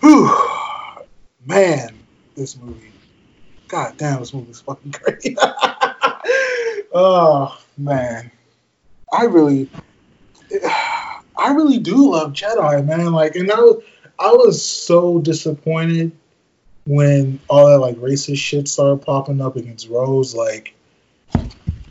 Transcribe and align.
Whew. 0.00 0.30
Man, 1.46 1.94
this 2.34 2.56
movie. 2.56 2.92
God 3.68 3.96
damn, 3.96 4.20
this 4.20 4.34
movie's 4.34 4.60
fucking 4.60 4.90
great. 5.02 5.38
oh 6.92 7.58
man, 7.78 8.30
I 9.12 9.24
really, 9.24 9.70
I 11.36 11.52
really 11.54 11.78
do 11.78 12.10
love 12.12 12.32
Jedi, 12.32 12.84
man. 12.84 13.12
Like, 13.12 13.36
and 13.36 13.50
I 13.50 13.60
was, 13.60 13.82
I 14.18 14.32
was 14.32 14.64
so 14.64 15.18
disappointed 15.20 16.12
when 16.86 17.40
all 17.48 17.66
that 17.68 17.78
like 17.78 17.96
racist 17.96 18.38
shit 18.38 18.68
started 18.68 19.04
popping 19.04 19.40
up 19.40 19.56
against 19.56 19.88
Rose. 19.88 20.34
Like, 20.34 20.74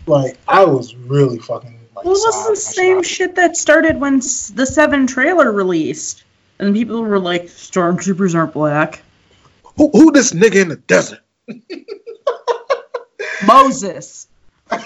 like 0.06 0.38
I 0.48 0.66
was 0.66 0.96
really 0.96 1.40
fucking. 1.40 1.80
Like, 1.96 2.06
well, 2.06 2.14
this 2.14 2.36
is 2.36 2.48
the 2.48 2.56
same 2.56 3.04
shit 3.04 3.36
that 3.36 3.58
started 3.58 4.00
when 4.00 4.18
the 4.20 4.66
Seven 4.66 5.08
trailer 5.08 5.52
released, 5.52 6.24
and 6.60 6.76
people 6.76 7.02
were 7.02 7.20
like, 7.20 7.46
"Stormtroopers 7.46 8.36
aren't 8.36 8.54
black." 8.54 9.02
Who, 9.78 9.90
who 9.92 10.12
this 10.12 10.34
nigga 10.34 10.56
in 10.56 10.68
the 10.68 10.76
desert? 10.76 11.22
Moses. 13.46 14.28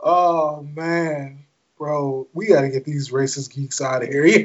oh 0.00 0.66
man, 0.74 1.44
bro, 1.78 2.26
we 2.32 2.46
gotta 2.46 2.68
get 2.68 2.84
these 2.84 3.10
racist 3.10 3.54
geeks 3.54 3.80
out 3.80 4.02
of 4.02 4.08
here, 4.08 4.24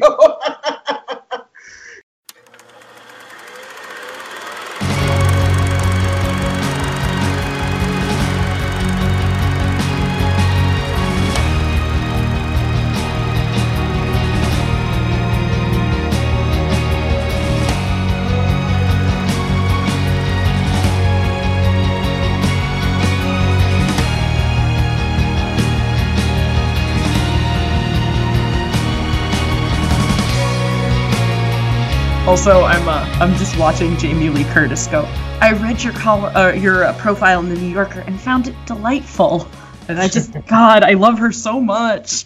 Also, 32.31 32.63
I'm 32.63 32.87
uh, 32.87 33.05
I'm 33.19 33.35
just 33.35 33.59
watching 33.59 33.97
Jamie 33.97 34.29
Lee 34.29 34.45
Curtis 34.45 34.87
go. 34.87 35.01
I 35.41 35.51
read 35.51 35.83
your 35.83 35.91
call, 35.91 36.25
uh, 36.25 36.53
your 36.53 36.85
uh, 36.85 36.97
profile 36.97 37.41
in 37.41 37.49
the 37.49 37.55
New 37.55 37.67
Yorker 37.67 37.99
and 37.99 38.17
found 38.17 38.47
it 38.47 38.55
delightful, 38.65 39.49
and 39.89 39.99
I 39.99 40.07
just 40.07 40.31
God, 40.47 40.83
I 40.83 40.93
love 40.93 41.19
her 41.19 41.33
so 41.33 41.59
much. 41.59 42.23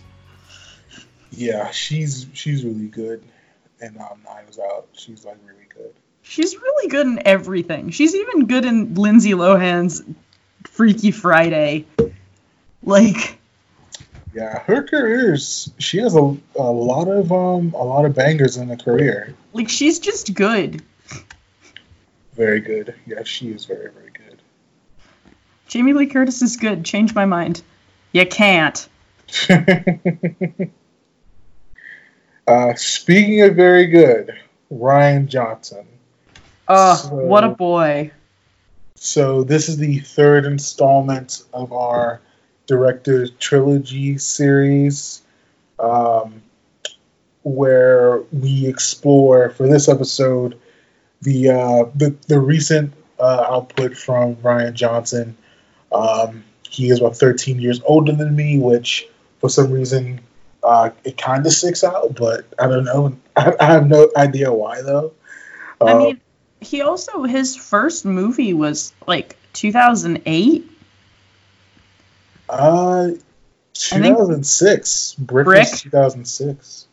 Yeah, 1.32 1.72
she's 1.72 2.28
she's 2.34 2.64
really 2.64 2.86
good, 2.86 3.24
and 3.82 3.98
um, 3.98 4.20
was 4.46 4.60
Out, 4.60 4.90
she's 4.94 5.26
like 5.26 5.40
really 5.44 5.68
good. 5.74 5.96
She's 6.22 6.56
really 6.56 6.88
good 6.88 7.08
in 7.08 7.26
everything. 7.26 7.90
She's 7.90 8.14
even 8.14 8.46
good 8.46 8.66
in 8.66 8.94
Lindsay 8.94 9.32
Lohan's 9.32 10.04
Freaky 10.66 11.10
Friday. 11.10 11.88
Like, 12.84 13.40
yeah, 14.36 14.60
her 14.60 14.84
career 14.84 15.34
is 15.34 15.72
she 15.80 15.98
has 16.00 16.14
a, 16.14 16.38
a 16.60 16.72
lot 16.72 17.08
of 17.08 17.32
um 17.32 17.74
a 17.74 17.84
lot 17.84 18.04
of 18.04 18.14
bangers 18.14 18.58
in 18.58 18.68
her 18.68 18.76
career. 18.76 19.34
Like 19.54 19.70
she's 19.70 20.00
just 20.00 20.34
good. 20.34 20.84
Very 22.36 22.60
good. 22.60 22.94
Yeah, 23.08 23.24
she 23.24 23.48
is 23.48 23.64
very 23.64 23.90
very 23.90 24.12
good. 24.12 24.42
Jamie 25.68 25.94
Lee 25.94 26.08
Curtis 26.08 26.42
is 26.42 26.58
good. 26.58 26.84
Change 26.84 27.16
my 27.16 27.24
mind. 27.24 27.62
You 28.12 28.26
can't. 28.26 28.90
uh, 32.48 32.76
speaking 32.76 33.42
of 33.42 33.56
very 33.56 33.88
good, 33.88 34.38
Rian 34.70 35.28
Johnson. 35.28 35.88
Oh, 36.68 36.96
so, 36.96 37.16
what 37.16 37.46
a 37.46 37.50
boy. 37.50 38.12
So 38.96 39.46
this 39.46 39.70
is 39.70 39.78
the 39.78 40.00
third 40.00 40.46
installment 40.46 41.44
of 41.54 41.72
our 41.72 42.20
director 42.68 43.28
trilogy 43.28 44.18
series, 44.18 45.22
um, 45.80 46.42
where 47.44 48.22
we 48.32 48.68
explore 48.68 49.50
for 49.50 49.68
this 49.68 49.88
episode 49.88 50.60
the 51.22 51.50
uh, 51.50 51.86
the, 51.96 52.16
the 52.28 52.40
recent 52.40 52.94
uh, 53.20 53.46
output 53.50 53.96
from 53.96 54.36
Rian 54.38 54.74
Johnson. 54.74 55.38
Um, 55.92 56.44
he 56.70 56.90
is 56.90 57.00
about 57.00 57.16
13 57.16 57.60
years 57.60 57.82
older 57.86 58.12
than 58.12 58.36
me, 58.36 58.58
which 58.58 59.08
for 59.40 59.50
some 59.50 59.72
reason 59.72 60.22
uh, 60.64 60.90
it 61.04 61.18
kind 61.18 61.46
of 61.46 61.54
sticks 61.54 61.84
out, 61.84 62.16
but 62.16 62.46
I 62.60 62.68
don't 62.68 62.86
know. 62.86 63.16
I, 63.36 63.54
I 63.60 63.66
have 63.66 63.88
no 63.88 64.10
idea 64.16 64.52
why 64.52 64.82
though. 64.82 65.14
I 65.82 65.92
uh, 65.92 66.00
mean, 66.00 66.22
he 66.62 66.82
also 66.82 67.24
his 67.24 67.56
first 67.56 68.06
movie 68.06 68.54
was 68.54 68.94
like 69.08 69.38
2008 69.54 70.70
uh, 72.50 73.10
2006. 73.74 75.16
Brick, 75.16 75.46
Brick? 75.46 75.68
2006. 75.68 76.88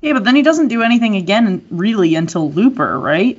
Yeah, 0.00 0.12
but 0.12 0.24
then 0.24 0.36
he 0.36 0.42
doesn't 0.42 0.68
do 0.68 0.82
anything 0.82 1.16
again 1.16 1.66
really 1.70 2.14
until 2.14 2.50
Looper, 2.50 2.98
right? 2.98 3.38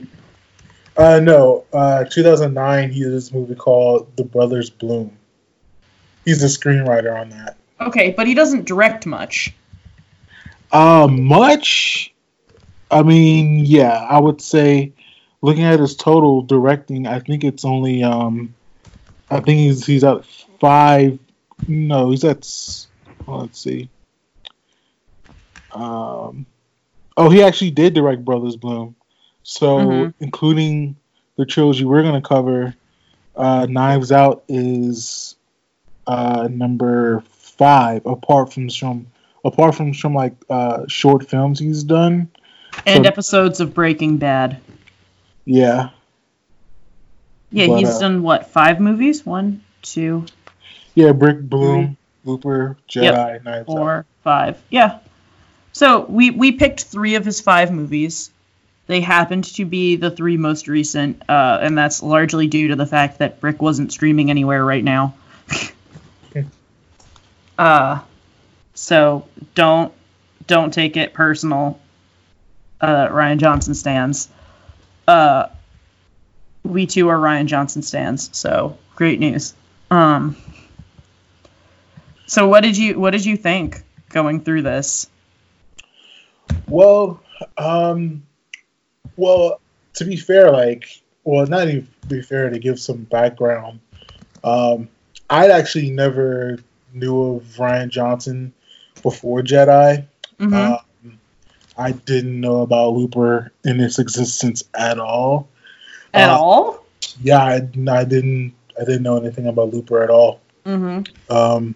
Uh, 0.97 1.19
no. 1.19 1.65
Uh, 1.71 2.05
2009, 2.05 2.91
he 2.91 3.03
did 3.03 3.11
this 3.11 3.31
movie 3.31 3.55
called 3.55 4.15
The 4.15 4.23
Brothers 4.23 4.69
Bloom. 4.69 5.15
He's 6.23 6.41
the 6.41 6.47
screenwriter 6.47 7.19
on 7.19 7.29
that. 7.29 7.57
Okay, 7.79 8.11
but 8.11 8.25
he 8.25 8.33
doesn't 8.33 8.65
direct 8.65 9.05
much. 9.05 9.53
Uh, 10.71 11.07
much? 11.07 12.13
I 12.89 13.03
mean, 13.03 13.65
yeah, 13.65 13.91
I 13.91 14.17
would 14.17 14.41
say, 14.41 14.93
looking 15.41 15.63
at 15.63 15.79
his 15.79 15.95
total 15.95 16.41
directing, 16.41 17.05
I 17.05 17.19
think 17.19 17.43
it's 17.43 17.65
only, 17.65 18.03
um, 18.03 18.55
I 19.29 19.39
think 19.41 19.59
he's 19.59 19.85
he's 19.85 20.03
at 20.03 20.25
five 20.59 21.19
no, 21.67 22.11
he's 22.11 22.23
at. 22.23 22.47
Well, 23.25 23.41
let's 23.41 23.59
see. 23.59 23.89
Um, 25.71 26.45
oh, 27.17 27.29
he 27.29 27.43
actually 27.43 27.71
did 27.71 27.93
direct 27.93 28.23
Brothers 28.23 28.55
Bloom, 28.55 28.95
so 29.43 29.77
mm-hmm. 29.77 30.23
including 30.23 30.95
the 31.35 31.45
trilogy 31.45 31.85
we're 31.85 32.03
gonna 32.03 32.21
cover. 32.21 32.75
Uh, 33.35 33.67
Knives 33.69 34.11
Out 34.11 34.43
is 34.47 35.35
uh, 36.07 36.47
number 36.49 37.21
five, 37.29 38.05
apart 38.05 38.53
from 38.53 38.69
some, 38.69 39.07
apart 39.43 39.75
from 39.75 39.93
some 39.93 40.13
like 40.13 40.35
uh, 40.49 40.87
short 40.87 41.29
films 41.29 41.59
he's 41.59 41.83
done, 41.83 42.29
and 42.85 43.03
so, 43.03 43.09
episodes 43.09 43.59
of 43.59 43.73
Breaking 43.73 44.17
Bad. 44.17 44.59
Yeah. 45.45 45.89
Yeah, 47.51 47.67
but, 47.67 47.79
he's 47.79 47.89
uh, 47.89 47.99
done 47.99 48.23
what? 48.23 48.51
Five 48.51 48.79
movies? 48.79 49.25
One, 49.25 49.63
two, 49.81 50.25
yeah, 50.95 51.11
Brick 51.11 51.41
Bloom, 51.41 51.97
Looper, 52.23 52.77
Jedi, 52.89 53.45
yep. 53.45 53.65
Four, 53.65 53.97
Out. 53.97 54.05
five. 54.23 54.63
Yeah. 54.69 54.99
So 55.73 56.05
we 56.05 56.31
we 56.31 56.53
picked 56.53 56.85
three 56.85 57.15
of 57.15 57.25
his 57.25 57.41
five 57.41 57.71
movies. 57.71 58.31
They 58.87 59.01
happened 59.01 59.43
to 59.55 59.65
be 59.65 59.95
the 59.95 60.11
three 60.11 60.37
most 60.37 60.67
recent, 60.67 61.23
uh, 61.27 61.59
and 61.61 61.77
that's 61.77 62.01
largely 62.01 62.47
due 62.47 62.69
to 62.69 62.75
the 62.75 62.85
fact 62.85 63.19
that 63.19 63.41
Brick 63.41 63.61
wasn't 63.61 63.91
streaming 63.91 64.29
anywhere 64.29 64.63
right 64.63 64.83
now. 64.83 65.15
uh, 67.57 68.01
so 68.73 69.27
don't 69.53 69.93
don't 70.47 70.73
take 70.73 70.97
it 70.97 71.13
personal. 71.13 71.79
Uh, 72.79 73.07
Rian 73.07 73.37
Johnson 73.37 73.73
stands. 73.73 74.29
Uh, 75.07 75.47
we 76.63 76.85
too 76.85 77.09
are 77.09 77.17
Rian 77.17 77.47
Johnson 77.47 77.81
stands. 77.81 78.29
So 78.37 78.77
great 78.95 79.19
news. 79.19 79.53
Um, 79.89 80.35
so 82.27 82.47
what 82.47 82.61
did 82.61 82.77
you 82.77 82.99
what 82.99 83.11
did 83.11 83.25
you 83.25 83.37
think 83.37 83.81
going 84.09 84.41
through 84.41 84.63
this? 84.63 85.09
Well, 86.67 87.21
um, 87.57 88.23
well, 89.15 89.59
to 89.95 90.05
be 90.05 90.15
fair, 90.15 90.51
like, 90.51 91.01
well, 91.23 91.45
not 91.47 91.67
even 91.67 91.87
be 92.07 92.21
fair 92.21 92.49
to 92.49 92.59
give 92.59 92.79
some 92.79 93.03
background. 93.03 93.79
Um, 94.43 94.89
I 95.29 95.49
actually 95.49 95.89
never 95.89 96.59
knew 96.93 97.35
of 97.35 97.43
Rian 97.57 97.89
Johnson 97.89 98.53
before 99.01 99.41
Jedi. 99.41 100.05
Mm-hmm. 100.39 100.53
Um, 100.53 101.19
I 101.77 101.91
didn't 101.91 102.39
know 102.39 102.61
about 102.61 102.93
Looper 102.93 103.51
in 103.63 103.79
its 103.79 103.99
existence 103.99 104.63
at 104.73 104.99
all. 104.99 105.49
At 106.13 106.29
uh, 106.29 106.37
all? 106.37 106.85
Yeah, 107.21 107.43
I, 107.43 107.55
I, 107.55 108.03
didn't. 108.03 108.53
I 108.79 108.85
didn't 108.85 109.03
know 109.03 109.17
anything 109.17 109.47
about 109.47 109.73
Looper 109.73 110.03
at 110.03 110.09
all. 110.09 110.41
Mm-hmm. 110.65 111.33
Um, 111.33 111.75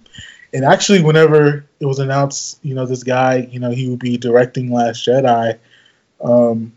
and 0.53 0.65
actually, 0.65 1.01
whenever 1.03 1.65
it 1.79 1.85
was 1.85 1.99
announced, 1.99 2.59
you 2.63 2.75
know, 2.75 2.85
this 2.85 3.03
guy, 3.03 3.47
you 3.51 3.59
know, 3.59 3.71
he 3.71 3.89
would 3.89 3.99
be 3.99 4.17
directing 4.17 4.71
Last 4.71 5.05
Jedi. 5.05 5.57
Um, 6.23 6.73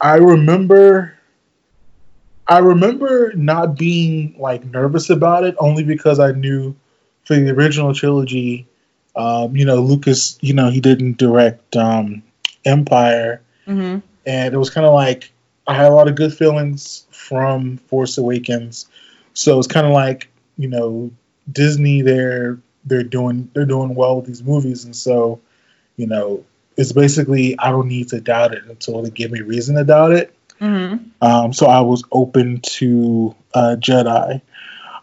I 0.00 0.16
remember, 0.16 1.14
I 2.48 2.58
remember 2.58 3.32
not 3.34 3.76
being 3.76 4.36
like 4.38 4.64
nervous 4.64 5.10
about 5.10 5.44
it, 5.44 5.54
only 5.58 5.82
because 5.84 6.18
I 6.20 6.32
knew 6.32 6.74
for 7.24 7.34
the 7.36 7.50
original 7.50 7.92
trilogy, 7.94 8.66
Um, 9.16 9.56
you 9.56 9.64
know, 9.64 9.76
Lucas, 9.80 10.38
you 10.42 10.52
know, 10.54 10.70
he 10.70 10.80
didn't 10.80 11.16
direct 11.18 11.76
um, 11.76 12.22
Empire, 12.64 13.40
Mm-hmm. 13.66 13.98
and 14.26 14.54
it 14.54 14.58
was 14.58 14.70
kind 14.70 14.86
of 14.86 14.94
like 14.94 15.32
I 15.66 15.74
had 15.74 15.86
a 15.86 15.94
lot 15.94 16.08
of 16.08 16.14
good 16.14 16.32
feelings 16.32 17.06
from 17.10 17.78
Force 17.78 18.16
Awakens, 18.18 18.86
so 19.34 19.58
it's 19.58 19.66
kind 19.66 19.86
of 19.86 19.92
like 19.92 20.28
you 20.56 20.68
know 20.68 21.10
Disney 21.50 22.02
they're 22.02 22.58
they're 22.86 23.02
doing 23.02 23.50
they're 23.52 23.66
doing 23.66 23.94
well 23.94 24.16
with 24.16 24.26
these 24.26 24.42
movies, 24.42 24.84
and 24.84 24.94
so 24.96 25.40
you 25.96 26.06
know 26.06 26.44
it's 26.76 26.92
basically 26.92 27.58
I 27.58 27.70
don't 27.70 27.88
need 27.88 28.08
to 28.08 28.20
doubt 28.20 28.54
it 28.54 28.64
until 28.64 29.02
they 29.02 29.10
give 29.10 29.30
me 29.30 29.40
reason 29.40 29.76
to 29.76 29.84
doubt 29.84 30.12
it. 30.12 30.34
Mm-hmm. 30.60 31.08
Um, 31.20 31.52
so 31.52 31.66
I 31.66 31.80
was 31.80 32.04
open 32.12 32.60
to 32.60 33.34
uh, 33.52 33.76
Jedi. 33.78 34.40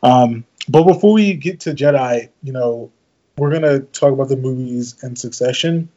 Um, 0.02 0.46
but 0.68 0.84
before 0.84 1.14
we 1.14 1.34
get 1.34 1.62
to 1.62 1.72
Jedi, 1.72 2.30
you 2.42 2.54
know, 2.54 2.92
we're 3.38 3.52
gonna 3.52 3.80
talk 3.80 4.14
about 4.14 4.30
the 4.30 4.38
movies 4.38 5.04
in 5.04 5.16
succession. 5.16 5.90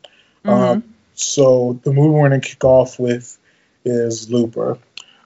Um, 0.44 0.94
so 1.14 1.80
the 1.82 1.92
movie 1.92 2.10
we're 2.10 2.28
gonna 2.28 2.40
kick 2.40 2.62
off 2.64 2.98
with 2.98 3.38
is 3.84 4.30
Looper. 4.30 4.78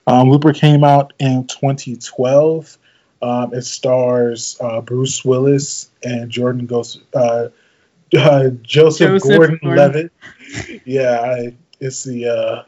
Um, 0.07 0.29
Looper 0.29 0.53
came 0.53 0.83
out 0.83 1.13
in 1.19 1.45
2012. 1.47 2.77
Um, 3.21 3.53
it 3.53 3.63
stars 3.63 4.57
uh, 4.59 4.81
Bruce 4.81 5.23
Willis 5.23 5.89
and 6.03 6.29
Jordan 6.31 6.65
Ghost, 6.65 7.01
uh, 7.13 7.49
uh, 8.17 8.49
Joseph, 8.61 9.21
Joseph 9.21 9.37
Gordon-Levitt. 9.37 10.11
yeah, 10.85 11.21
I, 11.21 11.55
it's 11.79 12.03
the 12.03 12.27
uh, 12.27 12.63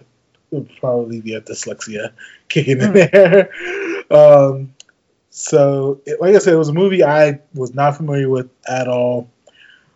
probably 0.80 1.20
the 1.20 1.42
dyslexia 1.42 2.12
kicking 2.50 2.82
in 2.82 2.94
there. 2.94 3.50
Um, 4.12 4.76
so, 5.32 6.02
it, 6.06 6.22
like 6.22 6.36
I 6.36 6.38
said, 6.38 6.54
it 6.54 6.58
was 6.58 6.70
a 6.70 6.74
movie 6.74 7.04
I 7.04 7.40
was 7.56 7.74
not 7.74 7.98
familiar 7.98 8.30
with 8.30 8.52
at 8.70 8.88
all. 8.88 9.32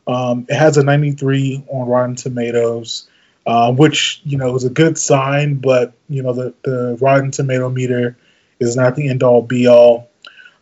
Um, 0.07 0.47
it 0.49 0.55
has 0.55 0.77
a 0.77 0.83
93 0.83 1.65
on 1.67 1.87
Rotten 1.87 2.15
Tomatoes, 2.15 3.07
uh, 3.45 3.71
which 3.73 4.21
you 4.23 4.37
know 4.37 4.55
is 4.55 4.63
a 4.63 4.69
good 4.69 4.97
sign, 4.97 5.55
but 5.55 5.93
you 6.09 6.23
know 6.23 6.33
the 6.33 6.53
the 6.63 6.97
Rotten 6.99 7.29
Tomato 7.29 7.69
meter 7.69 8.17
is 8.59 8.75
not 8.75 8.95
the 8.95 9.09
end 9.09 9.21
all 9.21 9.43
be 9.43 9.67
all. 9.67 10.09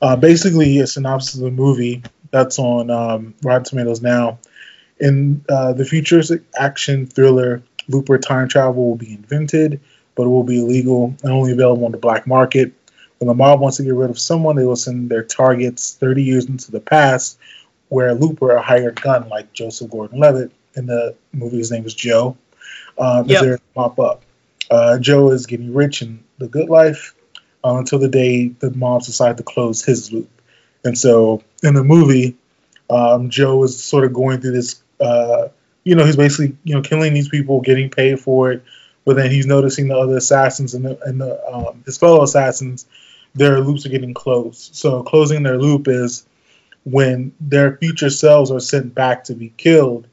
Uh, 0.01 0.15
basically, 0.15 0.79
a 0.79 0.87
synopsis 0.87 1.35
of 1.35 1.41
the 1.41 1.51
movie 1.51 2.03
that's 2.31 2.59
on 2.59 2.89
um, 2.89 3.33
Rotten 3.43 3.63
Tomatoes 3.63 4.01
now. 4.01 4.39
In 4.99 5.43
uh, 5.49 5.73
the 5.73 5.85
futuristic 5.85 6.43
action 6.57 7.05
thriller, 7.05 7.63
Looper 7.87 8.17
time 8.17 8.47
travel 8.47 8.89
will 8.89 8.95
be 8.95 9.13
invented, 9.13 9.79
but 10.15 10.23
it 10.23 10.29
will 10.29 10.43
be 10.43 10.59
illegal 10.59 11.15
and 11.23 11.31
only 11.31 11.51
available 11.51 11.85
on 11.85 11.91
the 11.91 11.97
black 11.97 12.27
market. 12.27 12.73
When 13.19 13.27
the 13.27 13.33
mob 13.33 13.59
wants 13.61 13.77
to 13.77 13.83
get 13.83 13.93
rid 13.93 14.09
of 14.09 14.19
someone, 14.19 14.55
they 14.55 14.65
will 14.65 14.75
send 14.75 15.09
their 15.09 15.23
targets 15.23 15.95
30 15.95 16.23
years 16.23 16.45
into 16.45 16.71
the 16.71 16.79
past, 16.79 17.37
where 17.89 18.13
Looper, 18.13 18.51
a 18.51 18.61
hired 18.61 19.01
gun 19.01 19.29
like 19.29 19.53
Joseph 19.53 19.89
Gordon-Levitt 19.91 20.51
in 20.75 20.85
the 20.87 21.15
movie, 21.31 21.57
his 21.57 21.71
name 21.71 21.85
is 21.85 21.93
Joe, 21.93 22.37
Yep. 22.99 23.29
is 23.29 23.41
there 23.41 23.57
to 23.57 23.63
pop 23.73 23.99
up. 23.99 24.23
Uh, 24.69 24.97
Joe 24.97 25.31
is 25.31 25.45
getting 25.45 25.73
rich 25.73 26.01
in 26.01 26.23
the 26.37 26.47
good 26.47 26.69
life 26.69 27.14
uh, 27.65 27.77
until 27.77 27.99
the 27.99 28.07
day 28.07 28.49
the 28.49 28.71
mobs 28.71 29.07
decide 29.07 29.37
to 29.37 29.43
close 29.43 29.83
his 29.83 30.11
loop. 30.11 30.29
And 30.83 30.95
so 30.95 31.41
in 31.63 31.73
the 31.73 31.83
movie, 31.83 32.37
um, 32.89 33.31
Joe 33.31 33.63
is 33.63 33.83
sort 33.83 34.05
of 34.05 34.13
going 34.13 34.39
through 34.39 34.51
this. 34.51 34.81
Uh, 34.99 35.47
you 35.83 35.95
know, 35.95 36.05
he's 36.05 36.15
basically 36.15 36.55
you 36.63 36.75
know 36.75 36.81
killing 36.81 37.13
these 37.13 37.29
people, 37.29 37.61
getting 37.61 37.89
paid 37.89 38.19
for 38.19 38.51
it, 38.51 38.63
but 39.03 39.15
then 39.15 39.31
he's 39.31 39.47
noticing 39.47 39.87
the 39.87 39.97
other 39.97 40.17
assassins 40.17 40.75
and 40.75 40.85
the, 40.85 40.99
and 41.03 41.19
the, 41.19 41.43
um, 41.51 41.83
his 41.85 41.97
fellow 41.97 42.21
assassins, 42.21 42.85
their 43.33 43.59
loops 43.59 43.85
are 43.85 43.89
getting 43.89 44.13
closed. 44.13 44.75
So 44.75 45.01
closing 45.01 45.41
their 45.41 45.57
loop 45.57 45.87
is 45.87 46.25
when 46.83 47.33
their 47.41 47.77
future 47.77 48.11
selves 48.11 48.51
are 48.51 48.59
sent 48.59 48.93
back 48.93 49.23
to 49.25 49.33
be 49.33 49.51
killed, 49.57 50.07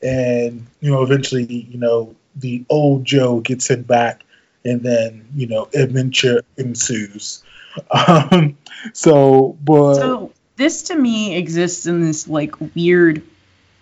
and 0.00 0.66
you 0.80 0.92
know 0.92 1.02
eventually 1.02 1.44
you 1.44 1.78
know 1.78 2.14
the 2.36 2.64
old 2.68 3.04
Joe 3.04 3.40
gets 3.40 3.64
sent 3.64 3.88
back, 3.88 4.24
and 4.64 4.82
then 4.82 5.26
you 5.34 5.46
know 5.46 5.68
adventure 5.74 6.42
ensues. 6.56 7.42
Um, 7.90 8.58
so, 8.92 9.56
but 9.64 9.94
So 9.94 10.32
this 10.56 10.82
to 10.84 10.94
me 10.94 11.36
exists 11.36 11.86
in 11.86 12.02
this 12.02 12.28
like 12.28 12.54
weird 12.74 13.22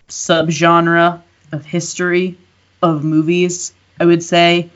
subgenre 0.09 1.23
of 1.51 1.65
history 1.65 2.39
of 2.83 3.03
movies, 3.03 3.73
I 3.99 4.05
would 4.05 4.23
say, 4.23 4.71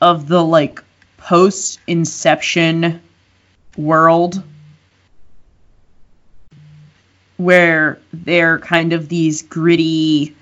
of 0.00 0.26
the 0.26 0.42
like 0.42 0.82
post 1.18 1.80
inception 1.86 3.02
world 3.76 4.42
where 7.36 7.98
they're 8.12 8.58
kind 8.58 8.92
of 8.92 9.08
these 9.08 9.42
gritty 9.42 10.34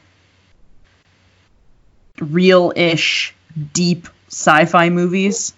real-ish 2.20 3.34
deep 3.72 4.08
sci-fi 4.34 4.90
movies. 4.90 5.54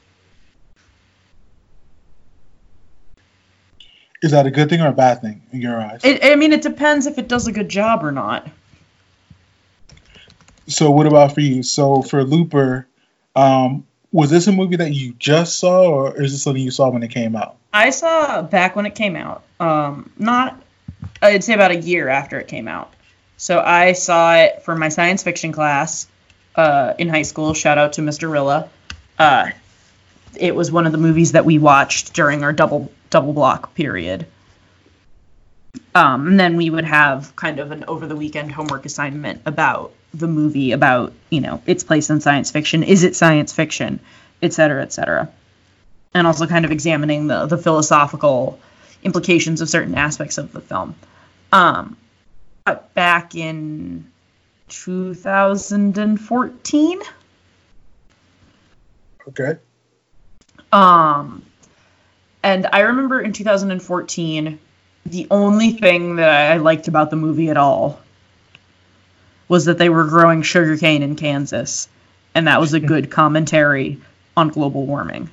is 4.22 4.32
that 4.32 4.46
a 4.46 4.50
good 4.50 4.68
thing 4.68 4.80
or 4.80 4.88
a 4.88 4.92
bad 4.92 5.20
thing 5.20 5.42
in 5.52 5.60
your 5.60 5.80
eyes? 5.80 6.00
It, 6.04 6.24
I 6.24 6.36
mean, 6.36 6.52
it 6.52 6.62
depends 6.62 7.06
if 7.06 7.18
it 7.18 7.28
does 7.28 7.46
a 7.46 7.52
good 7.52 7.68
job 7.68 8.04
or 8.04 8.12
not. 8.12 8.46
So 10.66 10.90
what 10.90 11.06
about 11.06 11.32
for 11.32 11.40
you? 11.40 11.62
So 11.62 12.02
for 12.02 12.24
Looper, 12.24 12.88
um, 13.34 13.86
was 14.12 14.30
this 14.30 14.46
a 14.46 14.52
movie 14.52 14.76
that 14.76 14.92
you 14.92 15.14
just 15.18 15.58
saw, 15.58 15.86
or 15.86 16.20
is 16.20 16.32
this 16.32 16.42
something 16.42 16.62
you 16.62 16.70
saw 16.70 16.90
when 16.90 17.02
it 17.02 17.10
came 17.10 17.36
out? 17.36 17.56
I 17.72 17.90
saw 17.90 18.42
back 18.42 18.74
when 18.74 18.86
it 18.86 18.94
came 18.94 19.16
out. 19.16 19.42
Um, 19.60 20.10
not, 20.18 20.60
I'd 21.22 21.44
say 21.44 21.54
about 21.54 21.70
a 21.70 21.76
year 21.76 22.08
after 22.08 22.40
it 22.40 22.48
came 22.48 22.68
out. 22.68 22.92
So 23.36 23.60
I 23.60 23.92
saw 23.92 24.36
it 24.36 24.62
for 24.62 24.74
my 24.74 24.88
science 24.88 25.22
fiction 25.22 25.52
class 25.52 26.08
uh, 26.56 26.94
in 26.98 27.08
high 27.08 27.22
school. 27.22 27.54
Shout 27.54 27.78
out 27.78 27.94
to 27.94 28.02
Mr. 28.02 28.30
Rilla. 28.30 28.68
Uh, 29.18 29.50
it 30.38 30.54
was 30.54 30.70
one 30.70 30.86
of 30.86 30.92
the 30.92 30.98
movies 30.98 31.32
that 31.32 31.44
we 31.44 31.58
watched 31.58 32.12
during 32.12 32.42
our 32.42 32.52
double 32.52 32.90
double 33.10 33.32
block 33.32 33.74
period. 33.74 34.26
Um, 35.94 36.26
and 36.26 36.40
then 36.40 36.56
we 36.56 36.68
would 36.68 36.84
have 36.84 37.34
kind 37.36 37.58
of 37.58 37.70
an 37.70 37.84
over 37.88 38.06
the 38.06 38.16
weekend 38.16 38.52
homework 38.52 38.84
assignment 38.86 39.42
about 39.46 39.92
the 40.12 40.28
movie, 40.28 40.72
about 40.72 41.12
you 41.30 41.40
know 41.40 41.62
its 41.66 41.84
place 41.84 42.10
in 42.10 42.20
science 42.20 42.50
fiction. 42.50 42.82
Is 42.82 43.04
it 43.04 43.16
science 43.16 43.52
fiction, 43.52 44.00
et 44.42 44.52
cetera, 44.52 44.82
et 44.82 44.92
cetera 44.92 45.30
and 46.16 46.26
also 46.26 46.46
kind 46.46 46.64
of 46.64 46.70
examining 46.70 47.26
the, 47.26 47.44
the 47.44 47.58
philosophical 47.58 48.58
implications 49.02 49.60
of 49.60 49.68
certain 49.68 49.94
aspects 49.94 50.38
of 50.38 50.50
the 50.50 50.62
film. 50.62 50.94
Um, 51.52 51.98
but 52.64 52.94
back 52.94 53.34
in 53.34 54.10
2014, 54.68 57.00
Okay. 59.28 59.58
um, 60.72 61.42
and 62.42 62.66
I 62.72 62.80
remember 62.80 63.20
in 63.20 63.32
2014, 63.32 64.58
the 65.06 65.26
only 65.30 65.72
thing 65.72 66.16
that 66.16 66.52
I 66.52 66.56
liked 66.58 66.88
about 66.88 67.10
the 67.10 67.16
movie 67.16 67.48
at 67.50 67.56
all 67.56 68.00
was 69.48 69.64
that 69.66 69.78
they 69.78 69.88
were 69.88 70.04
growing 70.04 70.42
sugarcane 70.42 71.02
in 71.02 71.16
Kansas, 71.16 71.88
and 72.34 72.48
that 72.48 72.60
was 72.60 72.74
a 72.74 72.80
good 72.92 73.10
commentary 73.10 74.00
on 74.36 74.48
global 74.48 74.86
warming. 74.86 75.30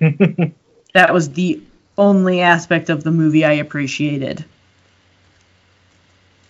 That 0.94 1.12
was 1.12 1.30
the 1.30 1.60
only 1.96 2.40
aspect 2.40 2.90
of 2.90 3.04
the 3.04 3.10
movie 3.10 3.44
I 3.44 3.52
appreciated. 3.54 4.44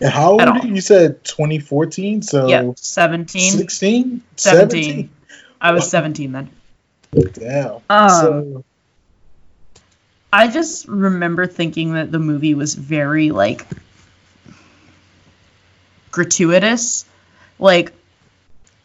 And 0.01 0.11
how 0.11 0.33
old 0.33 0.43
all. 0.43 0.59
you? 0.65 0.75
You 0.75 0.81
said 0.81 1.25
2014, 1.25 2.23
so 2.23 2.49
yeah, 2.49 2.73
17. 2.77 3.53
16, 3.53 4.23
17. 4.37 5.11
I 5.61 5.73
was 5.73 5.91
17 5.91 6.33
then. 6.33 6.51
Damn. 7.33 7.81
Um, 7.91 8.11
so, 8.11 8.65
I 10.33 10.49
just 10.49 10.87
remember 10.87 11.47
thinking 11.47 11.95
that 11.95 12.13
the 12.13 12.19
movie 12.19 12.55
was 12.55 12.75
very 12.75 13.31
like 13.31 13.67
gratuitous. 16.11 17.07
Like 17.59 17.93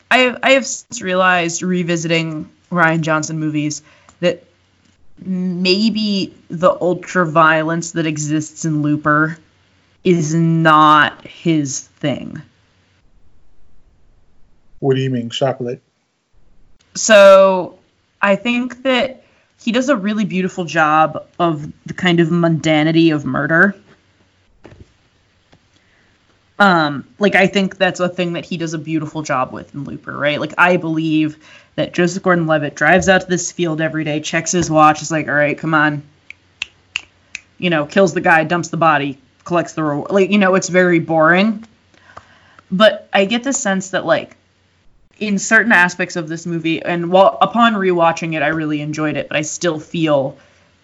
I 0.10 0.38
I 0.42 0.52
have 0.52 0.66
since 0.66 1.02
realized 1.02 1.62
revisiting 1.62 2.50
Rian 2.72 3.02
Johnson 3.02 3.40
movies 3.40 3.84
that 4.20 4.46
maybe 5.20 6.34
the 6.50 6.72
ultra 6.72 7.26
violence 7.26 7.92
that 7.92 8.06
exists 8.06 8.66
in 8.66 8.82
Looper 8.82 9.38
is 10.04 10.34
not 10.34 11.26
his 11.26 11.82
thing. 11.82 12.42
what 14.80 14.98
do 14.98 15.02
you 15.02 15.10
mean, 15.10 15.30
chocolate? 15.30 15.82
So 16.94 17.80
I 18.22 18.36
think 18.36 18.84
that 18.84 19.24
he 19.62 19.72
does 19.72 19.88
a 19.88 19.96
really 19.96 20.26
beautiful 20.26 20.66
job 20.66 21.26
of 21.40 21.72
the 21.86 21.94
kind 21.94 22.20
of 22.20 22.28
mundanity 22.28 23.16
of 23.16 23.24
murder. 23.24 23.76
Um, 26.60 27.08
like 27.18 27.36
I 27.36 27.48
think 27.48 27.78
that's 27.78 28.02
a 28.02 28.10
thing 28.10 28.34
that 28.34 28.46
he 28.46 28.58
does 28.58 28.74
a 28.74 28.78
beautiful 28.78 29.22
job 29.22 29.54
with 29.54 29.74
in 29.74 29.86
Looper, 29.86 30.16
right? 30.16 30.40
Like 30.40 30.54
I 30.58 30.76
believe 30.78 31.38
that 31.76 31.94
Joseph 31.94 32.22
Gordon-Levitt 32.22 32.76
drives 32.76 33.08
out 33.08 33.22
to 33.22 33.28
this 33.28 33.52
field 33.54 33.80
every 33.80 34.04
day, 34.04 34.20
checks 34.20 34.52
his 34.52 34.70
watch, 34.70 35.02
is 35.02 35.12
like, 35.12 35.28
all 35.28 35.34
right, 35.34 35.58
come 35.58 35.74
on, 35.74 36.04
you 37.58 37.70
know, 37.70 37.86
kills 37.86 38.14
the 38.14 38.22
guy, 38.22 38.44
dumps 38.44 38.68
the 38.68 38.78
body, 38.78 39.18
collects 39.44 39.74
the 39.74 39.84
reward. 39.84 40.12
Like 40.12 40.30
you 40.32 40.38
know, 40.38 40.56
it's 40.56 40.70
very 40.70 41.00
boring. 41.00 41.66
But 42.72 43.08
I 43.14 43.26
get 43.26 43.44
the 43.44 43.54
sense 43.54 43.92
that 43.92 44.06
like 44.06 44.36
in 45.20 45.38
certain 45.40 45.72
aspects 45.72 46.16
of 46.16 46.28
this 46.28 46.46
movie, 46.46 46.82
and 46.82 47.12
while 47.12 47.38
upon 47.42 47.74
rewatching 47.74 48.36
it, 48.36 48.42
I 48.42 48.48
really 48.48 48.82
enjoyed 48.82 49.16
it, 49.16 49.28
but 49.28 49.38
I 49.38 49.42
still 49.42 49.80
feel 49.80 50.38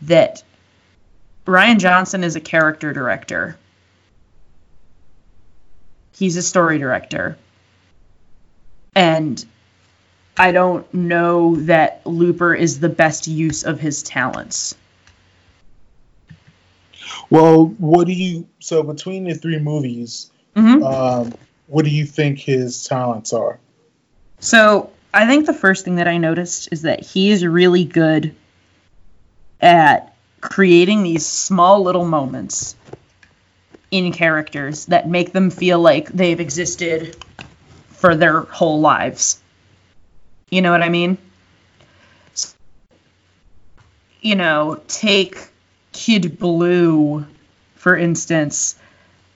that 0.03 0.43
Rian 1.45 1.79
Johnson 1.79 2.23
is 2.23 2.35
a 2.35 2.39
character 2.39 2.93
director. 2.93 3.57
He's 6.15 6.37
a 6.37 6.41
story 6.41 6.77
director. 6.77 7.37
And 8.93 9.43
I 10.37 10.51
don't 10.51 10.91
know 10.93 11.55
that 11.57 12.05
Looper 12.05 12.53
is 12.53 12.79
the 12.79 12.89
best 12.89 13.27
use 13.27 13.63
of 13.63 13.79
his 13.79 14.03
talents. 14.03 14.75
Well, 17.29 17.65
what 17.65 18.07
do 18.07 18.13
you 18.13 18.47
so 18.59 18.83
between 18.83 19.25
the 19.25 19.35
three 19.35 19.59
movies, 19.59 20.31
Mm-hmm. 20.55 20.83
um, 20.83 21.33
what 21.67 21.85
do 21.85 21.91
you 21.91 22.05
think 22.05 22.39
his 22.39 22.83
talents 22.83 23.33
are? 23.33 23.59
So 24.39 24.91
I 25.13 25.27
think 25.27 25.45
the 25.45 25.53
first 25.53 25.85
thing 25.85 25.95
that 25.95 26.07
I 26.07 26.17
noticed 26.17 26.69
is 26.71 26.81
that 26.81 27.01
he 27.01 27.31
is 27.31 27.45
really 27.45 27.85
good 27.85 28.35
at 29.61 30.15
creating 30.41 31.03
these 31.03 31.25
small 31.25 31.83
little 31.83 32.05
moments 32.05 32.75
in 33.91 34.11
characters 34.11 34.85
that 34.87 35.07
make 35.07 35.31
them 35.31 35.49
feel 35.49 35.79
like 35.79 36.09
they've 36.09 36.39
existed 36.39 37.15
for 37.89 38.15
their 38.15 38.41
whole 38.41 38.79
lives. 38.81 39.41
You 40.49 40.61
know 40.61 40.71
what 40.71 40.81
I 40.81 40.89
mean? 40.89 41.17
You 44.21 44.35
know, 44.35 44.81
take 44.87 45.37
Kid 45.99 46.39
Blue, 46.39 47.25
for 47.75 47.97
instance, 47.97 48.79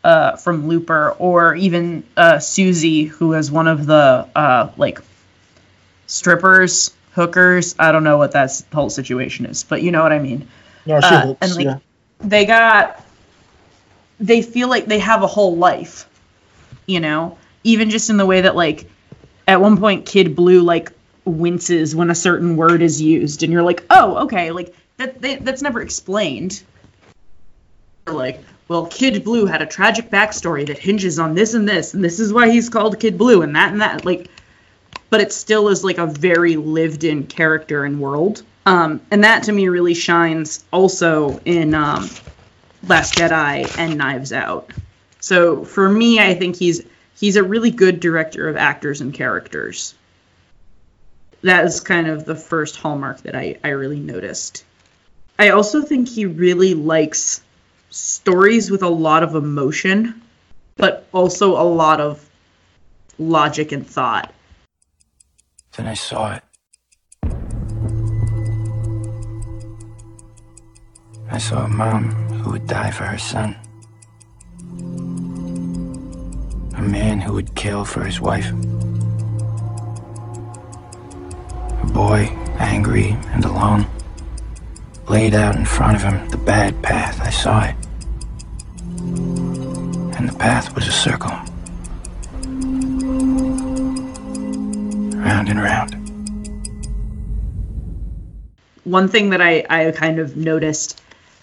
uh, 0.01 0.37
from 0.37 0.69
Looper, 0.69 1.11
or 1.19 1.55
even 1.55 2.05
uh, 2.15 2.39
Susie, 2.39 3.03
who 3.03 3.33
is 3.33 3.51
one 3.51 3.67
of 3.67 3.85
the 3.85 4.25
uh, 4.33 4.69
like 4.77 5.01
strippers, 6.07 6.93
hookers. 7.15 7.75
I 7.77 7.91
don't 7.91 8.05
know 8.05 8.17
what 8.17 8.31
that 8.31 8.63
whole 8.73 8.89
situation 8.89 9.45
is, 9.45 9.65
but 9.65 9.81
you 9.81 9.91
know 9.91 10.01
what 10.01 10.13
I 10.13 10.19
mean. 10.19 10.47
No, 10.85 11.01
she 11.01 11.07
Uh, 11.07 11.27
hooks, 11.27 11.39
and 11.41 11.55
like 11.57 11.65
yeah. 11.65 11.79
they 12.19 12.45
got, 12.45 13.05
they 14.21 14.41
feel 14.41 14.69
like 14.69 14.85
they 14.85 14.99
have 14.99 15.21
a 15.21 15.27
whole 15.27 15.57
life, 15.57 16.07
you 16.85 17.01
know. 17.01 17.37
Even 17.65 17.89
just 17.89 18.09
in 18.09 18.15
the 18.15 18.25
way 18.25 18.39
that 18.39 18.55
like, 18.55 18.89
at 19.49 19.59
one 19.59 19.75
point, 19.77 20.05
Kid 20.05 20.33
Blue 20.33 20.61
like 20.61 20.93
winces 21.25 21.93
when 21.93 22.09
a 22.09 22.15
certain 22.15 22.55
word 22.55 22.81
is 22.81 23.01
used, 23.01 23.43
and 23.43 23.51
you're 23.51 23.63
like, 23.63 23.83
oh, 23.89 24.23
okay, 24.23 24.51
like 24.51 24.73
that. 24.97 25.21
They, 25.21 25.35
that's 25.35 25.61
never 25.61 25.81
explained. 25.81 26.63
Like, 28.07 28.41
well, 28.67 28.87
Kid 28.87 29.23
Blue 29.23 29.45
had 29.45 29.61
a 29.61 29.65
tragic 29.65 30.09
backstory 30.09 30.67
that 30.67 30.77
hinges 30.77 31.19
on 31.19 31.35
this 31.35 31.53
and 31.53 31.67
this, 31.67 31.93
and 31.93 32.03
this 32.03 32.19
is 32.19 32.33
why 32.33 32.49
he's 32.49 32.69
called 32.69 32.99
Kid 32.99 33.17
Blue, 33.17 33.41
and 33.41 33.55
that 33.55 33.71
and 33.71 33.81
that. 33.81 34.05
Like, 34.05 34.29
but 35.09 35.21
it 35.21 35.31
still 35.31 35.69
is 35.69 35.83
like 35.83 35.97
a 35.97 36.07
very 36.07 36.55
lived 36.55 37.03
in 37.03 37.27
character 37.27 37.85
and 37.85 37.99
world. 37.99 38.43
Um, 38.65 39.01
and 39.11 39.23
that 39.23 39.43
to 39.43 39.51
me 39.51 39.67
really 39.67 39.93
shines 39.93 40.63
also 40.71 41.39
in 41.45 41.73
um, 41.73 42.09
Last 42.87 43.15
Jedi 43.15 43.77
and 43.77 43.97
Knives 43.97 44.33
Out. 44.33 44.71
So 45.19 45.63
for 45.63 45.87
me, 45.87 46.19
I 46.19 46.33
think 46.33 46.55
he's 46.55 46.83
he's 47.15 47.35
a 47.35 47.43
really 47.43 47.71
good 47.71 47.99
director 47.99 48.49
of 48.49 48.57
actors 48.57 49.01
and 49.01 49.13
characters. 49.13 49.95
That 51.41 51.65
is 51.65 51.79
kind 51.81 52.07
of 52.07 52.25
the 52.25 52.35
first 52.35 52.77
hallmark 52.77 53.21
that 53.23 53.35
I, 53.35 53.57
I 53.63 53.69
really 53.69 53.99
noticed. 53.99 54.65
I 55.39 55.49
also 55.49 55.81
think 55.81 56.07
he 56.07 56.25
really 56.25 56.73
likes 56.73 57.41
stories 57.89 58.69
with 58.69 58.83
a 58.83 58.89
lot 58.89 59.23
of 59.23 59.35
emotion, 59.35 60.21
but 60.77 61.07
also 61.11 61.59
a 61.59 61.63
lot 61.63 61.99
of 61.99 62.29
logic 63.17 63.71
and 63.71 63.85
thought. 63.85 64.33
Then 65.75 65.87
I 65.87 65.95
saw 65.95 66.35
it. 66.35 66.43
I 71.31 71.39
saw 71.39 71.65
a 71.65 71.67
mom 71.67 72.11
who 72.11 72.51
would 72.51 72.67
die 72.67 72.91
for 72.91 73.05
her 73.05 73.17
son. 73.17 73.55
A 76.77 76.81
man 76.81 77.19
who 77.21 77.33
would 77.33 77.55
kill 77.55 77.85
for 77.85 78.03
his 78.03 78.21
wife. 78.21 78.51
A 81.81 81.87
boy, 81.91 82.29
angry 82.59 83.17
and 83.33 83.43
alone, 83.45 83.87
laid 85.07 85.33
out 85.33 85.55
in 85.55 85.65
front 85.65 85.95
of 85.95 86.03
him 86.03 86.27
the 86.29 86.37
bad 86.37 86.81
path. 86.81 87.21
I 87.21 87.29
saw 87.29 87.63
it. 87.65 87.75
And 90.17 90.29
the 90.29 90.35
path 90.37 90.73
was 90.75 90.87
a 90.87 90.91
circle. 90.91 91.31
Round 95.19 95.49
and 95.49 95.61
round. 95.61 96.03
one 98.83 99.07
thing 99.07 99.29
that 99.29 99.41
I, 99.41 99.65
I 99.69 99.91
kind 99.91 100.19
of 100.19 100.35
noticed 100.35 101.01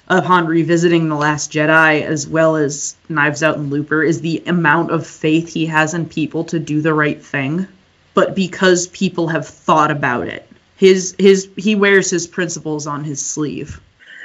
upon 0.09 0.47
revisiting 0.47 1.09
The 1.09 1.17
Last 1.17 1.53
Jedi 1.53 2.03
as 2.03 2.27
well 2.27 2.57
as 2.57 2.97
Knives 3.09 3.43
Out 3.43 3.57
and 3.57 3.71
Looper 3.71 4.03
is 4.03 4.21
the 4.21 4.43
amount 4.47 4.91
of 4.91 5.07
faith 5.07 5.53
he 5.53 5.67
has 5.67 5.95
in 5.95 6.09
people 6.09 6.45
to 6.45 6.59
do 6.59 6.83
the 6.83 6.93
right 6.93 7.23
thing, 7.23 7.67
but 8.15 8.35
because 8.35 8.89
people 8.89 9.29
have 9.29 9.47
thought 9.47 9.91
about 9.91 10.27
it. 10.29 10.50
His 10.81 11.15
his 11.19 11.47
he 11.59 11.75
wears 11.75 12.09
his 12.09 12.27
principles 12.27 12.87
on 12.87 13.05
his 13.05 13.23
sleeve. 13.23 13.83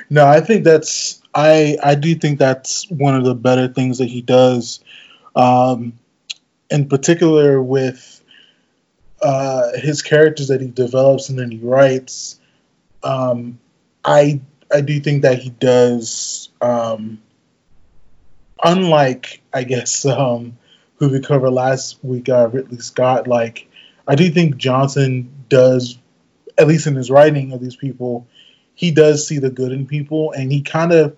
No, 0.09 0.25
I 0.25 0.39
think 0.39 0.63
that's 0.63 1.21
I 1.33 1.75
I 1.83 1.95
do 1.95 2.15
think 2.15 2.39
that's 2.39 2.89
one 2.89 3.13
of 3.13 3.25
the 3.25 3.35
better 3.35 3.67
things 3.67 3.97
that 3.97 4.05
he 4.05 4.21
does, 4.21 4.79
um, 5.35 5.99
in 6.71 6.87
particular 6.87 7.61
with 7.61 8.23
uh, 9.21 9.73
his 9.75 10.01
characters 10.01 10.47
that 10.47 10.61
he 10.61 10.67
develops 10.67 11.27
and 11.27 11.37
then 11.37 11.51
he 11.51 11.57
writes. 11.57 12.39
Um, 13.03 13.59
I 14.05 14.39
I 14.73 14.79
do 14.79 15.01
think 15.01 15.23
that 15.23 15.39
he 15.39 15.49
does. 15.49 16.47
Um, 16.61 17.21
unlike 18.63 19.41
I 19.53 19.65
guess 19.65 20.05
um, 20.05 20.57
who 20.99 21.09
we 21.09 21.19
covered 21.19 21.51
last 21.51 22.01
week, 22.01 22.29
uh, 22.29 22.47
Ridley 22.47 22.79
Scott. 22.79 23.27
Like 23.27 23.67
I 24.07 24.15
do 24.15 24.29
think 24.29 24.55
Johnson 24.55 25.29
does, 25.49 25.97
at 26.57 26.67
least 26.67 26.87
in 26.87 26.95
his 26.95 27.09
writing 27.11 27.51
of 27.51 27.61
these 27.61 27.75
people, 27.75 28.27
he 28.73 28.91
does 28.91 29.27
see 29.27 29.39
the 29.39 29.49
good 29.49 29.71
in 29.71 29.85
people, 29.87 30.31
and 30.31 30.51
he 30.51 30.61
kind 30.61 30.91
of 30.91 31.15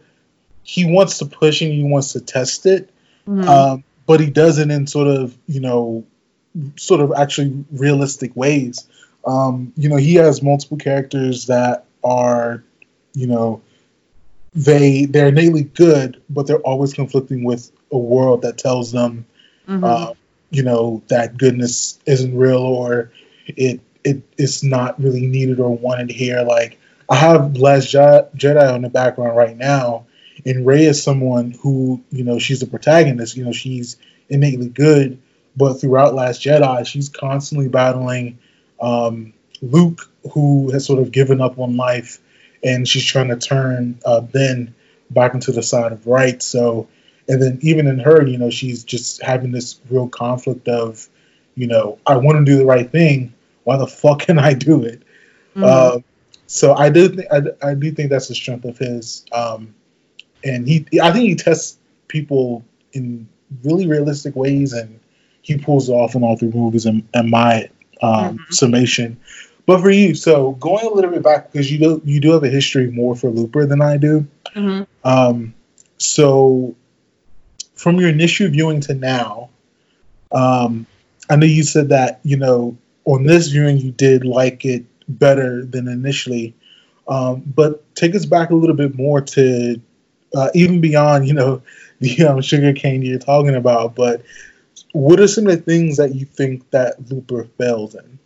he 0.63 0.85
wants 0.85 1.19
to 1.19 1.25
push 1.25 1.61
and 1.61 1.71
he 1.71 1.83
wants 1.83 2.13
to 2.13 2.19
test 2.19 2.65
it, 2.65 2.89
um, 3.27 3.83
but 4.05 4.19
he 4.19 4.29
does 4.29 4.57
it 4.59 4.69
in 4.69 4.87
sort 4.87 5.07
of 5.07 5.37
you 5.47 5.59
know, 5.59 6.03
sort 6.75 7.01
of 7.01 7.13
actually 7.15 7.65
realistic 7.71 8.35
ways. 8.35 8.87
Um, 9.25 9.73
you 9.75 9.89
know, 9.89 9.97
he 9.97 10.15
has 10.15 10.41
multiple 10.41 10.77
characters 10.77 11.47
that 11.47 11.85
are, 12.03 12.63
you 13.13 13.27
know, 13.27 13.61
they 14.53 15.05
they're 15.05 15.27
innately 15.27 15.63
good, 15.63 16.21
but 16.29 16.47
they're 16.47 16.59
always 16.59 16.93
conflicting 16.93 17.43
with 17.43 17.71
a 17.91 17.97
world 17.97 18.41
that 18.41 18.57
tells 18.57 18.91
them, 18.91 19.25
Mhm. 19.67 19.83
uh, 19.83 20.13
you 20.49 20.63
know, 20.63 21.01
that 21.09 21.37
goodness 21.37 21.99
isn't 22.05 22.35
real 22.35 22.59
or 22.59 23.11
it 23.47 23.79
it 24.03 24.21
is 24.37 24.63
not 24.63 24.99
really 25.01 25.27
needed 25.27 25.59
or 25.59 25.75
wanted 25.75 26.09
here. 26.09 26.43
Like 26.43 26.77
I 27.09 27.15
have 27.15 27.57
Last 27.57 27.93
Jedi 27.93 28.73
on 28.73 28.81
the 28.81 28.89
background 28.89 29.35
right 29.37 29.55
now, 29.55 30.05
and 30.45 30.65
Rey 30.65 30.85
is 30.85 31.01
someone 31.01 31.51
who 31.51 32.03
you 32.11 32.23
know 32.23 32.39
she's 32.39 32.59
the 32.59 32.67
protagonist. 32.67 33.35
You 33.35 33.45
know, 33.45 33.53
she's 33.53 33.97
innately 34.29 34.69
good, 34.69 35.19
but 35.55 35.75
throughout 35.75 36.13
Last 36.13 36.41
Jedi, 36.41 36.85
she's 36.85 37.09
constantly 37.09 37.67
battling 37.67 38.39
um, 38.79 39.33
Luke, 39.61 40.09
who 40.33 40.71
has 40.71 40.85
sort 40.85 40.99
of 40.99 41.11
given 41.11 41.41
up 41.41 41.59
on 41.59 41.77
life, 41.77 42.19
and 42.63 42.87
she's 42.87 43.05
trying 43.05 43.29
to 43.29 43.37
turn 43.37 43.99
uh, 44.05 44.21
Ben 44.21 44.73
back 45.09 45.33
into 45.33 45.51
the 45.51 45.63
side 45.63 45.91
of 45.91 46.07
right. 46.07 46.41
So, 46.41 46.87
and 47.27 47.41
then 47.41 47.59
even 47.61 47.87
in 47.87 47.99
her, 47.99 48.25
you 48.25 48.37
know, 48.37 48.49
she's 48.49 48.83
just 48.83 49.21
having 49.21 49.51
this 49.51 49.79
real 49.89 50.09
conflict 50.09 50.67
of, 50.67 51.07
you 51.55 51.67
know, 51.67 51.99
I 52.05 52.17
want 52.17 52.37
to 52.39 52.45
do 52.45 52.57
the 52.57 52.65
right 52.65 52.89
thing. 52.89 53.33
Why 53.67 53.75
the 53.75 53.85
fuck 53.85 54.19
can 54.19 54.39
I 54.39 54.53
do 54.53 54.81
it? 54.85 55.01
Mhm. 55.53 55.63
Uh, 55.65 55.99
so 56.45 56.73
I 56.73 56.89
do 56.89 57.09
think 57.09 57.27
I, 57.29 57.41
I 57.71 57.73
do 57.73 57.91
think 57.91 58.09
that's 58.09 58.29
the 58.29 58.35
strength 58.35 58.63
of 58.63 58.77
his, 58.77 59.25
um, 59.33 59.75
and 60.41 60.65
he 60.65 60.85
I 61.03 61.11
think 61.11 61.27
he 61.27 61.35
tests 61.35 61.77
people 62.07 62.63
in 62.93 63.27
really 63.65 63.85
realistic 63.85 64.37
ways, 64.37 64.71
and 64.71 64.97
he 65.41 65.57
pulls 65.57 65.89
off 65.89 66.15
in 66.15 66.23
all 66.23 66.37
three 66.37 66.47
movies. 66.49 66.85
In, 66.85 67.05
in 67.13 67.29
my 67.29 67.69
um, 68.01 68.37
Mhm. 68.37 68.53
summation, 68.53 69.17
but 69.65 69.81
for 69.81 69.91
you, 69.91 70.15
so 70.15 70.53
going 70.53 70.85
a 70.85 70.89
little 70.89 71.11
bit 71.11 71.23
back 71.23 71.51
because 71.51 71.69
you 71.69 71.77
do 71.77 72.01
you 72.05 72.21
do 72.21 72.31
have 72.31 72.45
a 72.45 72.49
history 72.49 72.89
more 72.89 73.17
for 73.17 73.29
Looper 73.29 73.65
than 73.65 73.81
I 73.81 73.97
do. 73.97 74.25
Mhm. 74.55 74.87
Um, 75.03 75.53
so 75.97 76.73
from 77.75 77.99
your 77.99 78.07
initial 78.07 78.47
viewing 78.47 78.79
to 78.87 78.93
now, 78.93 79.49
um, 80.31 80.85
I 81.29 81.35
know 81.35 81.45
you 81.45 81.63
said 81.63 81.89
that 81.89 82.21
you 82.23 82.37
know 82.37 82.77
on 83.07 83.23
this 83.23 83.47
viewing 83.47 83.77
you 83.77 83.91
did 83.91 84.25
like 84.25 84.65
it 84.65 84.85
better 85.07 85.63
than 85.65 85.87
initially, 85.87 86.53
um, 87.07 87.41
but 87.55 87.95
take 87.95 88.13
us 88.13 88.25
back 88.25 88.49
a 88.49 88.55
little 88.55 88.75
bit 88.75 88.95
more 88.95 89.21
to 89.21 89.81
uh, 90.35 90.49
even 90.53 90.81
beyond 90.81 91.27
you 91.27 91.33
know 91.33 91.63
the 91.99 92.25
um, 92.25 92.41
sugar 92.41 92.73
cane 92.73 93.01
you're 93.01 93.17
talking 93.17 93.55
about. 93.55 93.95
But 93.95 94.23
what 94.91 95.19
are 95.19 95.27
some 95.27 95.47
of 95.47 95.55
the 95.55 95.61
things 95.61 95.97
that 95.97 96.13
you 96.13 96.25
think 96.25 96.69
that 96.71 97.09
Looper 97.09 97.45
fails 97.57 97.95
in? 97.95 98.19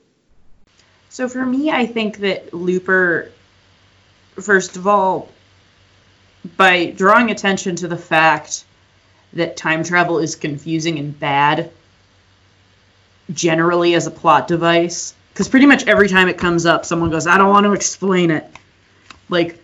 So 1.09 1.29
for 1.29 1.45
me, 1.45 1.69
I 1.69 1.85
think 1.85 2.17
that 2.17 2.53
Looper, 2.53 3.31
first 4.35 4.77
of 4.77 4.87
all, 4.87 5.29
by 6.57 6.87
drawing 6.87 7.29
attention 7.29 7.75
to 7.77 7.87
the 7.87 7.97
fact 7.97 8.65
that 9.33 9.55
time 9.55 9.83
travel 9.83 10.17
is 10.17 10.35
confusing 10.35 10.97
and 10.97 11.17
bad 11.17 11.71
generally 13.33 13.93
as 13.93 14.07
a 14.07 14.11
plot 14.11 14.47
device 14.47 15.13
because 15.33 15.47
pretty 15.47 15.65
much 15.65 15.87
every 15.87 16.09
time 16.09 16.27
it 16.27 16.37
comes 16.37 16.65
up 16.65 16.85
someone 16.85 17.09
goes 17.09 17.27
i 17.27 17.37
don't 17.37 17.49
want 17.49 17.65
to 17.65 17.73
explain 17.73 18.31
it 18.31 18.45
like 19.29 19.59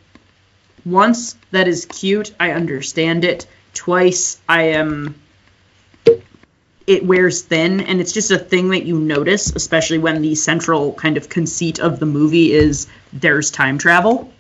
once 0.86 1.36
that 1.52 1.68
is 1.68 1.86
cute 1.86 2.34
i 2.40 2.52
understand 2.52 3.26
it 3.26 3.48
twice 3.74 4.40
i 4.48 4.64
am 4.64 5.16
it 6.86 7.06
wears 7.06 7.42
thin 7.42 7.82
and 7.82 8.00
it's 8.00 8.14
just 8.14 8.32
a 8.32 8.40
thing 8.40 8.70
that 8.70 8.86
you 8.86 8.98
notice 8.98 9.52
especially 9.56 9.98
when 9.98 10.22
the 10.22 10.36
central 10.36 10.94
kind 10.94 11.18
of 11.18 11.28
conceit 11.28 11.80
of 11.80 12.00
the 12.00 12.06
movie 12.06 12.54
is 12.54 12.88
there's 13.12 13.52
time 13.52 13.78
travel 13.78 14.32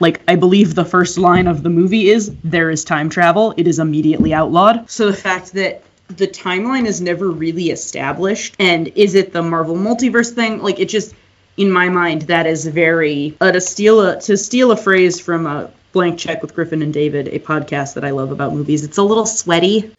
like 0.00 0.22
I 0.26 0.36
believe 0.36 0.74
the 0.74 0.84
first 0.84 1.18
line 1.18 1.46
of 1.46 1.62
the 1.62 1.68
movie 1.68 2.08
is 2.08 2.34
there 2.42 2.70
is 2.70 2.84
time 2.84 3.10
travel. 3.10 3.52
It 3.58 3.68
is 3.68 3.78
immediately 3.78 4.32
outlawed. 4.32 4.90
So 4.90 5.06
the 5.10 5.16
fact 5.16 5.52
that 5.52 5.82
the 6.16 6.26
timeline 6.26 6.86
is 6.86 7.00
never 7.00 7.30
really 7.30 7.70
established 7.70 8.54
and 8.58 8.88
is 8.88 9.14
it 9.14 9.32
the 9.32 9.42
Marvel 9.42 9.76
multiverse 9.76 10.32
thing? 10.32 10.62
Like 10.62 10.78
it 10.78 10.88
just 10.88 11.14
in 11.56 11.70
my 11.70 11.88
mind 11.88 12.22
that 12.22 12.46
is 12.46 12.66
very 12.66 13.36
uh, 13.40 13.52
to 13.52 13.60
steal 13.60 14.00
a 14.00 14.20
to 14.22 14.36
steal 14.36 14.72
a 14.72 14.76
phrase 14.76 15.20
from 15.20 15.46
a 15.46 15.70
blank 15.92 16.18
check 16.18 16.42
with 16.42 16.54
Griffin 16.54 16.82
and 16.82 16.92
David, 16.92 17.28
a 17.28 17.38
podcast 17.38 17.94
that 17.94 18.04
I 18.04 18.10
love 18.10 18.32
about 18.32 18.52
movies. 18.52 18.84
It's 18.84 18.98
a 18.98 19.02
little 19.02 19.26
sweaty. 19.26 19.94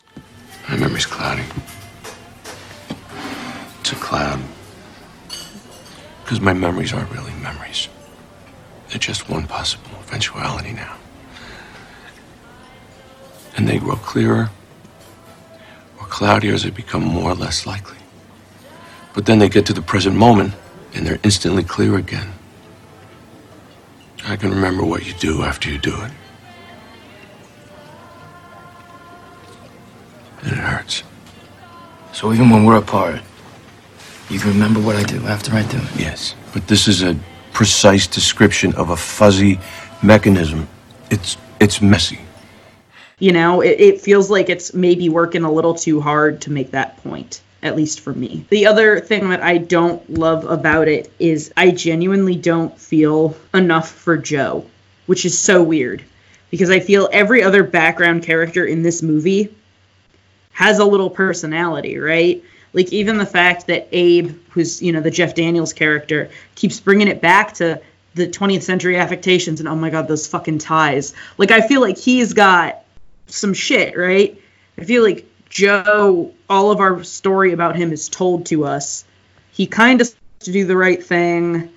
My 0.69 0.77
memory's 0.77 1.05
cloudy. 1.05 1.43
It's 3.81 3.91
a 3.91 3.95
cloud. 3.95 4.41
Because 6.23 6.39
my 6.39 6.53
memories 6.53 6.93
aren't 6.93 7.11
really 7.11 7.33
memories. 7.33 7.89
They're 8.89 8.99
just 8.99 9.29
one 9.29 9.47
possible 9.47 9.91
eventuality 10.07 10.71
now. 10.73 10.95
And 13.57 13.67
they 13.67 13.79
grow 13.79 13.97
clearer 13.97 14.49
cloudier 16.11 16.53
as 16.53 16.63
they 16.63 16.69
become 16.69 17.03
more 17.03 17.31
or 17.31 17.35
less 17.35 17.65
likely. 17.65 17.97
But 19.13 19.25
then 19.25 19.39
they 19.39 19.49
get 19.49 19.65
to 19.67 19.73
the 19.73 19.81
present 19.81 20.15
moment 20.15 20.53
and 20.93 21.07
they're 21.07 21.19
instantly 21.23 21.63
clear 21.63 21.95
again. 21.97 22.29
I 24.25 24.35
can 24.35 24.51
remember 24.51 24.83
what 24.83 25.07
you 25.07 25.13
do 25.13 25.41
after 25.41 25.71
you 25.71 25.79
do 25.79 25.95
it. 25.95 26.11
And 30.43 30.51
it 30.51 30.57
hurts. 30.57 31.03
So 32.13 32.31
even 32.33 32.49
when 32.49 32.65
we're 32.65 32.77
apart, 32.77 33.21
you 34.29 34.39
can 34.39 34.49
remember 34.49 34.79
what 34.79 34.95
I 34.95 35.03
do 35.03 35.25
after 35.27 35.53
I 35.53 35.63
do 35.63 35.77
it? 35.77 35.99
Yes. 35.99 36.35
But 36.53 36.67
this 36.67 36.87
is 36.87 37.03
a 37.03 37.17
precise 37.53 38.05
description 38.07 38.73
of 38.75 38.89
a 38.89 38.97
fuzzy 38.97 39.59
mechanism. 40.03 40.67
It's 41.09 41.37
it's 41.59 41.81
messy. 41.81 42.19
You 43.21 43.31
know, 43.31 43.61
it, 43.61 43.79
it 43.79 44.01
feels 44.01 44.31
like 44.31 44.49
it's 44.49 44.73
maybe 44.73 45.07
working 45.07 45.43
a 45.43 45.51
little 45.51 45.75
too 45.75 46.01
hard 46.01 46.41
to 46.41 46.51
make 46.51 46.71
that 46.71 46.97
point 47.03 47.39
at 47.61 47.75
least 47.75 47.99
for 47.99 48.11
me. 48.11 48.43
The 48.49 48.65
other 48.65 48.99
thing 48.99 49.29
that 49.29 49.43
I 49.43 49.59
don't 49.59 50.09
love 50.09 50.45
about 50.45 50.87
it 50.87 51.13
is 51.19 51.53
I 51.55 51.69
genuinely 51.69 52.35
don't 52.35 52.75
feel 52.79 53.37
enough 53.53 53.91
for 53.91 54.17
Joe, 54.17 54.65
which 55.05 55.23
is 55.23 55.37
so 55.37 55.61
weird 55.61 56.03
because 56.49 56.71
I 56.71 56.79
feel 56.79 57.07
every 57.13 57.43
other 57.43 57.63
background 57.63 58.23
character 58.23 58.65
in 58.65 58.81
this 58.81 59.03
movie 59.03 59.53
has 60.53 60.79
a 60.79 60.85
little 60.85 61.11
personality, 61.11 61.99
right? 61.99 62.43
Like 62.73 62.91
even 62.91 63.19
the 63.19 63.25
fact 63.27 63.67
that 63.67 63.87
Abe, 63.91 64.35
who's 64.49 64.81
you 64.81 64.91
know 64.91 65.01
the 65.01 65.11
Jeff 65.11 65.35
Daniels 65.35 65.73
character, 65.73 66.31
keeps 66.55 66.79
bringing 66.79 67.07
it 67.07 67.21
back 67.21 67.53
to 67.55 67.79
the 68.15 68.27
20th 68.27 68.63
century 68.63 68.97
affectations 68.97 69.59
and 69.59 69.69
oh 69.69 69.75
my 69.75 69.91
god 69.91 70.07
those 70.07 70.25
fucking 70.25 70.57
ties. 70.57 71.13
Like 71.37 71.51
I 71.51 71.61
feel 71.61 71.81
like 71.81 71.99
he's 71.99 72.33
got 72.33 72.83
some 73.31 73.53
shit, 73.53 73.97
right? 73.97 74.39
I 74.77 74.83
feel 74.83 75.03
like 75.03 75.25
Joe, 75.49 76.33
all 76.49 76.71
of 76.71 76.79
our 76.79 77.03
story 77.03 77.53
about 77.53 77.75
him 77.75 77.91
is 77.91 78.09
told 78.09 78.45
to 78.47 78.65
us. 78.65 79.03
He 79.51 79.67
kind 79.67 80.01
of 80.01 80.13
to 80.39 80.51
do 80.51 80.65
the 80.65 80.77
right 80.77 81.03
thing, 81.03 81.69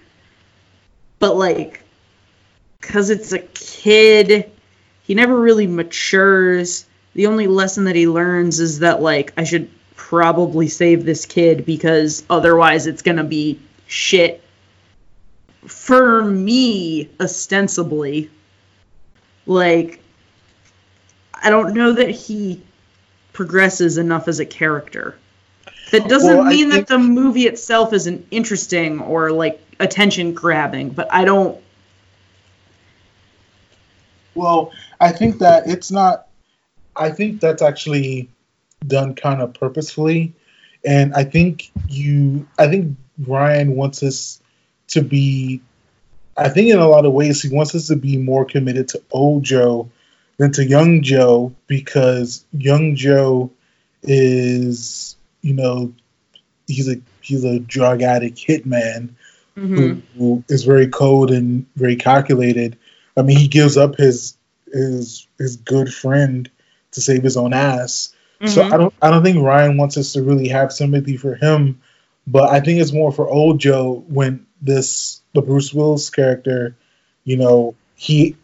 but 1.19 1.37
like, 1.37 1.83
because 2.81 3.11
it's 3.11 3.33
a 3.33 3.41
kid, 3.41 4.51
he 5.03 5.15
never 5.15 5.39
really 5.39 5.67
matures. 5.67 6.87
The 7.15 7.27
only 7.27 7.47
lesson 7.47 7.85
that 7.85 7.97
he 7.97 8.09
learns 8.09 8.61
is 8.61 8.81
that 8.81 9.03
like 9.03 9.33
I 9.37 9.45
should 9.45 9.71
probably 9.97 10.69
save 10.69 11.05
this 11.05 11.27
kid 11.27 11.65
because 11.67 12.25
otherwise 12.29 12.87
it's 12.87 13.03
gonna 13.03 13.25
be 13.25 13.61
shit 13.87 14.43
for 15.67 16.23
me 16.25 17.11
ostensibly 17.21 18.31
like 19.47 20.01
i 21.45 21.51
don't 21.51 21.75
know 21.75 21.93
that 21.93 22.11
he 22.11 22.61
progresses 23.33 23.99
enough 23.99 24.27
as 24.29 24.41
a 24.41 24.47
character 24.47 25.17
that 25.93 26.09
doesn't 26.09 26.37
Well, 26.39 26.45
mean 26.45 26.71
think- 26.71 26.89
that 26.89 26.95
the 26.95 26.99
movie 26.99 27.47
itself 27.47 27.93
isn't 27.93 28.27
interesting 28.31 29.01
or 29.01 29.31
like 29.31 29.61
attention 29.79 30.35
grabbing 30.35 30.91
but 30.91 31.13
i 31.13 31.25
don't 31.25 31.61
Well, 34.35 34.73
I 35.01 35.13
think 35.13 35.39
that 35.39 35.69
it's 35.69 35.91
not. 35.93 36.27
I 36.97 37.11
think 37.11 37.41
that's 37.41 37.63
actually 37.63 38.29
done 38.85 39.15
kind 39.15 39.41
of 39.41 39.55
purposefully, 39.55 40.35
and 40.85 41.15
I 41.15 41.23
think 41.23 41.71
you. 41.89 42.47
I 42.59 42.67
think 42.67 42.97
Rian 43.23 43.75
wants 43.77 44.03
us 44.03 44.41
to 44.89 45.03
be. 45.03 45.61
I 46.37 46.49
think 46.49 46.69
in 46.71 46.81
a 46.81 46.89
lot 46.89 47.07
of 47.07 47.13
ways 47.13 47.43
he 47.43 47.49
wants 47.55 47.77
us 47.77 47.87
to 47.89 47.97
be 47.97 48.17
more 48.17 48.45
committed 48.45 48.89
to 48.89 49.03
old 49.13 49.45
Joe 49.45 49.89
than 50.39 50.53
to 50.53 50.65
young 50.65 51.03
Joe 51.03 51.55
because 51.67 52.45
young 52.53 52.97
Joe 52.97 53.51
is, 54.03 55.17
you 55.43 55.55
know, 55.55 55.93
he's 56.67 56.89
a 56.89 56.97
he's 57.21 57.45
a 57.45 57.59
drug 57.59 58.03
addict 58.03 58.37
hitman 58.39 59.11
Mhm. 59.57 59.77
who, 59.77 60.03
who 60.19 60.45
is 60.49 60.65
very 60.65 60.89
cold 60.89 61.31
and 61.31 61.67
very 61.77 61.97
calculated. 61.97 62.77
I 63.17 63.23
mean, 63.23 63.39
he 63.39 63.49
gives 63.49 63.77
up 63.77 63.97
his 63.97 64.37
his 64.73 65.27
his 65.39 65.57
good 65.57 65.93
friend 65.93 66.51
to 66.93 67.01
save 67.01 67.23
his 67.23 67.37
own 67.37 67.53
ass. 67.53 68.13
So 68.45 68.63
Mhm. 68.63 68.73
I 68.73 68.77
don't 68.77 68.95
I 69.01 69.11
don't 69.11 69.23
think 69.23 69.39
Rian 69.39 69.77
wants 69.79 69.97
us 69.97 70.13
to 70.15 70.23
really 70.23 70.49
have 70.49 70.73
sympathy 70.73 71.17
for 71.17 71.35
him, 71.37 71.81
but 72.27 72.51
I 72.51 72.61
think 72.61 72.81
it's 72.81 72.93
more 72.93 73.13
for 73.13 73.29
old 73.29 73.61
Joe 73.61 74.05
when 74.09 74.47
this 74.61 75.21
the 75.35 75.43
Bruce 75.43 75.73
Willis 75.73 76.11
character, 76.11 76.77
you 77.25 77.37
know, 77.37 77.75
he 77.95 78.37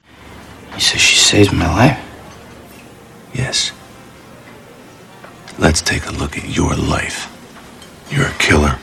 You 0.74 0.80
say 0.80 0.98
she 0.98 1.16
saved 1.30 1.52
my 1.52 1.72
life? 1.82 1.98
Yes. 3.32 3.70
Let's 5.60 5.80
take 5.80 6.06
a 6.06 6.10
look 6.10 6.36
at 6.36 6.48
your 6.48 6.74
life. 6.74 7.30
You're 8.10 8.26
a 8.26 8.38
killer. 8.40 8.76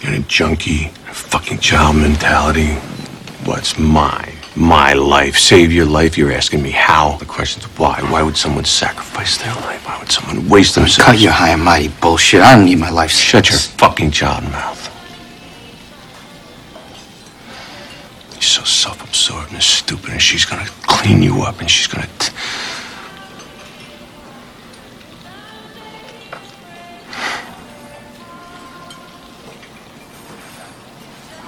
You're 0.00 0.16
a 0.16 0.18
junkie. 0.18 0.92
A 1.08 1.14
fucking 1.14 1.60
child 1.60 1.96
mentality. 1.96 2.74
What's 3.48 3.78
my 3.78 4.34
my 4.54 4.92
life? 4.92 5.38
Save 5.38 5.72
your 5.72 5.86
life? 5.86 6.18
You're 6.18 6.32
asking 6.32 6.62
me 6.62 6.72
how? 6.72 7.16
The 7.16 7.24
question's 7.24 7.64
why? 7.78 8.02
Why 8.12 8.22
would 8.22 8.36
someone 8.36 8.66
sacrifice 8.66 9.38
their 9.38 9.54
life? 9.54 9.86
Why 9.86 9.98
would 9.98 10.12
someone 10.12 10.46
waste 10.46 10.74
themselves? 10.74 11.10
Cut 11.10 11.18
your 11.18 11.32
high 11.32 11.52
and 11.56 11.64
mighty 11.64 11.88
bullshit. 12.02 12.42
I 12.42 12.54
don't 12.54 12.66
need 12.66 12.80
my 12.80 12.90
life. 12.90 13.12
Shut 13.12 13.48
your 13.48 13.58
fucking 13.58 14.10
child 14.10 14.44
mouth. 14.44 14.87
You're 18.38 18.42
so 18.42 18.62
self-absorbed 18.62 19.52
and 19.52 19.62
stupid, 19.62 20.10
and 20.10 20.22
she's 20.22 20.44
gonna 20.44 20.66
clean 20.82 21.22
you 21.22 21.42
up, 21.42 21.60
and 21.60 21.68
she's 21.68 21.88
gonna. 21.88 22.08
T- 22.20 22.32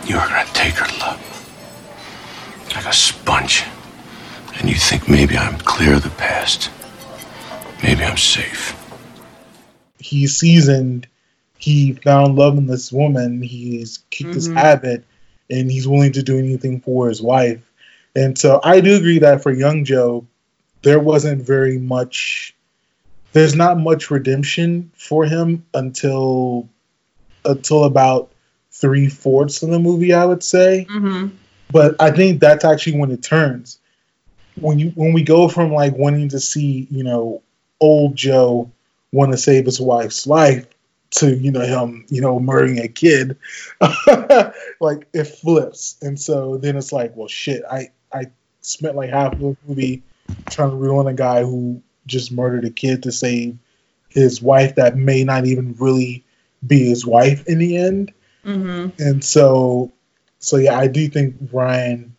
You're 0.06 0.18
gonna 0.18 0.44
take 0.52 0.74
her 0.74 0.98
love 0.98 1.26
like 2.74 2.86
a 2.86 2.92
sponge, 2.92 3.64
and 4.58 4.68
you 4.68 4.74
think 4.76 5.08
maybe 5.08 5.36
I'm 5.36 5.58
clear 5.58 5.94
of 5.94 6.02
the 6.02 6.10
past. 6.10 6.70
Maybe 7.82 8.02
I'm 8.04 8.16
safe. 8.16 8.76
he's 10.02 10.36
seasoned. 10.38 11.06
He 11.58 11.92
found 11.92 12.34
love 12.34 12.56
in 12.58 12.66
this 12.66 12.90
woman. 12.90 13.42
He's 13.42 13.98
kicked 14.10 14.34
his 14.34 14.48
Mhm. 14.48 14.56
habit, 14.56 15.04
and 15.50 15.70
he's 15.70 15.88
willing 15.88 16.12
to 16.12 16.22
do 16.22 16.38
anything 16.38 16.80
for 16.80 17.08
his 17.08 17.20
wife. 17.20 17.60
And 18.14 18.36
so 18.38 18.60
I 18.62 18.80
do 18.80 18.96
agree 18.96 19.20
that 19.20 19.42
for 19.42 19.52
young 19.52 19.84
Joe, 19.84 20.26
there 20.82 20.98
wasn't 20.98 21.42
very 21.42 21.78
much. 21.78 22.54
There's 23.32 23.54
not 23.54 23.78
much 23.78 24.10
redemption 24.10 24.90
for 24.96 25.24
him 25.24 25.64
until 25.74 26.68
until 27.44 27.84
about 27.84 28.30
three 28.72 29.08
fourths 29.08 29.62
of 29.62 29.70
the 29.70 29.78
movie, 29.78 30.12
I 30.12 30.24
would 30.24 30.42
say 30.42 30.86
Mhm. 30.88 31.30
but 31.70 31.96
I 32.00 32.10
think 32.10 32.40
that's 32.40 32.64
actually 32.64 32.98
when 32.98 33.10
it 33.10 33.22
turns. 33.22 33.78
When 34.60 34.78
you 34.78 34.92
when 34.94 35.12
we 35.12 35.22
go 35.22 35.48
from 35.48 35.72
like 35.72 35.96
wanting 35.96 36.30
to 36.30 36.40
see, 36.40 36.86
you 36.90 37.04
know, 37.04 37.42
old 37.80 38.16
Joe 38.16 38.70
want 39.12 39.32
to 39.32 39.38
save 39.38 39.66
his 39.66 39.80
wife's 39.80 40.26
life 40.26 40.66
to 41.10 41.36
you 41.36 41.50
know 41.50 41.60
him 41.60 42.04
you 42.08 42.20
know 42.20 42.38
murdering 42.38 42.78
a 42.78 42.88
kid 42.88 43.36
like 44.80 45.08
it 45.12 45.24
flips. 45.24 45.96
And 46.02 46.18
so 46.18 46.56
then 46.56 46.76
it's 46.76 46.92
like 46.92 47.16
well 47.16 47.28
shit 47.28 47.62
i 47.70 47.90
i 48.12 48.26
spent 48.60 48.96
like 48.96 49.10
half 49.10 49.32
of 49.34 49.40
the 49.40 49.56
movie 49.66 50.02
trying 50.48 50.70
to 50.70 50.76
ruin 50.76 51.06
a 51.06 51.14
guy 51.14 51.42
who 51.42 51.82
just 52.06 52.32
murdered 52.32 52.64
a 52.64 52.70
kid 52.70 53.02
to 53.02 53.12
save 53.12 53.58
his 54.08 54.40
wife 54.42 54.76
that 54.76 54.96
may 54.96 55.24
not 55.24 55.46
even 55.46 55.74
really 55.78 56.24
be 56.66 56.88
his 56.88 57.06
wife 57.06 57.46
in 57.46 57.58
the 57.58 57.76
end. 57.76 58.12
Mm-hmm. 58.44 59.02
and 59.02 59.22
so 59.22 59.92
so 60.38 60.56
yeah 60.56 60.78
i 60.78 60.86
do 60.86 61.06
think 61.08 61.36
rian 61.52 62.12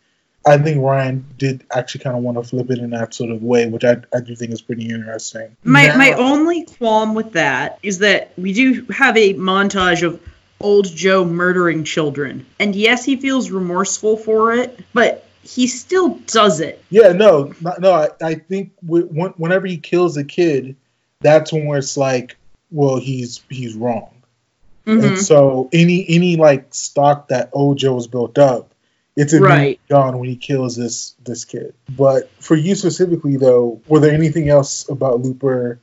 i 0.46 0.56
think 0.58 0.78
rian 0.78 1.22
did 1.38 1.64
actually 1.74 2.02
kind 2.02 2.16
of 2.16 2.22
want 2.22 2.36
to 2.36 2.42
flip 2.42 2.70
it 2.70 2.78
in 2.78 2.90
that 2.90 3.14
sort 3.14 3.30
of 3.30 3.42
way 3.42 3.66
which 3.66 3.84
i, 3.84 3.96
I 4.14 4.20
do 4.20 4.34
think 4.36 4.52
is 4.52 4.60
pretty 4.62 4.88
interesting 4.88 5.56
My 5.64 5.86
Now- 5.86 5.96
my 5.98 6.12
only 6.12 6.64
qualm 6.64 7.14
with 7.14 7.32
that 7.32 7.78
is 7.82 7.98
that 7.98 8.32
we 8.36 8.52
do 8.52 8.86
have 8.90 9.16
a 9.16 9.34
montage 9.34 10.02
of 10.06 10.20
old 10.60 10.86
Joe 10.86 11.24
murdering 11.24 11.82
children, 11.82 12.46
and 12.60 12.76
yes, 12.76 13.04
he 13.04 13.16
feels 13.16 13.50
remorseful 13.50 14.16
for 14.16 14.52
it, 14.54 14.78
but 14.94 15.26
he 15.42 15.66
still 15.66 16.20
does 16.26 16.60
it. 16.60 16.80
Yeah, 16.88 17.08
no, 17.10 17.52
not, 17.60 17.80
no. 17.80 17.92
I, 17.92 18.10
I 18.22 18.34
think 18.36 18.70
w- 18.86 19.08
whenever 19.08 19.66
he 19.66 19.78
kills 19.78 20.16
a 20.16 20.22
kid, 20.22 20.76
that's 21.20 21.52
when 21.52 21.66
where 21.66 21.78
it's 21.78 21.96
like, 21.96 22.36
well, 22.70 22.96
he's 22.98 23.42
he's 23.50 23.74
wrong. 23.74 24.14
Mhm. 24.86 25.04
And 25.04 25.18
so 25.18 25.68
any 25.72 26.06
any 26.08 26.36
like 26.36 26.72
stock 26.72 27.26
that 27.28 27.50
old 27.52 27.78
Joe 27.78 27.96
has 27.96 28.06
built 28.06 28.38
up, 28.38 28.71
it's 29.16 29.34
Right. 29.34 29.78
gone 29.88 30.18
when 30.18 30.28
he 30.28 30.36
kills 30.36 30.76
this 30.76 31.14
this 31.24 31.44
kid. 31.44 31.74
But 31.88 32.30
for 32.40 32.56
you 32.56 32.74
specifically, 32.74 33.36
though, 33.36 33.80
were 33.86 34.00
there 34.00 34.12
anything 34.12 34.48
else 34.48 34.88
about 34.88 35.20
Looper 35.20 35.78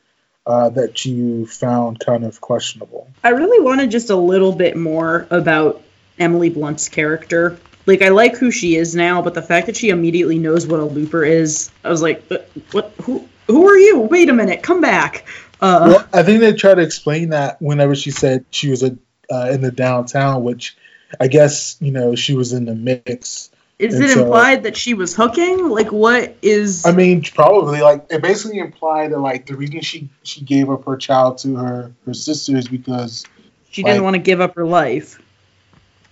uh, 0.45 0.69
that 0.69 1.05
you 1.05 1.45
found 1.45 1.99
kind 1.99 2.23
of 2.23 2.41
questionable? 2.41 3.07
I 3.23 3.29
really 3.29 3.63
wanted 3.63 3.91
just 3.91 4.09
a 4.09 4.15
little 4.15 4.51
bit 4.51 4.75
more 4.75 5.27
about 5.29 5.81
Emily 6.17 6.49
Blunt's 6.49 6.89
character. 6.89 7.57
Like, 7.85 8.01
I 8.01 8.09
like 8.09 8.35
who 8.37 8.51
she 8.51 8.75
is 8.75 8.95
now, 8.95 9.21
but 9.21 9.33
the 9.33 9.41
fact 9.41 9.67
that 9.67 9.75
she 9.75 9.89
immediately 9.89 10.37
knows 10.37 10.67
what 10.67 10.79
a 10.79 10.85
looper 10.85 11.23
is, 11.23 11.71
I 11.83 11.89
was 11.89 12.01
like, 12.01 12.23
"Uh, 12.31 12.39
what? 12.71 12.93
Who? 13.03 13.27
Who 13.47 13.67
are 13.67 13.77
you? 13.77 13.99
Wait 14.01 14.29
a 14.29 14.33
minute, 14.33 14.61
come 14.61 14.79
back. 14.79 15.25
Uh, 15.59 15.85
well, 15.95 16.07
I 16.13 16.23
think 16.23 16.39
they 16.39 16.53
tried 16.53 16.75
to 16.75 16.81
explain 16.81 17.29
that 17.29 17.59
whenever 17.61 17.95
she 17.95 18.11
said 18.11 18.45
she 18.51 18.69
was 18.69 18.83
a 18.83 18.95
uh, 19.31 19.49
in 19.51 19.61
the 19.61 19.71
downtown, 19.71 20.43
which 20.43 20.77
I 21.19 21.27
guess 21.27 21.77
you 21.79 21.91
know 21.91 22.15
she 22.15 22.35
was 22.35 22.53
in 22.53 22.65
the 22.65 22.75
mix. 22.75 23.51
is 23.77 23.95
and 23.95 24.03
it 24.03 24.09
so- 24.09 24.23
implied 24.23 24.63
that 24.63 24.75
she 24.75 24.93
was 24.93 25.15
hooking? 25.15 25.69
Like, 25.69 25.91
what 25.91 26.35
is? 26.41 26.85
I 26.85 26.91
mean, 26.91 27.23
probably 27.23 27.81
like 27.81 28.05
it 28.09 28.21
basically 28.21 28.59
implied 28.59 29.11
that 29.11 29.19
like 29.19 29.45
the 29.45 29.55
reason 29.55 29.81
she 29.81 30.09
she 30.23 30.41
gave 30.41 30.69
up 30.69 30.85
her 30.85 30.97
child 30.97 31.37
to 31.39 31.55
her 31.55 31.91
her 32.05 32.13
sister 32.13 32.57
is 32.57 32.67
because 32.67 33.25
she 33.71 33.83
didn't 33.83 34.03
want 34.03 34.15
to 34.15 34.21
give 34.21 34.41
up 34.41 34.55
her 34.55 34.65
life. 34.65 35.21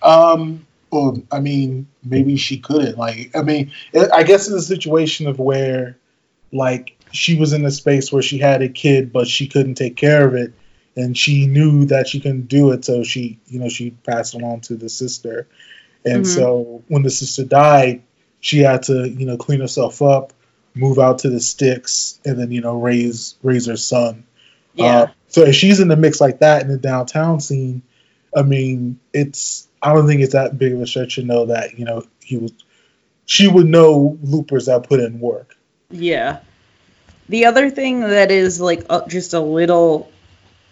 um 0.01 0.65
well 0.91 1.21
I 1.31 1.39
mean 1.39 1.88
maybe 2.03 2.38
she 2.38 2.60
couldn't 2.60 2.97
like 2.97 3.36
I 3.36 3.41
mean 3.41 3.71
it, 3.93 4.10
I 4.13 4.23
guess 4.23 4.47
it's 4.47 4.55
a 4.57 4.62
situation 4.62 5.27
of 5.27 5.39
where 5.39 5.97
like 6.53 6.95
she 7.12 7.38
was 7.38 7.53
in 7.53 7.65
a 7.65 7.71
space 7.71 8.12
where 8.12 8.21
she 8.21 8.38
had 8.38 8.62
a 8.62 8.69
kid 8.69 9.12
but 9.12 9.27
she 9.27 9.47
couldn't 9.47 9.75
take 9.75 9.95
care 9.97 10.25
of 10.27 10.36
it 10.36 10.53
and 10.97 11.17
she 11.17 11.47
knew 11.47 11.86
that 11.86 12.07
she 12.07 12.19
couldn't 12.19 12.47
do 12.49 12.71
it 12.71 12.83
so 12.83 13.03
she 13.03 13.39
you 13.47 13.60
know 13.60 13.69
she 13.69 13.91
passed 13.91 14.36
it 14.36 14.43
on 14.43 14.60
to 14.60 14.75
the 14.75 14.89
sister 14.89 15.47
and 16.03 16.23
Mhm. 16.25 16.36
so 16.36 16.83
when 16.89 17.03
the 17.03 17.10
sister 17.10 17.45
died 17.45 18.01
she 18.41 18.60
had 18.60 18.83
to 18.83 19.07
you 19.07 19.25
know 19.25 19.38
clean 19.38 19.62
herself 19.62 20.01
up 20.01 20.33
move 20.75 20.99
out 20.99 21.19
to 21.19 21.29
the 21.29 21.39
sticks 21.39 22.19
and 22.25 22.38
then 22.39 22.51
you 22.51 22.62
know 22.62 22.77
raise 22.77 23.36
raise 23.43 23.67
her 23.67 23.77
son 23.77 24.25
Yeah. 24.75 24.86
uh, 24.86 25.07
so 25.29 25.41
if 25.43 25.55
she's 25.55 25.79
in 25.79 25.88
the 25.88 25.95
mix 25.97 26.19
like 26.21 26.39
that 26.39 26.62
in 26.62 26.67
the 26.69 26.77
downtown 26.77 27.39
scene, 27.41 27.81
I 28.36 28.43
mean, 28.43 28.97
it's 29.13 29.67
I 29.81 29.93
don't 29.93 30.07
think 30.07 30.21
it's 30.21 30.33
that 30.33 30.57
big 30.57 30.73
of 30.73 30.81
a 30.81 30.88
stretch 30.88 31.15
to 31.15 31.23
know 31.23 31.47
that 31.47 31.77
you 31.77 31.83
know 31.86 32.05
he 32.23 32.38
was. 32.38 32.53
She 33.25 33.47
would 33.49 33.65
know 33.65 34.17
loopers 34.23 34.67
that 34.67 34.88
put 34.88 34.99
in 35.01 35.19
work. 35.19 35.57
Yeah. 35.91 36.39
The 37.27 37.45
other 37.45 37.69
thing 37.69 37.99
that 38.01 38.31
is 38.31 38.62
like 38.62 38.86
uh, 38.89 39.05
just 39.07 39.33
a 39.33 39.41
little. 39.41 40.10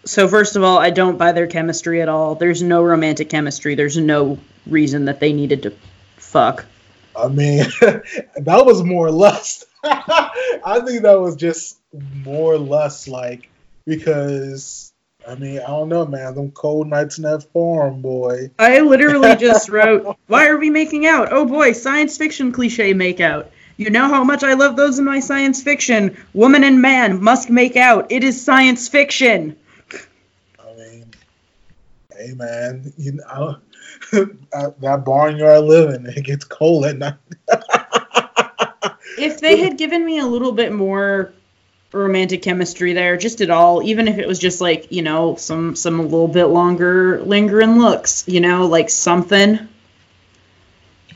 So 0.06 0.28
first 0.28 0.56
of 0.56 0.63
all, 0.63 0.78
I 0.78 0.91
don't 0.91 1.18
buy 1.18 1.32
their 1.32 1.48
chemistry 1.48 2.02
at 2.02 2.10
all. 2.10 2.36
There's 2.36 2.62
no 2.62 2.84
romantic 2.84 3.30
chemistry. 3.30 3.74
There's 3.74 3.98
no 3.98 4.38
reason 4.68 5.06
that 5.06 5.20
they 5.20 5.34
needed 5.34 5.63
to 5.63 5.74
fuck. 6.18 6.65
I 7.15 7.28
mean, 7.28 7.65
that 7.82 8.63
was 8.65 8.84
more 8.84 9.10
lust. 9.10 9.65
I 9.84 10.82
think 10.86 11.04
that 11.04 11.20
was 11.20 11.36
just 11.36 11.78
more 11.94 12.58
lust, 12.58 13.08
like 13.08 13.50
because 13.86 14.91
I 15.28 15.36
mean 15.36 15.60
I 15.60 15.68
don't 15.68 15.89
know, 15.89 16.06
man. 16.06 16.36
Them 16.36 16.52
cold 16.52 16.88
nights 16.88 17.18
in 17.18 17.24
that 17.24 17.44
farm, 17.52 18.02
boy. 18.02 18.52
I 18.60 18.82
literally 18.82 19.36
just 19.39 19.70
wrote, 19.70 20.18
"Why 20.28 20.48
are 20.48 20.58
we 20.58 20.70
making 20.70 21.06
out? 21.06 21.30
Oh 21.32 21.46
boy, 21.46 21.72
science 21.74 22.18
fiction 22.18 22.52
cliche 22.52 22.94
make 22.94 23.22
out." 23.22 23.52
You 23.78 23.89
know 23.89 24.08
how 24.08 24.24
much 24.24 24.44
I 24.44 24.54
love 24.54 24.76
those 24.76 25.00
in 25.00 25.06
my 25.06 25.20
science 25.20 25.62
fiction. 25.62 26.18
Woman 26.34 26.63
and 26.63 26.82
man 26.82 27.22
must 27.22 27.50
make 27.50 27.76
out. 27.76 28.12
It 28.12 28.24
is 28.24 28.41
science 28.41 28.88
fiction. 28.88 29.58
Hey 32.17 32.34
man, 32.34 32.93
you 32.97 33.13
know 33.13 33.58
that 34.12 34.75
that 34.80 35.06
barnyard 35.06 35.63
living, 35.63 36.06
it 36.06 36.23
gets 36.23 36.45
cold 36.45 36.86
at 36.86 36.97
night. 36.97 37.15
If 39.17 39.39
they 39.39 39.58
had 39.58 39.78
given 39.78 40.06
me 40.06 40.19
a 40.19 40.25
little 40.25 40.51
bit 40.51 40.73
more 40.73 41.32
romantic 41.91 42.41
chemistry 42.41 42.93
there, 42.93 43.17
just 43.17 43.41
at 43.41 43.49
all, 43.49 43.82
even 43.84 44.08
if 44.08 44.17
it 44.17 44.28
was 44.28 44.39
just 44.39 44.60
like, 44.60 44.91
you 44.91 45.01
know, 45.01 45.36
some 45.36 45.75
some 45.75 45.99
a 45.99 46.04
little 46.04 46.28
bit 46.28 46.45
longer 46.45 47.21
lingering 47.21 47.80
looks, 47.80 48.28
you 48.28 48.41
know, 48.41 48.67
like 48.67 48.89
something. 48.89 49.67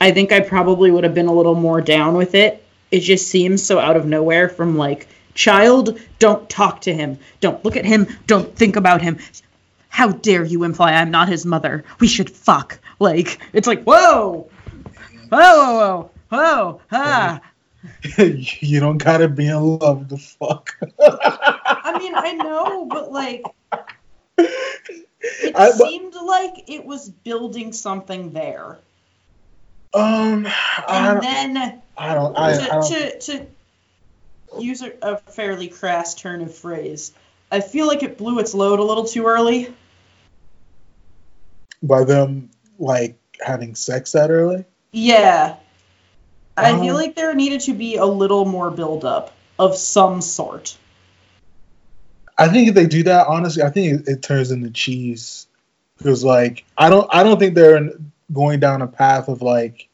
I 0.00 0.12
think 0.12 0.32
I 0.32 0.40
probably 0.40 0.90
would 0.90 1.04
have 1.04 1.14
been 1.14 1.26
a 1.26 1.32
little 1.32 1.54
more 1.54 1.80
down 1.80 2.14
with 2.14 2.34
it. 2.34 2.64
It 2.90 3.00
just 3.00 3.28
seems 3.28 3.62
so 3.62 3.78
out 3.78 3.96
of 3.96 4.06
nowhere 4.06 4.48
from 4.48 4.76
like 4.76 5.06
child, 5.34 5.98
don't 6.18 6.48
talk 6.48 6.82
to 6.82 6.94
him. 6.94 7.18
Don't 7.40 7.62
look 7.64 7.76
at 7.76 7.84
him. 7.84 8.06
Don't 8.26 8.54
think 8.56 8.76
about 8.76 9.02
him. 9.02 9.18
How 9.90 10.08
dare 10.12 10.44
you 10.44 10.64
imply 10.64 10.92
I'm 10.92 11.10
not 11.10 11.28
his 11.28 11.44
mother? 11.44 11.84
We 11.98 12.06
should 12.08 12.30
fuck. 12.30 12.78
Like, 12.98 13.38
it's 13.52 13.66
like, 13.66 13.82
whoa! 13.84 14.48
Whoa, 15.28 15.38
whoa, 15.38 15.76
whoa, 15.76 16.10
whoa, 16.30 16.80
ah. 16.90 17.40
you 18.18 18.80
don't 18.80 18.98
gotta 18.98 19.28
be 19.28 19.46
in 19.48 19.60
love 19.78 20.08
to 20.08 20.16
fuck. 20.16 20.76
I 21.02 21.96
mean, 21.98 22.14
I 22.14 22.32
know, 22.32 22.86
but 22.86 23.10
like, 23.12 23.42
it 24.38 25.54
I- 25.56 25.70
but- 25.70 25.74
seemed 25.76 26.14
like 26.14 26.64
it 26.70 26.84
was 26.84 27.08
building 27.08 27.72
something 27.72 28.32
there, 28.32 28.78
Um, 29.94 30.46
I 30.46 30.84
and 30.88 31.20
don't, 31.20 31.22
then 31.22 31.82
I 31.96 32.14
don't, 32.14 32.36
I, 32.38 32.52
I 32.52 32.56
to, 32.58 32.66
don't 32.66 32.90
to 32.90 33.18
to 33.20 33.46
use 34.60 34.82
a, 34.82 34.92
a 35.02 35.16
fairly 35.18 35.68
crass 35.68 36.14
turn 36.14 36.42
of 36.42 36.54
phrase, 36.54 37.12
I 37.52 37.60
feel 37.60 37.86
like 37.86 38.02
it 38.02 38.18
blew 38.18 38.38
its 38.38 38.54
load 38.54 38.78
a 38.78 38.84
little 38.84 39.04
too 39.04 39.26
early. 39.26 39.72
By 41.82 42.04
them 42.04 42.50
like 42.78 43.18
having 43.40 43.74
sex 43.74 44.12
that 44.12 44.30
early. 44.30 44.64
Yeah, 44.92 45.56
I 46.56 46.72
feel 46.72 46.90
Um, 46.90 47.02
like 47.02 47.16
there 47.16 47.34
needed 47.34 47.62
to 47.62 47.74
be 47.74 47.96
a 47.96 48.06
little 48.06 48.44
more 48.44 48.70
build 48.70 49.04
up 49.04 49.32
of 49.58 49.76
some 49.76 50.20
sort. 50.20 50.76
I 52.36 52.48
think 52.48 52.68
if 52.68 52.74
they 52.74 52.86
do 52.86 53.02
that, 53.04 53.26
honestly, 53.26 53.62
I 53.62 53.70
think 53.70 54.00
it, 54.00 54.08
it 54.08 54.22
turns 54.22 54.50
into 54.50 54.70
cheese. 54.70 55.46
Because 55.98 56.24
like, 56.24 56.64
I 56.78 56.88
don't, 56.88 57.08
I 57.12 57.22
don't 57.22 57.38
think 57.38 57.54
they're 57.54 57.90
going 58.32 58.60
down 58.60 58.82
a 58.82 58.86
path 58.86 59.28
of 59.28 59.42
like. 59.42 59.88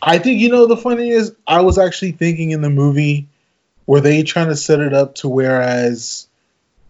I 0.00 0.18
think 0.18 0.40
you 0.40 0.50
know 0.50 0.66
the 0.66 0.76
funny 0.76 1.10
is 1.10 1.34
I 1.46 1.62
was 1.62 1.78
actually 1.78 2.12
thinking 2.12 2.50
in 2.50 2.60
the 2.60 2.70
movie 2.70 3.26
were 3.86 4.00
they 4.00 4.22
trying 4.22 4.48
to 4.48 4.56
set 4.56 4.80
it 4.80 4.92
up 4.92 5.16
to 5.16 5.28
whereas, 5.28 6.28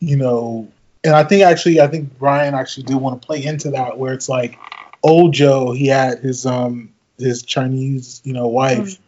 you 0.00 0.16
know, 0.16 0.68
and 1.06 1.14
I 1.16 1.24
think 1.24 1.42
actually 1.42 1.80
I 1.80 1.86
think 1.86 2.18
Brian 2.18 2.54
actually 2.54 2.84
did 2.84 2.96
want 2.96 3.20
to 3.20 3.26
play 3.26 3.44
into 3.44 3.70
that 3.70 3.98
where 3.98 4.12
it's 4.12 4.28
like 4.28 4.58
old 5.02 5.32
Joe 5.32 5.72
he 5.72 5.86
had 5.86 6.18
his 6.18 6.44
um 6.46 6.92
his 7.18 7.42
Chinese 7.42 8.20
you 8.24 8.32
know 8.32 8.48
wife 8.48 8.98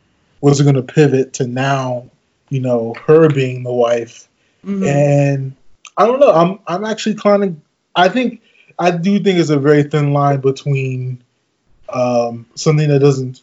was 0.40 0.60
going 0.62 0.76
to 0.76 0.82
pivot 0.82 1.34
to 1.34 1.46
now 1.46 2.08
you 2.48 2.60
know 2.60 2.94
her 3.06 3.28
being 3.28 3.62
the 3.64 3.72
wife 3.72 4.28
Mhm. 4.64 4.86
and 4.86 5.54
I 5.96 6.06
don't 6.06 6.20
know. 6.20 6.30
I'm 6.32 6.58
I'm 6.66 6.84
actually 6.84 7.14
kind 7.16 7.44
of. 7.44 7.56
I 7.94 8.08
think 8.08 8.40
I 8.78 8.90
do 8.92 9.18
think 9.20 9.38
it's 9.38 9.50
a 9.50 9.58
very 9.58 9.82
thin 9.84 10.12
line 10.12 10.40
between 10.40 11.22
um, 11.88 12.46
something 12.54 12.88
that 12.88 13.00
doesn't 13.00 13.40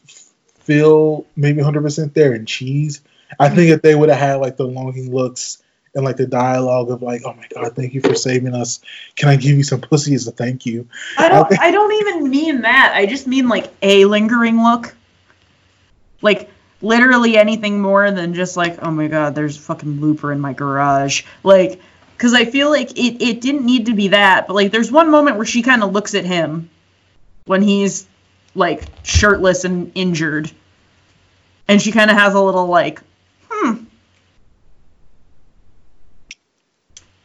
feel 0.60 1.26
maybe 1.36 1.58
100 1.58 1.82
percent 1.82 2.14
there 2.14 2.34
and 2.34 2.48
cheese. 2.48 3.02
I 3.40 3.50
think 3.50 3.72
if 3.72 3.82
they 3.82 3.96
would 3.96 4.10
have 4.10 4.20
had 4.20 4.36
like 4.36 4.58
the 4.58 4.66
longing 4.66 5.14
looks 5.14 5.62
and 5.96 6.04
like 6.04 6.18
the 6.18 6.28
dialogue 6.28 6.92
of 6.92 7.02
like, 7.02 7.22
oh 7.26 7.34
my 7.34 7.48
god, 7.54 7.76
thank 7.76 7.94
you 7.94 8.02
for 8.02 8.14
saving 8.14 8.54
us. 8.54 8.82
Can 9.16 9.30
I 9.30 9.38
give 9.38 9.58
you 9.58 9.64
some 9.64 9.82
pussy 9.82 10.14
as 10.14 10.28
a 10.28 10.32
thank 10.32 10.66
you? 10.66 10.88
I 11.18 11.30
don't. 11.30 11.60
I 11.60 11.72
don't 11.72 11.94
even 11.94 12.30
mean 12.30 12.62
that. 12.62 12.92
I 12.94 13.06
just 13.06 13.26
mean 13.26 13.48
like 13.48 13.72
a 13.82 14.06
lingering 14.06 14.62
look. 14.62 14.94
Like 16.22 16.50
literally 16.82 17.38
anything 17.38 17.82
more 17.82 18.12
than 18.12 18.34
just 18.34 18.58
like, 18.58 18.84
oh 18.84 18.92
my 18.92 19.08
god, 19.08 19.34
there's 19.34 19.58
fucking 19.58 20.02
Looper 20.02 20.32
in 20.32 20.40
my 20.40 20.54
garage. 20.54 21.24
Like, 21.44 21.82
because 22.16 22.34
I 22.34 22.46
feel 22.46 22.70
like 22.70 22.92
it, 22.92 23.22
it 23.24 23.42
didn't 23.42 23.66
need 23.66 23.88
to 23.88 23.94
be 23.94 24.10
that, 24.10 24.48
but 24.48 24.54
like 24.54 24.72
there's 24.72 24.92
one 24.92 25.10
moment 25.10 25.38
where 25.38 25.46
she 25.46 25.62
kind 25.64 25.82
of 25.82 25.94
looks 25.94 26.14
at 26.14 26.26
him 26.26 26.70
when 27.46 27.62
he's 27.62 28.08
like 28.54 28.84
shirtless 29.04 29.64
and 29.64 29.92
injured. 29.96 30.52
And 31.68 31.82
she 31.82 31.92
kind 31.92 32.12
of 32.12 32.18
has 32.18 32.34
a 32.34 32.42
little 32.42 32.68
like, 32.68 33.02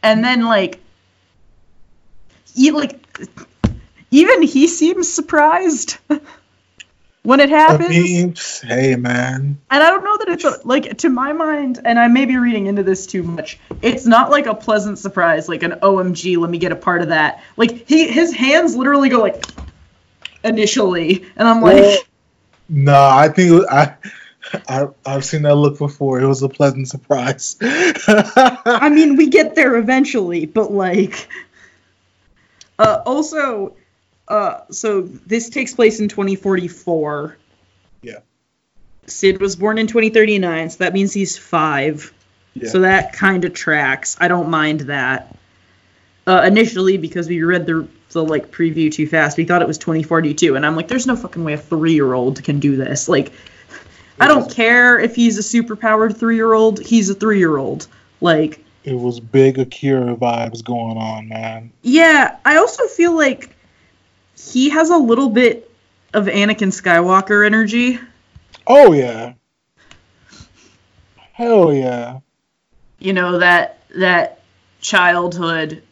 And 0.03 0.23
then 0.23 0.45
like, 0.45 0.79
he, 2.53 2.71
like, 2.71 2.99
even 4.11 4.41
he 4.41 4.67
seems 4.67 5.11
surprised 5.11 5.97
when 7.23 7.39
it 7.39 7.49
happens. 7.49 7.89
I 7.89 7.99
mean, 7.99 8.35
hey 8.63 8.95
man. 8.95 9.59
And 9.69 9.83
I 9.83 9.89
don't 9.89 10.03
know 10.03 10.17
that 10.17 10.29
it's 10.29 10.43
a, 10.43 10.67
like 10.67 10.97
to 10.99 11.09
my 11.09 11.33
mind, 11.33 11.79
and 11.83 11.99
I 11.99 12.07
may 12.07 12.25
be 12.25 12.37
reading 12.37 12.67
into 12.67 12.83
this 12.83 13.05
too 13.05 13.23
much. 13.23 13.59
It's 13.81 14.05
not 14.05 14.31
like 14.31 14.47
a 14.47 14.55
pleasant 14.55 14.99
surprise, 14.99 15.47
like 15.47 15.63
an 15.63 15.79
oh, 15.81 15.97
OMG, 15.97 16.37
let 16.37 16.49
me 16.49 16.57
get 16.57 16.71
a 16.71 16.75
part 16.75 17.01
of 17.01 17.09
that. 17.09 17.43
Like 17.57 17.87
he, 17.87 18.07
his 18.07 18.33
hands 18.33 18.75
literally 18.75 19.09
go 19.09 19.21
like 19.21 19.45
initially, 20.43 21.25
and 21.35 21.47
I'm 21.47 21.61
like, 21.61 21.75
Well, 21.75 21.97
no, 22.69 23.03
I 23.03 23.29
think 23.29 23.69
I, 23.69 23.95
I 24.67 24.87
I've 25.05 25.25
seen 25.25 25.43
that 25.43 25.55
look 25.55 25.77
before. 25.77 26.19
It 26.19 26.27
was 26.27 26.43
a 26.43 26.49
pleasant 26.49 26.87
surprise. 26.87 27.57
I 27.61 28.89
mean, 28.93 29.15
we 29.15 29.29
get 29.29 29.55
there 29.55 29.77
eventually, 29.77 30.45
but 30.45 30.71
like, 30.71 31.27
uh, 32.79 33.01
also, 33.05 33.75
uh, 34.27 34.61
so 34.71 35.01
this 35.01 35.49
takes 35.49 35.73
place 35.73 35.99
in 35.99 36.07
2044. 36.07 37.37
Yeah. 38.01 38.19
Sid 39.05 39.39
was 39.39 39.55
born 39.55 39.77
in 39.77 39.87
2039, 39.87 40.71
so 40.71 40.77
that 40.79 40.93
means 40.93 41.13
he's 41.13 41.37
five. 41.37 42.13
Yeah. 42.53 42.69
So 42.69 42.79
that 42.79 43.13
kind 43.13 43.45
of 43.45 43.53
tracks. 43.53 44.17
I 44.19 44.27
don't 44.27 44.49
mind 44.49 44.81
that. 44.81 45.35
Uh, 46.27 46.43
initially, 46.45 46.97
because 46.97 47.27
we 47.27 47.43
read 47.43 47.65
the 47.65 47.87
the 48.11 48.23
like 48.23 48.51
preview 48.51 48.91
too 48.91 49.07
fast, 49.07 49.37
we 49.37 49.45
thought 49.45 49.61
it 49.61 49.67
was 49.67 49.77
2042, 49.77 50.55
and 50.55 50.65
I'm 50.65 50.75
like, 50.75 50.87
there's 50.87 51.07
no 51.07 51.15
fucking 51.15 51.43
way 51.43 51.53
a 51.53 51.57
three 51.57 51.93
year 51.93 52.13
old 52.13 52.43
can 52.43 52.59
do 52.59 52.75
this. 52.75 53.07
Like, 53.07 53.31
I 54.19 54.27
don't 54.27 54.51
care 54.51 54.99
if 54.99 55.15
he's 55.15 55.37
a 55.37 55.41
superpowered 55.41 56.17
three 56.17 56.35
year 56.35 56.53
old. 56.53 56.79
He's 56.85 57.09
a 57.09 57.15
three 57.15 57.39
year 57.39 57.57
old. 57.57 57.87
Like, 58.19 58.63
it 58.83 58.93
was 58.93 59.19
big 59.19 59.57
Akira 59.57 60.15
vibes 60.15 60.63
going 60.63 60.97
on, 60.97 61.27
man. 61.27 61.71
yeah. 61.81 62.37
I 62.45 62.57
also 62.57 62.87
feel 62.87 63.15
like 63.15 63.55
he 64.37 64.69
has 64.69 64.89
a 64.89 64.97
little 64.97 65.29
bit 65.29 65.71
of 66.13 66.25
Anakin 66.25 66.69
Skywalker 66.69 67.45
energy. 67.45 67.99
Oh 68.67 68.93
yeah. 68.93 69.33
Hell 71.33 71.73
yeah. 71.73 72.19
You 72.99 73.13
know 73.13 73.39
that 73.39 73.79
that 73.95 74.41
childhood. 74.81 75.83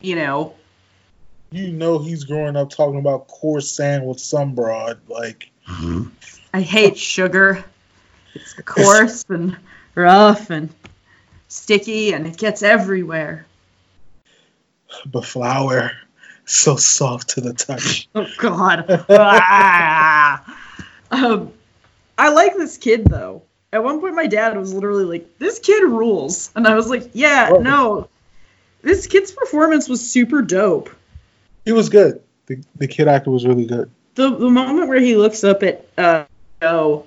You 0.00 0.14
know, 0.14 0.54
You 1.50 1.72
know 1.72 1.98
he's 1.98 2.24
growing 2.24 2.54
up 2.54 2.70
talking 2.70 3.00
about 3.00 3.26
coarse 3.26 3.70
sand 3.70 4.06
with 4.06 4.20
some 4.20 4.54
broad. 4.54 5.00
Like 5.08 5.50
mm-hmm. 5.66 6.08
I 6.52 6.60
hate 6.60 6.96
sugar. 6.98 7.64
It's 8.34 8.54
coarse 8.64 9.24
and 9.28 9.56
rough 9.94 10.50
and 10.50 10.70
sticky, 11.48 12.12
and 12.12 12.26
it 12.26 12.36
gets 12.36 12.62
everywhere. 12.62 13.46
but 15.06 15.24
flour, 15.24 15.92
so 16.44 16.76
soft 16.76 17.30
to 17.30 17.40
the 17.40 17.52
touch. 17.54 18.08
Oh 18.14 18.26
God. 18.38 19.04
Ah. 19.10 20.58
um, 21.10 21.52
I 22.16 22.30
like 22.30 22.56
this 22.56 22.76
kid 22.78 23.04
though. 23.06 23.42
At 23.72 23.84
one 23.84 24.00
point, 24.00 24.14
my 24.14 24.26
dad 24.26 24.56
was 24.56 24.72
literally 24.72 25.04
like, 25.04 25.38
"This 25.38 25.58
kid 25.58 25.82
rules," 25.82 26.50
and 26.56 26.66
I 26.66 26.74
was 26.74 26.88
like, 26.88 27.10
"Yeah, 27.12 27.50
Whoa. 27.50 27.58
no, 27.60 28.08
this 28.82 29.06
kid's 29.06 29.30
performance 29.30 29.88
was 29.88 30.08
super 30.08 30.40
dope." 30.42 30.88
He 31.66 31.72
was 31.72 31.90
good. 31.90 32.22
The, 32.46 32.62
the 32.76 32.88
kid 32.88 33.08
actor 33.08 33.30
was 33.30 33.44
really 33.46 33.66
good. 33.66 33.90
The 34.14 34.30
the 34.34 34.48
moment 34.50 34.88
where 34.88 35.00
he 35.00 35.16
looks 35.16 35.44
up 35.44 35.62
at 35.62 35.86
uh 35.98 36.24
Joe 36.60 37.06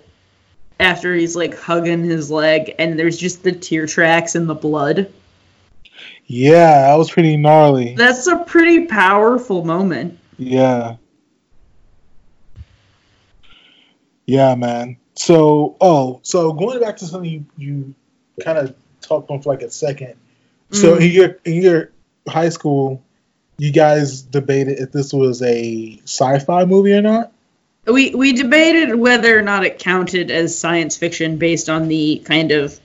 after 0.80 1.14
he's 1.14 1.36
like 1.36 1.58
hugging 1.58 2.04
his 2.04 2.32
leg, 2.32 2.76
and 2.80 2.98
there's 2.98 3.18
just 3.18 3.44
the 3.44 3.52
tear 3.52 3.86
tracks 3.86 4.36
in 4.36 4.48
the 4.48 4.56
blood. 4.56 5.12
Yeah, 6.26 6.88
that 6.88 6.96
was 6.96 7.12
pretty 7.12 7.38
gnarly. 7.38 7.96
That's 7.96 8.28
a 8.28 8.38
pretty 8.38 8.86
powerful 8.86 9.66
moment. 9.66 10.18
Yeah. 10.38 10.96
Yeah, 14.26 14.56
man. 14.56 14.98
So, 15.16 15.76
oh, 15.82 16.22
so 16.24 16.54
going 16.54 16.80
back 16.80 16.98
to 16.98 17.06
something 17.06 17.30
you, 17.30 17.46
you 17.58 17.96
kind 18.42 18.58
of 18.58 18.74
talked 19.02 19.30
on 19.30 19.42
for 19.42 19.52
like 19.54 19.62
a 19.62 19.70
second. 19.70 20.16
So 20.72 20.96
Mm. 20.96 21.02
in 21.02 21.12
your 21.12 21.38
in 21.44 21.62
your 21.62 21.92
high 22.30 22.48
school, 22.50 23.04
you 23.58 23.74
guys 23.74 24.22
debated 24.22 24.80
if 24.80 24.94
this 24.94 25.12
was 25.12 25.42
a 25.42 26.00
sci-fi 26.06 26.64
movie 26.64 26.94
or 26.94 27.02
not. 27.02 27.34
We 27.88 28.14
we 28.14 28.34
debated 28.34 28.94
whether 28.96 29.38
or 29.38 29.42
not 29.42 29.66
it 29.66 29.80
counted 29.80 30.30
as 30.30 30.58
science 30.58 30.98
fiction 30.98 31.38
based 31.38 31.68
on 31.68 31.88
the 31.88 32.22
kind 32.26 32.52
of 32.52 32.80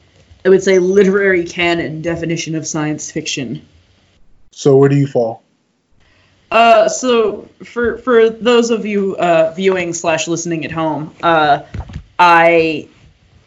I 0.45 0.49
would 0.49 0.63
say 0.63 0.79
literary 0.79 1.45
canon 1.45 2.01
definition 2.01 2.55
of 2.55 2.67
science 2.67 3.11
fiction. 3.11 3.67
So 4.53 4.77
where 4.77 4.89
do 4.89 4.97
you 4.97 5.07
fall? 5.07 5.43
Uh, 6.51 6.89
so 6.89 7.49
for 7.65 7.99
for 7.99 8.31
those 8.31 8.71
of 8.71 8.87
you 8.87 9.17
uh, 9.17 9.53
viewing 9.55 9.93
slash 9.93 10.29
listening 10.29 10.65
at 10.65 10.73
home, 10.73 11.15
uh, 11.23 11.65
I 12.19 12.89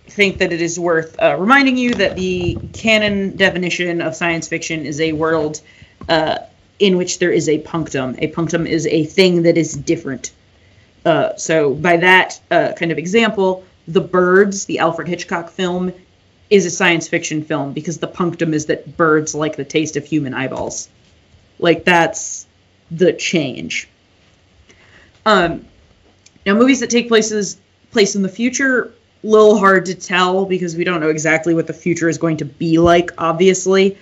think 0.07 0.39
that 0.39 0.53
it 0.53 0.61
is 0.61 0.79
worth 0.79 1.19
uh, 1.19 1.35
reminding 1.39 1.77
you 1.77 1.95
that 1.95 2.15
the 2.15 2.59
canon 2.73 3.37
definition 3.37 4.01
of 4.01 4.15
science 4.15 4.47
fiction 4.47 4.85
is 4.85 4.99
a 5.01 5.13
world 5.13 5.61
uh, 6.07 6.39
in 6.77 6.97
which 6.97 7.17
there 7.17 7.31
is 7.31 7.49
a 7.49 7.57
punctum. 7.59 8.15
A 8.19 8.27
punctum 8.27 8.67
is 8.67 8.85
a 8.85 9.05
thing 9.05 9.43
that 9.43 9.57
is 9.57 9.73
different. 9.73 10.31
Uh, 11.05 11.35
so 11.37 11.73
by 11.73 11.97
that 11.97 12.39
uh, 12.51 12.73
kind 12.73 12.91
of 12.91 12.97
example, 12.97 13.63
The 13.87 14.01
Birds, 14.01 14.65
the 14.65 14.79
Alfred 14.79 15.07
Hitchcock 15.07 15.49
film, 15.49 15.93
is 16.49 16.65
a 16.65 16.71
science 16.71 17.07
fiction 17.07 17.43
film 17.43 17.73
because 17.73 17.99
the 17.99 18.07
punctum 18.07 18.53
is 18.53 18.67
that 18.67 18.97
birds 18.97 19.35
like 19.35 19.55
the 19.55 19.63
taste 19.63 19.97
of 19.97 20.05
human 20.05 20.33
eyeballs. 20.33 20.89
Like 21.59 21.85
that's 21.85 22.47
the 22.89 23.13
change. 23.13 23.87
Um, 25.25 25.65
now 26.45 26.55
movies 26.55 26.79
that 26.79 26.89
take 26.89 27.07
places 27.07 27.57
place 27.91 28.15
in 28.15 28.23
the 28.23 28.29
future, 28.29 28.91
little 29.21 29.57
hard 29.57 29.85
to 29.87 29.95
tell 29.95 30.45
because 30.45 30.75
we 30.75 30.83
don't 30.83 31.01
know 31.01 31.09
exactly 31.09 31.53
what 31.53 31.67
the 31.67 31.73
future 31.73 32.09
is 32.09 32.17
going 32.17 32.37
to 32.37 32.45
be 32.45 32.79
like, 32.79 33.11
obviously. 33.17 33.97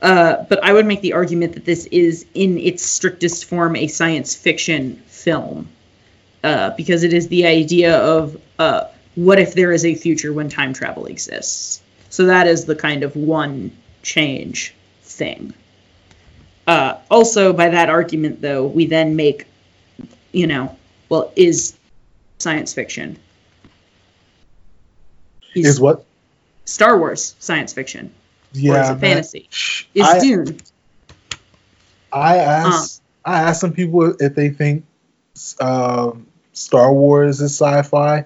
Uh, 0.00 0.44
but 0.48 0.62
I 0.62 0.72
would 0.72 0.86
make 0.86 1.00
the 1.00 1.14
argument 1.14 1.54
that 1.54 1.64
this 1.64 1.86
is, 1.86 2.26
in 2.34 2.58
its 2.58 2.84
strictest 2.84 3.46
form, 3.46 3.74
a 3.74 3.88
science 3.88 4.36
fiction 4.36 4.96
film 5.06 5.68
uh, 6.44 6.70
because 6.76 7.02
it 7.02 7.12
is 7.12 7.28
the 7.28 7.46
idea 7.46 7.98
of 7.98 8.40
uh, 8.58 8.84
what 9.14 9.38
if 9.38 9.54
there 9.54 9.72
is 9.72 9.84
a 9.84 9.94
future 9.94 10.32
when 10.32 10.48
time 10.48 10.72
travel 10.72 11.06
exists. 11.06 11.82
So 12.10 12.26
that 12.26 12.46
is 12.46 12.64
the 12.64 12.76
kind 12.76 13.02
of 13.02 13.16
one 13.16 13.76
change 14.02 14.74
thing. 15.02 15.52
Uh, 16.66 16.98
also, 17.10 17.52
by 17.52 17.70
that 17.70 17.88
argument, 17.88 18.40
though, 18.40 18.66
we 18.66 18.86
then 18.86 19.16
make, 19.16 19.46
you 20.32 20.46
know, 20.46 20.76
well, 21.08 21.32
is 21.34 21.76
science 22.38 22.74
fiction. 22.74 23.18
Is, 25.54 25.66
Is 25.66 25.80
what? 25.80 26.04
Star 26.64 26.98
Wars 26.98 27.34
science 27.38 27.72
fiction? 27.72 28.12
Yeah, 28.52 28.72
or 28.72 28.82
is 28.82 28.90
it 28.90 28.98
fantasy? 29.00 29.48
Is 29.94 30.06
I, 30.06 30.20
Dune? 30.20 30.60
I 32.12 32.36
asked 32.36 33.02
I 33.24 33.40
asked 33.42 33.60
some 33.60 33.72
people 33.72 34.14
if 34.20 34.34
they 34.34 34.50
think 34.50 34.84
um, 35.60 36.26
Star 36.58 36.92
Wars 36.92 37.40
is 37.40 37.54
sci-fi. 37.54 38.24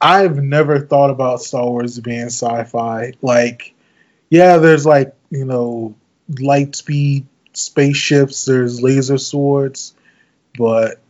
I've 0.00 0.42
never 0.42 0.80
thought 0.80 1.10
about 1.10 1.42
Star 1.42 1.66
Wars 1.66 1.98
being 1.98 2.26
sci-fi. 2.26 3.12
Like, 3.20 3.74
yeah, 4.30 4.58
there's 4.58 4.86
like 4.86 5.14
you 5.30 5.44
know 5.44 5.94
light 6.40 6.76
speed 6.76 7.26
spaceships, 7.52 8.44
there's 8.44 8.82
laser 8.82 9.18
swords, 9.18 9.94
but 10.56 11.00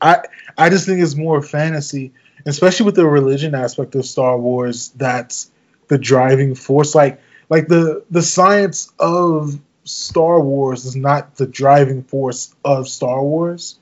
I 0.00 0.24
I 0.56 0.70
just 0.70 0.86
think 0.86 1.00
it's 1.00 1.14
more 1.14 1.42
fantasy, 1.42 2.12
especially 2.46 2.86
with 2.86 2.96
the 2.96 3.06
religion 3.06 3.54
aspect 3.54 3.94
of 3.94 4.06
Star 4.06 4.38
Wars. 4.38 4.90
That's 4.90 5.50
the 5.88 5.98
driving 5.98 6.54
force. 6.54 6.94
Like 6.94 7.20
like 7.48 7.68
the 7.68 8.04
the 8.10 8.22
science 8.22 8.92
of 8.98 9.58
Star 9.84 10.40
Wars 10.40 10.84
is 10.84 10.96
not 10.96 11.36
the 11.36 11.46
driving 11.46 12.02
force 12.04 12.54
of 12.64 12.88
Star 12.88 13.22
Wars. 13.22 13.78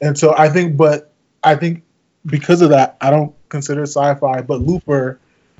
And 0.00 0.18
so 0.18 0.34
I 0.36 0.48
think 0.48 0.76
but 0.76 1.09
I 1.42 1.54
think 1.56 1.82
because 2.26 2.62
of 2.62 2.70
that 2.70 2.96
I 3.00 3.10
don't 3.10 3.34
consider 3.48 3.82
sci-fi, 3.82 4.42
but 4.42 4.60
Looper 4.60 5.18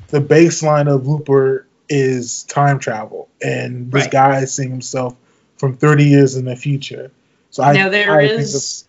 the 0.09 0.21
baseline 0.21 0.93
of 0.93 1.07
Looper 1.07 1.67
is 1.89 2.43
time 2.45 2.79
travel 2.79 3.29
and 3.43 3.91
this 3.93 4.05
Right. 4.05 4.11
guy 4.11 4.41
is 4.41 4.53
seeing 4.53 4.71
himself 4.71 5.15
from 5.57 5.77
30 5.77 6.05
years 6.05 6.37
in 6.37 6.45
the 6.45 6.57
future. 6.57 7.11
So 7.51 7.63
I 7.63 7.73
now 7.73 7.89
there 7.89 8.13
I 8.13 8.29
think 8.29 8.41
is 8.41 8.85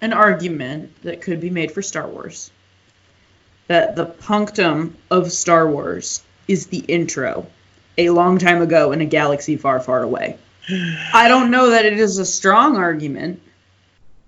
an 0.00 0.12
argument 0.12 1.02
that 1.02 1.20
could 1.20 1.40
be 1.40 1.50
made 1.50 1.70
for 1.72 1.82
Star 1.82 2.06
Wars. 2.08 2.50
that 3.68 3.94
the 3.96 4.04
punctum 4.04 4.96
of 5.10 5.32
Star 5.32 5.70
Wars 5.70 6.22
is 6.48 6.66
the 6.66 6.78
intro 6.80 7.46
a 7.96 8.10
long 8.10 8.38
time 8.38 8.60
ago 8.60 8.92
in 8.92 9.00
a 9.00 9.06
galaxy 9.06 9.56
far, 9.56 9.80
far 9.80 10.02
away. 10.02 10.36
I 11.14 11.28
don't 11.28 11.50
know 11.50 11.70
that 11.70 11.86
it 11.86 11.94
is 11.94 12.18
a 12.18 12.26
strong 12.26 12.76
argument, 12.76 13.40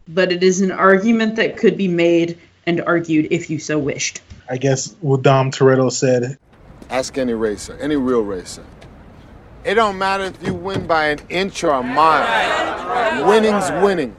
but 0.09 0.33
it 0.33 0.43
is 0.43 0.61
an 0.61 0.71
argument 0.71 1.37
that 1.37 1.57
could 1.57 1.77
be 1.77 1.88
made 1.88 2.38
and 2.67 2.81
argued 2.81 3.29
if 3.31 3.51
you 3.51 3.59
so 3.59 3.79
wished. 3.79 4.21
I 4.49 4.57
guess 4.57 4.95
what 5.01 5.23
Dom 5.23 5.51
Toretto 5.51 5.90
said. 5.90 6.38
Ask 6.90 7.17
any 7.17 7.33
racer, 7.33 7.77
any 7.81 7.97
real 7.97 8.23
racer. 8.23 8.64
It 9.64 9.75
don't 9.75 9.97
matter 9.97 10.25
if 10.25 10.43
you 10.43 10.53
win 10.53 10.87
by 10.87 11.07
an 11.07 11.21
inch 11.31 11.64
or 11.64 11.71
a 11.71 11.83
mile. 11.83 13.27
Winning's 13.27 13.71
winning. 13.83 14.14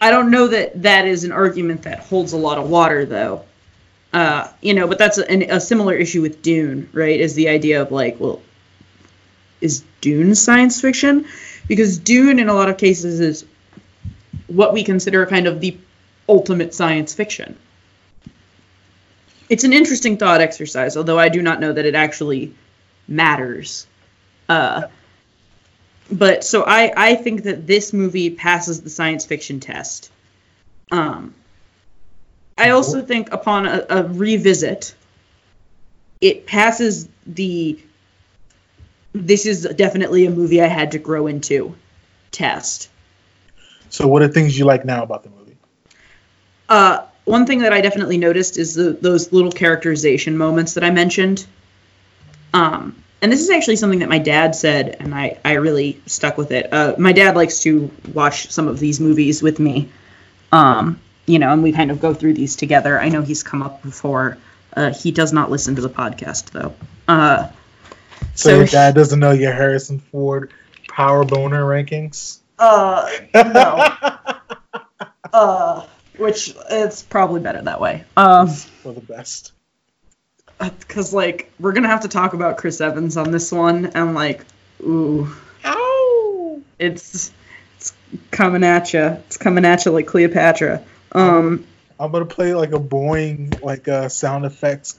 I 0.00 0.10
don't 0.10 0.30
know 0.30 0.48
that 0.48 0.82
that 0.82 1.06
is 1.06 1.24
an 1.24 1.32
argument 1.32 1.82
that 1.82 2.00
holds 2.00 2.32
a 2.32 2.36
lot 2.36 2.58
of 2.58 2.68
water, 2.68 3.04
though. 3.04 3.44
Uh, 4.12 4.48
you 4.60 4.74
know, 4.74 4.86
but 4.86 4.98
that's 4.98 5.18
a, 5.18 5.42
a 5.48 5.60
similar 5.60 5.94
issue 5.94 6.22
with 6.22 6.40
Dune, 6.40 6.88
right? 6.92 7.18
Is 7.18 7.34
the 7.34 7.48
idea 7.48 7.82
of 7.82 7.90
like, 7.90 8.20
well, 8.20 8.40
is 9.60 9.82
Dune 10.00 10.36
science 10.36 10.80
fiction? 10.80 11.26
Because 11.66 11.98
Dune, 11.98 12.38
in 12.38 12.48
a 12.48 12.54
lot 12.54 12.68
of 12.68 12.78
cases, 12.78 13.18
is 13.18 13.44
what 14.46 14.72
we 14.72 14.84
consider 14.84 15.26
kind 15.26 15.46
of 15.46 15.60
the 15.60 15.78
ultimate 16.28 16.74
science 16.74 17.14
fiction. 17.14 17.56
It's 19.48 19.64
an 19.64 19.72
interesting 19.72 20.16
thought 20.16 20.40
exercise, 20.40 20.96
although 20.96 21.18
I 21.18 21.28
do 21.28 21.42
not 21.42 21.60
know 21.60 21.72
that 21.72 21.84
it 21.84 21.94
actually 21.94 22.54
matters. 23.06 23.86
Uh, 24.48 24.84
but 26.10 26.44
so 26.44 26.62
I, 26.62 26.92
I 26.96 27.14
think 27.14 27.44
that 27.44 27.66
this 27.66 27.92
movie 27.92 28.30
passes 28.30 28.82
the 28.82 28.90
science 28.90 29.24
fiction 29.24 29.60
test. 29.60 30.10
Um, 30.90 31.34
I 32.56 32.70
also 32.70 33.02
think 33.02 33.32
upon 33.32 33.66
a, 33.66 33.84
a 33.88 34.02
revisit, 34.04 34.94
it 36.20 36.46
passes 36.46 37.08
the 37.26 37.78
this 39.12 39.46
is 39.46 39.62
definitely 39.76 40.26
a 40.26 40.30
movie 40.30 40.60
I 40.60 40.66
had 40.66 40.92
to 40.92 40.98
grow 40.98 41.28
into 41.28 41.74
test. 42.32 42.90
So, 43.94 44.08
what 44.08 44.22
are 44.22 44.28
things 44.28 44.58
you 44.58 44.64
like 44.64 44.84
now 44.84 45.04
about 45.04 45.22
the 45.22 45.30
movie? 45.30 45.56
Uh, 46.68 47.06
one 47.26 47.46
thing 47.46 47.60
that 47.60 47.72
I 47.72 47.80
definitely 47.80 48.18
noticed 48.18 48.58
is 48.58 48.74
the, 48.74 48.90
those 48.90 49.32
little 49.32 49.52
characterization 49.52 50.36
moments 50.36 50.74
that 50.74 50.82
I 50.82 50.90
mentioned. 50.90 51.46
Um, 52.52 53.00
and 53.22 53.30
this 53.30 53.40
is 53.40 53.50
actually 53.50 53.76
something 53.76 54.00
that 54.00 54.08
my 54.08 54.18
dad 54.18 54.56
said, 54.56 54.96
and 54.98 55.14
I, 55.14 55.38
I 55.44 55.52
really 55.52 56.00
stuck 56.06 56.36
with 56.36 56.50
it. 56.50 56.72
Uh, 56.72 56.96
my 56.98 57.12
dad 57.12 57.36
likes 57.36 57.60
to 57.60 57.88
watch 58.12 58.50
some 58.50 58.66
of 58.66 58.80
these 58.80 58.98
movies 58.98 59.44
with 59.44 59.60
me, 59.60 59.88
um, 60.50 61.00
you 61.26 61.38
know, 61.38 61.52
and 61.52 61.62
we 61.62 61.70
kind 61.70 61.92
of 61.92 62.00
go 62.00 62.14
through 62.14 62.34
these 62.34 62.56
together. 62.56 62.98
I 62.98 63.10
know 63.10 63.22
he's 63.22 63.44
come 63.44 63.62
up 63.62 63.80
before. 63.80 64.38
Uh, 64.76 64.92
he 64.92 65.12
does 65.12 65.32
not 65.32 65.52
listen 65.52 65.76
to 65.76 65.82
the 65.82 65.88
podcast, 65.88 66.50
though. 66.50 66.74
Uh, 67.06 67.46
so, 68.34 68.48
so, 68.48 68.56
your 68.56 68.66
dad 68.66 68.96
doesn't 68.96 69.20
know 69.20 69.30
your 69.30 69.52
Harrison 69.52 70.00
Ford 70.00 70.52
power 70.88 71.24
boner 71.24 71.62
rankings? 71.62 72.40
Uh, 72.64 73.10
no. 73.34 74.32
uh, 75.32 75.86
which 76.16 76.54
it's 76.70 77.02
probably 77.02 77.40
better 77.40 77.60
that 77.62 77.80
way. 77.80 78.04
Um, 78.16 78.48
for 78.48 78.92
the 78.92 79.00
best. 79.00 79.52
Because 80.58 81.12
like 81.12 81.52
we're 81.58 81.72
gonna 81.72 81.88
have 81.88 82.02
to 82.02 82.08
talk 82.08 82.32
about 82.32 82.56
Chris 82.56 82.80
Evans 82.80 83.16
on 83.16 83.32
this 83.32 83.52
one, 83.52 83.86
and 83.86 84.14
like, 84.14 84.44
ooh, 84.80 85.28
ow, 85.64 86.62
it's 86.78 87.32
it's 87.76 87.92
coming 88.30 88.64
at 88.64 88.94
you. 88.94 89.02
It's 89.02 89.36
coming 89.36 89.64
at 89.64 89.84
you 89.84 89.92
like 89.92 90.06
Cleopatra. 90.06 90.82
Um, 91.12 91.66
I'm 92.00 92.12
gonna 92.12 92.24
play 92.24 92.54
like 92.54 92.72
a 92.72 92.78
boing 92.78 93.62
like 93.62 93.88
uh, 93.88 94.08
sound 94.08 94.46
effects. 94.46 94.98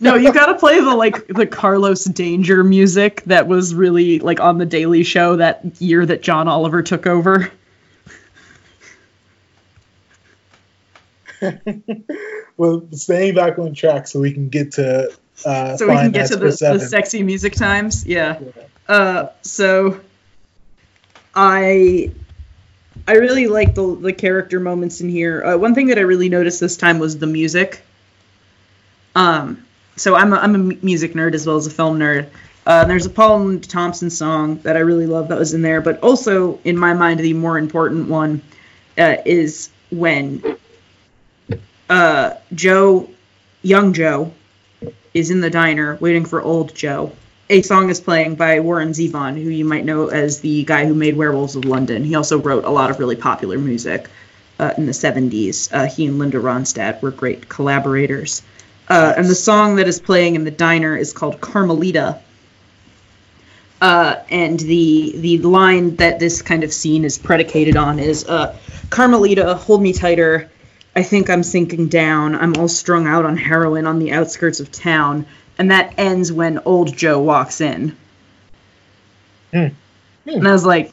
No, 0.00 0.14
you 0.14 0.32
gotta 0.32 0.54
play 0.58 0.80
the 0.80 0.94
like 0.94 1.26
the 1.26 1.46
Carlos 1.46 2.04
Danger 2.04 2.62
music 2.62 3.22
that 3.24 3.46
was 3.46 3.74
really 3.74 4.18
like 4.18 4.40
on 4.40 4.58
the 4.58 4.66
Daily 4.66 5.04
Show 5.04 5.36
that 5.36 5.80
year 5.80 6.04
that 6.04 6.22
John 6.22 6.48
Oliver 6.48 6.82
took 6.82 7.06
over. 7.06 7.50
well, 12.56 12.86
staying 12.92 13.34
back 13.34 13.58
on 13.58 13.74
track 13.74 14.06
so 14.08 14.20
we 14.20 14.32
can 14.32 14.48
get 14.48 14.72
to 14.72 15.12
uh, 15.44 15.76
so 15.76 15.88
we 15.88 15.94
can 15.94 16.12
get 16.12 16.28
to 16.28 16.36
the, 16.36 16.46
the, 16.46 16.80
sexy 16.80 17.22
music 17.22 17.54
times. 17.54 18.06
Yeah. 18.06 18.38
yeah. 18.40 18.62
Uh, 18.88 19.28
so 19.42 20.00
I 21.34 22.10
I 23.06 23.12
really 23.12 23.46
like 23.46 23.74
the 23.74 23.96
the 23.96 24.12
character 24.12 24.60
moments 24.60 25.00
in 25.00 25.08
here. 25.08 25.44
Uh, 25.44 25.56
one 25.56 25.74
thing 25.74 25.88
that 25.88 25.98
I 25.98 26.02
really 26.02 26.28
noticed 26.28 26.60
this 26.60 26.76
time 26.76 26.98
was 26.98 27.18
the 27.18 27.26
music. 27.26 27.82
Um, 29.14 29.65
so 29.96 30.14
I'm 30.14 30.32
a, 30.32 30.36
I'm 30.36 30.54
a 30.54 30.58
music 30.58 31.14
nerd 31.14 31.34
as 31.34 31.46
well 31.46 31.56
as 31.56 31.66
a 31.66 31.70
film 31.70 31.98
nerd. 31.98 32.28
Uh, 32.66 32.84
there's 32.84 33.06
a 33.06 33.10
Paul 33.10 33.58
Thompson 33.60 34.10
song 34.10 34.58
that 34.58 34.76
I 34.76 34.80
really 34.80 35.06
love 35.06 35.28
that 35.28 35.38
was 35.38 35.54
in 35.54 35.62
there, 35.62 35.80
but 35.80 36.00
also 36.02 36.58
in 36.64 36.76
my 36.76 36.94
mind 36.94 37.20
the 37.20 37.32
more 37.32 37.58
important 37.58 38.08
one 38.08 38.42
uh, 38.98 39.16
is 39.24 39.70
when 39.90 40.42
uh, 41.88 42.34
Joe, 42.52 43.08
young 43.62 43.92
Joe, 43.92 44.32
is 45.14 45.30
in 45.30 45.40
the 45.40 45.50
diner 45.50 45.96
waiting 46.00 46.24
for 46.24 46.42
old 46.42 46.74
Joe. 46.74 47.12
A 47.48 47.62
song 47.62 47.90
is 47.90 48.00
playing 48.00 48.34
by 48.34 48.58
Warren 48.58 48.90
Zevon, 48.90 49.40
who 49.40 49.50
you 49.50 49.64
might 49.64 49.84
know 49.84 50.08
as 50.08 50.40
the 50.40 50.64
guy 50.64 50.84
who 50.84 50.94
made 50.94 51.16
Werewolves 51.16 51.54
of 51.54 51.64
London. 51.64 52.02
He 52.02 52.16
also 52.16 52.38
wrote 52.40 52.64
a 52.64 52.70
lot 52.70 52.90
of 52.90 52.98
really 52.98 53.14
popular 53.14 53.56
music 53.56 54.10
uh, 54.58 54.74
in 54.76 54.86
the 54.86 54.92
70s. 54.92 55.72
Uh, 55.72 55.86
he 55.86 56.06
and 56.06 56.18
Linda 56.18 56.38
Ronstadt 56.38 57.00
were 57.02 57.12
great 57.12 57.48
collaborators. 57.48 58.42
Uh, 58.88 59.14
and 59.16 59.26
the 59.26 59.34
song 59.34 59.76
that 59.76 59.88
is 59.88 60.00
playing 60.00 60.36
in 60.36 60.44
the 60.44 60.50
diner 60.50 60.96
is 60.96 61.12
called 61.12 61.40
Carmelita. 61.40 62.20
Uh, 63.80 64.16
and 64.30 64.58
the 64.58 65.12
the 65.16 65.38
line 65.38 65.96
that 65.96 66.18
this 66.18 66.40
kind 66.40 66.64
of 66.64 66.72
scene 66.72 67.04
is 67.04 67.18
predicated 67.18 67.76
on 67.76 67.98
is 67.98 68.26
uh, 68.26 68.56
Carmelita, 68.88 69.54
hold 69.54 69.82
me 69.82 69.92
tighter. 69.92 70.50
I 70.94 71.02
think 71.02 71.28
I'm 71.28 71.42
sinking 71.42 71.88
down. 71.88 72.34
I'm 72.34 72.56
all 72.56 72.68
strung 72.68 73.06
out 73.06 73.26
on 73.26 73.36
heroin 73.36 73.86
on 73.86 73.98
the 73.98 74.12
outskirts 74.12 74.60
of 74.60 74.72
town. 74.72 75.26
And 75.58 75.70
that 75.70 75.94
ends 75.98 76.32
when 76.32 76.60
old 76.64 76.96
Joe 76.96 77.20
walks 77.20 77.60
in. 77.60 77.96
Mm. 79.52 79.74
Mm. 80.26 80.36
And 80.36 80.48
I 80.48 80.52
was 80.52 80.64
like, 80.64 80.92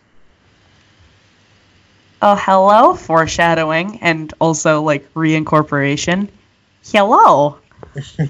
oh, 2.21 2.35
hello, 2.35 2.95
foreshadowing, 2.95 3.99
and 4.01 4.33
also 4.39 4.81
like 4.81 5.13
reincorporation. 5.13 6.29
Hello. 6.85 7.59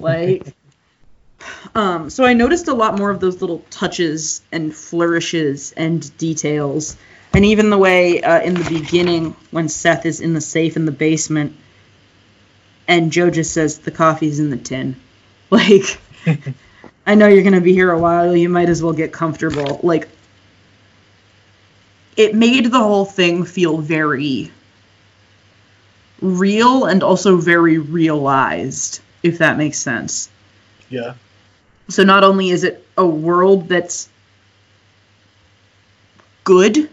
Like, 0.00 0.54
um, 1.74 2.10
so 2.10 2.24
I 2.24 2.32
noticed 2.32 2.68
a 2.68 2.74
lot 2.74 2.98
more 2.98 3.10
of 3.10 3.20
those 3.20 3.40
little 3.40 3.64
touches 3.70 4.42
and 4.52 4.74
flourishes 4.74 5.72
and 5.76 6.16
details. 6.18 6.96
And 7.32 7.44
even 7.44 7.70
the 7.70 7.78
way 7.78 8.22
uh, 8.22 8.40
in 8.40 8.54
the 8.54 8.68
beginning, 8.68 9.36
when 9.50 9.68
Seth 9.68 10.06
is 10.06 10.20
in 10.20 10.34
the 10.34 10.40
safe 10.40 10.76
in 10.76 10.84
the 10.84 10.92
basement, 10.92 11.56
and 12.86 13.10
Joe 13.10 13.30
just 13.30 13.52
says 13.52 13.78
the 13.78 13.90
coffee's 13.90 14.40
in 14.40 14.50
the 14.50 14.56
tin. 14.56 14.96
Like, 15.50 16.00
I 17.06 17.14
know 17.14 17.28
you're 17.28 17.44
gonna 17.44 17.60
be 17.60 17.74
here 17.74 17.92
a 17.92 17.98
while. 17.98 18.34
You 18.34 18.48
might 18.48 18.70
as 18.70 18.82
well 18.82 18.94
get 18.94 19.12
comfortable. 19.12 19.78
Like, 19.82 20.08
it 22.16 22.34
made 22.34 22.72
the 22.72 22.78
whole 22.78 23.04
thing 23.04 23.44
feel 23.44 23.78
very 23.78 24.50
real 26.20 26.86
and 26.86 27.02
also 27.02 27.36
very 27.36 27.78
realized, 27.78 29.00
if 29.24 29.38
that 29.38 29.56
makes 29.56 29.78
sense. 29.78 30.28
Yeah. 30.90 31.14
So 31.88 32.04
not 32.04 32.22
only 32.22 32.50
is 32.50 32.62
it 32.62 32.86
a 32.96 33.06
world 33.06 33.68
that's 33.68 34.08
good, 36.44 36.88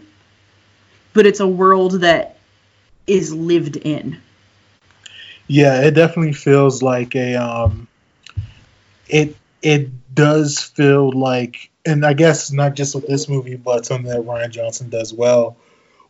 but 1.12 1.26
it's 1.26 1.40
a 1.40 1.46
world 1.46 2.00
that 2.00 2.38
is 3.06 3.32
lived 3.32 3.76
in. 3.76 4.18
Yeah, 5.46 5.82
it 5.82 5.92
definitely 5.92 6.32
feels 6.32 6.82
like 6.82 7.14
a 7.14 7.36
um 7.36 7.86
it 9.08 9.36
it 9.60 10.14
does 10.14 10.58
feel 10.58 11.12
like 11.12 11.70
and 11.84 12.04
I 12.06 12.14
guess 12.14 12.50
not 12.50 12.74
just 12.74 12.94
with 12.94 13.06
this 13.06 13.28
movie, 13.28 13.56
but 13.56 13.84
something 13.84 14.10
that 14.10 14.22
Rian 14.22 14.50
Johnson 14.50 14.88
does 14.88 15.12
well. 15.12 15.56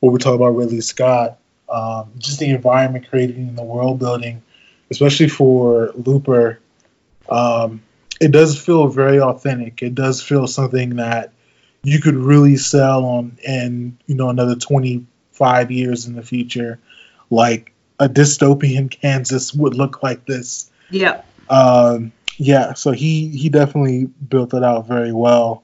What 0.00 0.12
we're 0.12 0.18
talking 0.18 0.40
about 0.40 0.56
Ridley 0.56 0.80
Scott, 0.80 1.38
um, 1.68 2.12
just 2.18 2.38
the 2.38 2.50
environment 2.50 3.08
created 3.08 3.36
in 3.36 3.56
the 3.56 3.62
world 3.62 3.98
building, 3.98 4.42
especially 4.92 5.28
for 5.28 5.92
Looper, 5.94 6.60
um, 7.28 7.82
it 8.20 8.30
does 8.30 8.58
feel 8.58 8.86
very 8.88 9.20
authentic. 9.20 9.82
It 9.82 9.94
does 9.94 10.22
feel 10.22 10.46
something 10.46 10.96
that 10.96 11.32
you 11.82 12.00
could 12.00 12.14
really 12.14 12.56
sell 12.56 13.04
on 13.04 13.38
in 13.44 13.98
you 14.06 14.14
know 14.14 14.28
another 14.30 14.54
25 14.54 15.70
years 15.70 16.06
in 16.06 16.14
the 16.14 16.22
future. 16.22 16.78
Like 17.30 17.72
a 17.98 18.08
dystopian 18.08 18.90
kansas 18.90 19.52
would 19.52 19.74
look 19.74 20.02
like 20.02 20.24
this. 20.24 20.70
Yeah 20.90 21.22
um, 21.52 22.12
yeah 22.38 22.72
so 22.72 22.90
he 22.92 23.28
he 23.28 23.48
definitely 23.48 24.06
built 24.06 24.54
it 24.54 24.64
out 24.64 24.88
very 24.88 25.12
well 25.12 25.62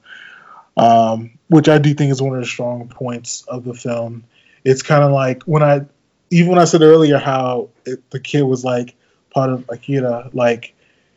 um, 0.77 1.31
which 1.47 1.67
i 1.67 1.77
do 1.77 1.93
think 1.93 2.11
is 2.11 2.21
one 2.21 2.35
of 2.35 2.41
the 2.41 2.47
strong 2.47 2.87
points 2.87 3.43
of 3.47 3.63
the 3.63 3.73
film. 3.73 4.23
It's 4.63 4.81
kind 4.81 5.03
of 5.03 5.11
like 5.11 5.43
when 5.43 5.63
i 5.63 5.81
even 6.29 6.51
when 6.51 6.59
i 6.59 6.65
said 6.65 6.81
earlier 6.81 7.17
how 7.17 7.69
it, 7.85 8.07
the 8.11 8.19
kid 8.19 8.43
was 8.43 8.63
like 8.63 8.95
part 9.31 9.49
of 9.49 9.65
Akira. 9.69 10.29
Like, 10.33 10.73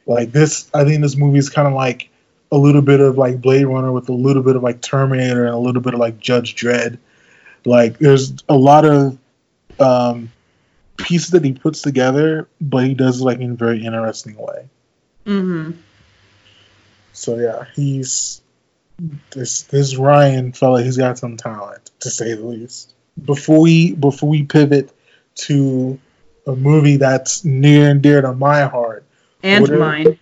like 0.07 0.33
this, 0.33 0.71
I 0.75 0.85
think 0.85 1.03
this 1.03 1.17
movie 1.17 1.39
is 1.39 1.51
kind 1.51 1.69
of 1.69 1.75
like 1.75 2.11
a 2.51 2.57
little 2.57 2.83
bit 2.83 3.01
of 3.01 3.17
like 3.17 3.41
Blade 3.41 3.65
Runner 3.65 3.93
with 3.93 4.09
a 4.09 4.13
little 4.13 4.43
bit 4.43 4.57
of 4.57 4.63
like 4.63 4.81
Terminator 4.81 5.47
and 5.47 5.55
a 5.55 5.59
little 5.59 5.83
bit 5.83 5.95
of 5.95 6.01
like 6.01 6.19
Judge 6.19 6.55
Dredd. 6.55 6.99
Like, 7.65 7.99
there's 7.99 8.35
a 8.49 8.57
lot 8.57 8.85
of 8.85 9.19
um, 9.79 10.33
pieces 10.97 11.31
that 11.31 11.45
he 11.45 11.53
puts 11.53 11.83
together, 11.83 12.49
but 12.61 12.85
he 12.85 12.95
does 12.95 13.21
it 13.21 13.25
like 13.25 13.39
in 13.39 13.53
a 13.53 13.55
very 13.55 13.85
interesting 13.85 14.37
way. 14.37 14.69
Mm-hmm. 15.27 15.73
So 17.13 17.37
yeah, 17.37 17.67
he's 17.75 18.43
this 19.31 19.63
this 19.63 19.95
Rian 19.95 20.57
fella. 20.57 20.83
He's 20.83 20.97
got 20.97 21.19
some 21.19 21.37
talent 21.37 21.91
to 22.01 22.11
say 22.11 22.35
the 22.35 22.45
least. 22.45 22.95
Before 23.23 23.61
we 23.61 23.93
before 23.93 24.29
we 24.29 24.45
pivot 24.45 24.93
to 25.35 25.99
a 26.47 26.57
movie 26.57 26.97
that's 26.97 27.45
near 27.45 27.90
and 27.90 28.03
dear 28.03 28.20
to 28.20 28.32
my 28.32 28.62
heart, 28.62 29.05
And 29.45 29.62
What 29.62 29.70
are- 29.72 29.78
mine. 29.78 30.18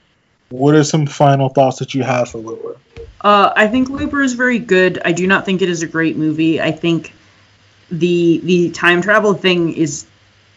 what 0.50 0.74
are 0.74 0.84
some 0.84 1.06
final 1.06 1.48
thoughts 1.50 1.78
that 1.80 1.94
you 1.94 2.02
have 2.02 2.30
for 2.30 2.38
Looper? 2.38 2.76
Uh, 3.20 3.52
I 3.54 3.66
think 3.66 3.90
Looper 3.90 4.22
is 4.22 4.32
very 4.32 4.58
good. 4.58 5.00
I 5.04 5.12
do 5.12 5.26
not 5.26 5.44
think 5.44 5.60
it 5.60 5.68
is 5.68 5.82
a 5.82 5.86
great 5.86 6.16
movie. 6.16 6.60
I 6.60 6.72
think 6.72 7.12
the 7.90 8.40
the 8.44 8.70
time 8.70 9.02
travel 9.02 9.34
thing 9.34 9.74
is 9.74 10.06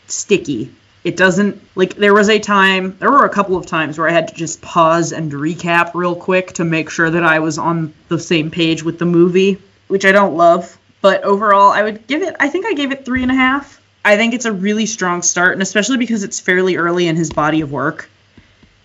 sticky. 0.08 0.72
It 1.04 1.18
doesn't 1.18 1.62
like 1.76 1.96
there 1.96 2.14
was 2.14 2.30
a 2.30 2.40
time 2.40 2.96
there 3.00 3.12
were 3.12 3.26
a 3.26 3.30
couple 3.30 3.58
of 3.58 3.66
times 3.66 3.98
where 3.98 4.08
I 4.08 4.12
had 4.14 4.30
to 4.30 4.34
just 4.34 4.62
pause 4.62 5.12
and 5.12 5.30
recap 5.32 5.92
real 5.94 6.16
quick 6.16 6.54
to 6.54 6.64
make 6.64 6.90
sure 6.90 7.10
that 7.10 7.24
I 7.26 7.40
was 7.40 7.58
on 7.58 7.94
the 8.08 8.20
same 8.20 8.50
page 8.50 8.84
with 8.84 9.00
the 9.00 9.06
movie, 9.06 9.58
which 9.90 10.06
I 10.06 10.14
don't 10.14 10.36
love. 10.38 10.78
But 11.02 11.24
overall, 11.24 11.72
I 11.72 11.84
would 11.84 12.08
give 12.08 12.22
it. 12.22 12.34
I 12.40 12.48
think 12.48 12.66
I 12.66 12.74
gave 12.74 12.94
it 12.94 13.04
three 13.04 13.24
and 13.24 13.32
a 13.32 13.36
half. 13.36 13.82
I 14.06 14.18
think 14.18 14.34
it's 14.34 14.46
a 14.46 14.52
really 14.52 14.86
strong 14.86 15.22
start, 15.22 15.54
and 15.54 15.62
especially 15.62 15.98
because 15.98 16.24
it's 16.24 16.40
fairly 16.40 16.76
early 16.76 17.08
in 17.08 17.16
his 17.16 17.32
body 17.32 17.62
of 17.62 17.72
work. 17.72 18.10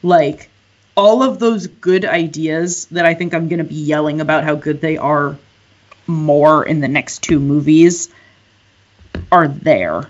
Like 0.02 0.50
all 0.96 1.22
of 1.22 1.38
those 1.38 1.66
good 1.66 2.04
ideas 2.04 2.86
that 2.86 3.04
I 3.04 3.14
think 3.14 3.34
I'm 3.34 3.48
going 3.48 3.58
to 3.58 3.64
be 3.64 3.74
yelling 3.74 4.20
about 4.20 4.44
how 4.44 4.54
good 4.54 4.80
they 4.80 4.96
are 4.96 5.36
more 6.06 6.64
in 6.64 6.80
the 6.80 6.88
next 6.88 7.22
two 7.22 7.38
movies 7.38 8.08
are 9.30 9.48
there. 9.48 10.08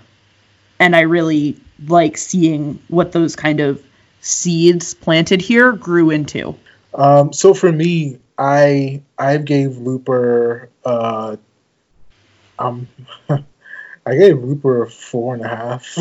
And 0.79 0.95
I 0.95 1.01
really 1.01 1.57
like 1.87 2.17
seeing 2.17 2.81
what 2.87 3.11
those 3.11 3.35
kind 3.35 3.59
of 3.59 3.83
seeds 4.21 4.93
planted 4.93 5.41
here 5.41 5.71
grew 5.71 6.09
into. 6.09 6.55
Um, 6.93 7.33
so 7.33 7.53
for 7.53 7.71
me, 7.71 8.19
I 8.37 9.01
I 9.17 9.37
gave 9.37 9.77
Looper 9.77 10.69
uh, 10.85 11.35
um 12.57 12.87
I 14.05 14.15
gave 14.15 14.43
Looper 14.43 14.83
a 14.83 14.89
four 14.89 15.35
and 15.35 15.43
a 15.43 15.47
half. 15.47 15.97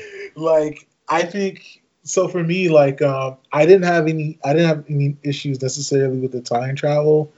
Like 0.36 0.86
I 1.08 1.22
think 1.22 1.82
so 2.04 2.28
for 2.28 2.42
me, 2.44 2.68
like 2.68 3.02
um, 3.02 3.38
I 3.50 3.64
didn't 3.66 3.84
have 3.84 4.06
any 4.06 4.38
I 4.44 4.52
didn't 4.52 4.68
have 4.68 4.84
any 4.88 5.16
issues 5.22 5.60
necessarily 5.62 6.18
with 6.18 6.32
the 6.32 6.42
time 6.42 6.76
travel. 6.76 7.32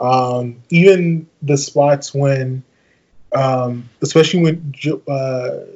Um, 0.00 0.62
even 0.70 1.28
the 1.42 1.58
spots 1.58 2.14
when 2.14 2.62
um, 3.34 3.90
especially 4.00 4.42
when 4.42 4.72
jo- 4.72 5.02
uh, 5.08 5.66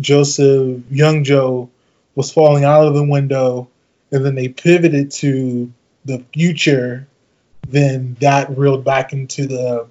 Joseph 0.00 0.82
Young 0.90 1.22
Joe 1.22 1.70
was 2.16 2.32
falling 2.32 2.64
out 2.64 2.88
of 2.88 2.94
the 2.94 3.04
window 3.04 3.68
and 4.10 4.24
then 4.24 4.34
they 4.34 4.48
pivoted 4.48 5.12
to 5.12 5.72
the 6.04 6.24
future, 6.32 7.06
then 7.68 8.16
that 8.20 8.56
reeled 8.56 8.84
back 8.84 9.12
into 9.12 9.46
the 9.46 9.86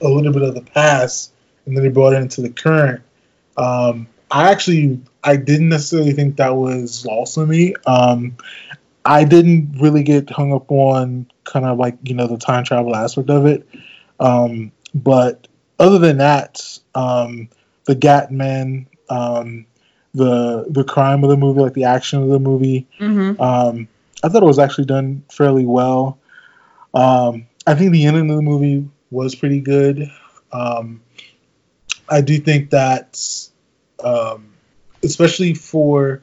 a 0.00 0.08
little 0.08 0.32
bit 0.32 0.42
of 0.42 0.54
the 0.54 0.60
past, 0.60 1.32
and 1.66 1.76
then 1.76 1.84
they 1.84 1.90
brought 1.90 2.12
it 2.12 2.22
into 2.22 2.40
the 2.40 2.50
current. 2.50 3.02
Um, 3.56 4.06
I 4.30 4.50
actually 4.50 5.00
I 5.24 5.36
didn't 5.36 5.68
necessarily 5.68 6.12
think 6.12 6.36
that 6.36 6.54
was 6.56 7.04
lost 7.06 7.38
on 7.38 7.48
me. 7.48 7.74
Um, 7.86 8.36
I 9.04 9.24
didn't 9.24 9.76
really 9.80 10.02
get 10.02 10.28
hung 10.30 10.52
up 10.52 10.70
on 10.70 11.30
kind 11.44 11.64
of 11.64 11.78
like 11.78 11.96
you 12.02 12.14
know 12.14 12.26
the 12.26 12.38
time 12.38 12.64
travel 12.64 12.94
aspect 12.96 13.30
of 13.30 13.46
it, 13.46 13.66
um, 14.20 14.72
but 14.94 15.46
other 15.78 15.98
than 15.98 16.18
that, 16.18 16.78
um, 16.94 17.48
the 17.84 17.94
Gatman, 17.94 18.86
um, 19.08 19.66
the 20.14 20.66
the 20.70 20.84
crime 20.84 21.22
of 21.22 21.30
the 21.30 21.36
movie, 21.36 21.60
like 21.60 21.74
the 21.74 21.84
action 21.84 22.22
of 22.22 22.28
the 22.28 22.38
movie, 22.40 22.86
Mm-hmm. 22.98 23.40
um, 23.40 23.88
I 24.24 24.28
thought 24.28 24.42
it 24.42 24.46
was 24.46 24.58
actually 24.58 24.86
done 24.86 25.22
fairly 25.30 25.66
well. 25.66 26.18
Um, 26.94 27.46
I 27.66 27.74
think 27.74 27.92
the 27.92 28.06
ending 28.06 28.30
of 28.30 28.36
the 28.36 28.42
movie 28.42 28.88
was 29.10 29.34
pretty 29.34 29.60
good. 29.60 30.10
Um, 30.52 31.00
I 32.08 32.20
do 32.20 32.38
think 32.38 32.70
that, 32.70 33.20
um, 34.02 34.52
especially 35.02 35.54
for 35.54 36.22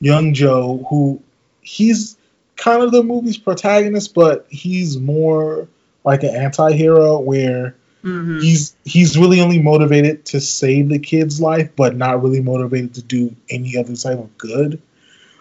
young 0.00 0.34
Joe, 0.34 0.86
who 0.88 1.22
he's 1.60 2.16
kind 2.56 2.82
of 2.82 2.92
the 2.92 3.02
movie's 3.02 3.38
protagonist, 3.38 4.14
but 4.14 4.46
he's 4.48 4.98
more 4.98 5.68
like 6.04 6.22
an 6.22 6.34
anti-hero 6.34 7.18
where 7.20 7.74
Mm-hmm. 8.04 8.40
he's 8.40 8.76
he's 8.84 9.16
really 9.16 9.40
only 9.40 9.62
motivated 9.62 10.26
to 10.26 10.40
save 10.40 10.90
the 10.90 10.98
kid's 10.98 11.40
life, 11.40 11.70
but 11.74 11.96
not 11.96 12.22
really 12.22 12.40
motivated 12.40 12.94
to 12.94 13.02
do 13.02 13.34
any 13.48 13.78
other 13.78 13.96
type 13.96 14.18
of 14.18 14.36
good. 14.36 14.82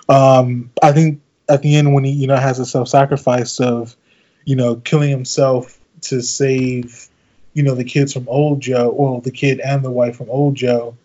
Um, 0.07 0.71
I 0.81 0.93
think 0.93 1.21
at 1.49 1.61
the 1.61 1.75
end 1.75 1.93
when 1.93 2.05
he 2.05 2.11
you 2.11 2.27
know 2.27 2.37
has 2.37 2.59
a 2.59 2.65
self 2.65 2.87
sacrifice 2.87 3.59
of 3.59 3.97
you 4.45 4.55
know 4.55 4.77
killing 4.77 5.09
himself 5.09 5.77
to 6.03 6.21
save 6.21 7.09
you 7.53 7.63
know 7.63 7.75
the 7.75 7.83
kids 7.83 8.13
from 8.13 8.27
old 8.27 8.61
Joe, 8.61 8.91
well 8.91 9.21
the 9.21 9.31
kid 9.31 9.59
and 9.59 9.83
the 9.83 9.91
wife 9.91 10.17
from 10.17 10.29
old 10.29 10.55
Joe. 10.55 10.95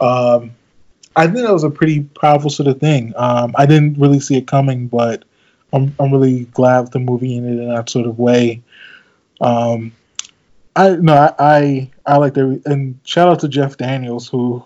Um, 0.00 0.52
I 1.14 1.26
think 1.26 1.46
that 1.46 1.52
was 1.52 1.64
a 1.64 1.70
pretty 1.70 2.02
powerful 2.02 2.50
sort 2.50 2.68
of 2.68 2.78
thing. 2.78 3.14
Um, 3.16 3.54
I 3.56 3.64
didn't 3.66 3.98
really 3.98 4.20
see 4.20 4.36
it 4.36 4.46
coming, 4.46 4.88
but 4.88 5.24
I'm 5.72 5.94
I'm 5.98 6.12
really 6.12 6.44
glad 6.44 6.92
the 6.92 6.98
movie 6.98 7.36
ended 7.36 7.58
in 7.58 7.68
that 7.68 7.88
sort 7.88 8.06
of 8.06 8.18
way. 8.18 8.62
Um, 9.40 9.92
I 10.74 10.90
no, 10.90 11.14
I 11.14 11.34
I, 11.38 11.90
I 12.04 12.16
like 12.18 12.34
that, 12.34 12.62
and 12.66 13.00
shout 13.04 13.28
out 13.28 13.40
to 13.40 13.48
Jeff 13.48 13.78
Daniels, 13.78 14.28
who, 14.28 14.64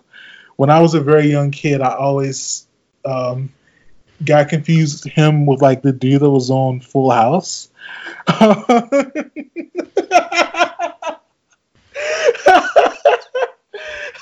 when 0.56 0.70
I 0.70 0.80
was 0.80 0.94
a 0.94 1.00
very 1.00 1.28
young 1.28 1.52
kid, 1.52 1.80
I 1.80 1.94
always 1.94 2.66
um, 3.04 3.52
got 4.24 4.48
confused 4.48 5.04
him 5.04 5.46
with 5.46 5.62
like 5.62 5.82
the 5.82 5.92
dude 5.92 6.22
that 6.22 6.30
was 6.30 6.50
on 6.50 6.80
Full 6.80 7.10
House. 7.10 7.69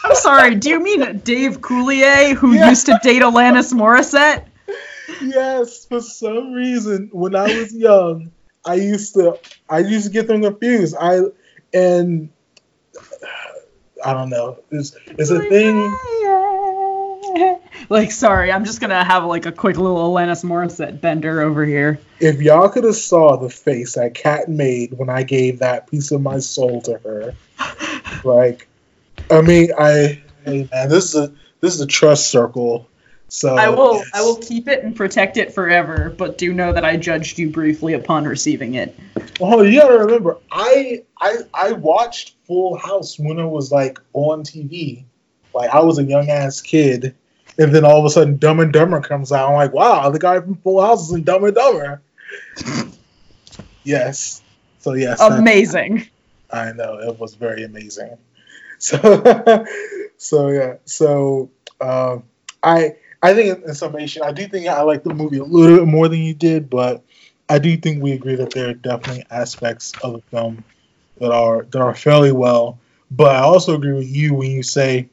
I'm 0.05 0.15
sorry. 0.15 0.55
Do 0.57 0.71
you 0.71 0.81
mean 0.83 1.19
Dave 1.19 1.61
Coulier, 1.61 2.35
who 2.35 2.55
Yeah. 2.55 2.69
used 2.71 2.87
to 2.87 2.99
date 3.03 3.23
Alanis 3.23 3.73
Morissette? 3.73 4.47
yes, 5.21 5.85
for 5.87 6.01
some 6.01 6.53
reason, 6.53 7.11
when 7.13 7.35
I 7.35 7.45
was 7.47 7.75
young, 7.75 8.31
I 8.65 8.75
used 8.75 9.15
to 9.15 9.39
I 9.69 9.81
used 9.81 10.07
to 10.07 10.13
get 10.13 10.27
them 10.29 10.43
confused. 10.43 10.95
I 10.99 11.21
and 11.73 12.31
I 14.05 14.13
don't 14.13 14.31
know. 14.31 14.59
It's 14.71 14.95
it's 15.07 15.31
a 15.31 15.41
thing. 15.41 15.77
Like, 17.91 18.11
sorry, 18.11 18.53
I'm 18.53 18.67
just 18.67 18.81
gonna 18.81 19.03
have 19.03 19.25
like 19.25 19.47
a 19.47 19.53
quick 19.53 19.79
little 19.79 19.97
Alanis 19.97 20.45
Morissette 20.45 21.01
bender 21.01 21.41
over 21.41 21.65
here. 21.65 21.99
If 22.21 22.43
y'all 22.43 22.69
could 22.69 22.85
have 22.85 22.97
saw 22.97 23.37
the 23.37 23.49
face 23.49 23.95
that 23.95 24.15
Kat 24.15 24.49
made 24.49 24.93
when 24.93 25.09
I 25.09 25.23
gave 25.23 25.61
that 25.61 25.91
piece 25.91 26.11
of 26.11 26.21
my 26.21 26.39
soul 26.41 26.83
to 26.83 26.99
her, 26.99 27.35
like, 28.25 28.69
I 29.31 29.41
mean, 29.41 29.71
I 29.79 30.23
hey 30.45 30.69
man, 30.71 30.89
this 30.91 31.15
is 31.15 31.15
a 31.15 31.33
this 31.61 31.75
is 31.75 31.81
a 31.81 31.87
trust 31.87 32.31
circle. 32.31 32.89
So 33.29 33.57
I 33.57 33.69
will, 33.69 33.95
yes. 33.95 34.11
I 34.15 34.23
will 34.23 34.37
keep 34.37 34.69
it 34.69 34.83
and 34.83 34.97
protect 34.97 35.37
it 35.37 35.55
forever. 35.55 36.15
But 36.17 36.39
do 36.39 36.53
know 36.53 36.73
that 36.73 36.85
I 36.85 36.97
judged 36.97 37.39
you 37.39 37.51
briefly 37.51 37.93
upon 37.93 38.25
receiving 38.25 38.75
it. 38.75 38.99
Oh, 39.41 39.63
you 39.63 39.81
gotta 39.81 39.99
remember, 39.99 40.39
I 40.51 41.05
I 41.19 41.39
I 41.55 41.73
watched 41.73 42.37
Full 42.47 42.77
House 42.77 43.19
when 43.19 43.39
it 43.39 43.47
was 43.47 43.71
like 43.71 43.99
on 44.15 44.43
TV. 44.43 45.05
Like 45.55 45.71
I 45.71 45.81
was 45.81 45.99
a 45.99 46.05
young 46.05 46.31
ass 46.31 46.61
kid, 46.61 47.15
and 47.59 47.75
then 47.75 47.85
all 47.85 47.99
of 47.99 48.05
a 48.05 48.11
sudden 48.11 48.39
Dumb 48.39 48.61
and 48.61 48.73
Dumber 48.73 49.01
comes 49.01 49.33
out. 49.33 49.49
I'm 49.49 49.57
like, 49.57 49.73
wow, 49.73 50.11
the 50.11 50.19
guy 50.19 50.41
from 50.41 50.57
Full 50.57 50.81
House 50.81 51.09
is 51.09 51.15
in 51.15 51.25
Dumb 51.25 51.45
and 51.45 51.55
Dumber. 51.55 52.01
yes. 53.85 54.43
So 54.79 54.95
yes, 54.95 55.21
Amazing. 55.21 56.09
I 56.51 56.73
know 56.73 56.99
it 56.99 57.19
was 57.19 57.35
very 57.35 57.65
amazing. 57.65 58.17
So, 58.81 59.67
so 60.19 60.49
yeah. 60.51 60.75
So, 60.85 61.51
um, 61.81 62.23
I 62.63 62.95
I 63.21 63.35
think 63.35 63.65
in 63.65 63.75
summation, 63.75 64.23
I 64.23 64.31
do 64.31 64.47
think 64.47 64.69
I 64.69 64.83
like 64.83 65.03
the 65.03 65.13
movie 65.13 65.39
a 65.39 65.45
little 65.45 65.79
bit 65.79 65.89
more 65.89 66.07
than 66.07 66.21
you 66.21 66.33
did, 66.33 66.71
but 66.71 67.03
I 67.49 67.59
do 67.59 67.77
think 67.77 68.01
we 68.01 68.13
agree 68.13 68.37
that 68.37 68.51
there 68.51 68.69
are 68.69 68.75
definitely 68.75 69.25
aspects 69.33 69.95
of 70.01 70.13
the 70.13 70.21
film 70.31 70.63
that 71.19 71.33
are 71.33 71.65
that 71.65 71.81
are 71.81 71.93
fairly 71.93 72.31
well. 72.31 72.79
But 73.11 73.35
I 73.35 73.41
also 73.41 73.75
agree 73.75 73.95
with 73.95 74.07
you 74.07 74.35
when 74.35 74.53
you 74.53 74.63
say 74.63 75.09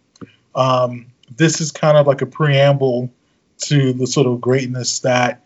um, 0.53 1.07
this 1.29 1.61
is 1.61 1.71
kind 1.71 1.97
of 1.97 2.07
like 2.07 2.21
a 2.21 2.25
preamble 2.25 3.11
to 3.57 3.93
the 3.93 4.07
sort 4.07 4.27
of 4.27 4.41
greatness 4.41 4.99
that 4.99 5.45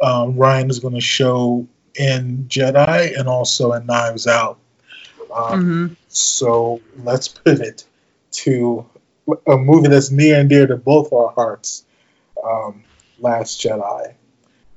um, 0.00 0.34
Rian 0.34 0.70
is 0.70 0.78
going 0.78 0.94
to 0.94 1.00
show 1.00 1.66
in 1.94 2.46
Jedi 2.48 3.18
and 3.18 3.28
also 3.28 3.72
in 3.72 3.86
Knives 3.86 4.26
Out. 4.26 4.58
Um, 5.34 5.60
hmm 5.60 5.86
so 6.10 6.80
let's 6.96 7.28
pivot 7.28 7.84
to 8.30 8.86
a 9.46 9.56
movie 9.58 9.88
that's 9.88 10.10
near 10.10 10.40
and 10.40 10.48
dear 10.48 10.66
to 10.66 10.76
both 10.76 11.12
our 11.12 11.30
hearts. 11.32 11.84
um, 12.42 12.82
Last 13.18 13.60
Jedi. 13.60 14.14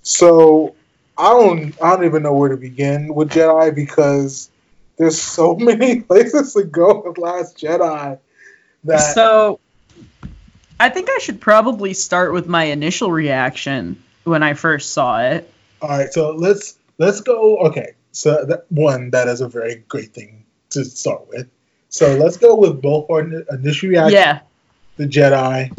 So 0.02 0.76
I 1.18 1.30
don't 1.30 1.82
I 1.82 1.96
don't 1.96 2.06
even 2.06 2.24
know 2.24 2.34
where 2.34 2.50
to 2.50 2.58
begin 2.58 3.14
with 3.14 3.30
Jedi 3.30 3.74
because 3.74 4.50
there's 4.98 5.22
so 5.22 5.56
many 5.60 6.02
places 6.02 6.54
to 6.54 6.64
go 6.64 7.04
with 7.06 7.18
Last 7.18 7.58
Jedi 7.58 8.20
that 8.84 9.14
So 9.14 9.60
I 10.82 10.90
think 10.90 11.10
I 11.12 11.20
should 11.20 11.40
probably 11.40 11.94
start 11.94 12.34
with 12.34 12.48
my 12.48 12.64
initial 12.66 13.12
reaction 13.12 14.02
when 14.24 14.42
I 14.42 14.56
first 14.56 14.94
saw 14.94 15.22
it. 15.22 15.48
all 15.82 15.90
right. 15.90 16.12
So 16.12 16.32
let's 16.32 16.78
let's 16.98 17.22
go. 17.22 17.58
Okay, 17.68 17.94
so 18.12 18.46
that 18.46 18.66
one 18.70 19.12
that 19.12 19.28
is 19.28 19.42
a 19.42 19.48
very 19.48 19.76
great 19.88 20.12
thing 20.14 20.44
to 20.72 20.84
start 20.84 21.28
with. 21.30 21.48
So 21.90 22.16
let's 22.16 22.38
go 22.38 22.56
with 22.56 22.82
both 22.82 23.10
our 23.12 23.22
ini- 23.24 23.46
initial 23.54 23.90
reaction. 23.90 24.14
Yeah. 24.14 24.40
the 24.98 25.06
Jedi, 25.06 25.72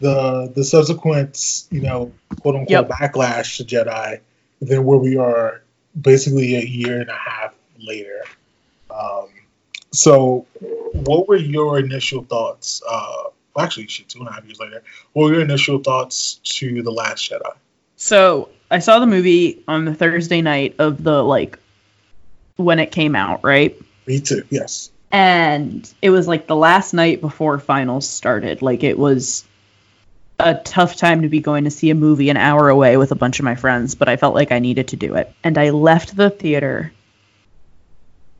the 0.00 0.52
the 0.54 0.64
subsequent, 0.64 1.64
you 1.70 1.80
know, 1.80 2.12
quote 2.40 2.56
unquote 2.56 2.70
Yep. 2.70 2.88
backlash 2.90 3.56
to 3.56 3.64
Jedi, 3.64 4.20
then 4.60 4.84
where 4.84 4.98
we 4.98 5.16
are 5.16 5.62
basically 5.98 6.56
a 6.56 6.60
year 6.64 7.00
and 7.00 7.08
a 7.10 7.16
half 7.16 7.54
later. 7.78 8.20
Um, 8.90 9.28
so, 9.92 10.46
what 10.92 11.26
were 11.28 11.36
your 11.36 11.78
initial 11.78 12.22
thoughts? 12.24 12.82
Uh, 12.86 13.24
well, 13.54 13.64
actually, 13.64 13.86
shit, 13.88 14.08
two 14.08 14.20
and 14.20 14.28
a 14.28 14.32
half 14.32 14.44
years 14.44 14.58
later. 14.58 14.82
What 15.12 15.24
were 15.24 15.32
your 15.34 15.42
initial 15.42 15.78
thoughts 15.78 16.40
to 16.44 16.82
the 16.82 16.90
Last 16.90 17.30
Jedi? 17.30 17.52
So 17.96 18.48
I 18.70 18.78
saw 18.78 18.98
the 18.98 19.06
movie 19.06 19.62
on 19.68 19.84
the 19.84 19.94
Thursday 19.94 20.42
night 20.42 20.76
of 20.78 21.02
the 21.02 21.22
like 21.22 21.58
when 22.56 22.78
it 22.78 22.90
came 22.90 23.14
out, 23.14 23.44
right? 23.44 23.80
Me 24.06 24.20
too. 24.20 24.44
Yes. 24.50 24.90
And 25.10 25.92
it 26.00 26.10
was 26.10 26.26
like 26.26 26.46
the 26.46 26.56
last 26.56 26.94
night 26.94 27.20
before 27.20 27.58
finals 27.58 28.08
started. 28.08 28.62
Like 28.62 28.82
it 28.82 28.98
was 28.98 29.44
a 30.38 30.54
tough 30.54 30.96
time 30.96 31.22
to 31.22 31.28
be 31.28 31.40
going 31.40 31.64
to 31.64 31.70
see 31.70 31.90
a 31.90 31.94
movie 31.94 32.30
an 32.30 32.36
hour 32.36 32.68
away 32.68 32.96
with 32.96 33.12
a 33.12 33.14
bunch 33.14 33.38
of 33.38 33.44
my 33.44 33.54
friends, 33.54 33.94
but 33.94 34.08
I 34.08 34.16
felt 34.16 34.34
like 34.34 34.52
I 34.52 34.58
needed 34.58 34.88
to 34.88 34.96
do 34.96 35.14
it. 35.14 35.32
And 35.44 35.58
I 35.58 35.70
left 35.70 36.16
the 36.16 36.30
theater 36.30 36.92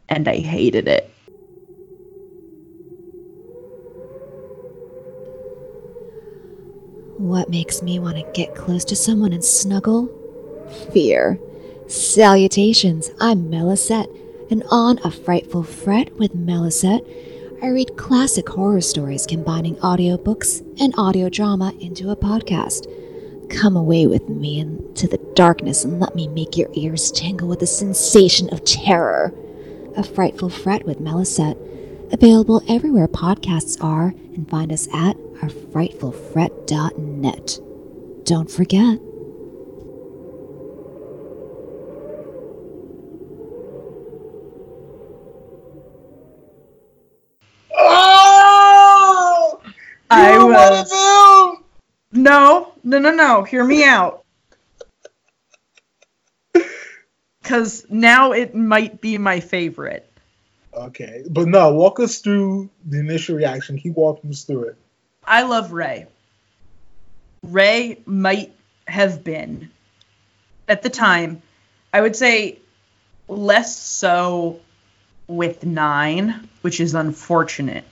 and 0.09 0.27
I 0.27 0.37
hated 0.37 0.89
it. 0.89 1.12
What 7.23 7.49
makes 7.49 7.83
me 7.83 8.01
want 8.01 8.17
to 8.17 8.33
get 8.33 8.57
close 8.57 8.85
to 8.87 8.97
someone 8.97 9.33
and 9.33 9.45
snuggle? 9.45 10.09
Fear. 10.93 11.39
Salutations, 11.87 13.13
I'm 13.21 13.49
Melisette, 13.49 14.11
and 14.51 14.65
on 14.73 14.99
A 15.05 15.11
Frightful 15.13 15.63
Fret 15.63 16.13
with 16.17 16.35
Melisette, 16.35 17.07
I 17.63 17.69
read 17.69 17.97
classic 17.97 18.49
horror 18.49 18.81
stories 18.81 19.25
combining 19.25 19.77
audiobooks 19.77 20.67
and 20.81 20.93
audio 20.99 21.29
drama 21.29 21.73
into 21.79 22.11
a 22.11 22.17
podcast. 22.17 22.89
Come 23.49 23.77
away 23.77 24.09
with 24.09 24.29
me 24.29 24.59
into 24.59 25.07
the 25.07 25.25
darkness 25.37 25.85
and 25.85 26.01
let 26.01 26.17
me 26.17 26.27
make 26.27 26.57
your 26.57 26.71
ears 26.73 27.13
tingle 27.13 27.47
with 27.47 27.61
the 27.61 27.69
sensation 27.69 28.53
of 28.53 28.65
terror. 28.65 29.33
A 29.97 30.03
Frightful 30.03 30.49
Fret 30.49 30.85
with 30.85 30.99
Melisette. 30.99 31.57
Available 32.13 32.65
everywhere 32.69 33.07
podcasts 33.07 33.81
are, 33.81 34.13
and 34.35 34.51
find 34.51 34.73
us 34.73 34.89
at 34.93 35.17
ourfrightfulfret.net. 35.43 37.59
Don't 38.25 38.51
forget. 38.51 38.99
Oh! 48.35 49.61
I 50.11 50.33
You're 50.33 50.45
one 50.45 50.53
was- 50.53 50.81
of 50.83 50.89
them! 50.91 51.65
No, 52.15 52.73
no, 52.85 52.99
no, 52.99 53.11
no. 53.11 53.43
Hear 53.45 53.65
me 53.65 53.85
out. 53.85 54.25
Because 57.43 57.85
now 57.91 58.31
it 58.33 58.55
might 58.55 59.01
be 59.01 59.19
my 59.19 59.41
favorite. 59.41 60.09
Okay, 60.73 61.25
but 61.29 61.49
no, 61.49 61.75
walk 61.75 61.99
us 61.99 62.21
through 62.21 62.71
the 62.87 63.01
initial 63.01 63.35
reaction. 63.37 63.79
Keep 63.79 63.97
walking 63.97 64.31
us 64.31 64.45
through 64.45 64.67
it. 64.69 64.77
I 65.25 65.43
love 65.43 65.73
Rey. 65.73 66.07
Rey 67.43 67.99
might 68.07 68.53
have 68.87 69.25
been, 69.25 69.71
at 70.69 70.83
the 70.83 70.91
time, 70.91 71.43
I 71.93 72.01
would 72.01 72.17
say 72.17 72.59
less 73.29 73.77
so 73.79 74.61
with 75.27 75.65
nine, 75.65 76.49
which 76.63 76.81
is 76.81 76.95
unfortunate. 76.95 77.85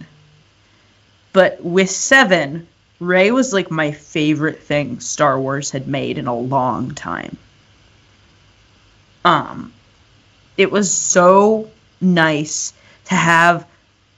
But 1.32 1.64
with 1.64 1.90
seven, 1.90 2.66
Rey 2.98 3.30
was 3.30 3.52
like 3.52 3.70
my 3.70 3.92
favorite 3.92 4.62
thing 4.62 5.00
Star 5.00 5.40
Wars 5.40 5.70
had 5.70 5.88
made 5.88 6.18
in 6.18 6.26
a 6.26 6.36
long 6.36 6.94
time. 6.94 7.36
Um, 9.24 9.72
it 10.56 10.70
was 10.70 10.92
so 10.92 11.70
nice 12.00 12.72
to 13.06 13.14
have 13.14 13.66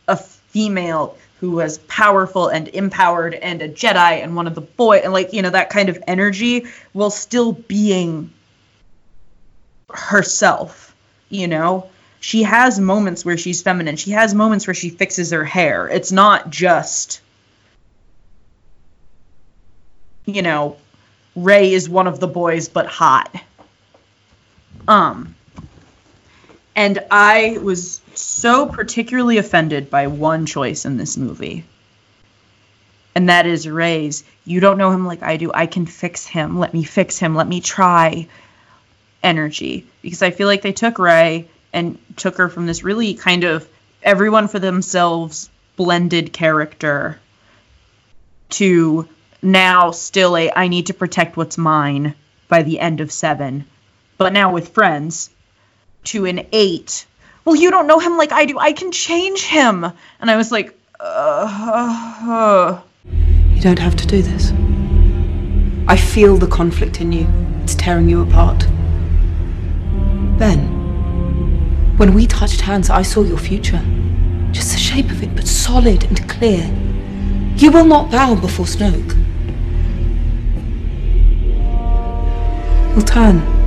a 0.08 0.16
female 0.16 1.16
who 1.42 1.50
was 1.50 1.78
powerful 1.78 2.46
and 2.46 2.68
empowered 2.68 3.34
and 3.34 3.60
a 3.62 3.68
Jedi 3.68 4.22
and 4.22 4.36
one 4.36 4.46
of 4.46 4.54
the 4.54 4.60
boy 4.60 4.98
and 4.98 5.12
like 5.12 5.32
you 5.32 5.42
know 5.42 5.50
that 5.50 5.70
kind 5.70 5.88
of 5.88 6.00
energy 6.06 6.66
while 6.92 7.10
still 7.10 7.52
being 7.52 8.32
herself 9.92 10.92
you 11.32 11.48
know? 11.48 11.88
She 12.20 12.44
has 12.44 12.78
moments 12.78 13.24
where 13.24 13.36
she's 13.36 13.62
feminine. 13.62 13.96
She 13.96 14.12
has 14.12 14.32
moments 14.32 14.68
where 14.68 14.74
she 14.74 14.90
fixes 14.90 15.32
her 15.32 15.44
hair. 15.44 15.88
It's 15.88 16.12
not 16.12 16.50
just 16.50 17.20
you 20.24 20.42
know 20.42 20.76
Rey 21.34 21.72
is 21.72 21.88
one 21.88 22.06
of 22.06 22.20
the 22.20 22.28
boys 22.28 22.68
but 22.68 22.86
hot. 22.86 23.34
Um 24.86 25.34
and 26.76 27.00
I 27.10 27.58
was 27.60 28.00
so 28.14 28.66
particularly 28.66 29.38
offended 29.38 29.90
by 29.90 30.06
one 30.06 30.46
choice 30.46 30.84
in 30.84 30.96
this 30.96 31.16
movie. 31.16 31.64
And 33.14 33.28
that 33.28 33.46
is 33.46 33.68
Rey's. 33.68 34.24
You 34.44 34.60
don't 34.60 34.78
know 34.78 34.90
him 34.90 35.06
like 35.06 35.22
I 35.22 35.36
do. 35.36 35.50
I 35.52 35.66
can 35.66 35.86
fix 35.86 36.26
him. 36.26 36.58
Let 36.58 36.72
me 36.72 36.82
fix 36.84 37.18
him. 37.18 37.34
Let 37.34 37.46
me 37.46 37.60
try 37.60 38.28
energy. 39.22 39.86
Because 40.00 40.22
I 40.22 40.30
feel 40.30 40.46
like 40.46 40.62
they 40.62 40.72
took 40.72 40.98
Ray 40.98 41.48
and 41.72 41.98
took 42.16 42.38
her 42.38 42.48
from 42.48 42.66
this 42.66 42.82
really 42.82 43.14
kind 43.14 43.44
of 43.44 43.68
everyone 44.02 44.48
for 44.48 44.58
themselves 44.58 45.50
blended 45.76 46.32
character 46.32 47.18
to 48.50 49.08
now 49.40 49.90
still 49.90 50.36
a 50.36 50.50
I 50.50 50.68
need 50.68 50.86
to 50.86 50.94
protect 50.94 51.36
what's 51.36 51.58
mine 51.58 52.14
by 52.48 52.62
the 52.62 52.80
end 52.80 53.00
of 53.00 53.12
seven. 53.12 53.64
But 54.18 54.32
now 54.32 54.52
with 54.52 54.70
friends 54.70 55.30
to 56.04 56.26
an 56.26 56.46
eight. 56.52 57.06
Well, 57.44 57.56
you 57.56 57.70
don't 57.70 57.86
know 57.86 57.98
him 57.98 58.16
like 58.16 58.32
I 58.32 58.44
do. 58.44 58.58
I 58.58 58.72
can 58.72 58.92
change 58.92 59.44
him. 59.44 59.84
And 60.20 60.30
I 60.30 60.36
was 60.36 60.52
like, 60.52 60.78
uh, 61.00 62.80
You 63.54 63.60
don't 63.60 63.78
have 63.78 63.96
to 63.96 64.06
do 64.06 64.22
this. 64.22 64.52
I 65.88 65.96
feel 65.96 66.36
the 66.36 66.46
conflict 66.46 67.00
in 67.00 67.10
you. 67.10 67.26
It's 67.62 67.74
tearing 67.74 68.08
you 68.08 68.22
apart. 68.22 68.60
Ben, 70.38 70.58
when 71.96 72.14
we 72.14 72.26
touched 72.26 72.60
hands, 72.60 72.90
I 72.90 73.02
saw 73.02 73.22
your 73.22 73.38
future. 73.38 73.82
Just 74.52 74.72
the 74.72 74.78
shape 74.78 75.10
of 75.10 75.22
it, 75.22 75.34
but 75.34 75.46
solid 75.46 76.04
and 76.04 76.28
clear. 76.28 76.64
You 77.56 77.72
will 77.72 77.84
not 77.84 78.10
bow 78.10 78.36
before 78.36 78.66
Snoke. 78.66 79.18
You'll 82.94 83.02
turn. 83.02 83.61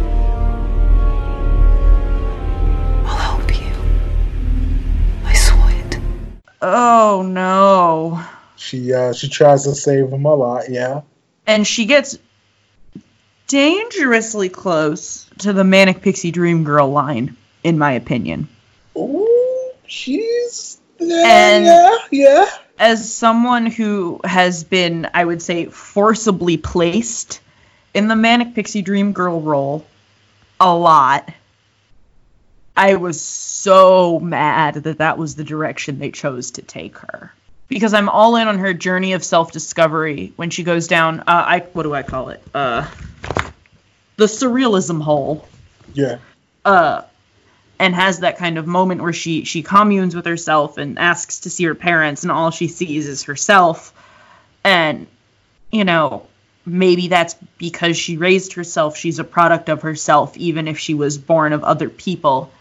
Oh 6.62 7.24
no. 7.28 8.24
She 8.58 8.94
uh, 8.94 9.14
she 9.14 9.30
tries 9.30 9.64
to 9.64 9.76
save 9.76 10.10
him 10.10 10.26
a 10.26 10.34
lot. 10.34 10.70
Yeah. 10.70 11.02
And 11.48 11.66
she 11.68 11.86
gets 11.86 12.18
dangerously 13.48 14.50
close 14.50 15.26
to 15.40 15.54
the 15.54 15.64
Manic 15.64 16.02
Pixie 16.02 16.32
Dream 16.32 16.64
Girl 16.64 16.90
line, 16.90 17.36
in 17.64 17.78
my 17.78 17.92
opinion. 17.94 18.48
Ooh, 18.98 19.72
she's 19.86 20.80
yeah, 21.00 21.24
And- 21.26 21.66
yeah, 21.66 21.98
yeah. 22.12 22.46
as 22.80 23.14
someone 23.14 23.66
who 23.68 24.20
has 24.24 24.64
been, 24.64 25.08
I 25.14 25.24
would 25.24 25.42
say, 25.42 25.66
forcibly 25.66 26.58
placed 26.58 27.42
in 27.94 28.08
the 28.08 28.16
Manic 28.16 28.56
Pixie 28.56 28.82
Dream 28.82 29.12
Girl 29.12 29.42
role 29.42 29.86
a 30.60 30.74
lot, 30.76 31.30
I 32.78 32.96
was 32.96 33.22
so 33.22 34.20
mad 34.20 34.76
that 34.76 34.98
that 34.98 35.18
was 35.18 35.36
the 35.36 35.44
direction 35.44 36.00
they 36.00 36.12
chose 36.12 36.52
to 36.52 36.62
take 36.62 36.98
her. 37.00 37.34
Because 37.68 37.94
I'm 37.94 38.10
all 38.10 38.36
in 38.36 38.48
on 38.48 38.60
her 38.60 38.74
journey 38.74 39.14
of 39.14 39.24
self 39.24 39.52
discovery 39.52 40.34
when 40.36 40.50
she 40.52 40.64
goes 40.64 40.88
down, 40.88 41.22
uh, 41.22 41.24
I 41.28 41.60
what 41.74 41.84
do 41.84 41.94
I 41.94 42.04
call 42.04 42.30
it? 42.30 42.44
Uh, 42.54 42.88
the 44.18 44.26
surrealism 44.26 45.02
hole 45.02 45.48
Yeah. 45.94 46.18
uh, 46.64 47.02
and 47.80 47.96
has 47.96 48.20
that 48.20 48.38
kind 48.38 48.58
of 48.58 48.68
moment 48.68 49.02
where 49.02 49.14
she 49.14 49.46
she 49.46 49.64
communes 49.64 50.16
with 50.16 50.26
herself 50.26 50.78
and 50.78 51.00
asks 51.00 51.42
to 51.42 51.50
see 51.50 51.64
her 51.66 51.76
parents, 51.76 52.22
and 52.24 52.32
all 52.32 52.52
she 52.52 52.68
sees 52.68 53.08
is 53.08 53.24
herself. 53.24 53.94
And 54.64 55.08
you 55.72 55.86
know, 55.86 56.28
maybe 56.66 57.08
that's 57.08 57.36
because 57.58 57.98
she 57.98 58.18
raised 58.18 58.54
herself. 58.54 58.96
She's 58.96 59.18
a 59.20 59.24
product 59.24 59.70
of 59.70 59.82
herself, 59.82 60.38
even 60.38 60.68
if 60.68 60.78
she 60.78 60.94
was 60.94 61.18
born 61.18 61.52
of 61.52 61.64
other 61.64 61.90
people. 61.90 62.52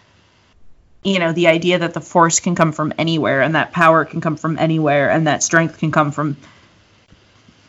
You 1.05 1.19
know, 1.19 1.33
the 1.33 1.49
idea 1.49 1.79
that 1.79 1.95
the 1.95 2.01
force 2.01 2.41
can 2.41 2.55
come 2.55 2.73
from 2.73 2.95
anywhere 2.97 3.43
and 3.43 3.55
that 3.55 3.73
power 3.73 4.05
can 4.05 4.21
come 4.21 4.37
from 4.37 4.59
anywhere 4.59 5.11
and 5.11 5.27
that 5.27 5.43
strength 5.43 5.79
can 5.79 5.93
come 5.93 6.13
from 6.13 6.37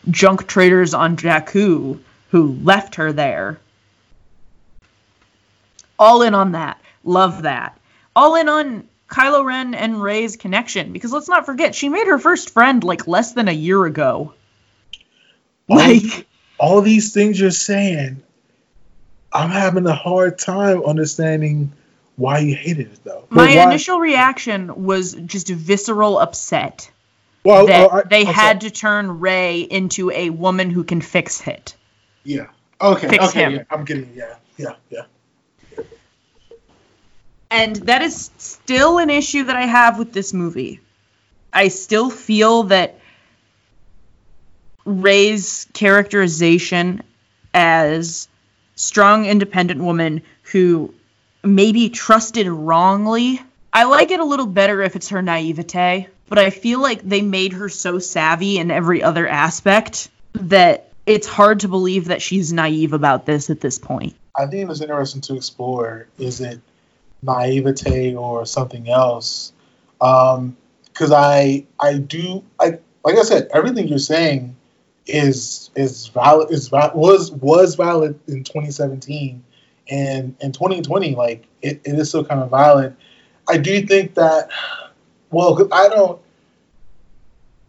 junk 0.10 0.48
traders 0.48 0.94
on 0.94 1.18
Jakku 1.18 2.00
who 2.30 2.54
left 2.64 2.96
her 2.96 3.12
there. 3.12 3.60
All 6.00 6.22
in 6.22 6.34
on 6.34 6.54
that. 6.54 6.80
Love 7.04 7.44
that. 7.44 7.78
All 8.16 8.36
in 8.36 8.50
on 8.50 8.88
Kylo 9.08 9.46
Ren 9.46 9.76
and 9.76 10.02
Rey's 10.02 10.36
connection 10.36 10.92
because 10.92 11.12
let's 11.12 11.30
not 11.30 11.46
forget 11.46 11.76
she 11.76 11.90
made 11.90 12.08
her 12.08 12.20
first 12.20 12.50
friend 12.50 12.84
like 12.84 13.08
less 13.08 13.34
than 13.34 13.48
a 13.48 13.54
year 13.54 13.86
ago. 13.86 14.34
All, 15.70 15.78
Like 15.78 16.28
all 16.58 16.82
these 16.82 17.14
things 17.14 17.40
you're 17.40 17.52
saying, 17.52 18.22
I'm 19.32 19.50
having 19.50 19.86
a 19.86 19.94
hard 19.94 20.40
time 20.40 20.84
understanding 20.84 21.74
why 22.16 22.40
you 22.40 22.56
hated 22.56 22.92
it 22.92 23.00
though. 23.04 23.26
My 23.30 23.56
why- 23.56 23.64
initial 23.64 24.00
reaction 24.00 24.86
was 24.86 25.14
just 25.14 25.50
visceral 25.50 26.18
upset 26.18 26.90
well, 27.44 27.68
that 27.68 27.90
oh, 27.92 27.98
I- 27.98 28.04
they 28.04 28.22
I'm 28.22 28.34
had 28.34 28.62
sorry. 28.62 28.72
to 28.72 28.72
turn 28.72 29.20
Rey 29.20 29.62
into 29.62 30.10
a 30.12 30.32
woman 30.32 30.72
who 30.72 30.84
can 30.84 31.02
fix 31.02 31.46
it. 31.48 31.76
Yeah. 32.24 32.48
Okay. 32.82 33.08
fix 33.08 33.30
okay. 33.30 33.44
him. 33.44 33.52
Yeah, 33.54 33.64
I'm 33.70 33.86
getting. 33.86 34.12
Yeah. 34.16 34.36
Yeah. 34.58 34.76
Yeah. 34.90 35.04
And 37.52 37.76
that 37.76 38.02
is 38.02 38.32
still 38.38 38.98
an 38.98 39.10
issue 39.10 39.44
that 39.44 39.56
I 39.56 39.66
have 39.66 40.00
with 40.00 40.12
this 40.12 40.34
movie. 40.34 40.82
I 41.54 41.68
still 41.68 42.10
feel 42.10 42.64
that 42.64 43.00
Rey's 44.84 45.68
characterization 45.74 47.04
as 47.54 48.28
strong, 48.76 49.26
independent 49.26 49.82
woman 49.82 50.22
who 50.52 50.94
maybe 51.46 51.90
trusted 51.90 52.48
wrongly. 52.48 53.42
I 53.72 53.86
like 53.86 54.12
it 54.12 54.20
a 54.20 54.26
little 54.26 54.48
better 54.48 54.82
if 54.82 54.96
it's 54.96 55.10
her 55.10 55.22
naivete, 55.22 56.08
but 56.28 56.40
I 56.40 56.50
feel 56.50 56.82
like 56.82 57.02
they 57.02 57.22
made 57.22 57.54
her 57.54 57.70
so 57.70 58.00
savvy 58.00 58.58
in 58.58 58.72
every 58.72 59.04
other 59.04 59.28
aspect 59.28 60.10
that 60.34 60.90
it's 61.06 61.28
hard 61.28 61.62
to 61.62 61.68
believe 61.68 62.06
that 62.06 62.22
she's 62.22 62.52
naive 62.52 62.94
about 62.94 63.26
this 63.26 63.50
at 63.50 63.62
this 63.62 63.78
point. 63.78 64.16
I 64.36 64.48
think 64.48 64.70
it's 64.70 64.82
interesting 64.82 65.22
to 65.22 65.36
explore. 65.36 66.08
Is 66.18 66.42
it 66.42 66.60
naivete 67.22 68.16
or 68.16 68.46
something 68.46 68.90
else? 68.90 69.54
Um, 70.02 70.58
because 70.96 71.12
I 71.12 71.66
I 71.80 71.98
do 71.98 72.44
I 72.60 72.80
like 73.04 73.18
I 73.18 73.24
said 73.24 73.50
everything 73.54 73.88
you're 73.88 74.00
saying 74.00 74.56
is 75.06 75.70
is 75.76 76.08
valid 76.08 76.52
is 76.52 76.72
was 76.72 77.32
was 77.32 77.76
valid 77.76 78.20
in 78.28 78.44
2017 78.44 79.44
and 79.90 80.36
in 80.42 80.52
2020 80.52 81.16
like 81.16 81.46
it, 81.62 81.82
it 81.84 82.00
is 82.00 82.10
still 82.10 82.26
kind 82.26 82.42
of 82.42 82.50
violent 82.50 82.98
I 83.48 83.58
do 83.58 83.82
think 83.86 84.16
that 84.16 84.50
well 85.32 85.68
I 85.72 85.90
don't 85.90 86.20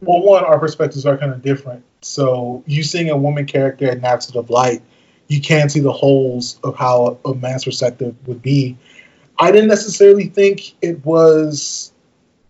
well 0.00 0.22
one 0.22 0.44
our 0.44 0.58
perspectives 0.58 1.06
are 1.06 1.16
kind 1.16 1.32
of 1.32 1.42
different. 1.42 1.84
So 2.02 2.62
you 2.66 2.82
seeing 2.82 3.10
a 3.10 3.16
woman 3.16 3.46
character 3.46 3.90
in 3.90 4.04
of 4.04 4.50
light 4.50 4.82
you 5.28 5.40
can 5.40 5.68
see 5.68 5.80
the 5.80 5.92
holes 5.92 6.58
of 6.62 6.76
how 6.76 7.18
a 7.24 7.34
man's 7.34 7.64
perspective 7.64 8.14
would 8.26 8.42
be. 8.42 8.76
I 9.38 9.50
didn't 9.50 9.68
necessarily 9.68 10.26
think 10.26 10.74
it 10.80 11.04
was 11.04 11.92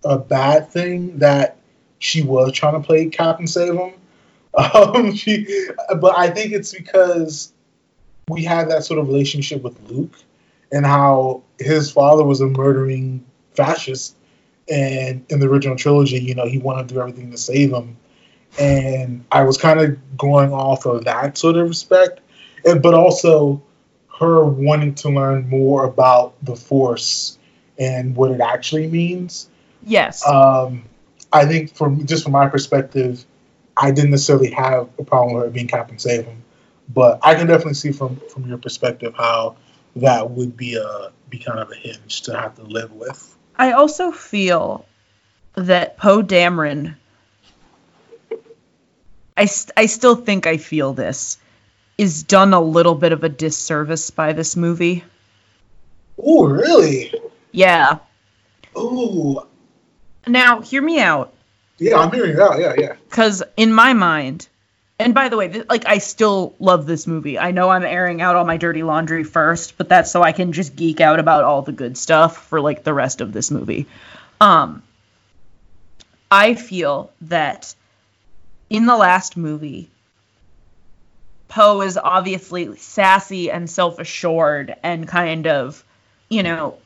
a 0.04 0.18
bad 0.18 0.70
thing 0.70 1.18
that 1.18 1.56
she 1.98 2.22
was 2.22 2.52
trying 2.52 2.74
to 2.80 2.86
play 2.86 3.06
Captain 3.06 3.46
Save 3.46 3.74
him. 3.74 3.92
Um, 4.74 5.14
she, 5.14 5.68
but 6.00 6.16
I 6.16 6.30
think 6.30 6.52
it's 6.52 6.72
because 6.72 7.52
we 8.28 8.44
had 8.44 8.70
that 8.70 8.84
sort 8.84 8.98
of 8.98 9.06
relationship 9.06 9.62
with 9.62 9.78
Luke 9.90 10.14
and 10.72 10.84
how 10.84 11.42
his 11.58 11.90
father 11.90 12.24
was 12.24 12.40
a 12.40 12.46
murdering 12.46 13.24
fascist, 13.54 14.16
and 14.68 15.24
in 15.28 15.38
the 15.38 15.48
original 15.48 15.76
trilogy, 15.76 16.18
you 16.18 16.34
know, 16.34 16.46
he 16.46 16.58
wanted 16.58 16.88
to 16.88 16.94
do 16.94 17.00
everything 17.00 17.30
to 17.30 17.38
save 17.38 17.72
him. 17.72 17.96
And 18.58 19.24
I 19.30 19.44
was 19.44 19.58
kind 19.58 19.80
of 19.80 20.18
going 20.18 20.52
off 20.52 20.86
of 20.86 21.04
that 21.04 21.38
sort 21.38 21.56
of 21.56 21.68
respect 21.68 22.20
and 22.66 22.82
but 22.82 22.94
also 22.94 23.62
her 24.18 24.44
wanting 24.44 24.94
to 24.96 25.08
learn 25.08 25.48
more 25.48 25.84
about 25.84 26.34
the 26.44 26.56
force 26.56 27.38
and 27.78 28.16
what 28.16 28.32
it 28.32 28.40
actually 28.40 28.88
means. 28.88 29.48
Yes. 29.82 30.26
Um, 30.26 30.84
I 31.32 31.46
think 31.46 31.74
from 31.74 32.06
just 32.06 32.24
from 32.24 32.32
my 32.32 32.48
perspective, 32.48 33.24
I 33.76 33.90
didn't 33.90 34.10
necessarily 34.10 34.50
have 34.50 34.88
a 34.98 35.04
problem 35.04 35.36
with 35.36 35.44
her 35.44 35.50
being 35.50 35.68
Captain 35.68 35.98
Save 35.98 36.24
him, 36.24 36.42
but 36.88 37.18
I 37.22 37.34
can 37.34 37.46
definitely 37.46 37.74
see 37.74 37.92
from 37.92 38.16
from 38.32 38.46
your 38.48 38.58
perspective 38.58 39.14
how 39.16 39.56
that 39.96 40.30
would 40.30 40.56
be 40.56 40.76
a 40.76 41.10
be 41.28 41.38
kind 41.38 41.58
of 41.58 41.70
a 41.70 41.74
hinge 41.74 42.22
to 42.22 42.38
have 42.38 42.54
to 42.56 42.62
live 42.62 42.92
with. 42.92 43.36
I 43.56 43.72
also 43.72 44.12
feel 44.12 44.84
that 45.54 45.96
Poe 45.96 46.22
Dameron. 46.22 46.94
I, 49.36 49.44
st- 49.46 49.72
I 49.76 49.86
still 49.86 50.16
think 50.16 50.46
I 50.46 50.56
feel 50.56 50.92
this 50.94 51.38
is 51.98 52.22
done 52.22 52.54
a 52.54 52.60
little 52.60 52.94
bit 52.94 53.12
of 53.12 53.22
a 53.24 53.28
disservice 53.28 54.10
by 54.10 54.32
this 54.32 54.56
movie. 54.56 55.04
Oh, 56.22 56.46
really? 56.46 57.12
Yeah. 57.52 57.98
Oh, 58.74 59.46
Now, 60.26 60.60
hear 60.60 60.80
me 60.82 61.00
out. 61.00 61.32
yeah, 61.78 61.96
I'm 61.98 62.12
hearing 62.12 62.36
that. 62.36 62.58
Yeah, 62.58 62.74
yeah. 62.78 62.94
because 63.10 63.42
in 63.56 63.72
my 63.72 63.92
mind 63.92 64.48
and 64.98 65.14
by 65.14 65.28
the 65.28 65.36
way 65.36 65.48
th- 65.48 65.68
like 65.68 65.86
i 65.86 65.98
still 65.98 66.54
love 66.58 66.86
this 66.86 67.06
movie. 67.06 67.38
I 67.38 67.50
know 67.50 67.68
i'm 67.68 67.84
airing 67.84 68.20
out 68.20 68.36
all 68.36 68.44
my 68.44 68.56
dirty 68.56 68.82
laundry 68.82 69.24
first 69.24 69.76
but 69.76 69.88
that's 69.88 70.10
so 70.10 70.22
i 70.22 70.32
can 70.32 70.52
just 70.52 70.76
geek 70.76 71.00
out 71.00 71.20
about 71.20 71.44
all 71.44 71.62
the 71.62 71.72
good 71.72 71.96
stuff 71.96 72.46
for 72.48 72.60
like 72.60 72.84
the 72.84 72.94
rest 72.94 73.20
of 73.20 73.32
this 73.32 73.50
movie. 73.50 73.86
Um 74.40 74.82
i 76.30 76.54
feel 76.54 77.10
that 77.22 77.74
in 78.68 78.86
the 78.86 78.96
last 78.96 79.36
movie 79.36 79.88
poe 81.48 81.82
is 81.82 81.96
obviously 81.96 82.74
sassy 82.76 83.50
and 83.50 83.70
self-assured 83.70 84.74
and 84.82 85.06
kind 85.06 85.46
of 85.46 85.84
you 86.28 86.42
know 86.42 86.76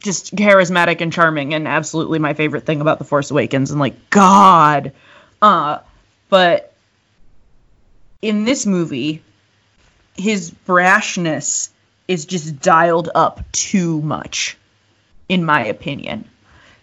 just 0.00 0.34
charismatic 0.34 1.00
and 1.00 1.12
charming 1.12 1.54
and 1.54 1.68
absolutely 1.68 2.18
my 2.18 2.34
favorite 2.34 2.66
thing 2.66 2.80
about 2.80 2.98
the 2.98 3.04
force 3.04 3.30
awakens 3.30 3.70
and 3.70 3.78
like 3.78 4.10
god! 4.10 4.92
Uh 5.40 5.78
but 6.28 6.71
in 8.22 8.44
this 8.44 8.64
movie, 8.64 9.22
his 10.14 10.52
brashness 10.66 11.70
is 12.06 12.24
just 12.24 12.60
dialed 12.60 13.10
up 13.14 13.40
too 13.50 14.00
much, 14.00 14.56
in 15.28 15.44
my 15.44 15.66
opinion. 15.66 16.24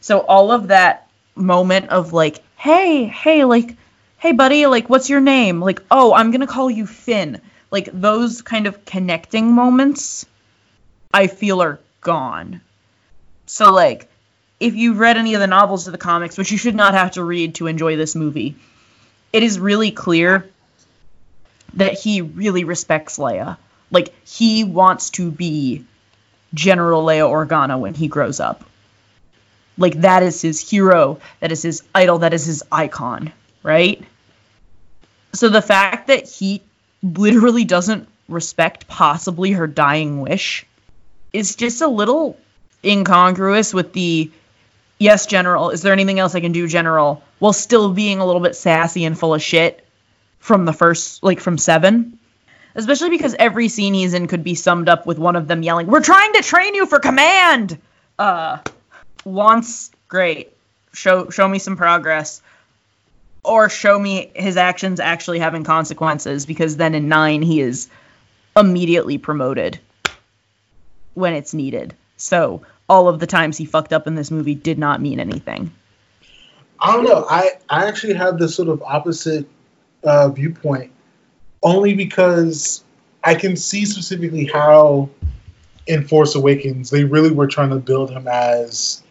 So 0.01 0.19
all 0.19 0.51
of 0.51 0.67
that 0.67 1.09
moment 1.35 1.89
of 1.89 2.13
like, 2.13 2.43
hey, 2.57 3.05
hey, 3.05 3.45
like, 3.45 3.77
hey, 4.17 4.33
buddy, 4.33 4.65
like, 4.65 4.89
what's 4.89 5.09
your 5.09 5.21
name? 5.21 5.61
Like, 5.61 5.81
oh, 5.89 6.13
I'm 6.13 6.31
gonna 6.31 6.47
call 6.47 6.69
you 6.69 6.85
Finn. 6.85 7.41
Like 7.71 7.89
those 7.93 8.41
kind 8.41 8.67
of 8.67 8.83
connecting 8.83 9.53
moments, 9.53 10.25
I 11.13 11.27
feel 11.27 11.61
are 11.61 11.79
gone. 12.01 12.61
So 13.45 13.71
like, 13.71 14.09
if 14.59 14.75
you've 14.75 14.99
read 14.99 15.17
any 15.17 15.35
of 15.35 15.39
the 15.39 15.47
novels 15.47 15.87
or 15.87 15.91
the 15.91 15.97
comics, 15.97 16.37
which 16.37 16.51
you 16.51 16.57
should 16.57 16.75
not 16.75 16.93
have 16.93 17.11
to 17.11 17.23
read 17.23 17.55
to 17.55 17.67
enjoy 17.67 17.95
this 17.95 18.15
movie, 18.15 18.55
it 19.31 19.43
is 19.43 19.59
really 19.59 19.91
clear 19.91 20.49
that 21.75 21.93
he 21.93 22.21
really 22.21 22.63
respects 22.63 23.17
Leia. 23.17 23.57
Like 23.91 24.13
he 24.25 24.63
wants 24.63 25.11
to 25.11 25.31
be 25.31 25.85
General 26.53 27.03
Leia 27.03 27.29
Organa 27.29 27.79
when 27.79 27.93
he 27.93 28.07
grows 28.07 28.39
up. 28.39 28.63
Like 29.77 30.01
that 30.01 30.23
is 30.23 30.41
his 30.41 30.59
hero, 30.59 31.19
that 31.39 31.51
is 31.51 31.61
his 31.61 31.83
idol, 31.95 32.19
that 32.19 32.33
is 32.33 32.45
his 32.45 32.63
icon, 32.71 33.31
right? 33.63 34.03
So 35.33 35.49
the 35.49 35.61
fact 35.61 36.07
that 36.07 36.27
he 36.27 36.61
literally 37.01 37.63
doesn't 37.63 38.07
respect 38.27 38.87
possibly 38.87 39.51
her 39.51 39.67
dying 39.67 40.21
wish 40.21 40.65
is 41.31 41.55
just 41.55 41.81
a 41.81 41.87
little 41.87 42.37
incongruous 42.83 43.73
with 43.73 43.93
the 43.93 44.31
yes, 44.97 45.25
General, 45.25 45.69
is 45.69 45.81
there 45.81 45.93
anything 45.93 46.19
else 46.19 46.35
I 46.35 46.41
can 46.41 46.51
do, 46.51 46.67
General? 46.67 47.23
While 47.39 47.53
still 47.53 47.93
being 47.93 48.19
a 48.19 48.25
little 48.25 48.41
bit 48.41 48.55
sassy 48.55 49.05
and 49.05 49.17
full 49.17 49.33
of 49.33 49.41
shit 49.41 49.85
from 50.39 50.65
the 50.65 50.73
first, 50.73 51.23
like 51.23 51.39
from 51.39 51.57
seven. 51.57 52.17
Especially 52.75 53.09
because 53.09 53.35
every 53.37 53.67
scene 53.67 53.93
he's 53.93 54.13
in 54.13 54.27
could 54.27 54.43
be 54.43 54.55
summed 54.55 54.89
up 54.89 55.05
with 55.05 55.17
one 55.19 55.35
of 55.35 55.47
them 55.47 55.63
yelling, 55.63 55.87
We're 55.87 56.01
trying 56.01 56.33
to 56.33 56.41
train 56.41 56.75
you 56.75 56.85
for 56.85 56.99
command! 56.99 57.77
Uh, 58.17 58.59
once, 59.25 59.91
great. 60.07 60.53
Show, 60.93 61.29
show 61.29 61.47
me 61.47 61.59
some 61.59 61.77
progress. 61.77 62.41
Or 63.43 63.69
show 63.69 63.97
me 63.97 64.31
his 64.35 64.57
actions 64.57 64.99
actually 64.99 65.39
having 65.39 65.63
consequences, 65.63 66.45
because 66.45 66.77
then 66.77 66.93
in 66.93 67.07
nine 67.07 67.41
he 67.41 67.61
is 67.61 67.89
immediately 68.55 69.17
promoted 69.17 69.79
when 71.13 71.33
it's 71.33 71.53
needed. 71.53 71.95
So 72.17 72.61
all 72.87 73.07
of 73.07 73.19
the 73.19 73.27
times 73.27 73.57
he 73.57 73.65
fucked 73.65 73.93
up 73.93 74.07
in 74.07 74.15
this 74.15 74.31
movie 74.31 74.55
did 74.55 74.77
not 74.77 75.01
mean 75.01 75.19
anything. 75.19 75.71
I 76.79 76.93
don't 76.93 77.05
know. 77.05 77.25
I 77.29 77.51
I 77.69 77.87
actually 77.87 78.13
have 78.15 78.37
this 78.37 78.55
sort 78.55 78.69
of 78.69 78.81
opposite 78.81 79.47
uh, 80.03 80.29
viewpoint 80.29 80.91
only 81.63 81.93
because 81.93 82.83
I 83.23 83.35
can 83.35 83.55
see 83.55 83.85
specifically 83.85 84.45
how 84.45 85.09
in 85.87 86.07
Force 86.07 86.35
Awakens 86.35 86.89
they 86.89 87.03
really 87.03 87.31
were 87.31 87.47
trying 87.47 87.69
to 87.71 87.77
build 87.77 88.11
him 88.11 88.27
as 88.27 89.03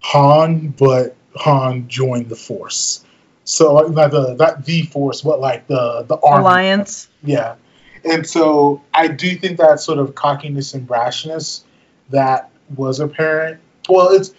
Han, 0.00 0.68
but 0.78 1.16
Han 1.36 1.88
joined 1.88 2.28
the 2.28 2.36
Force. 2.36 3.04
So 3.44 3.74
like 3.74 3.90
not 3.90 4.10
the 4.10 4.34
not 4.34 4.64
the 4.64 4.82
Force, 4.82 5.22
but 5.22 5.40
like 5.40 5.66
the 5.68 6.02
the 6.02 6.16
army. 6.16 6.42
Alliance. 6.42 7.08
Yeah. 7.22 7.56
And 8.04 8.26
so 8.26 8.82
I 8.94 9.08
do 9.08 9.36
think 9.36 9.58
that 9.58 9.80
sort 9.80 9.98
of 9.98 10.14
cockiness 10.14 10.74
and 10.74 10.86
brashness 10.86 11.62
that 12.10 12.50
was 12.76 13.00
apparent. 13.00 13.60
Well, 13.88 14.08
it's 14.10 14.32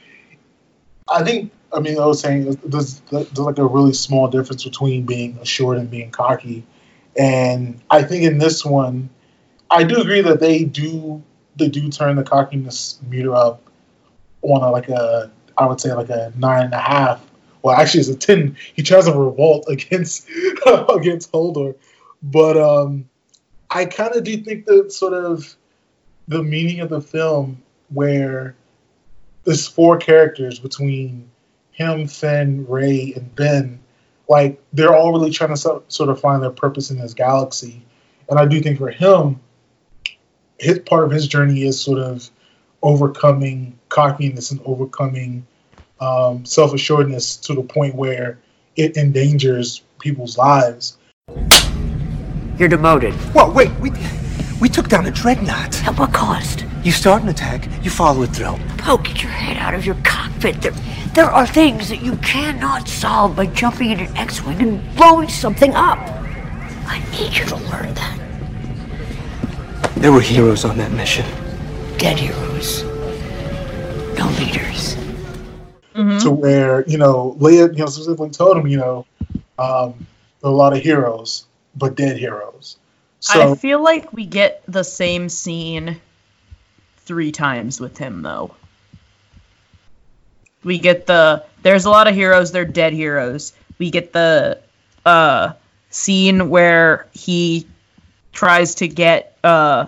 I 1.09 1.23
think 1.23 1.51
I 1.73 1.79
mean 1.79 1.99
I 1.99 2.05
was 2.05 2.19
saying 2.19 2.57
there's, 2.63 3.01
there's 3.11 3.37
like 3.37 3.57
a 3.57 3.65
really 3.65 3.93
small 3.93 4.27
difference 4.27 4.63
between 4.63 5.05
being 5.05 5.37
assured 5.41 5.77
and 5.77 5.89
being 5.89 6.11
cocky. 6.11 6.65
And 7.17 7.81
I 7.89 8.03
think 8.03 8.23
in 8.23 8.37
this 8.37 8.63
one, 8.63 9.09
I 9.69 9.83
do 9.83 10.01
agree 10.01 10.21
that 10.21 10.39
they 10.39 10.63
do 10.63 11.23
they 11.55 11.69
do 11.69 11.89
turn 11.89 12.15
the 12.15 12.23
cockiness 12.23 12.99
meter 13.07 13.33
up 13.33 13.61
on 14.41 14.61
a, 14.61 14.71
like 14.71 14.89
a 14.89 15.31
I 15.57 15.65
would 15.65 15.81
say 15.81 15.93
like 15.93 16.09
a 16.09 16.31
nine 16.37 16.65
and 16.65 16.73
a 16.73 16.79
half. 16.79 17.25
Well, 17.63 17.75
actually, 17.75 18.01
it's 18.01 18.09
a 18.09 18.15
ten. 18.15 18.55
He 18.75 18.83
tries 18.83 19.05
to 19.05 19.13
revolt 19.13 19.65
against 19.69 20.29
against 20.89 21.31
Holdo, 21.31 21.75
but 22.21 22.57
um, 22.57 23.09
I 23.69 23.85
kind 23.85 24.15
of 24.15 24.23
do 24.23 24.37
think 24.37 24.65
that 24.65 24.91
sort 24.91 25.13
of 25.13 25.55
the 26.27 26.43
meaning 26.43 26.81
of 26.81 26.89
the 26.89 27.01
film 27.01 27.63
where 27.89 28.55
there's 29.43 29.67
four 29.67 29.97
characters 29.97 30.59
between 30.59 31.29
him, 31.77 32.07
Finn, 32.07 32.65
Rey, 32.67 33.13
and 33.15 33.33
Ben. 33.35 33.79
Like 34.27 34.61
they're 34.73 34.95
all 34.95 35.13
really 35.13 35.31
trying 35.31 35.51
to 35.51 35.57
so, 35.57 35.83
sort 35.87 36.09
of 36.09 36.19
find 36.19 36.41
their 36.41 36.49
purpose 36.49 36.89
in 36.89 36.99
this 36.99 37.13
galaxy, 37.13 37.85
and 38.27 38.37
I 38.37 38.45
do 38.45 38.59
think 38.59 38.79
for 38.79 38.89
him, 38.89 39.39
his 40.59 40.79
part 40.79 41.05
of 41.05 41.11
his 41.11 41.27
journey 41.27 41.63
is 41.63 41.79
sort 41.79 41.99
of 41.99 42.29
overcoming 42.81 43.77
cockiness 43.89 44.51
and 44.51 44.59
overcoming 44.65 45.45
um, 45.99 46.45
self 46.45 46.73
assuredness 46.73 47.37
to 47.37 47.53
the 47.53 47.61
point 47.61 47.95
where 47.95 48.39
it 48.75 48.97
endangers 48.97 49.83
people's 49.99 50.37
lives. 50.37 50.97
You're 52.57 52.69
demoted. 52.69 53.13
Whoa, 53.33 53.51
wait, 53.51 53.71
we, 53.79 53.91
we 54.59 54.67
took 54.67 54.89
down 54.89 55.05
a 55.05 55.11
dreadnought. 55.11 55.83
At 55.85 55.97
what 55.97 56.11
cost? 56.11 56.65
You 56.83 56.91
start 56.91 57.21
an 57.21 57.29
attack, 57.29 57.67
you 57.83 57.91
follow 57.91 58.23
it 58.23 58.27
through. 58.27 58.57
Poke, 58.77 59.21
your 59.21 59.31
head 59.31 59.57
out 59.57 59.73
of 59.73 59.85
your 59.85 59.95
cockpit. 60.03 60.61
There, 60.61 60.73
there 61.17 61.31
are 61.31 61.47
things 61.47 61.89
that 61.89 62.03
you 62.03 62.15
cannot 62.17 62.87
solve 62.87 63.35
by 63.35 63.47
jumping 63.47 63.89
in 63.89 63.99
an 64.01 64.15
X-Wing 64.15 64.61
and 64.61 64.95
blowing 64.95 65.27
something 65.27 65.73
up. 65.73 65.97
I 66.85 67.03
need 67.11 67.35
you 67.35 67.43
to 67.45 67.55
learn 67.55 67.91
that. 67.95 68.19
There 69.95 70.11
were 70.11 70.21
heroes 70.21 70.63
on 70.63 70.77
that 70.77 70.91
mission. 70.91 71.25
Dead 71.97 72.19
heroes. 72.19 72.83
No 74.15 74.27
leaders. 74.37 74.95
Mm-hmm. 75.95 76.19
to 76.19 76.29
where 76.29 76.87
you 76.87 76.99
know 76.99 77.35
Leia, 77.39 77.73
you 77.73 77.79
know, 77.79 77.87
specifically 77.87 78.29
told 78.29 78.55
him, 78.55 78.67
you 78.67 78.77
know, 78.77 79.07
um, 79.57 80.05
there 80.41 80.51
are 80.51 80.53
a 80.53 80.55
lot 80.55 80.77
of 80.77 80.83
heroes, 80.83 81.47
but 81.75 81.95
dead 81.95 82.17
heroes. 82.17 82.77
So 83.21 83.53
I 83.53 83.55
feel 83.55 83.81
like 83.81 84.13
we 84.13 84.27
get 84.27 84.61
the 84.67 84.83
same 84.83 85.29
scene 85.29 85.99
three 86.97 87.31
times 87.31 87.79
with 87.79 87.97
him 87.97 88.21
though. 88.21 88.51
We 90.67 90.79
get 90.79 91.05
the 91.05 91.45
there's 91.61 91.85
a 91.85 91.89
lot 91.89 92.09
of 92.09 92.13
heroes, 92.13 92.51
they're 92.51 92.65
dead 92.65 92.91
heroes. 92.91 93.53
We 93.79 93.89
get 93.89 94.11
the 94.11 94.59
uh 95.05 95.53
scene 95.89 96.49
where 96.49 97.07
he 97.13 97.65
tries 98.33 98.75
to 98.75 98.89
get 98.89 99.37
uh 99.45 99.85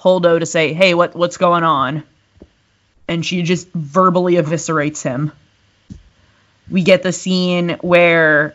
Holdo 0.00 0.40
to 0.40 0.46
say, 0.46 0.72
"Hey, 0.72 0.94
what 0.94 1.14
what's 1.14 1.36
going 1.36 1.64
on?" 1.64 2.04
And 3.06 3.26
she 3.26 3.42
just 3.42 3.68
verbally 3.72 4.34
eviscerates 4.36 5.02
him. 5.02 5.32
We 6.70 6.82
get 6.82 7.02
the 7.02 7.12
scene 7.12 7.76
where 7.82 8.54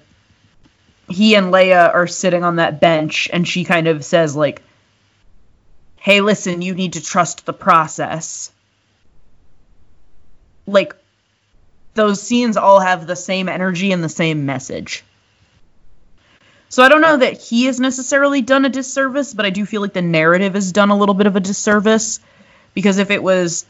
he 1.08 1.36
and 1.36 1.54
Leia 1.54 1.94
are 1.94 2.08
sitting 2.08 2.44
on 2.44 2.56
that 2.56 2.82
bench 2.82 3.30
and 3.32 3.48
she 3.48 3.64
kind 3.64 3.88
of 3.88 4.04
says 4.04 4.36
like 4.36 4.64
hey 5.96 6.22
listen 6.22 6.62
you 6.62 6.74
need 6.74 6.94
to 6.94 7.02
trust 7.02 7.46
the 7.46 7.54
process 7.54 8.52
like 10.66 10.96
those 11.98 12.22
scenes 12.22 12.56
all 12.56 12.80
have 12.80 13.06
the 13.06 13.16
same 13.16 13.50
energy 13.50 13.92
and 13.92 14.02
the 14.02 14.10
same 14.10 14.46
message 14.46 15.04
so 16.70 16.82
i 16.82 16.88
don't 16.88 17.02
know 17.02 17.18
that 17.18 17.42
he 17.42 17.66
has 17.66 17.80
necessarily 17.80 18.42
done 18.42 18.64
a 18.64 18.70
disservice 18.70 19.34
but 19.34 19.46
i 19.46 19.50
do 19.50 19.66
feel 19.66 19.82
like 19.82 19.94
the 19.94 20.02
narrative 20.02 20.54
has 20.54 20.72
done 20.72 20.90
a 20.90 20.98
little 20.98 21.16
bit 21.16 21.28
of 21.28 21.36
a 21.36 21.42
disservice 21.42 22.22
because 22.74 22.98
if 22.98 23.12
it 23.12 23.22
was 23.22 23.66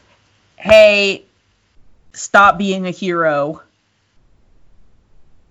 hey 0.56 1.24
stop 2.12 2.56
being 2.56 2.86
a 2.86 2.92
hero 2.92 3.60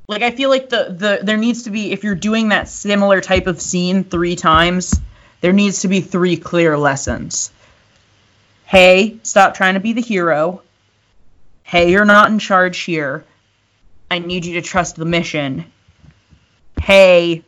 like 0.07 0.21
I 0.21 0.32
feel 0.32 0.49
like 0.49 0.69
the 0.69 0.86
the 0.89 1.19
there 1.21 1.38
needs 1.38 1.63
to 1.63 1.69
be 1.69 1.91
if 1.91 2.03
you're 2.03 2.15
doing 2.15 2.49
that 2.49 2.69
similar 2.69 3.21
type 3.21 3.47
of 3.47 3.61
scene 3.61 4.03
three 4.03 4.36
times, 4.36 4.99
there 5.41 5.53
needs 5.53 5.82
to 5.82 5.88
be 5.88 6.01
three 6.01 6.38
clear 6.38 6.78
lessons. 6.78 7.51
Hey, 8.65 9.17
stop 9.23 9.53
trying 9.53 9.75
to 9.75 9.80
be 9.80 9.93
the 9.93 10.01
hero. 10.01 10.61
Hey, 11.68 11.91
you're 11.91 12.05
not 12.05 12.32
in 12.32 12.39
charge 12.39 12.80
here. 12.80 13.26
I 14.09 14.20
need 14.20 14.45
you 14.45 14.53
to 14.53 14.61
trust 14.61 14.95
the 14.95 15.03
mission. 15.03 15.65
Hey, 16.82 17.43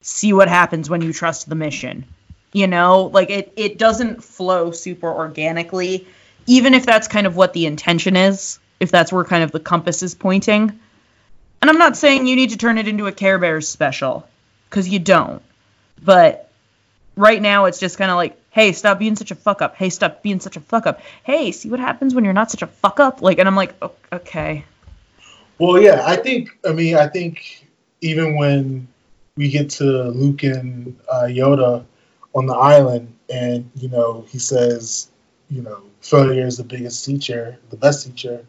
see 0.00 0.32
what 0.32 0.46
happens 0.46 0.88
when 0.88 1.02
you 1.02 1.12
trust 1.12 1.48
the 1.48 1.56
mission. 1.56 2.04
You 2.52 2.68
know, 2.68 3.06
like 3.06 3.30
it 3.30 3.52
it 3.56 3.78
doesn't 3.78 4.22
flow 4.22 4.70
super 4.70 5.10
organically, 5.12 6.06
even 6.46 6.72
if 6.72 6.86
that's 6.86 7.08
kind 7.08 7.26
of 7.26 7.34
what 7.34 7.52
the 7.52 7.66
intention 7.66 8.14
is, 8.14 8.60
if 8.78 8.92
that's 8.92 9.12
where 9.12 9.24
kind 9.24 9.42
of 9.42 9.50
the 9.50 9.58
compass 9.58 10.04
is 10.04 10.14
pointing. 10.14 10.78
And 11.60 11.68
I'm 11.68 11.78
not 11.78 11.96
saying 11.96 12.28
you 12.28 12.36
need 12.36 12.50
to 12.50 12.56
turn 12.56 12.78
it 12.78 12.86
into 12.86 13.08
a 13.08 13.12
Care 13.12 13.40
Bears 13.40 13.66
special, 13.66 14.24
because 14.70 14.88
you 14.88 15.00
don't. 15.00 15.42
But 16.00 16.48
right 17.16 17.42
now, 17.42 17.64
it's 17.64 17.80
just 17.80 17.98
kind 17.98 18.12
of 18.12 18.16
like, 18.16 18.38
hey, 18.52 18.72
stop 18.72 18.98
being 18.98 19.16
such 19.16 19.30
a 19.30 19.34
fuck 19.34 19.60
up. 19.62 19.74
Hey, 19.76 19.88
stop 19.90 20.22
being 20.22 20.38
such 20.40 20.56
a 20.56 20.60
fuck 20.60 20.86
up. 20.86 21.00
Hey, 21.24 21.50
see 21.52 21.68
what 21.70 21.80
happens 21.80 22.14
when 22.14 22.24
you're 22.24 22.32
not 22.34 22.50
such 22.50 22.62
a 22.62 22.66
fuck 22.66 23.00
up. 23.00 23.20
Like, 23.22 23.38
and 23.38 23.48
I'm 23.48 23.56
like, 23.56 23.74
"O- 23.82 23.92
okay. 24.12 24.64
Well, 25.58 25.80
yeah, 25.80 26.02
I 26.04 26.16
think. 26.16 26.50
I 26.66 26.72
mean, 26.72 26.96
I 26.96 27.08
think 27.08 27.66
even 28.00 28.36
when 28.36 28.88
we 29.36 29.48
get 29.48 29.70
to 29.70 29.84
Luke 30.10 30.42
and 30.42 30.98
uh, 31.10 31.24
Yoda 31.24 31.84
on 32.34 32.46
the 32.46 32.54
island, 32.54 33.12
and 33.32 33.70
you 33.76 33.88
know, 33.88 34.24
he 34.28 34.38
says, 34.38 35.08
you 35.50 35.62
know, 35.62 35.82
failure 36.00 36.46
is 36.46 36.56
the 36.58 36.64
biggest 36.64 37.04
teacher, 37.04 37.58
the 37.70 37.76
best 37.76 38.06
teacher. 38.06 38.44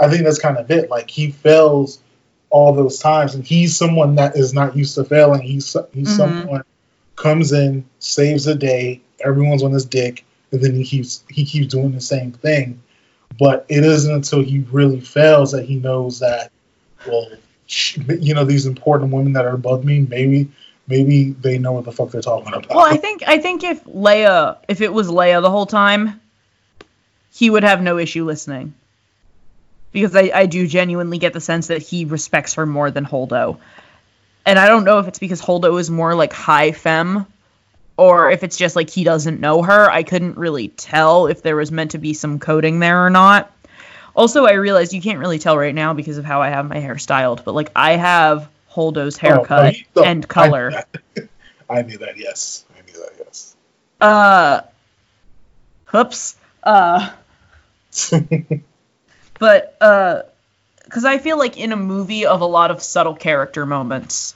I 0.00 0.08
think 0.08 0.24
that's 0.24 0.38
kind 0.38 0.56
of 0.56 0.70
it. 0.70 0.88
Like 0.90 1.10
he 1.10 1.30
fails 1.30 2.00
all 2.50 2.72
those 2.72 2.98
times, 2.98 3.34
and 3.34 3.44
he's 3.44 3.76
someone 3.76 4.14
that 4.16 4.36
is 4.36 4.54
not 4.54 4.76
used 4.76 4.94
to 4.94 5.04
failing. 5.04 5.42
He's 5.42 5.76
he's 5.92 6.08
Mhm. 6.08 6.16
someone 6.16 6.62
comes 7.16 7.52
in, 7.52 7.84
saves 7.98 8.44
the 8.44 8.54
day, 8.54 9.00
everyone's 9.24 9.62
on 9.62 9.72
his 9.72 9.84
dick, 9.84 10.24
and 10.50 10.62
then 10.62 10.74
he 10.74 10.84
keeps 10.84 11.24
he 11.28 11.44
keeps 11.44 11.68
doing 11.68 11.92
the 11.92 12.00
same 12.00 12.32
thing. 12.32 12.82
But 13.38 13.66
it 13.68 13.84
isn't 13.84 14.12
until 14.12 14.42
he 14.42 14.60
really 14.70 15.00
fails 15.00 15.52
that 15.52 15.64
he 15.64 15.76
knows 15.76 16.18
that, 16.18 16.52
well, 17.06 17.28
you 18.08 18.34
know, 18.34 18.44
these 18.44 18.66
important 18.66 19.12
women 19.12 19.32
that 19.32 19.46
are 19.46 19.54
above 19.54 19.84
me, 19.84 20.00
maybe 20.00 20.50
maybe 20.86 21.30
they 21.30 21.58
know 21.58 21.72
what 21.72 21.84
the 21.84 21.92
fuck 21.92 22.10
they're 22.10 22.20
talking 22.20 22.48
about. 22.48 22.68
Well, 22.68 22.84
I 22.84 22.96
think 22.96 23.22
I 23.26 23.38
think 23.38 23.64
if 23.64 23.84
Leia, 23.84 24.58
if 24.68 24.80
it 24.80 24.92
was 24.92 25.08
Leia 25.08 25.40
the 25.40 25.50
whole 25.50 25.66
time, 25.66 26.20
he 27.32 27.48
would 27.50 27.64
have 27.64 27.82
no 27.82 27.98
issue 27.98 28.24
listening. 28.24 28.74
Because 29.92 30.16
I, 30.16 30.30
I 30.34 30.46
do 30.46 30.66
genuinely 30.66 31.18
get 31.18 31.34
the 31.34 31.40
sense 31.40 31.66
that 31.66 31.82
he 31.82 32.06
respects 32.06 32.54
her 32.54 32.64
more 32.64 32.90
than 32.90 33.04
Holdo. 33.04 33.58
And 34.46 34.58
I 34.58 34.66
don't 34.66 34.84
know 34.84 34.98
if 34.98 35.06
it's 35.06 35.18
because 35.18 35.42
Holdo 35.42 35.78
is 35.78 35.90
more 35.90 36.14
like 36.14 36.32
high 36.32 36.72
femme 36.72 37.26
or 37.96 38.30
if 38.30 38.42
it's 38.42 38.56
just 38.56 38.74
like 38.76 38.90
he 38.90 39.04
doesn't 39.04 39.40
know 39.40 39.62
her. 39.62 39.90
I 39.90 40.02
couldn't 40.02 40.36
really 40.38 40.68
tell 40.68 41.26
if 41.26 41.42
there 41.42 41.56
was 41.56 41.70
meant 41.70 41.92
to 41.92 41.98
be 41.98 42.14
some 42.14 42.38
coding 42.38 42.78
there 42.80 43.04
or 43.06 43.10
not. 43.10 43.50
Also, 44.14 44.44
I 44.44 44.52
realized 44.52 44.92
you 44.92 45.00
can't 45.02 45.18
really 45.18 45.38
tell 45.38 45.56
right 45.56 45.74
now 45.74 45.94
because 45.94 46.18
of 46.18 46.24
how 46.24 46.42
I 46.42 46.48
have 46.50 46.68
my 46.68 46.78
hair 46.78 46.98
styled, 46.98 47.44
but 47.44 47.54
like 47.54 47.70
I 47.74 47.92
have 47.96 48.48
Holdo's 48.66 49.16
Oh, 49.16 49.20
haircut 49.20 49.78
you- 49.78 49.84
no, 49.96 50.02
and 50.04 50.26
color. 50.28 50.70
I 50.70 50.70
knew, 50.74 51.00
that. 51.14 51.28
I 51.70 51.82
knew 51.82 51.98
that. 51.98 52.16
Yes, 52.18 52.64
I 52.76 52.82
knew 52.86 52.98
that. 53.00 53.10
Yes. 53.24 53.56
Uh, 54.00 54.60
whoops. 55.90 56.36
Uh, 56.62 57.10
but 59.38 59.76
uh, 59.80 60.22
because 60.84 61.04
I 61.04 61.18
feel 61.18 61.38
like 61.38 61.56
in 61.58 61.72
a 61.72 61.76
movie 61.76 62.26
of 62.26 62.40
a 62.40 62.46
lot 62.46 62.70
of 62.70 62.82
subtle 62.82 63.14
character 63.14 63.64
moments, 63.66 64.34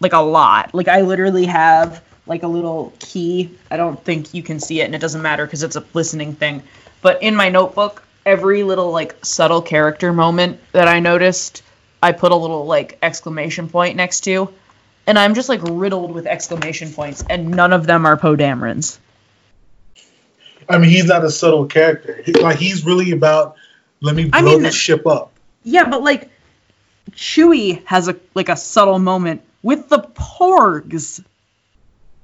like 0.00 0.12
a 0.14 0.18
lot. 0.20 0.74
Like 0.74 0.88
I 0.88 1.02
literally 1.02 1.46
have 1.46 2.02
like 2.26 2.42
a 2.42 2.48
little 2.48 2.92
key. 2.98 3.50
I 3.70 3.76
don't 3.76 4.02
think 4.02 4.34
you 4.34 4.42
can 4.42 4.60
see 4.60 4.80
it, 4.80 4.84
and 4.84 4.94
it 4.94 5.00
doesn't 5.00 5.22
matter 5.22 5.44
because 5.44 5.62
it's 5.62 5.76
a 5.76 5.84
listening 5.92 6.34
thing. 6.34 6.62
But 7.02 7.22
in 7.22 7.36
my 7.36 7.48
notebook, 7.50 8.02
every 8.24 8.62
little 8.62 8.90
like 8.90 9.24
subtle 9.24 9.62
character 9.62 10.12
moment 10.12 10.58
that 10.72 10.88
I 10.88 11.00
noticed, 11.00 11.62
I 12.02 12.12
put 12.12 12.32
a 12.32 12.36
little 12.36 12.66
like 12.66 12.98
exclamation 13.02 13.68
point 13.68 13.96
next 13.96 14.20
to. 14.22 14.48
and 15.06 15.18
I'm 15.18 15.34
just 15.34 15.50
like 15.50 15.60
riddled 15.62 16.12
with 16.12 16.26
exclamation 16.26 16.90
points, 16.92 17.22
and 17.28 17.50
none 17.50 17.72
of 17.74 17.86
them 17.86 18.06
are 18.06 18.16
Poe 18.16 18.36
Dameron's. 18.36 18.98
I 20.66 20.78
mean, 20.78 20.88
he's 20.88 21.04
not 21.04 21.22
a 21.24 21.30
subtle 21.30 21.66
character. 21.66 22.22
He- 22.24 22.32
like 22.32 22.56
he's 22.56 22.86
really 22.86 23.10
about 23.10 23.56
let 24.00 24.14
me 24.14 24.24
blow 24.24 24.38
I 24.38 24.42
mean- 24.42 24.62
this 24.62 24.74
ship 24.74 25.06
up. 25.06 25.32
Yeah, 25.62 25.88
but 25.88 26.02
like 26.02 26.30
Chewie 27.12 27.84
has 27.86 28.08
a 28.08 28.16
like 28.34 28.48
a 28.48 28.56
subtle 28.56 28.98
moment 28.98 29.42
with 29.62 29.88
the 29.90 29.98
Porgs. 29.98 31.22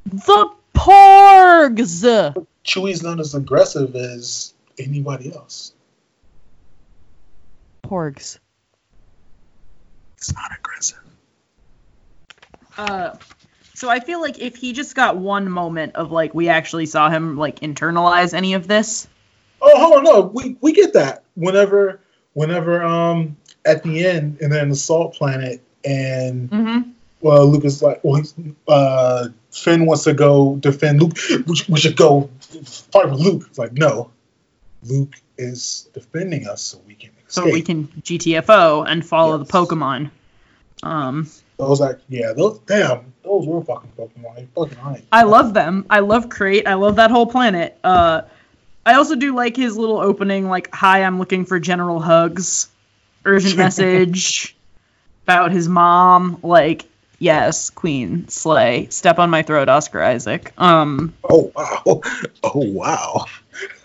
The 0.07 0.51
Porgs. 0.75 2.47
Chewie's 2.65 3.03
not 3.03 3.21
as 3.21 3.35
aggressive 3.35 3.95
as 3.97 4.55
anybody 4.79 5.33
else. 5.35 5.73
Porgs. 7.85 8.39
It's 10.17 10.33
not 10.35 10.51
aggressive. 10.59 11.01
Uh, 12.79 13.15
so 13.75 13.89
I 13.89 14.01
feel 14.01 14.21
like 14.21 14.39
if 14.39 14.57
he 14.57 14.73
just 14.73 14.95
got 14.95 15.17
one 15.17 15.51
moment 15.51 15.97
of 15.97 16.13
like 16.13 16.35
we 16.35 16.49
actually 16.49 16.87
saw 16.87 17.11
him 17.11 17.37
like 17.37 17.61
internalize 17.61 18.35
any 18.35 18.55
of 18.55 18.67
this. 18.69 19.09
Oh, 19.63 19.79
hold 19.79 19.99
on, 19.99 20.05
no, 20.05 20.21
we 20.23 20.57
we 20.61 20.73
get 20.73 20.95
that 20.95 21.25
whenever 21.35 22.01
whenever 22.33 22.83
um 22.83 23.37
at 23.65 23.83
the 23.83 24.07
end 24.07 24.39
and 24.41 24.53
then 24.53 24.69
the 24.69 24.77
salt 24.77 25.15
planet 25.15 25.63
and 25.85 26.51
Mm-hmm. 26.51 26.91
well 27.21 27.47
Lucas 27.47 27.83
like 27.83 28.03
well 28.05 28.17
he's, 28.17 28.35
uh 28.69 29.29
Finn 29.51 29.87
wants 29.87 30.05
to 30.05 30.15
go 30.15 30.57
defend 30.57 31.03
Luke. 31.03 31.17
We 31.69 31.79
should, 31.79 31.97
go 31.97 32.31
fight 32.93 33.11
with 33.11 33.21
Luke. 33.21 33.45
It's 33.49 33.59
like 33.59 33.73
no, 33.73 34.11
Luke 34.85 35.15
is 35.39 35.89
defending 35.95 36.47
us 36.47 36.63
so 36.63 36.81
we 36.87 36.95
can 36.95 37.11
So 37.29 37.45
we 37.45 37.63
can 37.63 37.87
GTFO 37.89 38.85
and 38.89 39.05
follow 39.05 39.39
Yes. 39.39 39.47
the 39.47 39.53
Pokemon. 39.53 40.11
Um, 40.83 41.29
Those 41.59 41.81
like 41.81 41.99
yeah, 42.09 42.33
those 42.33 42.59
damn 42.61 43.13
those 43.23 43.47
were 43.47 43.63
fucking 43.63 43.93
Pokemon. 43.99 44.49
Fucking 44.55 44.79
hype. 44.79 45.05
I 45.13 45.25
love 45.25 45.53
them. 45.53 45.85
I 45.91 46.01
love 46.01 46.29
Crait. 46.31 46.67
I 46.67 46.75
love 46.75 46.97
that 46.97 47.11
whole 47.11 47.27
planet. 47.27 47.79
Uh, 47.85 48.23
I 48.87 48.95
also 48.95 49.15
do 49.15 49.35
like 49.35 49.57
his 49.57 49.77
little 49.77 49.99
opening, 49.99 50.49
like, 50.49 50.75
"Hi, 50.75 51.05
I'm 51.05 51.19
looking 51.19 51.45
for 51.45 51.61
General 51.61 52.01
Hugs." 52.01 52.69
Urgent 53.27 53.57
message 53.59 54.57
about 55.25 55.53
his 55.53 55.69
mom. 55.69 56.39
Like, 56.43 56.87
yes, 57.21 57.71
Queen 57.71 58.27
Slay, 58.27 58.89
step 58.91 59.21
on 59.21 59.31
my 59.31 59.43
throat, 59.43 59.69
Oscar 59.69 60.03
Isaac. 60.03 60.53
Um, 60.59 61.15
Oh 61.29 61.53
wow, 61.55 62.01
oh 62.43 62.73
wow. 62.73 63.27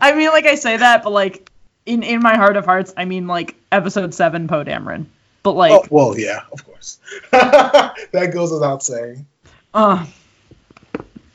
I 0.00 0.14
mean, 0.14 0.28
like 0.30 0.46
I 0.46 0.54
say 0.54 0.78
that, 0.78 1.02
but 1.02 1.10
like, 1.10 1.50
in 1.84 2.02
in 2.02 2.22
my 2.22 2.36
heart 2.36 2.56
of 2.56 2.64
hearts, 2.64 2.94
I 2.96 3.04
mean, 3.04 3.26
like, 3.26 3.56
Episode 3.70 4.14
Seven, 4.14 4.48
Poe 4.48 4.64
Dameron. 4.64 5.06
But 5.42 5.52
like, 5.52 5.72
oh 5.72 5.84
well, 5.90 6.18
yeah, 6.18 6.40
of 6.52 6.64
course. 6.64 6.98
that 7.30 8.30
goes 8.32 8.50
without 8.50 8.82
saying. 8.82 9.26
Uh, 9.74 10.06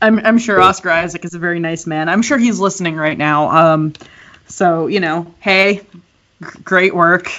I'm 0.01 0.19
I'm 0.19 0.37
sure 0.37 0.59
Oscar 0.59 0.89
Isaac 0.89 1.23
is 1.23 1.33
a 1.33 1.39
very 1.39 1.59
nice 1.59 1.85
man. 1.85 2.09
I'm 2.09 2.21
sure 2.21 2.37
he's 2.37 2.59
listening 2.59 2.95
right 2.95 3.17
now. 3.17 3.49
Um, 3.49 3.93
so 4.47 4.87
you 4.87 4.99
know, 4.99 5.33
hey, 5.39 5.75
g- 5.75 6.59
great 6.63 6.95
work. 6.95 7.31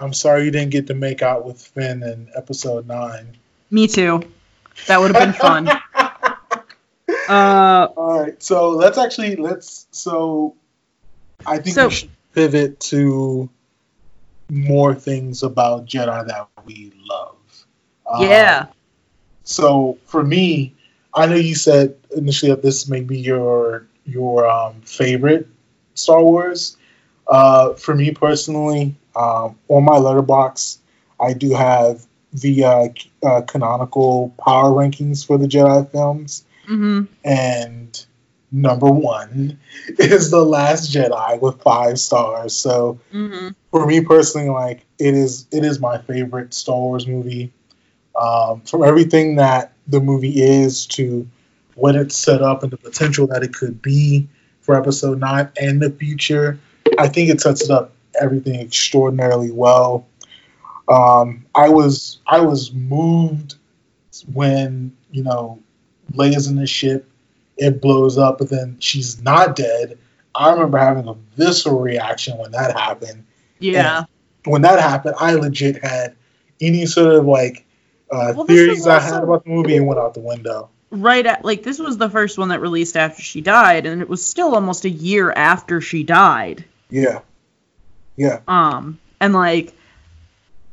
I'm 0.00 0.12
sorry 0.12 0.44
you 0.44 0.50
didn't 0.50 0.70
get 0.70 0.86
to 0.88 0.94
make 0.94 1.22
out 1.22 1.44
with 1.44 1.60
Finn 1.60 2.02
in 2.02 2.30
episode 2.34 2.86
nine. 2.86 3.36
Me 3.70 3.86
too. 3.86 4.22
That 4.86 4.98
would 5.00 5.14
have 5.14 5.22
been 5.24 5.34
fun. 5.34 5.68
Uh, 7.28 7.86
All 7.96 8.20
right, 8.22 8.42
so 8.42 8.70
let's 8.70 8.98
actually 8.98 9.36
let's 9.36 9.86
so 9.92 10.56
I 11.46 11.58
think 11.58 11.74
So- 11.74 11.86
we 11.86 11.94
should 11.94 12.10
pivot 12.34 12.80
to 12.80 13.48
more 14.48 14.94
things 14.96 15.44
about 15.44 15.86
Jedi 15.86 16.26
that 16.26 16.48
we 16.64 16.92
love. 17.08 17.36
Um, 18.12 18.24
yeah. 18.24 18.66
So 19.44 19.98
for 20.06 20.24
me, 20.24 20.74
I 21.14 21.26
know 21.26 21.36
you 21.36 21.54
said 21.54 21.94
initially 22.16 22.50
that 22.50 22.62
this 22.62 22.88
may 22.88 23.00
be 23.00 23.18
your 23.20 23.86
your 24.04 24.48
um, 24.50 24.80
favorite 24.80 25.46
Star 25.94 26.22
Wars. 26.22 26.76
Uh, 27.28 27.74
for 27.74 27.94
me 27.94 28.10
personally, 28.10 28.96
um, 29.16 29.58
on 29.68 29.84
my 29.84 29.96
Letterboxd, 29.96 30.78
I 31.20 31.32
do 31.32 31.54
have 31.54 32.06
the 32.32 32.64
uh, 32.64 32.88
uh, 33.24 33.40
canonical 33.42 34.32
power 34.38 34.70
rankings 34.70 35.26
for 35.26 35.38
the 35.38 35.46
Jedi 35.46 35.90
films, 35.90 36.44
hmm 36.66 37.02
and 37.24 38.04
number 38.52 38.90
one 38.90 39.58
is 39.98 40.30
the 40.30 40.44
Last 40.44 40.92
Jedi 40.92 41.40
with 41.40 41.60
five 41.62 41.98
stars. 41.98 42.54
So 42.54 43.00
hmm 43.10 43.48
for 43.70 43.86
me 43.86 44.00
personally, 44.00 44.48
like 44.48 44.84
it 44.98 45.14
is 45.14 45.46
it 45.52 45.64
is 45.64 45.80
my 45.80 45.98
favorite 45.98 46.54
Star 46.54 46.76
Wars 46.76 47.06
movie. 47.06 47.52
Um, 48.20 48.62
from 48.62 48.82
everything 48.82 49.36
that 49.36 49.72
the 49.86 50.00
movie 50.00 50.42
is 50.42 50.86
to 50.86 51.28
what 51.74 51.94
it's 51.94 52.18
set 52.18 52.42
up 52.42 52.62
and 52.62 52.72
the 52.72 52.76
potential 52.76 53.28
that 53.28 53.42
it 53.42 53.54
could 53.54 53.80
be 53.80 54.28
for 54.60 54.76
Episode 54.76 55.20
Nine 55.20 55.48
and 55.60 55.80
the 55.80 55.90
future, 55.90 56.58
I 56.98 57.08
think 57.08 57.30
it 57.30 57.40
sets 57.40 57.62
it 57.62 57.70
up 57.70 57.92
everything 58.20 58.60
extraordinarily 58.60 59.50
well. 59.50 60.06
Um, 60.88 61.46
I 61.54 61.68
was 61.68 62.18
I 62.26 62.40
was 62.40 62.72
moved 62.72 63.54
when 64.32 64.96
you 65.12 65.22
know 65.22 65.60
Leia's 66.12 66.48
in 66.48 66.56
the 66.56 66.66
ship, 66.66 67.08
it 67.56 67.80
blows 67.80 68.18
up, 68.18 68.38
but 68.38 68.50
then 68.50 68.76
she's 68.80 69.22
not 69.22 69.56
dead. 69.56 69.98
I 70.34 70.52
remember 70.52 70.78
having 70.78 71.08
a 71.08 71.14
visceral 71.36 71.80
reaction 71.80 72.38
when 72.38 72.52
that 72.52 72.76
happened 72.76 73.24
Yeah. 73.58 74.04
when 74.44 74.62
that 74.62 74.80
happened, 74.80 75.16
I 75.18 75.34
legit 75.34 75.82
had 75.82 76.14
any 76.60 76.86
sort 76.86 77.14
of 77.14 77.26
like 77.26 77.64
uh, 78.10 78.32
Well, 78.36 78.46
theories 78.46 78.86
I 78.86 78.98
had 79.00 79.22
about 79.22 79.44
the 79.44 79.50
movie 79.50 79.76
and 79.76 79.86
went 79.86 80.00
out 80.00 80.14
the 80.14 80.20
window. 80.20 80.68
Right 80.90 81.24
at 81.24 81.44
like 81.44 81.62
this 81.62 81.78
was 81.78 81.98
the 81.98 82.10
first 82.10 82.36
one 82.38 82.48
that 82.48 82.60
released 82.60 82.96
after 82.96 83.22
she 83.22 83.40
died, 83.40 83.86
and 83.86 84.02
it 84.02 84.08
was 84.08 84.26
still 84.26 84.56
almost 84.56 84.84
a 84.84 84.90
year 84.90 85.30
after 85.30 85.80
she 85.80 86.02
died. 86.02 86.64
Yeah, 86.90 87.20
yeah, 88.20 88.40
um 88.46 88.98
and 89.18 89.32
like 89.32 89.72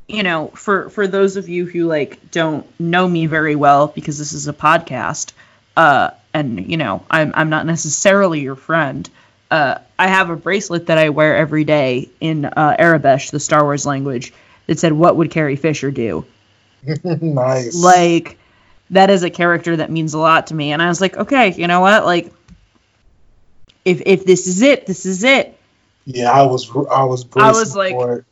you 0.09 0.21
know 0.21 0.47
for 0.49 0.89
for 0.89 1.07
those 1.07 1.37
of 1.37 1.47
you 1.47 1.65
who 1.65 1.85
like 1.85 2.29
don't 2.31 2.67
know 2.77 3.07
me 3.07 3.25
very 3.25 3.55
well 3.55 3.87
because 3.87 4.17
this 4.17 4.33
is 4.33 4.49
a 4.49 4.53
podcast 4.53 5.31
uh 5.77 6.11
and 6.33 6.69
you 6.69 6.75
know 6.75 7.05
i'm 7.09 7.31
i'm 7.35 7.49
not 7.49 7.65
necessarily 7.65 8.41
your 8.41 8.57
friend 8.57 9.09
uh 9.49 9.77
i 9.97 10.09
have 10.09 10.29
a 10.29 10.35
bracelet 10.35 10.87
that 10.87 10.97
i 10.97 11.07
wear 11.07 11.37
every 11.37 11.63
day 11.63 12.09
in 12.19 12.43
uh 12.43 12.75
Aurebesh 12.77 13.31
the 13.31 13.39
star 13.39 13.63
wars 13.63 13.85
language 13.85 14.33
that 14.65 14.77
said 14.77 14.91
what 14.91 15.15
would 15.15 15.31
carrie 15.31 15.55
fisher 15.55 15.89
do? 15.89 16.25
Nice. 17.05 17.81
like 17.81 18.37
that 18.89 19.09
is 19.09 19.23
a 19.23 19.29
character 19.29 19.77
that 19.77 19.89
means 19.89 20.13
a 20.13 20.19
lot 20.19 20.47
to 20.47 20.53
me 20.53 20.73
and 20.73 20.81
i 20.81 20.89
was 20.89 20.99
like 20.99 21.15
okay 21.15 21.53
you 21.53 21.67
know 21.67 21.79
what? 21.79 22.03
Like 22.03 22.33
if 23.85 24.01
if 24.05 24.25
this 24.25 24.47
is 24.47 24.61
it 24.61 24.85
this 24.85 25.05
is 25.05 25.23
it 25.23 25.56
yeah, 26.07 26.31
I 26.31 26.43
was 26.43 26.69
I 26.71 27.03
was 27.03 27.25
I 27.35 27.51
was 27.51 27.75
like- 27.75 27.91
for 27.91 28.19
it. 28.19 28.25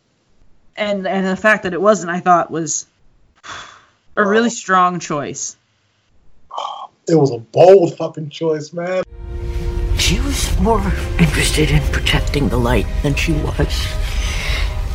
and 0.77 1.05
and 1.05 1.27
the 1.27 1.35
fact 1.35 1.63
that 1.63 1.73
it 1.73 1.81
wasn't 1.81 2.09
i 2.11 2.19
thought 2.21 2.49
was 2.49 2.87
a 4.15 4.25
really 4.25 4.49
strong 4.49 4.99
choice 4.99 5.55
It 7.07 7.15
was 7.15 7.29
a 7.31 7.37
bold 7.37 7.95
fucking 7.97 8.31
choice, 8.31 8.73
man. 8.73 9.03
She 9.99 10.19
was 10.21 10.59
more 10.59 10.81
interested 11.19 11.69
in 11.69 11.83
protecting 11.91 12.49
the 12.49 12.57
light 12.57 12.87
than 13.03 13.13
she 13.13 13.33
was 13.33 13.69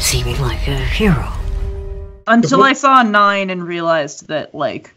seeming 0.01 0.41
like 0.41 0.67
a 0.67 0.75
hero. 0.77 1.31
until 2.27 2.63
i 2.65 2.73
saw 2.73 3.03
nine 3.05 3.51
and 3.51 3.63
realized 3.63 4.27
that 4.27 4.55
like 4.55 4.93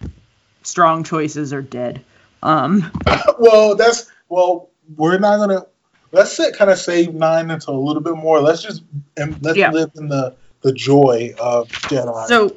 strong 0.64 1.04
choices 1.04 1.54
are 1.54 1.62
dead 1.62 2.04
um 2.42 2.92
well, 3.40 3.76
that's 3.76 4.10
well, 4.30 4.70
we're 4.96 5.20
not 5.20 5.38
gonna 5.38 5.66
let's 6.14 6.32
sit, 6.38 6.56
kind 6.56 6.72
of 6.72 6.78
save 6.78 7.14
nine 7.14 7.52
until 7.52 7.76
a 7.76 7.84
little 7.84 8.02
bit 8.02 8.16
more. 8.16 8.40
Let's 8.40 8.62
just 8.62 8.84
and 9.18 9.36
let's 9.44 9.58
Yeah. 9.58 9.72
live 9.72 9.92
in 9.98 10.08
the 10.08 10.36
the 10.62 10.72
joy 10.72 11.34
of 11.38 11.68
Jedi. 11.68 12.28
so 12.28 12.56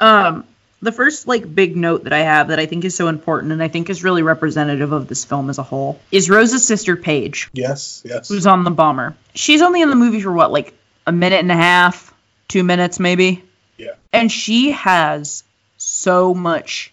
um 0.00 0.44
the 0.80 0.92
first 0.92 1.26
like 1.26 1.54
big 1.54 1.76
note 1.76 2.04
that 2.04 2.12
i 2.14 2.20
have 2.20 2.48
that 2.48 2.58
i 2.58 2.64
think 2.64 2.84
is 2.84 2.94
so 2.94 3.08
important 3.08 3.52
and 3.52 3.62
i 3.62 3.68
think 3.68 3.90
is 3.90 4.02
really 4.02 4.22
representative 4.22 4.92
of 4.92 5.06
this 5.08 5.24
film 5.24 5.50
as 5.50 5.58
a 5.58 5.62
whole 5.62 6.00
is 6.12 6.30
rose's 6.30 6.66
sister 6.66 6.96
paige 6.96 7.50
yes, 7.52 8.02
yes, 8.06 8.28
who's 8.28 8.46
on 8.46 8.64
the 8.64 8.70
bomber. 8.70 9.14
She's 9.34 9.60
only 9.60 9.82
in 9.82 9.90
the 9.90 9.96
movie 9.96 10.20
for 10.22 10.32
what, 10.32 10.50
like 10.50 10.72
a 11.06 11.12
minute 11.12 11.40
and 11.40 11.52
a 11.52 11.56
half, 11.56 12.12
two 12.48 12.62
minutes 12.64 12.98
maybe? 12.98 13.44
Yeah. 13.76 13.92
And 14.12 14.32
she 14.32 14.70
has 14.72 15.44
so 15.76 16.32
much 16.34 16.92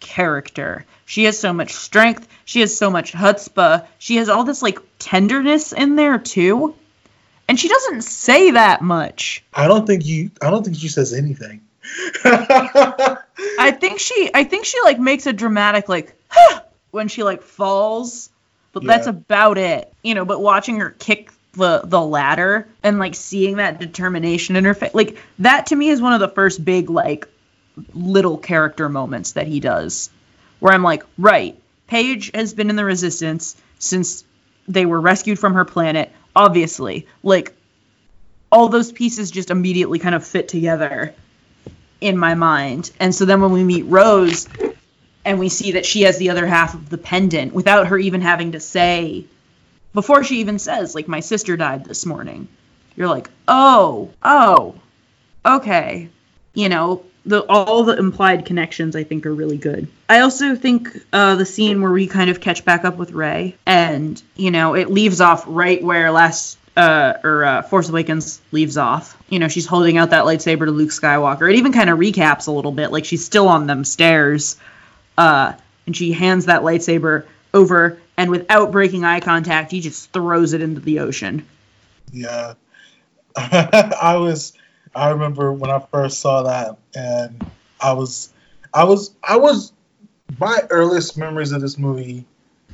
character. 0.00 0.84
She 1.06 1.24
has 1.24 1.38
so 1.38 1.52
much 1.52 1.72
strength. 1.72 2.28
She 2.44 2.60
has 2.60 2.76
so 2.76 2.90
much 2.90 3.12
chutzpah. 3.12 3.86
She 3.98 4.16
has 4.16 4.28
all 4.28 4.44
this 4.44 4.60
like 4.60 4.80
tenderness 4.98 5.72
in 5.72 5.96
there 5.96 6.18
too. 6.18 6.74
And 7.48 7.58
she 7.58 7.68
doesn't 7.68 8.02
say 8.02 8.50
that 8.50 8.82
much. 8.82 9.44
I 9.54 9.68
don't 9.68 9.86
think 9.86 10.04
you. 10.04 10.32
I 10.42 10.50
don't 10.50 10.64
think 10.64 10.76
she 10.76 10.88
says 10.88 11.12
anything. 11.12 11.60
I 12.24 13.76
think 13.80 14.00
she 14.00 14.30
I 14.34 14.42
think 14.42 14.64
she 14.64 14.80
like 14.82 14.98
makes 14.98 15.26
a 15.26 15.32
dramatic 15.32 15.88
like 15.88 16.20
when 16.90 17.06
she 17.06 17.22
like 17.22 17.42
falls, 17.42 18.28
but 18.72 18.82
that's 18.84 19.06
about 19.06 19.58
it. 19.58 19.94
You 20.02 20.16
know, 20.16 20.24
but 20.24 20.42
watching 20.42 20.80
her 20.80 20.90
kick 20.90 21.30
the 21.52 21.82
the 21.84 22.00
ladder 22.00 22.66
and 22.82 22.98
like 22.98 23.14
seeing 23.14 23.58
that 23.58 23.78
determination 23.78 24.56
in 24.56 24.64
her 24.64 24.74
face 24.74 24.92
like 24.92 25.16
that 25.38 25.66
to 25.66 25.76
me 25.76 25.88
is 25.88 26.02
one 26.02 26.12
of 26.12 26.20
the 26.20 26.28
first 26.28 26.62
big 26.64 26.90
like 26.90 27.28
little 27.94 28.36
character 28.36 28.88
moments 28.88 29.32
that 29.32 29.46
he 29.46 29.60
does 29.60 30.10
where 30.60 30.72
I'm 30.72 30.82
like, 30.82 31.04
right, 31.18 31.60
Paige 31.86 32.30
has 32.34 32.54
been 32.54 32.70
in 32.70 32.76
the 32.76 32.84
resistance 32.84 33.56
since 33.78 34.24
they 34.68 34.86
were 34.86 35.00
rescued 35.00 35.38
from 35.38 35.54
her 35.54 35.64
planet, 35.64 36.12
obviously. 36.34 37.06
Like 37.22 37.54
all 38.50 38.68
those 38.68 38.92
pieces 38.92 39.30
just 39.30 39.50
immediately 39.50 39.98
kind 39.98 40.14
of 40.14 40.26
fit 40.26 40.48
together 40.48 41.14
in 42.00 42.18
my 42.18 42.34
mind. 42.34 42.90
And 43.00 43.14
so 43.14 43.24
then 43.24 43.40
when 43.40 43.52
we 43.52 43.64
meet 43.64 43.84
Rose 43.84 44.48
and 45.24 45.38
we 45.38 45.48
see 45.48 45.72
that 45.72 45.86
she 45.86 46.02
has 46.02 46.18
the 46.18 46.30
other 46.30 46.46
half 46.46 46.74
of 46.74 46.88
the 46.88 46.98
pendant 46.98 47.52
without 47.52 47.88
her 47.88 47.98
even 47.98 48.20
having 48.20 48.52
to 48.52 48.60
say 48.60 49.26
before 49.92 50.22
she 50.22 50.40
even 50.40 50.58
says 50.58 50.94
like 50.94 51.08
my 51.08 51.20
sister 51.20 51.56
died 51.56 51.84
this 51.84 52.06
morning. 52.06 52.48
You're 52.96 53.08
like, 53.08 53.30
"Oh, 53.46 54.10
oh. 54.22 54.76
Okay." 55.44 56.08
You 56.54 56.68
know, 56.68 57.04
the 57.26 57.44
all 57.48 57.82
the 57.82 57.96
implied 57.98 58.46
connections 58.46 58.96
I 58.96 59.04
think 59.04 59.26
are 59.26 59.34
really 59.34 59.58
good. 59.58 59.88
I 60.08 60.20
also 60.20 60.54
think 60.54 60.88
uh, 61.12 61.34
the 61.34 61.44
scene 61.44 61.82
where 61.82 61.90
we 61.90 62.06
kind 62.06 62.30
of 62.30 62.40
catch 62.40 62.64
back 62.64 62.84
up 62.84 62.96
with 62.96 63.10
Rey, 63.10 63.56
and 63.66 64.20
you 64.36 64.50
know, 64.50 64.74
it 64.74 64.90
leaves 64.90 65.20
off 65.20 65.44
right 65.46 65.82
where 65.82 66.10
last 66.12 66.56
uh, 66.76 67.14
or 67.24 67.44
uh, 67.44 67.62
Force 67.62 67.88
Awakens 67.88 68.40
leaves 68.52 68.76
off. 68.76 69.20
You 69.28 69.40
know, 69.40 69.48
she's 69.48 69.66
holding 69.66 69.98
out 69.98 70.10
that 70.10 70.24
lightsaber 70.24 70.66
to 70.66 70.70
Luke 70.70 70.90
Skywalker. 70.90 71.50
It 71.50 71.56
even 71.56 71.72
kind 71.72 71.90
of 71.90 71.98
recaps 71.98 72.46
a 72.46 72.52
little 72.52 72.72
bit, 72.72 72.92
like 72.92 73.04
she's 73.04 73.24
still 73.24 73.48
on 73.48 73.66
them 73.66 73.84
stairs, 73.84 74.56
uh, 75.18 75.54
and 75.86 75.96
she 75.96 76.12
hands 76.12 76.46
that 76.46 76.62
lightsaber 76.62 77.26
over, 77.52 77.98
and 78.16 78.30
without 78.30 78.70
breaking 78.70 79.04
eye 79.04 79.20
contact, 79.20 79.72
he 79.72 79.80
just 79.80 80.12
throws 80.12 80.52
it 80.52 80.62
into 80.62 80.80
the 80.80 81.00
ocean. 81.00 81.44
Yeah, 82.12 82.54
I 83.36 84.16
was. 84.18 84.52
I 84.94 85.10
remember 85.10 85.52
when 85.52 85.70
I 85.70 85.78
first 85.78 86.20
saw 86.20 86.42
that, 86.44 86.78
and 86.94 87.44
I 87.80 87.92
was, 87.92 88.32
I 88.72 88.84
was, 88.84 89.14
I 89.22 89.36
was. 89.36 89.72
My 90.38 90.58
earliest 90.70 91.16
memories 91.16 91.52
of 91.52 91.60
this 91.60 91.78
movie 91.78 92.24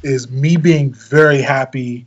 is 0.03 0.31
me 0.31 0.57
being 0.57 0.93
very 0.93 1.43
happy. 1.43 2.07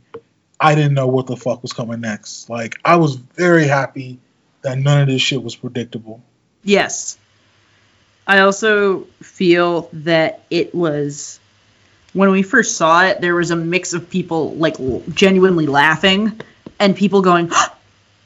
I 0.58 0.74
didn't 0.74 0.94
know 0.94 1.06
what 1.06 1.26
the 1.26 1.36
fuck 1.36 1.62
was 1.62 1.72
coming 1.72 2.00
next. 2.00 2.50
Like 2.50 2.76
I 2.84 2.96
was 2.96 3.14
very 3.14 3.66
happy 3.66 4.18
that 4.62 4.78
none 4.78 5.02
of 5.02 5.08
this 5.08 5.22
shit 5.22 5.42
was 5.42 5.54
predictable. 5.54 6.22
Yes. 6.64 7.18
I 8.26 8.40
also 8.40 9.04
feel 9.22 9.88
that 9.92 10.42
it 10.50 10.74
was 10.74 11.38
when 12.12 12.30
we 12.30 12.42
first 12.42 12.76
saw 12.76 13.04
it, 13.04 13.20
there 13.20 13.34
was 13.34 13.50
a 13.50 13.56
mix 13.56 13.92
of 13.92 14.10
people 14.10 14.54
like 14.54 14.76
genuinely 15.14 15.66
laughing 15.66 16.40
and 16.80 16.96
people 16.96 17.22
going 17.22 17.52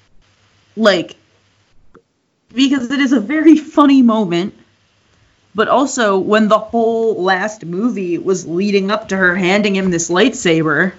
like 0.76 1.16
because 2.53 2.90
it 2.90 3.01
is 3.01 3.12
a 3.12 3.20
very 3.20 3.57
funny 3.57 4.03
moment. 4.03 4.55
But 5.55 5.68
also 5.68 6.18
when 6.18 6.48
the 6.48 6.59
whole 6.59 7.20
last 7.20 7.64
movie 7.64 8.18
was 8.18 8.46
leading 8.46 8.90
up 8.90 9.09
to 9.09 9.16
her 9.16 9.34
handing 9.34 9.74
him 9.74 9.90
this 9.90 10.09
lightsaber, 10.09 10.92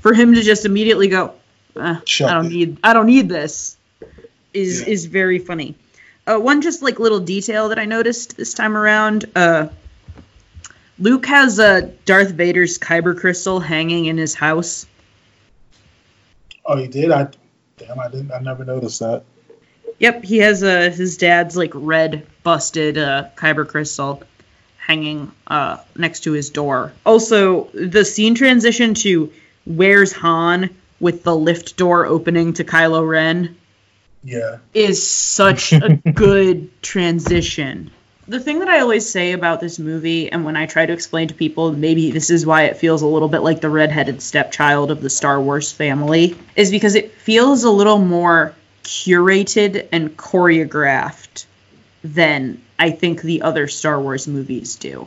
for 0.00 0.12
him 0.12 0.34
to 0.34 0.42
just 0.42 0.66
immediately 0.66 1.08
go, 1.08 1.34
"Eh, 1.76 1.80
I 1.80 2.34
don't 2.34 2.48
need 2.48 2.78
I 2.82 2.92
don't 2.92 3.06
need 3.06 3.28
this 3.28 3.78
is 4.52 4.82
is 4.82 5.06
very 5.06 5.38
funny. 5.38 5.74
Uh, 6.26 6.38
one 6.38 6.60
just 6.60 6.82
like 6.82 6.98
little 6.98 7.20
detail 7.20 7.70
that 7.70 7.78
I 7.78 7.86
noticed 7.86 8.36
this 8.36 8.54
time 8.54 8.76
around. 8.76 9.24
Uh, 9.34 9.68
Luke 10.98 11.26
has 11.26 11.58
uh, 11.58 11.90
Darth 12.04 12.32
Vader's 12.32 12.78
kyber 12.78 13.18
crystal 13.18 13.58
hanging 13.58 14.04
in 14.04 14.18
his 14.18 14.34
house. 14.34 14.86
Oh, 16.66 16.76
he 16.76 16.88
did? 16.88 17.10
I 17.10 17.28
damn, 17.78 17.98
I 17.98 18.08
didn't. 18.08 18.32
I 18.32 18.38
never 18.40 18.64
noticed 18.64 19.00
that. 19.00 19.24
Yep, 20.00 20.24
he 20.24 20.38
has 20.38 20.62
uh, 20.62 20.90
his 20.90 21.18
dad's 21.18 21.56
like 21.56 21.72
red 21.74 22.26
busted 22.42 22.98
uh, 22.98 23.26
kyber 23.36 23.68
crystal 23.68 24.22
hanging 24.78 25.30
uh, 25.46 25.76
next 25.96 26.20
to 26.20 26.32
his 26.32 26.50
door. 26.50 26.92
Also, 27.06 27.64
the 27.74 28.04
scene 28.04 28.34
transition 28.34 28.94
to 28.94 29.32
where's 29.66 30.12
Han 30.12 30.70
with 30.98 31.22
the 31.22 31.36
lift 31.36 31.76
door 31.76 32.06
opening 32.06 32.54
to 32.54 32.64
Kylo 32.64 33.06
Ren 33.06 33.56
Yeah. 34.24 34.58
is 34.74 35.06
such 35.06 35.72
a 35.72 35.90
good 36.14 36.82
transition. 36.82 37.90
The 38.26 38.40
thing 38.40 38.60
that 38.60 38.68
I 38.68 38.80
always 38.80 39.08
say 39.08 39.32
about 39.32 39.60
this 39.60 39.78
movie, 39.78 40.30
and 40.30 40.44
when 40.44 40.56
I 40.56 40.66
try 40.66 40.86
to 40.86 40.92
explain 40.92 41.28
to 41.28 41.34
people, 41.34 41.72
maybe 41.72 42.10
this 42.10 42.30
is 42.30 42.46
why 42.46 42.64
it 42.64 42.76
feels 42.76 43.02
a 43.02 43.06
little 43.06 43.28
bit 43.28 43.40
like 43.40 43.60
the 43.60 43.68
redheaded 43.68 44.22
stepchild 44.22 44.90
of 44.90 45.02
the 45.02 45.10
Star 45.10 45.40
Wars 45.40 45.72
family, 45.72 46.36
is 46.56 46.70
because 46.70 46.94
it 46.94 47.12
feels 47.12 47.64
a 47.64 47.70
little 47.70 47.98
more 47.98 48.54
curated 48.82 49.88
and 49.92 50.16
choreographed 50.16 51.44
than 52.02 52.60
I 52.78 52.90
think 52.90 53.22
the 53.22 53.42
other 53.42 53.68
Star 53.68 54.00
Wars 54.00 54.26
movies 54.26 54.76
do. 54.76 55.06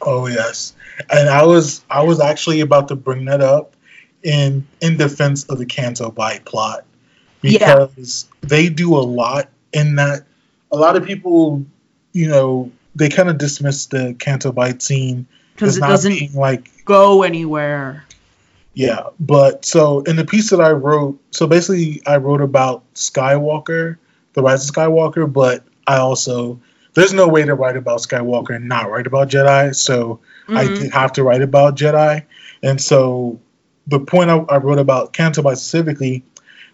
Oh 0.00 0.26
yes, 0.26 0.74
and 1.10 1.28
I 1.28 1.44
was 1.44 1.84
I 1.90 2.02
was 2.02 2.20
actually 2.20 2.60
about 2.60 2.88
to 2.88 2.96
bring 2.96 3.24
that 3.26 3.40
up 3.40 3.74
in 4.22 4.66
in 4.80 4.96
defense 4.96 5.44
of 5.44 5.58
the 5.58 5.66
Canto 5.66 6.10
Bight 6.10 6.44
plot 6.44 6.84
Yeah. 7.42 7.86
because 7.86 8.28
they 8.40 8.68
do 8.68 8.96
a 8.96 9.00
lot 9.00 9.48
in 9.72 9.96
that. 9.96 10.24
A 10.72 10.76
lot 10.76 10.96
of 10.96 11.04
people, 11.04 11.64
you 12.12 12.28
know, 12.28 12.72
they 12.96 13.08
kind 13.08 13.28
of 13.28 13.38
dismiss 13.38 13.86
the 13.86 14.16
Canto 14.18 14.50
Bight 14.50 14.82
scene 14.82 15.26
Because 15.54 15.76
it 15.76 15.80
not 15.80 15.88
doesn't 15.88 16.34
like 16.34 16.84
go 16.84 17.22
anywhere. 17.22 18.04
Yeah, 18.74 19.08
but 19.20 19.64
so 19.64 20.00
in 20.00 20.16
the 20.16 20.24
piece 20.24 20.50
that 20.50 20.60
I 20.60 20.70
wrote, 20.72 21.18
so 21.30 21.46
basically 21.46 22.02
I 22.06 22.16
wrote 22.16 22.40
about 22.40 22.82
Skywalker, 22.94 23.96
the 24.32 24.42
Rise 24.42 24.68
of 24.68 24.74
Skywalker, 24.74 25.32
but 25.32 25.64
I 25.86 25.98
also 25.98 26.60
there's 26.94 27.12
no 27.12 27.26
way 27.28 27.44
to 27.44 27.54
write 27.54 27.76
about 27.76 28.00
Skywalker 28.00 28.54
and 28.54 28.68
not 28.68 28.90
write 28.90 29.06
about 29.06 29.28
Jedi, 29.28 29.74
so 29.74 30.20
I 30.48 30.66
Mhm. 30.66 30.76
did 30.76 30.92
have 30.92 31.12
to 31.14 31.22
write 31.22 31.42
about 31.42 31.76
Jedi, 31.76 32.22
and 32.62 32.80
so 32.80 33.38
the 33.86 34.00
point 34.00 34.30
I, 34.30 34.38
I 34.48 34.56
wrote 34.58 34.78
about 34.78 35.12
Canto 35.12 35.42
Bight 35.42 35.58
specifically, 35.58 36.24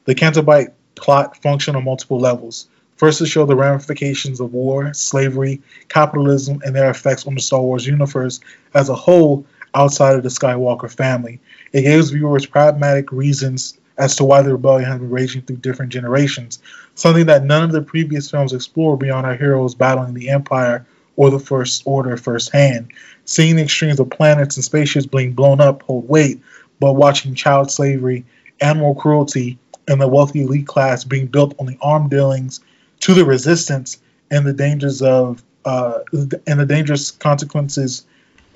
the 0.04 0.14
Canto 0.14 0.42
Bight 0.42 0.68
plot 0.94 1.36
function 1.42 1.76
on 1.76 1.84
multiple 1.84 2.18
levels. 2.18 2.68
First, 2.96 3.18
to 3.18 3.26
show 3.26 3.46
the 3.46 3.56
ramifications 3.56 4.40
of 4.40 4.52
war, 4.52 4.92
slavery, 4.92 5.62
capitalism, 5.88 6.60
and 6.64 6.76
their 6.76 6.90
effects 6.90 7.26
on 7.26 7.34
the 7.34 7.40
Star 7.40 7.60
Wars 7.62 7.86
universe 7.86 8.40
as 8.74 8.90
a 8.90 8.94
whole 8.94 9.46
outside 9.74 10.16
of 10.16 10.22
the 10.22 10.28
Skywalker 10.28 10.90
family. 10.90 11.40
It 11.72 11.82
gives 11.82 12.10
viewers 12.10 12.46
pragmatic 12.46 13.12
reasons 13.12 13.78
as 13.98 14.16
to 14.16 14.24
why 14.24 14.42
the 14.42 14.52
rebellion 14.52 14.88
has 14.88 14.98
been 14.98 15.10
raging 15.10 15.42
through 15.42 15.58
different 15.58 15.92
generations, 15.92 16.58
something 16.94 17.26
that 17.26 17.44
none 17.44 17.62
of 17.62 17.72
the 17.72 17.82
previous 17.82 18.30
films 18.30 18.52
explore 18.52 18.96
beyond 18.96 19.26
our 19.26 19.36
heroes 19.36 19.74
battling 19.74 20.14
the 20.14 20.30
Empire 20.30 20.86
or 21.16 21.30
the 21.30 21.38
First 21.38 21.82
Order 21.84 22.16
firsthand. 22.16 22.92
Seeing 23.26 23.56
the 23.56 23.62
extremes 23.62 24.00
of 24.00 24.08
planets 24.10 24.56
and 24.56 24.64
spaceships 24.64 25.06
being 25.06 25.34
blown 25.34 25.60
up 25.60 25.82
hold 25.82 26.08
weight, 26.08 26.40
but 26.80 26.94
watching 26.94 27.34
child 27.34 27.70
slavery, 27.70 28.24
animal 28.60 28.94
cruelty, 28.94 29.58
and 29.86 30.00
the 30.00 30.08
wealthy 30.08 30.42
elite 30.42 30.66
class 30.66 31.04
being 31.04 31.26
built 31.26 31.54
on 31.58 31.66
the 31.66 31.76
arm 31.82 32.08
dealings 32.08 32.60
to 33.00 33.12
the 33.12 33.24
resistance 33.24 34.00
and 34.30 34.46
the 34.46 34.52
dangers 34.52 35.02
of 35.02 35.42
uh, 35.64 35.98
and 36.12 36.60
the 36.60 36.66
dangerous 36.66 37.10
consequences 37.10 38.06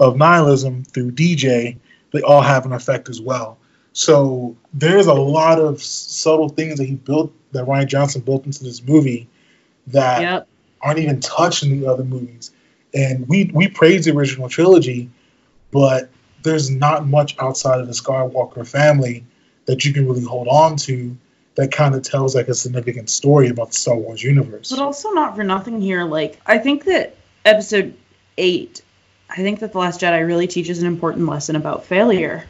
of 0.00 0.16
nihilism 0.16 0.84
through 0.84 1.12
DJ, 1.12 1.76
they 2.14 2.22
all 2.22 2.40
have 2.40 2.64
an 2.64 2.72
effect 2.72 3.08
as 3.08 3.20
well. 3.20 3.58
So 3.92 4.56
there's 4.72 5.06
a 5.08 5.14
lot 5.14 5.58
of 5.58 5.82
subtle 5.82 6.48
things 6.48 6.78
that 6.78 6.84
he 6.84 6.94
built 6.94 7.32
that 7.52 7.66
Rian 7.66 7.86
Johnson 7.86 8.22
built 8.22 8.46
into 8.46 8.62
this 8.64 8.82
movie 8.82 9.28
that 9.88 10.22
Yep. 10.22 10.48
aren't 10.80 10.98
even 11.00 11.20
touched 11.20 11.64
in 11.64 11.80
the 11.80 11.86
other 11.88 12.04
movies. 12.04 12.52
And 12.94 13.28
we 13.28 13.50
we 13.52 13.66
praise 13.68 14.04
the 14.04 14.12
original 14.12 14.48
trilogy, 14.48 15.10
but 15.72 16.08
there's 16.44 16.70
not 16.70 17.06
much 17.06 17.36
outside 17.40 17.80
of 17.80 17.88
the 17.88 17.92
Skywalker 17.92 18.66
family 18.66 19.24
that 19.66 19.84
you 19.84 19.92
can 19.92 20.06
really 20.06 20.22
hold 20.24 20.46
on 20.46 20.76
to 20.76 21.16
that 21.56 21.72
kind 21.72 21.94
of 21.96 22.02
tells 22.02 22.34
like 22.34 22.48
a 22.48 22.54
significant 22.54 23.10
story 23.10 23.48
about 23.48 23.68
the 23.68 23.74
Star 23.74 23.96
Wars 23.96 24.22
universe. 24.22 24.70
But 24.70 24.78
also 24.78 25.10
not 25.10 25.34
for 25.34 25.42
nothing 25.42 25.80
here. 25.80 26.04
Like 26.04 26.40
I 26.46 26.58
think 26.58 26.84
that 26.84 27.16
episode 27.44 27.94
eight, 28.38 28.82
I 29.34 29.38
think 29.38 29.60
that 29.60 29.72
the 29.72 29.78
Last 29.78 30.00
Jedi 30.00 30.24
really 30.24 30.46
teaches 30.46 30.80
an 30.80 30.86
important 30.86 31.26
lesson 31.26 31.56
about 31.56 31.86
failure. 31.86 32.44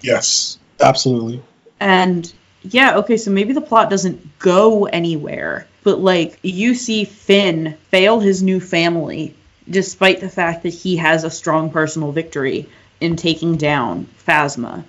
Yes, 0.00 0.58
absolutely. 0.80 1.40
And 1.78 2.32
yeah, 2.62 2.96
okay, 2.98 3.16
so 3.16 3.30
maybe 3.30 3.52
the 3.52 3.60
plot 3.60 3.88
doesn't 3.88 4.40
go 4.40 4.86
anywhere, 4.86 5.68
but 5.84 6.00
like 6.00 6.40
you 6.42 6.74
see 6.74 7.04
Finn 7.04 7.76
fail 7.90 8.18
his 8.18 8.42
new 8.42 8.58
family 8.58 9.36
despite 9.70 10.20
the 10.20 10.28
fact 10.28 10.64
that 10.64 10.74
he 10.74 10.96
has 10.96 11.22
a 11.22 11.30
strong 11.30 11.70
personal 11.70 12.10
victory 12.10 12.68
in 13.00 13.14
taking 13.14 13.56
down 13.56 14.08
Phasma. 14.26 14.82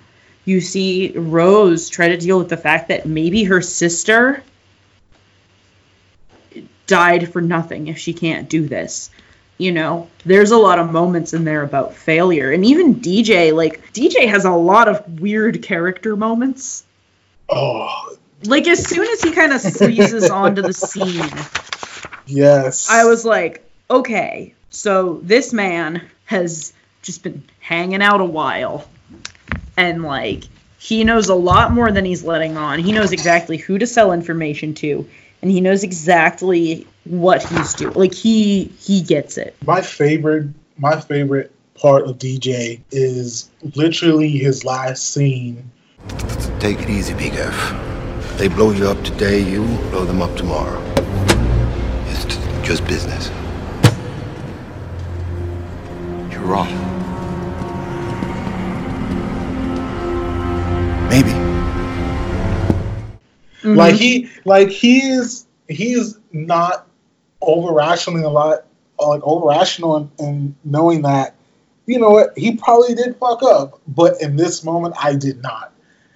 You 0.44 0.60
see 0.60 1.12
Rose 1.16 1.88
try 1.88 2.08
to 2.08 2.16
deal 2.16 2.38
with 2.38 2.48
the 2.48 2.56
fact 2.56 2.88
that 2.88 3.06
maybe 3.06 3.44
her 3.44 3.62
sister 3.62 4.42
died 6.88 7.32
for 7.32 7.40
nothing 7.40 7.86
if 7.86 7.98
she 7.98 8.12
can't 8.12 8.48
do 8.48 8.66
this. 8.66 9.10
You 9.58 9.72
know, 9.72 10.08
there's 10.24 10.50
a 10.50 10.58
lot 10.58 10.78
of 10.78 10.90
moments 10.90 11.32
in 11.32 11.44
there 11.44 11.62
about 11.62 11.94
failure. 11.94 12.50
And 12.50 12.64
even 12.64 12.96
DJ, 12.96 13.54
like, 13.54 13.92
DJ 13.92 14.28
has 14.28 14.44
a 14.44 14.50
lot 14.50 14.88
of 14.88 15.20
weird 15.20 15.62
character 15.62 16.16
moments. 16.16 16.84
Oh, 17.48 18.16
Like, 18.44 18.66
as 18.66 18.84
soon 18.84 19.06
as 19.06 19.22
he 19.22 19.32
kind 19.32 19.52
of 19.52 19.60
squeezes 19.60 20.28
onto 20.30 20.62
the 20.62 20.72
scene, 20.72 21.30
Yes. 22.26 22.88
I 22.90 23.04
was 23.04 23.24
like, 23.24 23.68
okay, 23.90 24.54
so 24.70 25.20
this 25.22 25.52
man 25.52 26.02
has 26.24 26.72
just 27.02 27.22
been 27.22 27.44
hanging 27.60 28.02
out 28.02 28.20
a 28.20 28.24
while. 28.24 28.88
And 29.76 30.02
like, 30.02 30.44
he 30.78 31.04
knows 31.04 31.28
a 31.28 31.34
lot 31.34 31.72
more 31.72 31.90
than 31.90 32.04
he's 32.04 32.24
letting 32.24 32.56
on. 32.56 32.78
He 32.78 32.92
knows 32.92 33.12
exactly 33.12 33.56
who 33.56 33.78
to 33.78 33.86
sell 33.86 34.12
information 34.12 34.74
to, 34.74 35.08
and 35.44 35.52
he 35.52 35.60
knows 35.60 35.82
exactly 35.82 36.86
what 37.04 37.42
he's 37.42 37.74
doing. 37.74 37.92
Like 37.92 38.14
he 38.14 38.64
he 38.80 39.02
gets 39.02 39.36
it. 39.36 39.54
my 39.66 39.82
favorite 39.82 40.48
my 40.78 40.98
favorite 40.98 41.52
part 41.74 42.04
of 42.04 42.16
DJ 42.16 42.80
is 42.90 43.50
literally 43.74 44.30
his 44.30 44.64
last 44.64 45.10
scene. 45.10 45.70
Take 46.60 46.80
it 46.80 46.88
easy, 46.88 47.12
Big 47.12 47.34
F. 47.34 48.38
They 48.38 48.48
blow 48.48 48.70
you 48.70 48.88
up 48.88 49.04
today, 49.04 49.38
you 49.38 49.66
blow 49.90 50.06
them 50.06 50.22
up 50.22 50.34
tomorrow. 50.34 50.80
It's 52.06 52.24
t- 52.24 52.40
just 52.62 52.86
business. 52.86 53.28
You're 56.32 56.40
wrong. 56.40 56.72
Maybe. 61.10 61.43
Like 63.64 63.94
he 63.94 64.28
like 64.44 64.68
he 64.68 65.00
is 65.08 65.46
he 65.68 65.92
is 65.92 66.18
not 66.32 66.86
over 67.40 67.72
rationaling 67.72 68.24
a 68.24 68.28
lot 68.28 68.66
like 68.98 69.22
over 69.22 69.48
rational 69.48 69.96
in, 69.96 70.10
in 70.18 70.56
knowing 70.64 71.02
that 71.02 71.34
you 71.86 71.98
know 71.98 72.10
what 72.10 72.36
he 72.36 72.56
probably 72.56 72.94
did 72.94 73.16
fuck 73.16 73.42
up 73.42 73.80
but 73.86 74.20
in 74.22 74.36
this 74.36 74.62
moment 74.64 74.94
i 75.02 75.14
did 75.14 75.42
not. 75.42 75.72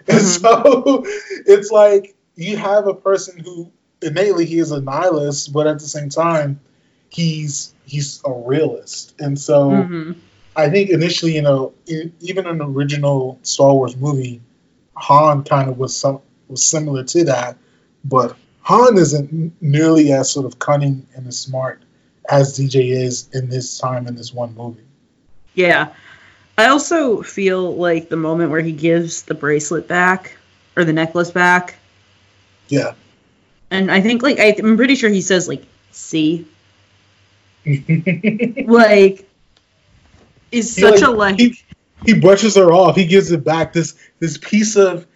And 0.07 0.21
so 0.43 1.05
it's 1.47 1.71
like 1.71 2.15
you 2.37 2.57
have 2.57 2.87
a 2.87 2.95
person 2.95 3.39
who 3.39 3.71
innately 4.03 4.45
he 4.47 4.59
is 4.59 4.71
a 4.71 4.81
nihilist 4.81 5.53
but 5.53 5.67
at 5.67 5.79
the 5.79 5.87
same 5.87 6.09
time 6.09 6.61
he's 7.11 7.75
he's 7.85 8.21
a 8.25 8.33
realist. 8.33 9.15
And 9.19 9.39
so 9.39 9.71
Mhm. 9.71 10.17
I 10.57 10.69
think 10.71 10.91
initially, 10.91 11.35
you 11.37 11.43
know, 11.43 11.73
even 11.87 12.47
in 12.47 12.59
the 12.59 12.67
original 12.67 13.39
Star 13.43 13.73
Wars 13.73 13.97
movie, 13.97 14.41
Han 14.95 15.45
kind 15.45 15.71
of 15.71 15.79
was 15.79 15.95
some 15.95 16.21
was 16.49 16.65
similar 16.65 17.05
to 17.05 17.25
that, 17.25 17.57
but 18.05 18.37
Han 18.63 18.99
isn't 18.99 19.63
nearly 19.63 20.13
as 20.13 20.31
sort 20.31 20.47
of 20.47 20.59
cunning 20.59 21.07
and 21.15 21.27
as 21.27 21.39
smart 21.39 21.83
as 22.29 22.59
DJ 22.59 22.91
is 22.91 23.29
in 23.33 23.49
this 23.49 23.79
time 23.79 24.07
in 24.07 24.15
this 24.15 24.33
one 24.33 24.55
movie. 24.55 24.85
Yeah. 25.55 25.89
I 26.59 26.67
also 26.67 27.23
feel 27.23 27.77
like 27.77 28.09
the 28.09 28.17
moment 28.17 28.51
where 28.51 28.61
he 28.61 28.73
gives 28.73 29.23
the 29.23 29.35
bracelet 29.35 29.87
back 29.89 30.37
or 30.77 30.85
the 30.85 30.93
necklace 30.93 31.31
back, 31.31 31.77
Yeah, 32.69 32.95
and 33.71 33.91
I 33.91 34.01
think 34.01 34.23
like 34.23 34.39
I, 34.39 34.55
I'm 34.59 34.77
pretty 34.77 34.95
sure 34.95 35.11
he 35.11 35.21
says 35.21 35.49
like 35.49 35.65
"see," 35.91 36.47
like 37.67 39.29
is 40.51 40.75
such 40.75 41.01
like, 41.01 41.03
a 41.03 41.11
like 41.11 41.39
he, 41.39 41.59
he 42.05 42.15
brushes 42.15 42.57
her 42.57 42.73
off. 42.73 42.97
He 42.97 43.07
gives 43.07 43.33
it 43.33 43.45
back 43.45 43.73
this 43.73 43.95
this 44.21 44.39
piece 44.39 44.77
of 44.77 45.07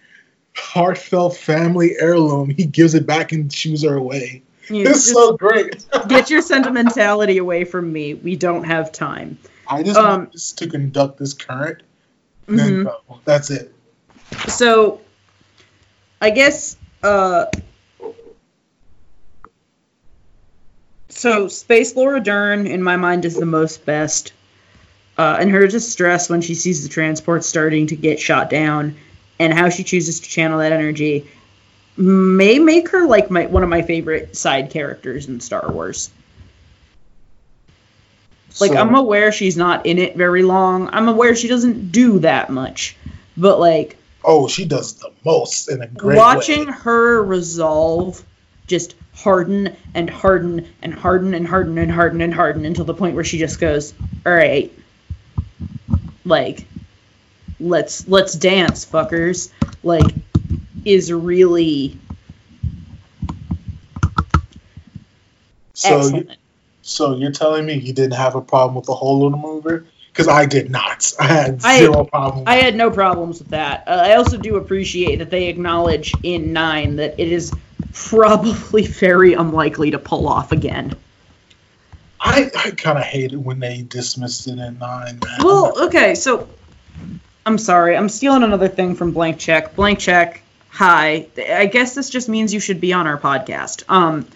heartfelt 0.55 1.37
family 1.37 1.95
heirloom. 1.99 2.49
He 2.49 2.65
gives 2.65 2.93
it 2.93 3.05
back 3.05 3.31
and 3.31 3.51
shoos 3.51 3.83
her 3.83 3.95
away. 3.95 4.43
you 4.69 4.87
It's 4.87 5.11
so 5.11 5.35
great. 5.35 5.85
get 6.07 6.29
your 6.29 6.41
sentimentality 6.41 7.37
away 7.37 7.63
from 7.65 7.91
me. 7.91 8.13
We 8.13 8.35
don't 8.35 8.63
have 8.63 8.91
time. 8.91 9.37
I 9.67 9.83
just 9.83 9.99
Um, 9.99 10.07
want 10.07 10.33
to 10.57 10.67
conduct 10.67 11.17
this 11.19 11.33
current. 11.33 11.83
Then 12.47 12.77
Mhm. 12.77 12.83
go. 12.83 13.19
That's 13.25 13.49
it. 13.49 13.73
So, 14.47 15.01
I 16.21 16.29
guess, 16.29 16.77
uh, 17.01 17.45
so 21.09 21.47
Space 21.47 21.95
Laura 21.95 22.19
Dern, 22.19 22.67
in 22.67 22.83
my 22.83 22.97
mind, 22.97 23.25
is 23.25 23.35
the 23.35 23.45
most 23.45 23.85
best. 23.85 24.33
Uh, 25.17 25.37
and 25.39 25.51
her 25.51 25.67
distress 25.67 26.29
when 26.29 26.41
she 26.41 26.55
sees 26.55 26.83
the 26.83 26.89
transport 26.89 27.43
starting 27.43 27.87
to 27.87 27.95
get 27.95 28.19
shot 28.19 28.49
down, 28.49 28.95
and 29.43 29.53
how 29.53 29.69
she 29.69 29.83
chooses 29.83 30.21
to 30.21 30.29
channel 30.29 30.59
that 30.59 30.71
energy, 30.71 31.27
may 31.97 32.59
make 32.59 32.89
her 32.89 33.05
like 33.05 33.29
my 33.29 33.45
one 33.45 33.61
of 33.63 33.69
my 33.69 33.81
favorite 33.81 34.35
side 34.35 34.69
characters 34.71 35.27
in 35.27 35.39
Star 35.41 35.69
Wars. 35.71 36.09
Like 38.59 38.71
So- 38.71 38.77
I'm 38.77 38.95
aware 38.95 39.31
she's 39.31 39.57
not 39.57 39.85
in 39.85 39.97
it 39.97 40.15
very 40.15 40.43
long. 40.43 40.89
I'm 40.93 41.09
aware 41.09 41.35
she 41.35 41.47
doesn't 41.47 41.91
do 41.91 42.19
that 42.19 42.49
much, 42.49 42.95
but 43.35 43.59
like 43.59 43.97
Oh, 44.25 44.47
she 44.47 44.63
does 44.63 44.93
the 44.93 45.09
most 45.25 45.69
in 45.69 45.81
a 45.81 45.87
great 45.87 46.17
watching 46.17 46.67
way. 46.67 46.71
her 46.71 47.21
resolve 47.21 48.23
just 48.67 48.95
harden 49.13 49.75
and 49.93 50.09
harden 50.09 50.65
and 50.81 50.93
harden 50.93 51.33
and 51.33 51.45
harden 51.45 51.77
and 51.77 51.91
harden 51.91 52.21
and 52.21 52.33
harden 52.33 52.63
until 52.63 52.85
the 52.85 52.93
point 52.93 53.15
where 53.15 53.25
she 53.25 53.37
just 53.37 53.59
goes, 53.59 53.93
"All 54.25 54.33
right, 54.33 54.71
like 56.23 56.65
let's 57.59 58.07
let's 58.07 58.33
dance, 58.33 58.85
fuckers." 58.85 59.51
Like 59.83 60.13
is 60.85 61.11
really 61.11 61.97
So, 65.73 65.97
excellent. 65.97 66.31
so 66.81 67.15
you're 67.15 67.31
telling 67.31 67.65
me 67.65 67.73
you 67.73 67.93
didn't 67.93 68.13
have 68.13 68.35
a 68.35 68.41
problem 68.41 68.75
with 68.75 68.85
the 68.85 68.93
whole 68.93 69.25
of 69.25 69.31
the 69.31 69.37
movie? 69.37 69.85
Because 70.11 70.27
I 70.27 70.45
did 70.45 70.69
not. 70.69 71.11
I 71.19 71.25
had 71.27 71.59
I- 71.63 71.79
zero 71.79 72.03
problem. 72.05 72.43
I 72.47 72.55
had 72.55 72.75
no 72.75 72.91
problems 72.91 73.39
with 73.39 73.49
that. 73.49 73.83
Uh, 73.87 74.01
I 74.05 74.15
also 74.15 74.37
do 74.37 74.57
appreciate 74.57 75.17
that 75.17 75.29
they 75.29 75.47
acknowledge 75.47 76.13
in 76.23 76.53
nine 76.53 76.97
that 76.97 77.19
it 77.19 77.31
is 77.31 77.51
probably 77.93 78.85
very 78.87 79.33
unlikely 79.33 79.91
to 79.91 79.99
pull 79.99 80.27
off 80.27 80.51
again. 80.51 80.93
I, 82.25 82.49
I 82.57 82.71
kind 82.71 82.97
of 82.97 83.03
hate 83.03 83.33
it 83.33 83.37
when 83.37 83.59
they 83.59 83.81
dismissed 83.81 84.47
it 84.47 84.57
in 84.57 84.77
nine. 84.79 85.19
Man. 85.19 85.39
Well, 85.43 85.83
okay, 85.87 86.15
so 86.15 86.47
I'm 87.45 87.57
sorry, 87.57 87.97
I'm 87.97 88.09
stealing 88.09 88.43
another 88.43 88.69
thing 88.69 88.95
from 88.95 89.11
Blank 89.11 89.37
Check. 89.39 89.75
Blank 89.75 89.99
Check, 89.99 90.41
hi. 90.69 91.27
I 91.37 91.65
guess 91.65 91.93
this 91.93 92.09
just 92.09 92.29
means 92.29 92.53
you 92.53 92.59
should 92.59 92.79
be 92.79 92.93
on 92.93 93.05
our 93.05 93.17
podcast. 93.17 93.83
Um, 93.89 94.27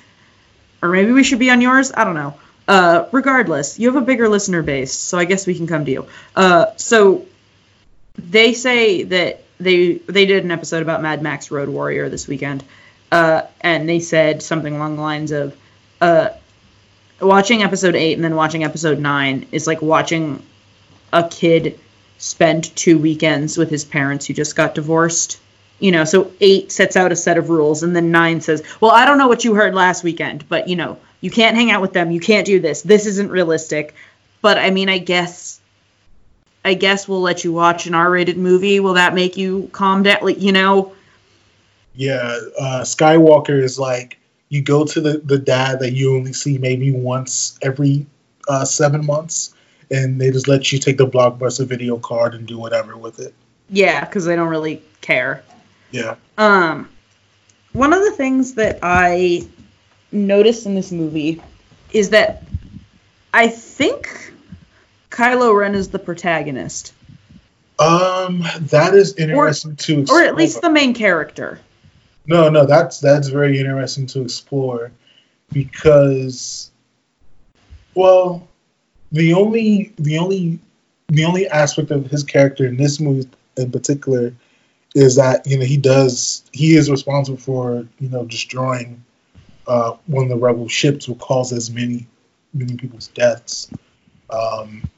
or 0.82 0.90
maybe 0.90 1.12
we 1.12 1.24
should 1.24 1.40
be 1.40 1.50
on 1.50 1.62
yours. 1.62 1.92
I 1.96 2.04
don't 2.04 2.16
know. 2.16 2.36
Uh, 2.68 3.08
regardless, 3.14 3.80
you 3.80 3.88
have 3.88 4.02
a 4.02 4.06
bigger 4.06 4.28
listener 4.28 4.62
base, 4.62 4.94
so 4.94 5.18
I 5.18 5.24
guess 5.26 5.48
we 5.48 5.56
can 5.56 5.68
come 5.68 5.86
to 5.86 5.92
you. 5.92 6.08
Uh, 6.36 6.66
so 6.76 7.26
they 8.18 8.54
say 8.54 9.04
that 9.04 9.44
they 9.60 9.94
they 9.94 10.26
did 10.26 10.44
an 10.44 10.52
episode 10.52 10.82
about 10.82 11.02
Mad 11.02 11.22
Max 11.22 11.50
Road 11.50 11.70
Warrior 11.70 12.10
this 12.10 12.28
weekend, 12.28 12.64
uh, 13.12 13.44
and 13.62 13.88
they 13.88 14.02
said 14.02 14.44
something 14.44 14.76
along 14.76 14.98
the 14.98 15.02
lines 15.02 15.32
of, 15.32 15.56
uh, 16.02 16.30
watching 17.22 17.64
episode 17.64 17.96
eight 17.96 18.14
and 18.14 18.24
then 18.24 18.36
watching 18.36 18.66
episode 18.66 19.00
nine 19.00 19.48
is 19.54 19.66
like 19.66 19.82
watching 19.82 20.44
a 21.14 21.28
kid 21.28 21.80
spend 22.18 22.76
two 22.76 22.98
weekends 22.98 23.58
with 23.58 23.70
his 23.70 23.86
parents 23.86 24.26
who 24.26 24.34
just 24.34 24.56
got 24.56 24.76
divorced. 24.76 25.40
You 25.80 25.92
know, 25.92 26.06
so 26.06 26.32
eight 26.40 26.72
sets 26.72 26.96
out 26.96 27.12
a 27.12 27.16
set 27.16 27.38
of 27.38 27.50
rules, 27.50 27.84
and 27.84 27.96
then 27.96 28.12
nine 28.12 28.42
says, 28.42 28.64
"Well, 28.82 28.92
I 28.92 29.06
don't 29.06 29.20
know 29.20 29.28
what 29.28 29.46
you 29.46 29.54
heard 29.54 29.76
last 29.76 30.04
weekend, 30.04 30.50
but 30.50 30.68
you 30.68 30.76
know, 30.76 30.98
you 31.22 31.30
can't 31.30 31.56
hang 31.56 31.70
out 31.70 31.82
with 31.82 31.94
them. 31.94 32.12
You 32.12 32.20
can't 32.20 32.46
do 32.46 32.60
this. 32.60 32.82
This 32.82 33.06
isn't 33.06 33.30
realistic." 33.30 33.94
But 34.42 34.58
I 34.58 34.72
mean, 34.72 34.90
I 34.90 34.98
guess, 34.98 35.60
I 36.66 36.74
guess 36.74 37.08
we'll 37.08 37.22
let 37.22 37.44
you 37.44 37.54
watch 37.54 37.86
an 37.86 37.94
R-rated 37.94 38.38
movie. 38.38 38.80
Will 38.80 38.94
that 38.94 39.14
make 39.14 39.38
you 39.38 39.70
calm 39.72 40.04
down? 40.04 40.20
Like, 40.22 40.42
you 40.42 40.52
know, 40.52 40.94
yeah, 41.98 42.40
uh, 42.60 42.82
Skywalker 42.82 43.62
is 43.62 43.80
like 43.80 44.20
you 44.50 44.62
go 44.62 44.86
to 44.86 45.02
the, 45.02 45.18
the 45.18 45.40
dad 45.40 45.80
that 45.80 45.94
you 45.94 46.16
only 46.16 46.34
see 46.34 46.58
maybe 46.58 46.92
once 46.92 47.58
every 47.62 48.06
uh, 48.48 48.66
seven 48.66 49.06
months, 49.06 49.54
and 49.92 50.20
they 50.20 50.32
just 50.32 50.48
let 50.48 50.72
you 50.72 50.80
take 50.80 50.98
the 50.98 51.08
blockbuster 51.08 51.66
video 51.66 51.98
card 51.98 52.34
and 52.36 52.46
do 52.48 52.58
whatever 52.58 52.98
with 52.98 53.20
it. 53.20 53.34
yeah, 53.70 54.04
because 54.06 54.26
they 54.26 54.36
don't 54.36 54.50
really 54.50 54.82
care. 55.02 55.44
Yeah. 55.92 56.16
Um, 56.38 56.90
one 57.74 57.94
of 57.94 58.02
the 58.04 58.12
things 58.12 58.56
that 58.56 58.80
I 58.82 59.48
noticed 60.12 60.66
in 60.66 60.76
this 60.76 60.92
movie 60.92 61.42
is 61.92 62.10
that 62.10 62.44
I 63.34 63.48
think 63.48 64.34
Kylo 65.12 65.58
Ren 65.58 65.76
is 65.76 65.90
the 65.90 66.00
protagonist, 66.00 66.94
Um, 67.80 68.44
that 68.62 68.94
is 68.94 69.16
interesting 69.16 69.76
to 69.78 70.00
explore. 70.02 70.22
or 70.22 70.26
at 70.26 70.36
least 70.36 70.62
the 70.62 70.70
main 70.70 70.94
character. 70.94 71.60
No, 72.26 72.50
no, 72.50 72.66
that's 72.66 73.00
that's 73.00 73.28
very 73.30 73.60
interesting 73.60 74.06
to 74.08 74.22
explore 74.22 74.92
because, 75.54 76.72
well, 77.94 78.47
the 79.12 79.34
only 79.34 79.94
the 79.98 80.18
only 80.18 80.60
the 81.10 81.26
only 81.26 81.48
aspect 81.48 81.92
of 81.92 82.08
his 82.08 82.24
character 82.24 82.66
in 82.66 82.78
this 82.78 83.00
movie 83.00 83.30
in 83.56 83.72
particular 83.72 84.34
is 84.96 85.16
that 85.16 85.46
you 85.48 85.58
know 85.58 85.66
he 85.66 85.78
does 85.78 86.44
he 86.52 86.76
is 86.76 86.90
responsible 86.90 87.38
for 87.38 87.88
you 88.00 88.10
know 88.10 88.26
destroying 88.26 89.04
uh, 89.68 89.98
one 90.06 90.24
of 90.24 90.30
the 90.30 90.38
rebel 90.38 90.68
ships, 90.70 91.08
will 91.08 91.16
cause 91.16 91.52
as 91.52 91.70
many 91.70 92.08
many 92.54 92.76
people's 92.76 93.08
deaths. 93.10 93.70
Um, 94.30 94.90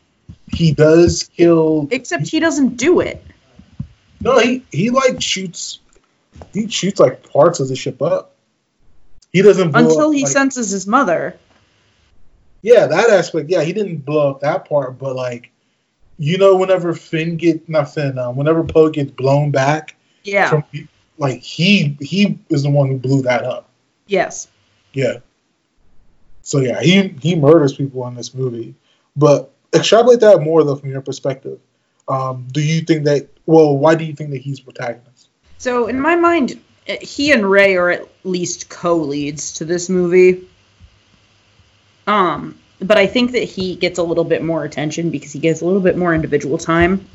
he 0.47 0.71
does 0.71 1.29
kill. 1.35 1.87
Except 1.91 2.27
he 2.27 2.39
doesn't 2.39 2.77
do 2.77 2.99
it. 2.99 3.23
No, 4.21 4.39
he 4.39 4.63
he 4.71 4.89
like 4.89 5.21
shoots. 5.21 5.79
He 6.53 6.67
shoots 6.69 6.99
like 6.99 7.29
parts 7.29 7.59
of 7.59 7.67
the 7.67 7.75
ship 7.75 8.01
up. 8.01 8.35
He 9.31 9.41
doesn't 9.41 9.71
blow 9.71 9.81
until 9.81 10.09
up, 10.09 10.15
he 10.15 10.23
like- 10.23 10.31
senses 10.31 10.71
his 10.71 10.87
mother. 10.87 11.37
Yeah, 12.61 12.87
that 12.87 13.09
aspect. 13.09 13.49
Yeah, 13.49 13.63
he 13.63 13.73
didn't 13.73 14.05
blow 14.05 14.31
up 14.31 14.41
that 14.41 14.67
part, 14.67 14.97
but 14.97 15.15
like, 15.15 15.51
you 16.17 16.37
know, 16.37 16.55
whenever 16.57 16.93
Finn 16.93 17.37
get 17.37 17.67
not 17.69 17.93
Finn, 17.93 18.17
um, 18.17 18.35
whenever 18.35 18.63
Poe 18.63 18.89
gets 18.89 19.11
blown 19.11 19.51
back, 19.51 19.95
Yeah. 20.23 20.49
from, 20.49 20.63
like 21.17 21.41
he 21.41 21.97
he 22.01 22.37
is 22.49 22.63
the 22.63 22.69
one 22.69 22.87
who 22.89 22.97
blew 22.97 23.21
that 23.23 23.43
up. 23.43 23.69
yes. 24.07 24.47
Yeah. 24.93 25.17
So 26.41 26.59
yeah, 26.59 26.81
he 26.81 27.09
he 27.21 27.35
murders 27.35 27.73
people 27.73 28.05
in 28.07 28.15
this 28.15 28.33
movie. 28.33 28.73
But 29.15 29.51
extrapolate 29.73 30.19
that 30.21 30.41
more 30.41 30.63
though 30.63 30.75
from 30.75 30.89
your 30.89 31.01
perspective. 31.01 31.59
Um, 32.07 32.47
do 32.51 32.59
you 32.61 32.81
think 32.81 33.05
that? 33.05 33.27
Well, 33.45 33.77
why 33.77 33.95
do 33.95 34.03
you 34.03 34.13
think 34.13 34.31
that 34.31 34.41
he's 34.41 34.59
protagonist? 34.59 35.29
So 35.59 35.87
in 35.87 35.99
my 35.99 36.15
mind, 36.15 36.59
eh, 36.87 36.97
he 37.01 37.31
and 37.31 37.49
Rey 37.49 37.75
are 37.77 37.89
at 37.91 38.07
least 38.23 38.69
co-leads 38.69 39.53
to 39.55 39.65
this 39.65 39.89
movie. 39.89 40.47
Um, 42.09 42.57
but 42.79 42.97
I 42.97 43.05
think 43.05 43.33
that 43.33 43.43
he 43.43 43.75
gets 43.75 43.99
a 43.99 44.03
little 44.03 44.23
bit 44.23 44.43
more 44.43 44.63
attention 44.63 45.11
because 45.11 45.31
he 45.31 45.37
gets 45.37 45.61
a 45.61 45.65
little 45.65 45.79
bit 45.79 45.95
more 45.95 46.15
individual 46.15 46.57
time. 46.57 47.05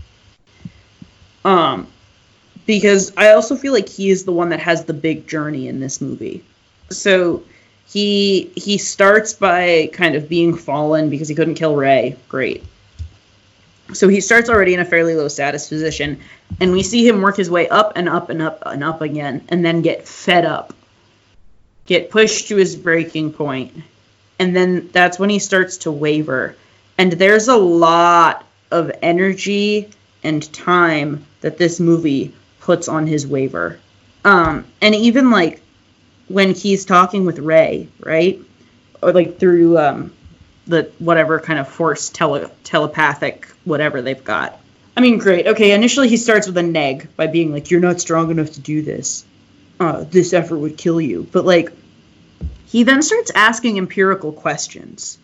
Um, 1.45 1.89
because 2.65 3.13
I 3.17 3.33
also 3.33 3.57
feel 3.57 3.73
like 3.73 3.89
he 3.89 4.09
is 4.09 4.25
the 4.25 4.31
one 4.31 4.51
that 4.51 4.61
has 4.61 4.85
the 4.85 4.95
big 4.95 5.27
journey 5.27 5.67
in 5.67 5.81
this 5.81 6.01
movie. 6.01 6.45
So 6.91 7.43
he 7.89 8.53
he 8.55 8.79
starts 8.79 9.33
by 9.33 9.91
kind 9.93 10.15
of 10.15 10.29
being 10.29 10.57
fallen 10.57 11.11
because 11.11 11.29
he 11.29 11.35
couldn't 11.35 11.57
kill 11.57 11.75
Rey. 11.75 12.17
Great. 12.29 12.63
So 13.93 14.07
he 14.07 14.21
starts 14.21 14.49
already 14.49 14.75
in 14.75 14.81
a 14.81 14.85
fairly 14.85 15.17
low 15.17 15.29
status 15.29 15.69
position, 15.69 16.21
and 16.61 16.71
we 16.71 16.85
see 16.85 17.07
him 17.07 17.21
work 17.21 17.37
his 17.37 17.51
way 17.51 17.69
up 17.69 17.95
and 17.97 18.09
up 18.09 18.31
and 18.31 18.41
up 18.41 18.63
and 18.65 18.85
up 18.85 19.03
again, 19.03 19.45
and 19.49 19.65
then 19.65 19.83
get 19.83 20.07
fed 20.07 20.47
up, 20.47 20.73
get 21.85 22.11
pushed 22.11 22.49
to 22.49 22.57
his 22.57 22.77
breaking 22.77 23.33
point, 23.33 23.75
and 24.39 24.55
then 24.55 24.91
that's 24.93 25.19
when 25.19 25.31
he 25.31 25.39
starts 25.39 25.79
to 25.79 25.93
waver. 25.93 26.57
And 26.99 27.13
there's 27.13 27.49
a 27.49 27.57
lot 27.57 28.47
of 28.71 28.91
energy 29.03 29.89
and 30.23 30.53
time 30.53 31.27
that 31.41 31.59
this 31.59 31.81
movie 31.81 32.35
puts 32.61 32.89
on 32.89 33.07
his 33.07 33.27
waver. 33.27 33.79
Um, 34.25 34.65
and 34.81 34.95
even 34.95 35.31
like 35.31 35.61
when 36.29 36.55
he's 36.55 36.85
talking 36.85 37.27
with 37.27 37.39
Rey, 37.39 37.89
right? 38.01 38.41
Or 39.03 39.13
like 39.13 39.39
through 39.39 39.79
um, 39.79 40.13
the 40.67 40.91
whatever 40.99 41.41
kind 41.41 41.59
of 41.59 41.69
force 41.69 42.09
tele- 42.11 42.51
telepathic 42.65 43.49
whatever 43.65 44.03
they've 44.03 44.25
got. 44.25 44.59
I 44.97 45.01
mean, 45.01 45.19
great. 45.19 45.47
Okay, 45.47 45.73
initially 45.73 46.09
he 46.09 46.17
starts 46.17 46.47
with 46.47 46.57
a 46.57 46.63
neg 46.63 47.09
by 47.17 47.27
being 47.27 47.53
like, 47.53 47.71
"You're 47.71 47.81
not 47.81 48.01
strong 48.01 48.31
enough 48.31 48.53
to 48.53 48.61
do 48.61 48.83
this. 48.83 49.25
Uh, 49.81 50.05
this 50.05 50.33
effort 50.33 50.59
would 50.59 50.79
kill 50.79 51.01
you." 51.01 51.27
But 51.31 51.45
like, 51.45 51.73
he 52.75 52.83
then 52.83 53.03
starts 53.03 53.31
asking 53.37 53.79
empirical 53.79 54.33
questions. 54.33 55.17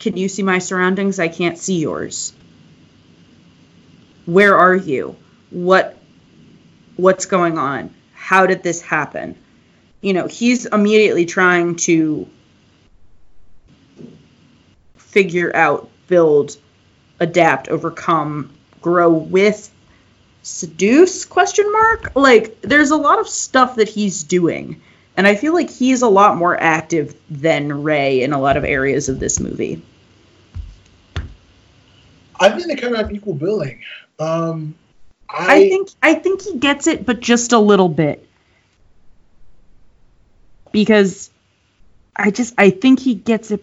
Can 0.00 0.16
you 0.16 0.28
see 0.28 0.42
my 0.42 0.58
surroundings? 0.58 1.20
I 1.20 1.28
can't 1.28 1.56
see 1.56 1.78
yours. 1.78 2.32
Where 4.26 4.58
are 4.58 4.74
you? 4.74 5.14
What 5.50 5.96
what's 6.96 7.26
going 7.26 7.56
on? 7.56 7.94
How 8.14 8.48
did 8.48 8.64
this 8.64 8.82
happen? 8.82 9.36
You 10.00 10.12
know, 10.12 10.26
he's 10.26 10.66
immediately 10.66 11.24
trying 11.24 11.76
to 11.86 12.26
figure 14.96 15.54
out, 15.54 15.88
build, 16.08 16.56
adapt, 17.20 17.68
overcome, 17.68 18.50
grow 18.80 19.12
with 19.12 19.72
seduce 20.42 21.24
question 21.24 21.70
mark 21.70 22.10
like 22.16 22.60
there's 22.62 22.90
a 22.90 22.96
lot 22.96 23.20
of 23.20 23.28
stuff 23.28 23.76
that 23.76 23.88
he's 23.88 24.24
doing 24.24 24.82
and 25.16 25.26
i 25.26 25.34
feel 25.34 25.52
like 25.52 25.70
he's 25.70 26.02
a 26.02 26.08
lot 26.08 26.36
more 26.36 26.60
active 26.60 27.14
than 27.30 27.82
Rey 27.82 28.22
in 28.22 28.32
a 28.32 28.40
lot 28.40 28.56
of 28.56 28.64
areas 28.64 29.08
of 29.08 29.18
this 29.18 29.40
movie 29.40 29.82
I 32.42 32.50
think 32.50 32.66
they 32.66 32.74
kind 32.74 32.92
of 32.94 32.98
have 32.98 33.12
equal 33.12 33.34
billing. 33.34 33.82
Um, 34.18 34.74
I, 35.28 35.54
I 35.54 35.68
think 35.68 35.90
I 36.02 36.14
think 36.14 36.42
he 36.42 36.58
gets 36.58 36.88
it, 36.88 37.06
but 37.06 37.20
just 37.20 37.52
a 37.52 37.58
little 37.58 37.88
bit. 37.88 38.28
Because 40.72 41.30
I 42.16 42.30
just 42.30 42.54
I 42.58 42.70
think 42.70 42.98
he 42.98 43.14
gets 43.14 43.52
it 43.52 43.62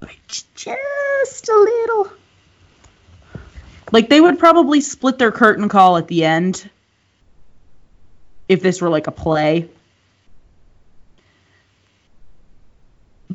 but 0.00 0.10
just 0.28 1.48
a 1.48 1.52
little. 1.52 2.10
Like 3.90 4.10
they 4.10 4.20
would 4.20 4.38
probably 4.38 4.80
split 4.80 5.18
their 5.18 5.32
curtain 5.32 5.68
call 5.68 5.96
at 5.96 6.08
the 6.08 6.24
end 6.24 6.68
if 8.48 8.60
this 8.60 8.82
were 8.82 8.90
like 8.90 9.06
a 9.06 9.12
play. 9.12 9.70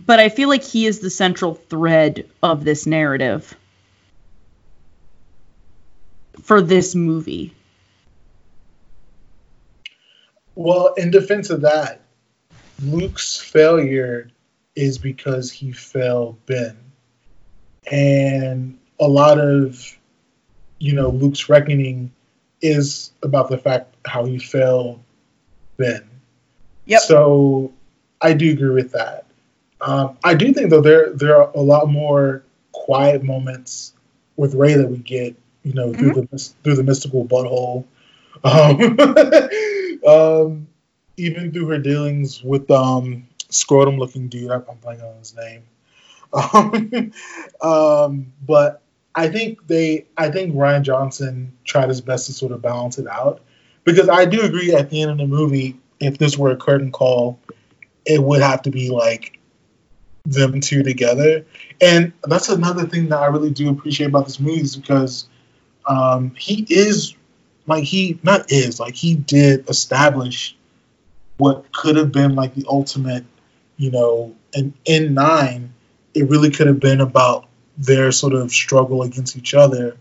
But 0.10 0.20
I 0.20 0.30
feel 0.30 0.50
like 0.50 0.64
he 0.64 0.88
is 0.88 1.02
the 1.02 1.12
central 1.12 1.54
thread 1.54 2.28
of 2.42 2.64
this 2.64 2.88
narrative 2.88 3.56
for 6.42 6.64
this 6.64 6.96
movie. 6.96 7.54
Well, 10.56 10.96
in 10.96 11.12
defense 11.12 11.52
of 11.52 11.62
that, 11.62 12.02
Luke's 12.82 13.38
failure 13.38 14.32
is 14.76 14.98
because 14.98 15.52
he 15.52 15.72
failed 15.72 16.44
Ben. 16.48 16.76
And 17.92 18.80
a 19.00 19.08
lot 19.08 19.40
of, 19.40 19.96
you 20.80 20.94
know, 20.94 21.10
Luke's 21.10 21.50
reckoning 21.50 22.12
is 22.62 23.12
about 23.22 23.48
the 23.48 23.60
fact 23.60 23.94
how 24.08 24.26
he 24.26 24.40
failed 24.40 25.04
Ben. 25.78 26.10
Yep. 26.88 27.02
So 27.02 27.74
I 28.20 28.34
do 28.34 28.52
agree 28.54 28.74
with 28.74 28.94
that. 28.94 29.29
Um, 29.82 30.18
I 30.24 30.34
do 30.34 30.54
think 30.54 30.70
though 30.70 30.82
there 30.82 31.12
there 31.14 31.42
are 31.42 31.52
a 31.56 31.62
lot 31.62 31.90
more 31.90 32.44
quiet 32.72 33.24
moments 33.24 33.94
with 34.36 34.54
Rey 34.56 34.74
that 34.74 34.90
we 34.90 34.98
get, 34.98 35.36
you 35.64 35.74
know, 35.74 35.94
through 35.94 36.14
the 36.14 36.54
through 36.64 36.76
the 36.76 36.84
mystical 36.84 37.26
butthole. 37.26 37.86
Um, 38.44 39.00
um, 40.08 40.68
even 41.18 41.52
through 41.52 41.68
her 41.68 41.78
dealings 41.78 42.44
with 42.44 42.70
um 42.72 43.28
scrotum 43.50 43.98
looking 43.98 44.28
dude, 44.28 44.52
I'm 44.52 44.62
blanking 44.62 45.10
on 45.10 45.18
his 45.20 45.36
name. 45.36 45.64
Um, 46.34 47.12
um, 47.62 48.34
but 48.46 48.82
I 49.16 49.28
think 49.28 49.68
they, 49.68 50.06
I 50.18 50.30
think 50.30 50.54
Rian 50.54 50.84
Johnson 50.84 51.52
tried 51.66 51.90
his 51.90 52.02
best 52.02 52.28
to 52.28 52.34
sort 52.34 52.52
of 52.52 52.62
balance 52.62 52.98
it 52.98 53.08
out 53.08 53.42
because 53.84 54.08
I 54.08 54.26
do 54.26 54.42
agree 54.42 54.74
at 54.74 54.90
the 54.90 55.02
end 55.02 55.12
of 55.12 55.18
the 55.18 55.28
movie, 55.28 55.78
if 56.00 56.18
this 56.18 56.38
were 56.38 56.52
a 56.52 56.58
curtain 56.58 56.92
call, 56.92 57.40
it 58.06 58.24
would 58.24 58.42
have 58.42 58.62
to 58.64 58.72
be 58.72 58.90
like 58.90 59.39
them 60.26 60.60
two 60.62 60.84
together, 60.84 61.46
and 61.82 62.14
that's 62.24 62.50
another 62.50 62.86
thing 62.86 63.10
that 63.10 63.20
I 63.20 63.28
really 63.28 63.52
do 63.52 63.70
appreciate 63.70 64.08
about 64.08 64.26
this 64.26 64.40
movie 64.40 64.62
is 64.62 64.76
because 64.76 65.28
um, 65.86 66.36
he 66.36 66.66
is 66.70 67.16
like 67.68 67.84
he 67.84 68.20
not 68.24 68.52
is 68.52 68.80
like 68.80 68.96
he 68.96 69.16
did 69.16 69.70
establish 69.70 70.56
what 71.38 71.72
could 71.72 71.96
have 71.96 72.12
been 72.12 72.36
like 72.36 72.54
the 72.56 72.66
ultimate, 72.68 73.24
you 73.78 73.92
know, 73.92 74.36
and 74.54 74.74
in 74.86 75.14
nine, 75.14 75.74
it 76.14 76.30
really 76.30 76.52
could 76.52 76.68
have 76.68 76.80
been 76.80 77.00
about 77.00 77.48
their 77.78 78.12
sort 78.12 78.34
of 78.34 78.52
struggle 78.52 79.04
against 79.04 79.38
each 79.38 79.54
other. 79.54 79.96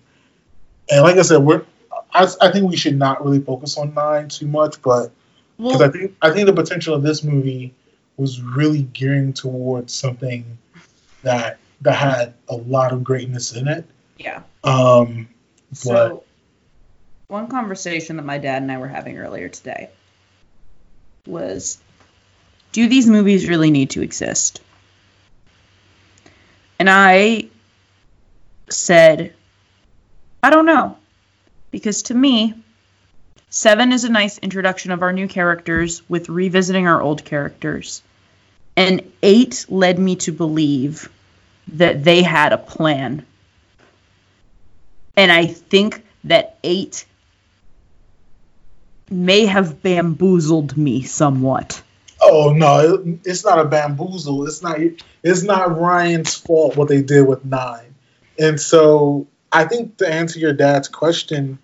And 0.90 1.02
like 1.02 1.16
I 1.16 1.22
said, 1.22 1.38
we're 1.38 1.64
I, 2.12 2.26
I 2.40 2.50
think 2.50 2.68
we 2.68 2.76
should 2.76 2.96
not 2.96 3.24
really 3.24 3.40
focus 3.40 3.76
on 3.78 3.94
nine 3.94 4.28
too 4.28 4.46
much, 4.46 4.80
but 4.82 5.12
because 5.56 5.80
I 5.80 5.88
think 5.88 6.16
I 6.22 6.30
think 6.30 6.46
the 6.46 6.52
potential 6.52 6.94
of 6.94 7.02
this 7.02 7.22
movie 7.22 7.74
was 8.18 8.42
really 8.42 8.82
gearing 8.82 9.32
towards 9.32 9.94
something 9.94 10.58
that 11.22 11.58
that 11.80 11.94
had 11.94 12.34
a 12.48 12.56
lot 12.56 12.92
of 12.92 13.04
greatness 13.04 13.54
in 13.54 13.68
it. 13.68 13.84
Yeah. 14.18 14.42
Um, 14.64 15.28
but 15.70 15.76
So, 15.76 16.24
one 17.28 17.46
conversation 17.46 18.16
that 18.16 18.24
my 18.24 18.38
dad 18.38 18.62
and 18.62 18.70
I 18.70 18.78
were 18.78 18.88
having 18.88 19.18
earlier 19.18 19.48
today 19.48 19.88
was 21.26 21.78
do 22.72 22.88
these 22.88 23.06
movies 23.06 23.48
really 23.48 23.70
need 23.70 23.90
to 23.90 24.02
exist? 24.02 24.60
And 26.78 26.90
I 26.90 27.48
said, 28.70 29.34
I 30.42 30.50
don't 30.50 30.66
know. 30.66 30.96
Because 31.70 32.02
to 32.04 32.14
me, 32.14 32.54
seven 33.50 33.92
is 33.92 34.04
a 34.04 34.08
nice 34.08 34.38
introduction 34.38 34.90
of 34.90 35.02
our 35.02 35.12
new 35.12 35.28
characters 35.28 36.08
with 36.08 36.28
revisiting 36.28 36.86
our 36.86 37.00
old 37.00 37.24
characters. 37.24 38.02
And 38.78 39.02
eight 39.24 39.66
led 39.68 39.98
me 39.98 40.14
to 40.16 40.30
believe 40.30 41.10
that 41.72 42.04
they 42.04 42.22
had 42.22 42.52
a 42.52 42.58
plan. 42.58 43.26
And 45.16 45.32
I 45.32 45.46
think 45.46 46.04
that 46.22 46.58
eight 46.62 47.04
may 49.10 49.46
have 49.46 49.82
bamboozled 49.82 50.76
me 50.76 51.02
somewhat. 51.02 51.82
Oh 52.22 52.52
no, 52.52 52.94
it- 52.94 53.18
it's 53.24 53.44
not 53.44 53.58
a 53.58 53.64
bamboozle. 53.64 54.46
It's 54.46 54.62
not. 54.62 54.78
It's 55.24 55.42
not 55.42 55.70
Rian's 55.70 56.36
fault 56.36 56.76
what 56.76 56.86
they 56.86 57.02
did 57.02 57.26
with 57.26 57.44
nine. 57.44 57.96
And 58.38 58.60
so 58.60 59.26
I 59.50 59.64
think 59.64 59.96
to 59.96 60.08
answer 60.08 60.38
your 60.38 60.52
dad's 60.52 60.86
question, 60.86 61.58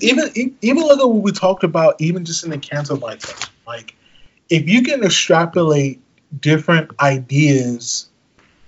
even 0.00 0.56
even 0.60 0.82
at 0.90 0.96
what 0.98 1.22
we 1.22 1.30
talked 1.30 1.62
about, 1.62 1.94
even 2.00 2.24
just 2.24 2.42
in 2.42 2.50
the 2.50 2.58
cancer 2.58 2.96
section. 2.96 3.48
Like, 3.64 3.94
if 4.50 4.68
you 4.68 4.82
can 4.82 5.04
extrapolate 5.04 6.00
different 6.40 6.90
ideas 7.00 8.08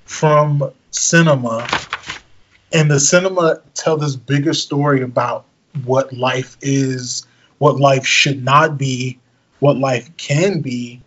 from 0.04 0.70
cinema, 0.90 1.66
and 2.72 2.90
the 2.90 3.00
cinema 3.00 3.60
tell 3.74 3.96
this 3.96 4.16
bigger 4.16 4.54
story 4.54 5.02
about 5.02 5.44
what 5.84 6.12
life 6.12 6.56
is, 6.62 7.26
what 7.58 7.76
life 7.78 8.06
should 8.06 8.42
not 8.44 8.76
be, 8.78 9.18
what 9.60 9.76
life 9.76 10.10
can 10.16 10.60
be. 10.60 11.00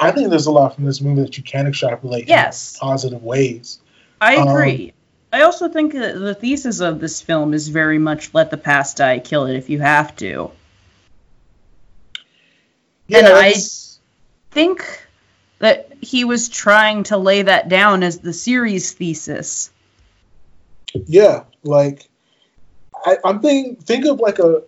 I 0.00 0.10
think 0.12 0.30
there's 0.30 0.46
a 0.46 0.50
lot 0.50 0.74
from 0.74 0.84
this 0.84 1.00
movie 1.00 1.22
that 1.22 1.36
you 1.36 1.42
can 1.42 1.66
extrapolate 1.66 2.28
Yes. 2.28 2.74
in 2.74 2.80
positive 2.80 3.22
ways. 3.22 3.78
I 4.20 4.36
Um, 4.36 4.48
agree. 4.48 4.92
I 5.32 5.42
also 5.42 5.68
think 5.68 5.92
that 5.92 6.18
the 6.18 6.34
thesis 6.34 6.80
of 6.80 7.00
this 7.00 7.20
film 7.20 7.52
is 7.52 7.68
very 7.68 7.98
much 7.98 8.30
let 8.32 8.50
the 8.50 8.56
past 8.56 8.96
die, 8.96 9.18
kill 9.18 9.46
it 9.46 9.56
if 9.56 9.68
you 9.68 9.78
have 9.80 10.16
to. 10.16 10.50
Yeah, 13.08 13.18
And 13.18 13.26
I- 13.28 13.54
think 14.50 15.06
that 15.58 15.92
he 16.00 16.24
was 16.24 16.48
trying 16.48 17.04
to 17.04 17.16
lay 17.16 17.42
that 17.42 17.68
down 17.68 18.02
as 18.02 18.18
the 18.18 18.32
series 18.32 18.92
thesis. 18.92 19.70
yeah, 21.06 21.44
like 21.64 22.08
I, 23.04 23.18
I'm 23.24 23.40
thinking. 23.40 23.76
Think 23.76 24.06
of 24.06 24.20
like 24.20 24.38
a 24.38 24.62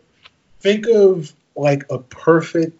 think 0.60 0.86
of 0.88 1.32
like 1.56 1.84
a 1.90 1.98
perfect, 1.98 2.78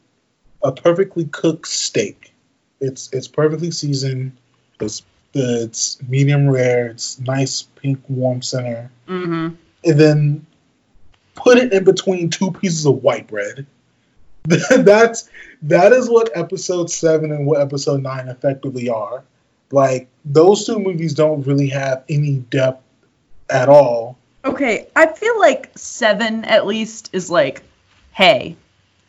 a 0.63 0.73
perfectly 0.73 1.25
cooked 1.27 1.69
steak. 1.69 2.33
It's 2.81 3.11
it's 3.13 3.29
perfectly 3.29 3.71
seasoned. 3.71 4.33
It's 4.81 5.03
it's 5.35 6.01
medium 6.03 6.49
rare. 6.49 6.89
It's 6.89 7.21
nice 7.21 7.63
pink 7.63 8.01
warm 8.09 8.43
center, 8.43 8.91
hmm 9.07 9.51
and 9.83 9.99
then 9.99 10.47
put 11.35 11.57
it 11.57 11.73
in 11.73 11.85
between 11.85 12.29
two 12.29 12.51
pieces 12.51 12.85
of 12.85 13.03
white 13.03 13.27
bread. 13.27 13.67
That's 14.71 15.29
that 15.63 15.93
is 15.93 16.09
what 16.09 16.37
episode 16.37 16.91
seven 16.91 17.31
and 17.33 17.47
what 17.47 17.61
episode 17.61 18.03
nine 18.03 18.29
effectively 18.29 18.89
are. 18.89 19.23
Like 19.71 20.09
those 20.25 20.67
two 20.67 20.79
movies 20.79 21.15
don't 21.15 21.47
really 21.47 21.69
have 21.69 22.05
any 22.09 22.37
depth 22.37 22.83
at 23.49 23.69
all. 23.69 24.17
Okay, 24.45 24.89
I 24.97 25.07
feel 25.07 25.39
like 25.39 25.71
seven 25.77 26.45
at 26.47 26.67
least 26.67 27.11
is 27.13 27.31
like, 27.31 27.63
hey, 28.13 28.57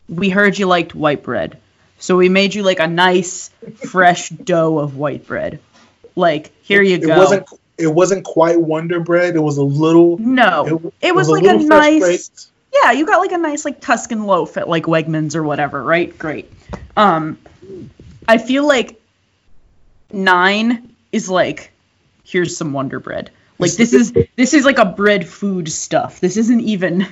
we 0.09 0.29
heard 0.29 0.59
you 0.59 0.67
liked 0.67 0.93
white 0.93 1.23
bread, 1.23 1.57
so 1.99 2.17
we 2.17 2.27
made 2.27 2.53
you 2.53 2.63
like 2.63 2.79
a 2.79 2.87
nice 2.87 3.49
fresh 3.89 4.29
dough 4.29 4.79
of 4.79 4.97
white 4.97 5.25
bread. 5.25 5.59
Like 6.15 6.51
here 6.61 6.81
you 6.81 6.97
go. 6.97 7.13
it 7.13 7.17
wasn't 7.17 7.47
it 7.77 7.87
wasn't 7.87 8.25
quite 8.25 8.61
Wonder 8.61 8.99
Bread. 8.99 9.35
It 9.35 9.39
was 9.39 9.57
a 9.57 9.63
little. 9.63 10.17
no, 10.17 10.91
it, 11.01 11.15
was, 11.15 11.29
like 11.29 11.43
a, 11.43 11.57
fresh 11.65 12.01
nice. 12.01 12.50
Yeah, 12.73 12.91
you 12.91 13.05
got 13.05 13.19
like 13.19 13.31
a 13.31 13.37
nice 13.37 13.65
like 13.65 13.81
Tuscan 13.81 14.25
loaf 14.25 14.57
at 14.57 14.69
like 14.69 14.83
Wegmans 14.83 15.35
or 15.35 15.43
whatever, 15.43 15.83
right? 15.83 16.17
Great. 16.17 16.51
Um, 16.95 17.37
I 18.27 18.37
feel 18.37 18.65
like 18.65 19.01
nine 20.11 20.95
is 21.11 21.29
like, 21.29 21.71
here's 22.23 22.55
some 22.55 22.73
Wonder 22.73 22.99
Bread. 22.99 23.31
Like 23.59 23.73
this 23.73 23.93
is 23.93 24.13
this 24.35 24.53
is 24.53 24.65
like 24.65 24.79
a 24.79 24.85
bread 24.85 25.27
food 25.27 25.69
stuff. 25.69 26.19
This 26.19 26.37
isn't 26.37 26.61
even. 26.61 27.05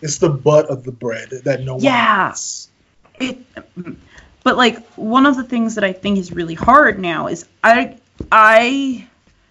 It's 0.00 0.18
the 0.18 0.28
butt 0.28 0.66
of 0.66 0.84
the 0.84 0.92
bread 0.92 1.30
that 1.44 1.62
no 1.62 1.74
one. 1.74 1.82
Yeah. 1.82 2.30
eats. 2.30 2.68
it 3.18 3.38
but 4.48 4.56
like 4.56 4.82
one 4.94 5.26
of 5.26 5.36
the 5.36 5.44
things 5.44 5.74
that 5.74 5.84
i 5.84 5.92
think 5.92 6.18
is 6.18 6.32
really 6.32 6.54
hard 6.54 6.98
now 6.98 7.26
is 7.26 7.46
i 7.62 7.96
i 8.32 9.06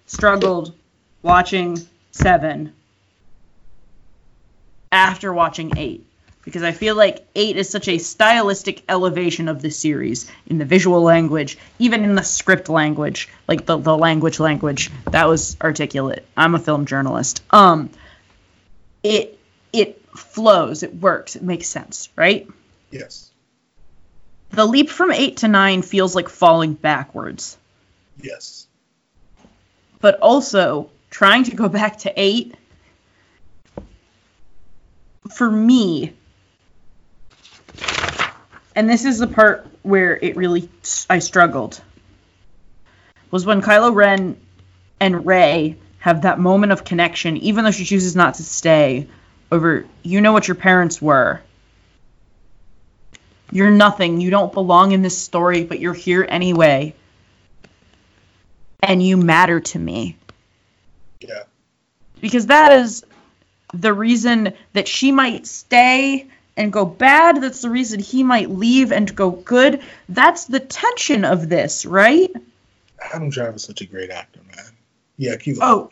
struggled 0.07 0.73
watching 1.21 1.77
seven 2.11 2.73
after 4.91 5.33
watching 5.33 5.71
eight 5.77 6.05
because 6.43 6.63
i 6.63 6.71
feel 6.71 6.95
like 6.95 7.27
eight 7.35 7.57
is 7.57 7.69
such 7.69 7.87
a 7.87 7.97
stylistic 7.97 8.83
elevation 8.89 9.47
of 9.47 9.61
the 9.61 9.69
series 9.69 10.31
in 10.47 10.57
the 10.57 10.65
visual 10.65 11.01
language 11.01 11.57
even 11.79 12.03
in 12.03 12.15
the 12.15 12.23
script 12.23 12.69
language 12.69 13.27
like 13.47 13.65
the, 13.65 13.77
the 13.77 13.97
language 13.97 14.39
language 14.39 14.89
that 15.11 15.27
was 15.27 15.57
articulate 15.61 16.25
i'm 16.37 16.55
a 16.55 16.59
film 16.59 16.85
journalist 16.85 17.43
um 17.51 17.89
it 19.03 19.37
it 19.73 20.01
flows 20.15 20.83
it 20.83 20.95
works 20.95 21.35
it 21.35 21.43
makes 21.43 21.67
sense 21.67 22.09
right 22.15 22.47
Yes. 22.89 23.29
the 24.51 24.65
leap 24.65 24.89
from 24.89 25.11
8 25.11 25.37
to 25.37 25.49
9 25.49 25.81
feels 25.81 26.15
like 26.15 26.29
falling 26.29 26.73
backwards, 26.73 27.57
Yes. 28.21 28.65
but 29.99 30.17
also 30.21 30.89
trying 31.09 31.43
to 31.43 31.55
go 31.55 31.67
back 31.67 31.97
to 31.99 32.13
8 32.15 32.55
for 35.27 35.49
me 35.49 36.13
and 38.75 38.89
this 38.89 39.05
is 39.05 39.19
the 39.19 39.27
part 39.27 39.67
where 39.83 40.17
it 40.17 40.35
really 40.35 40.69
I 41.09 41.19
struggled 41.19 41.81
was 43.31 43.45
when 43.45 43.61
Kylo 43.61 43.93
Ren 43.93 44.37
and 44.99 45.25
Rey 45.25 45.77
have 45.99 46.21
that 46.23 46.39
moment 46.39 46.71
of 46.71 46.83
connection 46.83 47.37
even 47.37 47.63
though 47.63 47.71
she 47.71 47.85
chooses 47.85 48.15
not 48.15 48.35
to 48.35 48.43
stay 48.43 49.07
over 49.51 49.85
you 50.03 50.21
know 50.21 50.33
what 50.33 50.47
your 50.47 50.55
parents 50.55 51.01
were 51.01 51.41
You're 53.51 53.71
nothing. 53.71 54.19
You 54.21 54.29
don't 54.29 54.51
belong 54.51 54.91
in 54.91 55.01
this 55.01 55.17
story, 55.17 55.63
but 55.63 55.79
you're 55.79 55.93
here 55.93 56.25
anyway. 56.27 56.93
And 58.83 59.01
you 59.01 59.17
matter 59.17 59.59
to 59.61 59.79
me. 59.79 60.17
Yeah. 61.21 61.43
Because 62.21 62.47
that 62.47 62.73
is 62.73 63.05
the 63.73 63.93
reason 63.93 64.53
that 64.73 64.87
she 64.87 65.11
might 65.11 65.47
stay 65.47 66.27
and 66.55 66.73
go 66.73 66.85
bad. 66.85 67.41
That's 67.41 67.61
the 67.61 67.69
reason 67.69 67.99
he 67.99 68.23
might 68.23 68.49
leave 68.49 68.91
and 68.91 69.15
go 69.15 69.31
good. 69.31 69.81
That's 70.09 70.45
the 70.45 70.59
tension 70.59 71.23
of 71.25 71.49
this, 71.49 71.85
right? 71.85 72.31
Adam 73.13 73.29
Driver 73.29 73.55
is 73.55 73.63
such 73.63 73.81
a 73.81 73.85
great 73.85 74.09
actor, 74.09 74.39
man. 74.55 74.65
Yeah, 75.17 75.35
keep 75.37 75.57
Oh, 75.61 75.89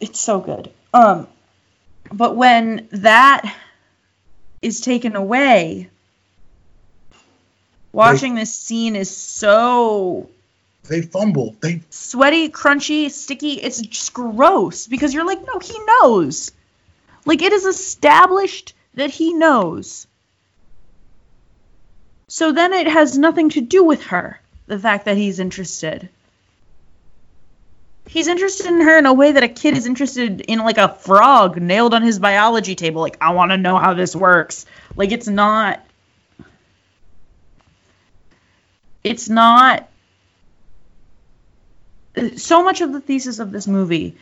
it's 0.00 0.20
so 0.20 0.40
good. 0.40 0.70
Um, 0.94 1.26
but 2.12 2.36
when 2.36 2.88
that 2.92 3.54
is 4.62 4.80
taken 4.80 5.16
away, 5.16 5.90
watching 7.92 8.34
this 8.34 8.54
scene 8.54 8.96
is 8.96 9.14
so 9.14 10.28
They 10.88 11.02
fumble. 11.02 11.56
They 11.60 11.82
sweaty, 11.90 12.48
crunchy, 12.48 13.10
sticky. 13.10 13.54
It's 13.54 13.80
just 13.80 14.14
gross 14.14 14.86
because 14.86 15.12
you're 15.12 15.26
like, 15.26 15.44
no, 15.44 15.58
he 15.58 15.78
knows. 15.84 16.52
Like 17.28 17.42
it 17.42 17.52
is 17.52 17.66
established 17.66 18.72
that 18.94 19.10
he 19.10 19.34
knows. 19.34 20.06
So 22.26 22.52
then 22.52 22.72
it 22.72 22.88
has 22.88 23.18
nothing 23.18 23.50
to 23.50 23.60
do 23.60 23.84
with 23.84 24.04
her, 24.04 24.40
the 24.66 24.78
fact 24.78 25.04
that 25.04 25.18
he's 25.18 25.38
interested. 25.38 26.08
He's 28.06 28.28
interested 28.28 28.64
in 28.64 28.80
her 28.80 28.96
in 28.96 29.04
a 29.04 29.12
way 29.12 29.32
that 29.32 29.42
a 29.42 29.48
kid 29.48 29.76
is 29.76 29.84
interested 29.84 30.40
in 30.40 30.60
like 30.60 30.78
a 30.78 30.88
frog 30.88 31.60
nailed 31.60 31.92
on 31.92 32.00
his 32.00 32.18
biology 32.18 32.74
table. 32.74 33.02
Like, 33.02 33.18
I 33.20 33.34
want 33.34 33.50
to 33.50 33.58
know 33.58 33.76
how 33.76 33.92
this 33.92 34.16
works. 34.16 34.64
Like, 34.96 35.12
it's 35.12 35.28
not. 35.28 35.84
It's 39.04 39.28
not. 39.28 39.86
So 42.36 42.64
much 42.64 42.80
of 42.80 42.94
the 42.94 43.02
thesis 43.02 43.38
of 43.38 43.52
this 43.52 43.66
movie 43.66 44.16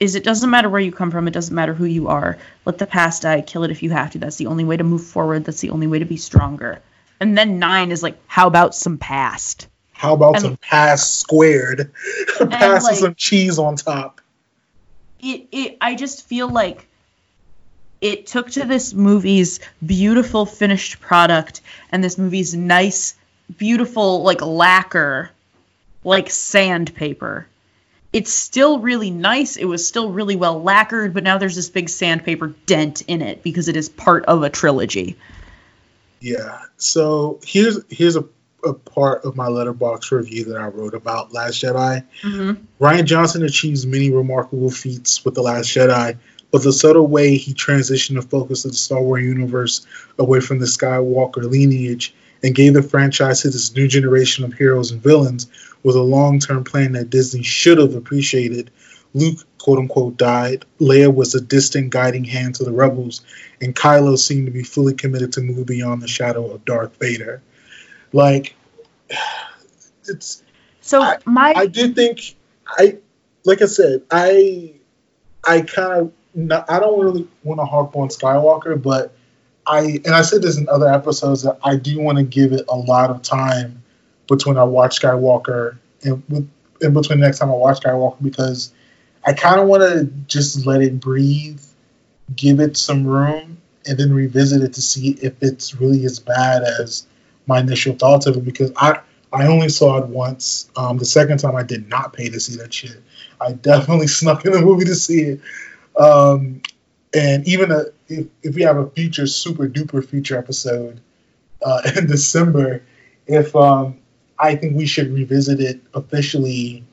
is 0.00 0.14
it 0.14 0.24
doesn't 0.24 0.50
matter 0.50 0.68
where 0.68 0.80
you 0.80 0.92
come 0.92 1.10
from, 1.10 1.28
it 1.28 1.32
doesn't 1.32 1.54
matter 1.54 1.74
who 1.74 1.84
you 1.84 2.08
are. 2.08 2.38
Let 2.64 2.78
the 2.78 2.86
past 2.86 3.22
die, 3.22 3.40
kill 3.42 3.64
it 3.64 3.70
if 3.70 3.82
you 3.82 3.90
have 3.90 4.10
to. 4.12 4.18
That's 4.18 4.36
the 4.36 4.46
only 4.48 4.64
way 4.64 4.76
to 4.76 4.84
move 4.84 5.04
forward. 5.04 5.44
That's 5.44 5.60
the 5.60 5.70
only 5.70 5.86
way 5.86 6.00
to 6.00 6.04
be 6.04 6.16
stronger. 6.16 6.80
And 7.20 7.38
then 7.38 7.58
nine 7.58 7.90
is 7.92 8.02
like, 8.02 8.18
how 8.26 8.46
about 8.46 8.74
some 8.74 8.98
past? 8.98 9.68
how 9.92 10.12
about 10.14 10.34
And- 10.34 10.42
some 10.42 10.56
past 10.56 11.16
squared? 11.18 11.92
pass 12.50 12.82
like- 12.82 12.92
with 12.92 13.00
some 13.00 13.14
cheese 13.14 13.58
on 13.58 13.76
top. 13.76 14.20
it, 15.20 15.46
it 15.52 15.76
I 15.80 15.94
just 15.94 16.26
feel 16.26 16.48
like 16.48 16.86
it 18.00 18.26
took 18.26 18.50
to 18.50 18.64
this 18.66 18.92
movie's 18.92 19.60
beautiful 19.86 20.44
finished 20.44 21.00
product 21.00 21.62
and 21.90 22.04
this 22.04 22.18
movie's 22.18 22.54
nice, 22.54 23.14
beautiful 23.56 24.22
like 24.24 24.42
lacquer, 24.42 25.30
like 26.02 26.28
sandpaper. 26.28 27.46
It's 28.14 28.32
still 28.32 28.78
really 28.78 29.10
nice. 29.10 29.56
It 29.56 29.64
was 29.64 29.86
still 29.88 30.12
really 30.12 30.36
well 30.36 30.62
lacquered, 30.62 31.14
but 31.14 31.24
now 31.24 31.36
there's 31.38 31.56
this 31.56 31.68
big 31.68 31.88
sandpaper 31.88 32.54
dent 32.64 33.02
in 33.08 33.22
it 33.22 33.42
because 33.42 33.66
it 33.66 33.76
is 33.76 33.88
part 33.88 34.24
of 34.26 34.44
a 34.44 34.50
trilogy. 34.50 35.16
Yeah. 36.20 36.60
So 36.76 37.40
here's 37.44 37.80
here's 37.90 38.14
a, 38.14 38.24
a 38.64 38.72
part 38.72 39.24
of 39.24 39.34
my 39.34 39.48
Letterboxd 39.48 40.12
review 40.12 40.44
that 40.44 40.58
I 40.58 40.68
wrote 40.68 40.94
about 40.94 41.32
Last 41.32 41.60
Jedi. 41.60 42.04
Mm-hmm. 42.22 42.84
Rian 42.84 43.04
Johnson 43.04 43.42
achieves 43.42 43.84
many 43.84 44.12
remarkable 44.12 44.70
feats 44.70 45.24
with 45.24 45.34
The 45.34 45.42
Last 45.42 45.66
Jedi, 45.66 46.16
but 46.52 46.62
the 46.62 46.72
subtle 46.72 47.08
way 47.08 47.36
he 47.36 47.52
transitioned 47.52 48.14
the 48.14 48.22
focus 48.22 48.64
of 48.64 48.70
the 48.70 48.76
Star 48.76 49.02
Wars 49.02 49.24
universe 49.24 49.84
away 50.20 50.38
from 50.38 50.60
the 50.60 50.66
Skywalker 50.66 51.50
lineage 51.50 52.14
and 52.44 52.54
gave 52.54 52.74
the 52.74 52.82
franchise 52.82 53.40
to 53.40 53.48
this 53.48 53.74
new 53.74 53.88
generation 53.88 54.44
of 54.44 54.52
heroes 54.52 54.90
and 54.92 55.02
villains 55.02 55.48
was 55.82 55.96
a 55.96 56.02
long 56.02 56.38
term 56.38 56.62
plan 56.62 56.92
that 56.92 57.08
Disney 57.10 57.42
should 57.42 57.78
have 57.78 57.94
appreciated. 57.94 58.70
Luke, 59.14 59.38
quote 59.58 59.78
unquote, 59.78 60.18
died. 60.18 60.66
Leia 60.78 61.12
was 61.12 61.34
a 61.34 61.40
distant 61.40 61.90
guiding 61.90 62.24
hand 62.24 62.54
to 62.56 62.64
the 62.64 62.70
rebels, 62.70 63.22
and 63.62 63.74
Kylo 63.74 64.18
seemed 64.18 64.46
to 64.46 64.52
be 64.52 64.62
fully 64.62 64.92
committed 64.92 65.32
to 65.32 65.40
move 65.40 65.66
beyond 65.66 66.02
the 66.02 66.08
shadow 66.08 66.50
of 66.50 66.64
Darth 66.66 66.96
Vader. 67.00 67.42
Like, 68.12 68.54
it's 70.06 70.42
So 70.82 71.14
my 71.24 71.54
I 71.56 71.66
do 71.66 71.94
think 71.94 72.34
I 72.68 72.98
like 73.46 73.62
I 73.62 73.66
said, 73.66 74.02
I 74.10 74.74
I 75.42 75.62
kind 75.62 76.12
of 76.52 76.64
I 76.68 76.78
don't 76.78 77.00
really 77.00 77.26
want 77.42 77.60
to 77.60 77.64
harp 77.64 77.96
on 77.96 78.08
Skywalker, 78.08 78.80
but 78.80 79.16
I 79.66 80.00
and 80.04 80.14
I 80.14 80.22
said 80.22 80.42
this 80.42 80.58
in 80.58 80.68
other 80.68 80.92
episodes 80.92 81.42
that 81.42 81.58
I 81.62 81.76
do 81.76 82.00
want 82.00 82.18
to 82.18 82.24
give 82.24 82.52
it 82.52 82.64
a 82.68 82.76
lot 82.76 83.10
of 83.10 83.22
time 83.22 83.82
between 84.28 84.56
I 84.56 84.64
watch 84.64 85.00
Skywalker 85.00 85.78
and 86.02 86.22
in 86.80 86.92
between 86.92 87.20
the 87.20 87.26
next 87.26 87.38
time 87.38 87.50
I 87.50 87.54
watch 87.54 87.80
Skywalker 87.80 88.22
because 88.22 88.72
I 89.24 89.32
kind 89.32 89.60
of 89.60 89.68
want 89.68 89.82
to 89.82 90.04
just 90.26 90.66
let 90.66 90.82
it 90.82 91.00
breathe, 91.00 91.62
give 92.36 92.60
it 92.60 92.76
some 92.76 93.06
room, 93.06 93.58
and 93.86 93.98
then 93.98 94.12
revisit 94.12 94.62
it 94.62 94.74
to 94.74 94.82
see 94.82 95.10
if 95.22 95.34
it's 95.42 95.74
really 95.74 96.04
as 96.04 96.18
bad 96.18 96.62
as 96.62 97.06
my 97.46 97.60
initial 97.60 97.94
thoughts 97.94 98.26
of 98.26 98.36
it. 98.36 98.44
Because 98.44 98.72
I 98.76 99.00
I 99.32 99.46
only 99.46 99.68
saw 99.68 99.98
it 99.98 100.06
once. 100.06 100.70
Um, 100.76 100.98
the 100.98 101.04
second 101.04 101.38
time 101.38 101.56
I 101.56 101.62
did 101.62 101.88
not 101.88 102.12
pay 102.12 102.28
to 102.28 102.38
see 102.38 102.56
that 102.56 102.72
shit. 102.72 103.02
I 103.40 103.52
definitely 103.52 104.06
snuck 104.08 104.44
in 104.44 104.52
the 104.52 104.60
movie 104.60 104.84
to 104.84 104.94
see 104.94 105.22
it. 105.22 105.40
Um, 105.98 106.62
and 107.14 107.46
even 107.46 107.70
a, 107.70 107.84
if, 108.08 108.26
if 108.42 108.54
we 108.54 108.62
have 108.62 108.76
a 108.76 108.88
future 108.90 109.26
super 109.26 109.68
duper 109.68 110.04
feature 110.04 110.38
episode 110.38 111.00
uh, 111.64 111.82
in 111.96 112.06
December, 112.06 112.82
if 113.26 113.54
um, 113.56 113.98
I 114.38 114.56
think 114.56 114.76
we 114.76 114.86
should 114.86 115.12
revisit 115.12 115.60
it 115.60 115.80
officially 115.94 116.84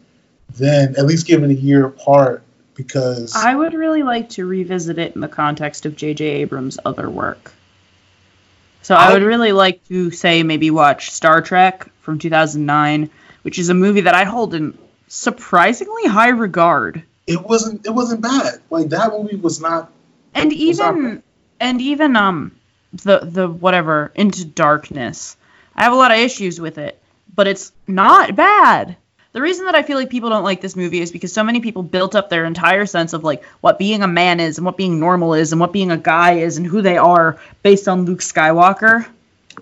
then, 0.58 0.96
at 0.98 1.06
least 1.06 1.28
give 1.28 1.44
it 1.44 1.50
a 1.50 1.56
year 1.56 1.86
apart 1.86 2.44
because 2.76 3.36
I 3.36 3.56
would 3.56 3.74
really 3.74 4.04
like 4.04 4.30
to 4.30 4.46
revisit 4.46 4.98
it 4.98 5.16
in 5.16 5.22
the 5.22 5.28
context 5.28 5.86
of 5.86 5.96
J.J. 5.96 6.26
Abrams' 6.26 6.80
other 6.84 7.10
work. 7.10 7.54
So 8.82 8.96
I, 8.96 9.10
I 9.10 9.14
would 9.14 9.24
really 9.24 9.52
like 9.52 9.86
to 9.88 10.12
say 10.12 10.44
maybe 10.44 10.72
watch 10.72 11.12
Star 11.12 11.42
Trek 11.42 11.90
from 12.02 12.18
2009, 12.20 13.10
which 13.44 13.60
is 13.60 13.70
a 13.70 13.74
movie 13.74 14.02
that 14.02 14.16
I 14.16 14.24
hold 14.24 14.54
in 14.56 14.78
surprisingly 15.08 16.08
high 16.08 16.30
regard. 16.30 17.04
It 17.28 17.42
wasn't. 17.42 17.86
It 17.86 17.92
wasn't 17.92 18.22
bad. 18.22 18.60
Like 18.70 18.90
that 18.90 19.12
movie 19.12 19.36
was 19.36 19.62
not. 19.62 19.92
And 20.34 20.54
even 20.54 21.24
and 21.60 21.82
even 21.82 22.16
um 22.16 22.52
the 22.94 23.20
the 23.20 23.48
whatever 23.48 24.12
into 24.16 24.46
darkness. 24.46 25.38
I 25.76 25.84
have 25.84 25.94
a 25.94 25.98
lot 25.98 26.12
of 26.12 26.18
issues 26.18 26.60
with 26.60 26.78
it, 26.78 27.02
but 27.34 27.48
it's 27.48 27.72
not 27.88 28.36
bad. 28.36 28.98
The 29.34 29.42
reason 29.42 29.66
that 29.66 29.76
I 29.76 29.84
feel 29.84 29.98
like 29.98 30.10
people 30.10 30.30
don't 30.30 30.44
like 30.44 30.60
this 30.60 30.76
movie 30.76 31.00
is 31.00 31.12
because 31.12 31.32
so 31.32 31.44
many 31.44 31.62
people 31.62 31.84
built 31.84 32.16
up 32.16 32.30
their 32.30 32.44
entire 32.44 32.86
sense 32.86 33.14
of 33.14 33.24
like 33.24 33.46
what 33.62 33.80
being 33.80 34.04
a 34.04 34.08
man 34.08 34.42
is 34.42 34.58
and 34.58 34.66
what 34.66 34.76
being 34.76 35.00
normal 35.00 35.36
is 35.36 35.54
and 35.54 35.62
what 35.62 35.72
being 35.72 35.90
a 35.90 35.98
guy 35.98 36.34
is 36.34 36.58
and 36.58 36.68
who 36.68 36.82
they 36.82 36.98
are 36.98 37.40
based 37.64 37.88
on 37.88 38.04
Luke 38.04 38.20
Skywalker. 38.20 39.08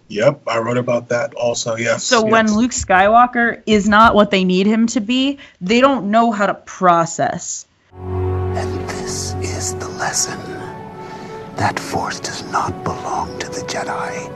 Yep, 0.07 0.41
I 0.47 0.57
wrote 0.59 0.77
about 0.77 1.09
that 1.09 1.35
also. 1.35 1.75
Yes. 1.75 2.03
So 2.03 2.23
yes. 2.23 2.31
when 2.31 2.55
Luke 2.55 2.71
Skywalker 2.71 3.61
is 3.67 3.87
not 3.87 4.15
what 4.15 4.31
they 4.31 4.43
need 4.43 4.65
him 4.65 4.87
to 4.87 5.01
be, 5.01 5.37
they 5.61 5.81
don't 5.81 6.09
know 6.09 6.31
how 6.31 6.47
to 6.47 6.55
process. 6.55 7.67
And 7.93 8.89
this 8.89 9.33
is 9.35 9.75
the 9.75 9.87
lesson. 9.89 10.58
That 11.59 11.77
force 11.77 12.19
does 12.21 12.49
not 12.53 12.83
belong 12.85 13.37
to 13.39 13.47
the 13.49 13.59
Jedi. 13.67 14.33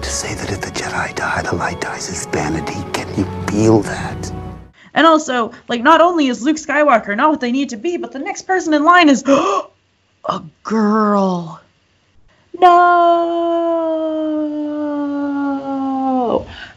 To 0.00 0.08
say 0.08 0.32
that 0.32 0.52
if 0.52 0.60
the 0.60 0.70
Jedi 0.70 1.12
die, 1.16 1.42
the 1.42 1.56
light 1.56 1.80
dies 1.80 2.08
is 2.08 2.24
vanity. 2.26 2.80
Can 2.92 3.08
you 3.18 3.24
feel 3.48 3.80
that? 3.80 4.32
And 4.94 5.08
also, 5.08 5.50
like, 5.66 5.82
not 5.82 6.00
only 6.00 6.28
is 6.28 6.40
Luke 6.40 6.56
Skywalker 6.56 7.16
not 7.16 7.30
what 7.30 7.40
they 7.40 7.50
need 7.50 7.70
to 7.70 7.76
be, 7.76 7.96
but 7.96 8.12
the 8.12 8.20
next 8.20 8.42
person 8.42 8.74
in 8.74 8.84
line 8.84 9.08
is 9.08 9.24
a 9.26 10.42
girl. 10.62 11.60
No. 12.60 13.26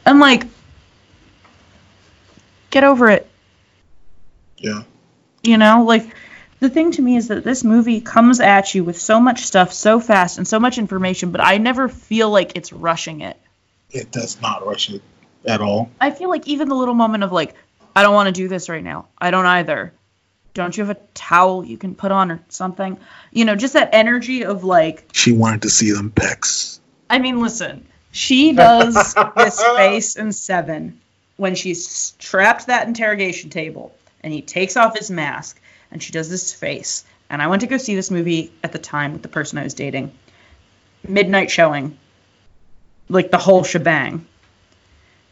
I'm 0.07 0.20
like, 0.20 0.48
get 2.72 2.84
over 2.84 3.11
it. 3.11 3.30
Yeah. 4.57 4.82
You 5.44 5.57
know, 5.60 5.84
like, 5.84 6.11
the 6.60 6.69
thing 6.69 6.91
to 6.91 7.02
me 7.02 7.15
is 7.15 7.30
that 7.30 7.44
this 7.44 7.64
movie 7.64 8.02
comes 8.02 8.40
at 8.40 8.73
you 8.76 8.84
with 8.84 8.99
so 8.99 9.19
much 9.19 9.41
stuff 9.41 9.72
so 9.73 9.99
fast 9.99 10.38
and 10.38 10.48
so 10.48 10.60
much 10.60 10.77
information, 10.77 11.31
but 11.31 11.41
I 11.41 11.57
never 11.57 11.88
feel 11.88 12.30
like 12.30 12.53
it's 12.56 12.73
rushing 12.73 13.22
it. 13.22 13.38
It 13.91 14.11
does 14.11 14.41
not 14.41 14.65
rush 14.65 14.90
it 14.90 15.02
at 15.45 15.61
all. 15.61 15.90
I 15.99 16.11
feel 16.11 16.30
like 16.30 16.48
even 16.48 16.69
the 16.69 16.76
little 16.76 16.94
moment 16.94 17.23
of 17.23 17.31
like, 17.31 17.56
I 17.95 18.03
don't 18.03 18.14
want 18.14 18.27
to 18.27 18.34
do 18.34 18.48
this 18.48 18.69
right 18.69 18.84
now. 18.84 19.07
I 19.18 19.31
don't 19.31 19.45
either. 19.45 19.94
Don't 20.53 20.76
you 20.76 20.84
have 20.84 20.95
a 20.95 20.99
towel 21.14 21.64
you 21.64 21.77
can 21.77 21.95
put 21.95 22.11
on 22.11 22.31
or 22.31 22.41
something? 22.49 22.99
You 23.31 23.45
know, 23.45 23.56
just 23.56 23.73
that 23.73 23.90
energy 23.94 24.44
of 24.44 24.64
like. 24.64 25.10
She 25.14 25.31
wanted 25.31 25.61
to 25.61 25.69
see 25.69 25.91
them 25.91 26.11
pecs. 26.11 26.80
I 27.10 27.19
mean, 27.19 27.40
listen, 27.40 27.88
she 28.11 28.53
does 28.53 29.15
this 29.36 29.64
face 29.77 30.15
in 30.15 30.31
Seven 30.31 30.99
when 31.38 31.56
she's 31.56 32.11
trapped 32.19 32.68
that 32.68 32.88
interrogation 32.88 33.49
table 33.49 33.95
and 34.22 34.34
he 34.34 34.41
takes 34.41 34.76
off 34.76 34.98
his 34.98 35.10
mask 35.10 35.60
and 35.91 36.02
she 36.02 36.11
does 36.11 36.30
this 36.30 36.53
face. 36.53 37.06
And 37.30 37.41
I 37.41 37.48
went 37.48 37.61
to 37.61 37.68
go 37.68 37.78
see 37.78 37.95
this 37.95 38.11
movie 38.11 38.52
at 38.64 38.72
the 38.72 38.80
time 38.80 39.14
with 39.14 39.22
the 39.22 39.28
person 39.28 39.57
I 39.57 39.64
was 39.64 39.74
dating. 39.74 40.11
Midnight 41.07 41.52
showing. 41.52 41.98
Like 43.07 43.32
the 43.32 43.38
whole 43.38 43.64
shebang. 43.64 44.26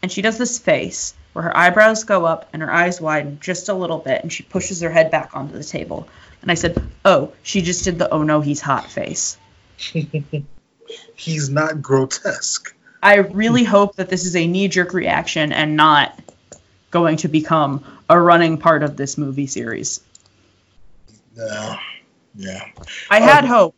And 0.02 0.10
she 0.10 0.22
does 0.22 0.38
this 0.38 0.58
face 0.58 1.14
where 1.32 1.44
her 1.44 1.56
eyebrows 1.56 2.04
go 2.04 2.24
up 2.24 2.48
and 2.52 2.62
her 2.62 2.72
eyes 2.72 3.00
widen 3.00 3.38
just 3.40 3.68
a 3.68 3.74
little 3.74 3.98
bit 3.98 4.22
and 4.22 4.32
she 4.32 4.42
pushes 4.42 4.80
her 4.80 4.90
head 4.90 5.10
back 5.10 5.36
onto 5.36 5.56
the 5.56 5.64
table. 5.64 6.08
And 6.42 6.50
I 6.50 6.54
said, 6.54 6.80
Oh, 7.04 7.32
she 7.42 7.62
just 7.62 7.84
did 7.84 7.98
the 7.98 8.10
oh 8.10 8.22
no, 8.22 8.40
he's 8.40 8.60
hot 8.60 8.90
face. 8.90 9.36
he's 11.14 11.50
not 11.50 11.82
grotesque. 11.82 12.74
I 13.02 13.16
really 13.16 13.64
hope 13.64 13.96
that 13.96 14.08
this 14.08 14.24
is 14.24 14.34
a 14.34 14.46
knee 14.46 14.68
jerk 14.68 14.92
reaction 14.92 15.52
and 15.52 15.76
not 15.76 16.18
going 16.90 17.18
to 17.18 17.28
become 17.28 17.84
a 18.08 18.20
running 18.20 18.58
part 18.58 18.82
of 18.82 18.96
this 18.96 19.18
movie 19.18 19.46
series. 19.46 20.00
No. 21.38 21.76
Yeah. 22.34 22.64
I 23.08 23.20
had 23.20 23.44
um, 23.44 23.50
hope. 23.50 23.74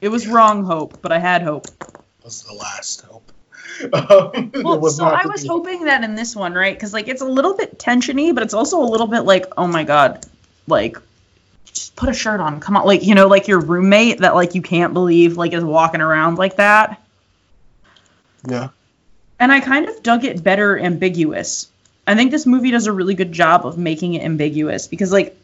It 0.00 0.08
was 0.08 0.26
wrong 0.26 0.64
hope, 0.64 1.00
but 1.02 1.12
I 1.12 1.18
had 1.18 1.42
hope. 1.42 1.66
It 1.66 2.24
Was 2.24 2.42
the 2.42 2.54
last 2.54 3.02
hope. 3.02 3.32
Um, 3.92 4.52
well, 4.62 4.90
so 4.90 5.04
I 5.04 5.26
was 5.26 5.42
be. 5.42 5.48
hoping 5.48 5.84
that 5.84 6.02
in 6.04 6.14
this 6.14 6.34
one, 6.34 6.54
right? 6.54 6.74
Because 6.74 6.94
like 6.94 7.08
it's 7.08 7.20
a 7.20 7.26
little 7.26 7.54
bit 7.54 7.78
tensiony, 7.78 8.34
but 8.34 8.42
it's 8.42 8.54
also 8.54 8.80
a 8.80 8.88
little 8.88 9.06
bit 9.06 9.20
like, 9.20 9.46
oh 9.58 9.66
my 9.66 9.84
god, 9.84 10.24
like 10.66 10.96
just 11.66 11.94
put 11.96 12.08
a 12.08 12.14
shirt 12.14 12.40
on. 12.40 12.60
Come 12.60 12.76
on, 12.76 12.86
like 12.86 13.04
you 13.04 13.14
know, 13.14 13.26
like 13.26 13.48
your 13.48 13.60
roommate 13.60 14.20
that 14.20 14.34
like 14.34 14.54
you 14.54 14.62
can't 14.62 14.94
believe 14.94 15.36
like 15.36 15.52
is 15.52 15.64
walking 15.64 16.00
around 16.00 16.36
like 16.36 16.56
that. 16.56 17.02
Yeah. 18.48 18.68
And 19.38 19.52
I 19.52 19.60
kind 19.60 19.86
of 19.86 20.02
dug 20.02 20.24
it 20.24 20.42
better 20.42 20.78
ambiguous. 20.78 21.70
I 22.06 22.14
think 22.14 22.30
this 22.30 22.46
movie 22.46 22.70
does 22.70 22.86
a 22.86 22.92
really 22.92 23.14
good 23.14 23.32
job 23.32 23.66
of 23.66 23.76
making 23.76 24.14
it 24.14 24.22
ambiguous 24.22 24.86
because 24.86 25.12
like 25.12 25.36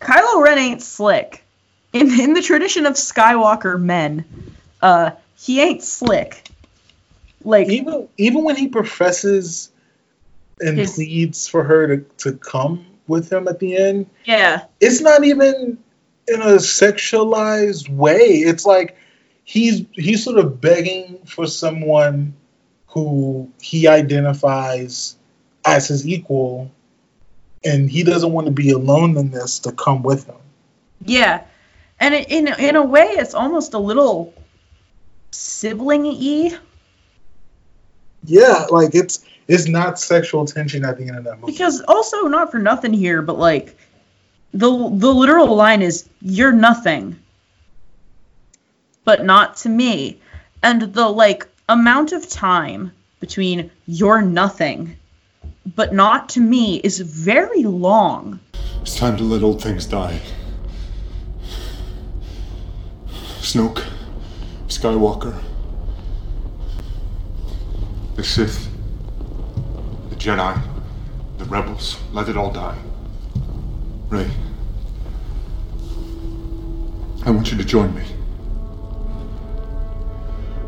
Kylo 0.00 0.42
Ren 0.42 0.58
ain't 0.58 0.82
slick. 0.82 1.44
In 1.92 2.18
in 2.20 2.34
the 2.34 2.42
tradition 2.42 2.86
of 2.86 2.94
Skywalker 2.94 3.80
men, 3.80 4.24
uh, 4.80 5.10
he 5.36 5.60
ain't 5.60 5.82
slick. 5.82 6.48
Like 7.44 7.68
even 7.68 8.08
even 8.16 8.44
when 8.44 8.56
he 8.56 8.68
professes 8.68 9.70
and 10.60 10.78
his, 10.78 10.94
pleads 10.94 11.48
for 11.48 11.64
her 11.64 11.96
to, 11.96 12.04
to 12.18 12.32
come 12.34 12.86
with 13.06 13.32
him 13.32 13.48
at 13.48 13.58
the 13.58 13.76
end. 13.76 14.06
Yeah. 14.24 14.64
It's 14.80 15.00
not 15.00 15.24
even 15.24 15.78
in 16.28 16.42
a 16.42 16.56
sexualized 16.56 17.88
way. 17.88 18.18
It's 18.18 18.64
like 18.64 18.96
he's 19.44 19.84
he's 19.92 20.24
sort 20.24 20.38
of 20.38 20.60
begging 20.60 21.18
for 21.26 21.46
someone 21.46 22.34
who 22.86 23.50
he 23.60 23.88
identifies 23.88 25.16
as 25.64 25.88
his 25.88 26.06
equal 26.06 26.70
and 27.64 27.90
he 27.90 28.02
doesn't 28.02 28.32
want 28.32 28.46
to 28.46 28.52
be 28.52 28.70
alone 28.70 29.16
in 29.16 29.30
this 29.30 29.60
to 29.60 29.72
come 29.72 30.02
with 30.02 30.26
him. 30.26 30.36
Yeah, 31.04 31.44
and 31.98 32.14
in 32.14 32.48
in 32.48 32.76
a 32.76 32.84
way, 32.84 33.06
it's 33.06 33.34
almost 33.34 33.74
a 33.74 33.78
little 33.78 34.34
sibling-y. 35.30 36.56
Yeah, 38.24 38.66
like 38.70 38.94
it's 38.94 39.24
it's 39.48 39.66
not 39.66 39.98
sexual 39.98 40.44
tension 40.44 40.84
at 40.84 40.98
the 40.98 41.08
end 41.08 41.18
of 41.18 41.24
that 41.24 41.40
movie. 41.40 41.52
Because 41.52 41.80
also, 41.82 42.22
not 42.22 42.50
for 42.50 42.58
nothing 42.58 42.92
here, 42.92 43.22
but 43.22 43.38
like 43.38 43.76
the 44.52 44.70
the 44.70 45.12
literal 45.12 45.54
line 45.54 45.82
is 45.82 46.08
"You're 46.20 46.52
nothing," 46.52 47.18
but 49.04 49.24
not 49.24 49.56
to 49.58 49.68
me, 49.68 50.20
and 50.62 50.82
the 50.82 51.08
like 51.08 51.46
amount 51.68 52.12
of 52.12 52.28
time 52.28 52.92
between 53.20 53.70
"You're 53.86 54.22
nothing" 54.22 54.96
but 55.74 55.92
not 55.92 56.28
to 56.30 56.40
me, 56.40 56.76
is 56.84 57.00
very 57.00 57.62
long. 57.64 58.40
It's 58.82 58.96
time 58.96 59.16
to 59.18 59.22
let 59.22 59.42
old 59.42 59.62
things 59.62 59.86
die. 59.86 60.20
Snoke, 63.40 63.84
Skywalker, 64.68 65.36
the 68.14 68.22
Sith, 68.22 68.68
the 70.08 70.16
Jedi, 70.16 70.62
the 71.38 71.44
Rebels, 71.46 71.98
let 72.12 72.28
it 72.28 72.36
all 72.36 72.50
die. 72.50 72.78
Rey, 74.08 74.30
I 77.24 77.30
want 77.30 77.50
you 77.50 77.58
to 77.58 77.64
join 77.64 77.94
me. 77.94 78.04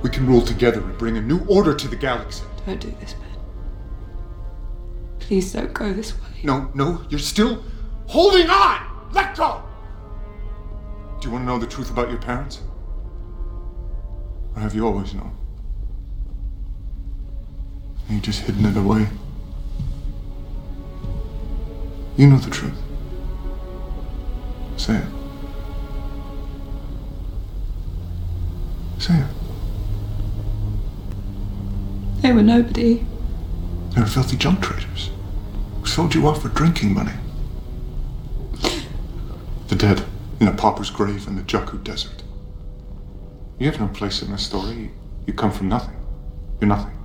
We 0.02 0.10
can 0.10 0.26
rule 0.26 0.42
together 0.42 0.80
and 0.80 0.98
bring 0.98 1.16
a 1.16 1.20
new 1.20 1.40
order 1.46 1.74
to 1.74 1.88
the 1.88 1.96
galaxy. 1.96 2.44
Don't 2.66 2.80
do 2.80 2.92
this, 3.00 3.14
Please 5.32 5.54
don't 5.54 5.72
go 5.72 5.90
this 5.94 6.12
way. 6.12 6.28
No, 6.42 6.70
no, 6.74 7.06
you're 7.08 7.18
still 7.18 7.64
holding 8.06 8.50
on! 8.50 9.08
Let 9.14 9.34
go! 9.34 9.62
Do 11.22 11.26
you 11.26 11.32
want 11.32 11.44
to 11.44 11.46
know 11.46 11.58
the 11.58 11.66
truth 11.66 11.90
about 11.90 12.10
your 12.10 12.18
parents? 12.18 12.60
Or 14.54 14.60
have 14.60 14.74
you 14.74 14.86
always 14.86 15.14
known? 15.14 15.34
And 18.08 18.16
you 18.16 18.20
just 18.20 18.42
hidden 18.42 18.66
it 18.66 18.76
away? 18.76 19.08
You 22.18 22.26
know 22.26 22.36
the 22.36 22.50
truth. 22.50 22.76
Say 24.76 24.98
it. 24.98 25.08
Say 28.98 29.14
it. 29.14 29.26
They 32.20 32.32
were 32.32 32.42
nobody. 32.42 33.06
They 33.94 34.02
were 34.02 34.06
filthy 34.06 34.36
junk 34.36 34.60
traders 34.60 35.11
sold 35.88 36.14
you 36.14 36.26
off 36.26 36.42
for 36.42 36.48
drinking 36.48 36.94
money. 36.94 37.12
The 39.68 39.74
dead 39.76 40.04
in 40.40 40.48
a 40.48 40.52
pauper's 40.52 40.90
grave 40.90 41.26
in 41.26 41.36
the 41.36 41.42
Jakku 41.42 41.82
Desert. 41.82 42.22
You 43.58 43.70
have 43.70 43.80
no 43.80 43.88
place 43.88 44.22
in 44.22 44.30
this 44.30 44.44
story. 44.44 44.90
You 45.26 45.32
come 45.32 45.52
from 45.52 45.68
nothing. 45.68 45.96
You're 46.60 46.68
nothing. 46.68 46.98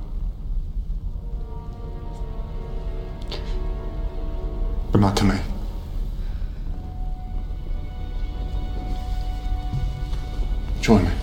But 4.91 5.02
not 5.02 5.16
to 5.18 5.24
me. 5.26 5.40
Join 10.82 11.04
me. 11.04 11.16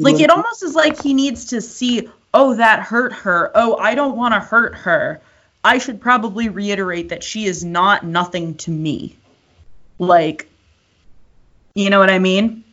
Like 0.00 0.20
it 0.20 0.30
almost 0.30 0.62
is 0.62 0.74
like 0.74 1.02
he 1.02 1.14
needs 1.14 1.46
to 1.46 1.60
see, 1.60 2.08
oh, 2.32 2.54
that 2.54 2.80
hurt 2.80 3.12
her. 3.12 3.50
Oh, 3.54 3.76
I 3.76 3.94
don't 3.94 4.16
want 4.16 4.34
to 4.34 4.40
hurt 4.40 4.74
her. 4.74 5.20
I 5.62 5.78
should 5.78 6.00
probably 6.00 6.48
reiterate 6.48 7.10
that 7.10 7.22
she 7.22 7.44
is 7.44 7.64
not 7.64 8.04
nothing 8.04 8.54
to 8.58 8.70
me. 8.70 9.16
Like, 9.98 10.48
you 11.74 11.90
know 11.90 11.98
what 11.98 12.08
I 12.08 12.18
mean? 12.18 12.64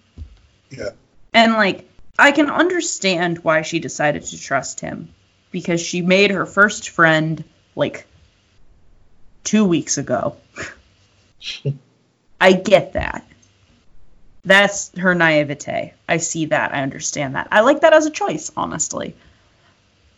Yeah. 0.69 0.91
And 1.33 1.53
like, 1.53 1.89
I 2.17 2.31
can 2.31 2.49
understand 2.49 3.39
why 3.39 3.61
she 3.61 3.79
decided 3.79 4.23
to 4.23 4.39
trust 4.39 4.79
him 4.79 5.13
because 5.51 5.81
she 5.81 6.01
made 6.01 6.31
her 6.31 6.45
first 6.45 6.89
friend 6.89 7.43
like 7.75 8.07
two 9.43 9.65
weeks 9.65 9.97
ago. 9.97 10.37
I 12.41 12.53
get 12.53 12.93
that. 12.93 13.26
That's 14.47 14.97
her 14.97 15.13
naivete. 15.13 15.93
I 16.07 16.17
see 16.17 16.45
that. 16.45 16.73
I 16.73 16.81
understand 16.81 17.35
that. 17.35 17.49
I 17.51 17.59
like 17.59 17.81
that 17.81 17.91
as 17.91 18.05
a 18.05 18.09
choice, 18.09 18.49
honestly. 18.55 19.13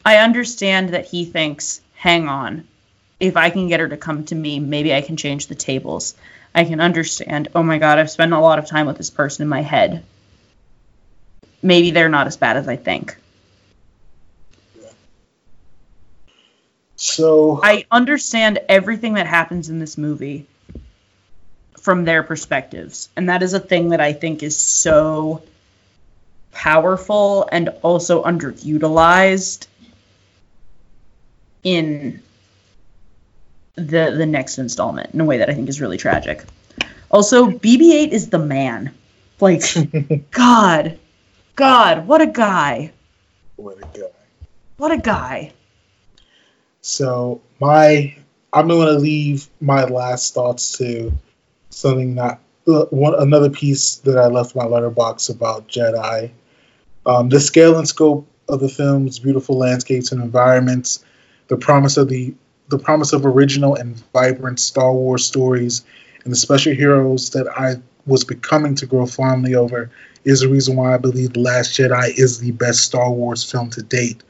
I 0.05 0.17
understand 0.17 0.89
that 0.89 1.07
he 1.07 1.25
thinks, 1.25 1.81
hang 1.95 2.27
on, 2.27 2.67
if 3.19 3.35
I 3.35 3.49
can 3.49 3.67
get 3.67 3.79
her 3.79 3.87
to 3.87 3.97
come 3.97 4.25
to 4.25 4.35
me, 4.35 4.59
maybe 4.59 4.93
I 4.93 5.01
can 5.01 5.17
change 5.17 5.47
the 5.47 5.55
tables. 5.55 6.13
I 6.53 6.63
can 6.63 6.79
understand, 6.79 7.47
oh 7.55 7.63
my 7.63 7.79
god, 7.79 7.97
I've 7.97 8.11
spent 8.11 8.31
a 8.33 8.39
lot 8.39 8.59
of 8.59 8.67
time 8.67 8.85
with 8.85 8.97
this 8.97 9.09
person 9.09 9.41
in 9.41 9.49
my 9.49 9.63
head. 9.63 10.03
Maybe 11.63 11.89
they're 11.89 12.07
not 12.07 12.27
as 12.27 12.37
bad 12.37 12.55
as 12.55 12.67
I 12.67 12.75
think. 12.75 13.17
So 16.97 17.61
I 17.63 17.87
understand 17.89 18.59
everything 18.69 19.15
that 19.15 19.25
happens 19.25 19.71
in 19.71 19.79
this 19.79 19.97
movie 19.97 20.45
from 21.89 22.05
their 22.05 22.21
perspectives. 22.21 23.09
And 23.15 23.29
that 23.29 23.41
is 23.41 23.55
a 23.55 23.59
thing 23.59 23.89
that 23.89 23.99
I 23.99 24.13
think 24.13 24.43
is 24.43 24.55
so 24.55 25.41
powerful 26.51 27.49
and 27.51 27.69
also 27.81 28.23
underutilized 28.23 29.65
in 31.63 32.21
the 33.73 34.13
the 34.15 34.27
next 34.27 34.59
installment 34.59 35.15
in 35.15 35.21
a 35.21 35.25
way 35.25 35.39
that 35.39 35.49
I 35.49 35.55
think 35.55 35.67
is 35.67 35.81
really 35.81 35.97
tragic. 35.97 36.43
Also, 37.09 37.49
BB-8 37.49 38.09
is 38.09 38.29
the 38.29 38.37
man. 38.37 38.93
Like 39.39 39.63
god. 40.29 40.99
God, 41.55 42.05
what 42.05 42.21
a 42.21 42.27
guy. 42.27 42.91
What 43.55 43.79
a 43.79 43.99
guy. 43.99 44.11
What 44.77 44.91
a 44.91 44.97
guy. 44.99 45.53
So 46.81 47.41
my 47.59 48.15
I'm 48.53 48.67
going 48.67 48.93
to 48.93 48.99
leave 48.99 49.47
my 49.59 49.85
last 49.85 50.35
thoughts 50.35 50.77
to 50.77 51.13
something 51.69 52.15
that 52.15 52.39
uh, 52.67 52.85
one 52.85 53.15
another 53.15 53.49
piece 53.49 53.95
that 53.97 54.17
I 54.17 54.27
left 54.27 54.55
my 54.55 54.65
Letterboxd 54.65 55.29
about 55.29 55.67
Jedi. 55.67 56.31
Um, 57.05 57.29
the 57.29 57.39
scale 57.39 57.77
and 57.77 57.87
scope 57.87 58.27
of 58.47 58.59
the 58.59 58.69
film's 58.69 59.19
beautiful 59.19 59.57
landscapes 59.57 60.11
and 60.11 60.21
environments, 60.21 61.03
the 61.47 61.57
promise 61.57 61.97
of 61.97 62.09
the 62.09 62.33
the 62.69 62.77
promise 62.77 63.13
of 63.13 63.25
original 63.25 63.73
and 63.73 63.95
vibrant 64.13 64.59
Star 64.59 64.93
Wars 64.93 65.25
stories, 65.25 65.83
and 66.23 66.31
the 66.31 66.37
special 66.37 66.73
heroes 66.73 67.31
that 67.31 67.47
I 67.47 67.75
was 68.05 68.23
becoming 68.23 68.75
to 68.75 68.85
grow 68.85 69.07
fondly 69.07 69.55
over 69.55 69.89
is 70.23 70.41
the 70.41 70.49
reason 70.49 70.75
why 70.75 70.93
I 70.93 70.97
believe 70.97 71.33
The 71.33 71.39
Last 71.39 71.77
Jedi 71.77 72.17
is 72.17 72.39
the 72.39 72.51
best 72.51 72.81
Star 72.81 73.11
Wars 73.11 73.49
film 73.49 73.71
to 73.71 73.81
date. 73.81 74.21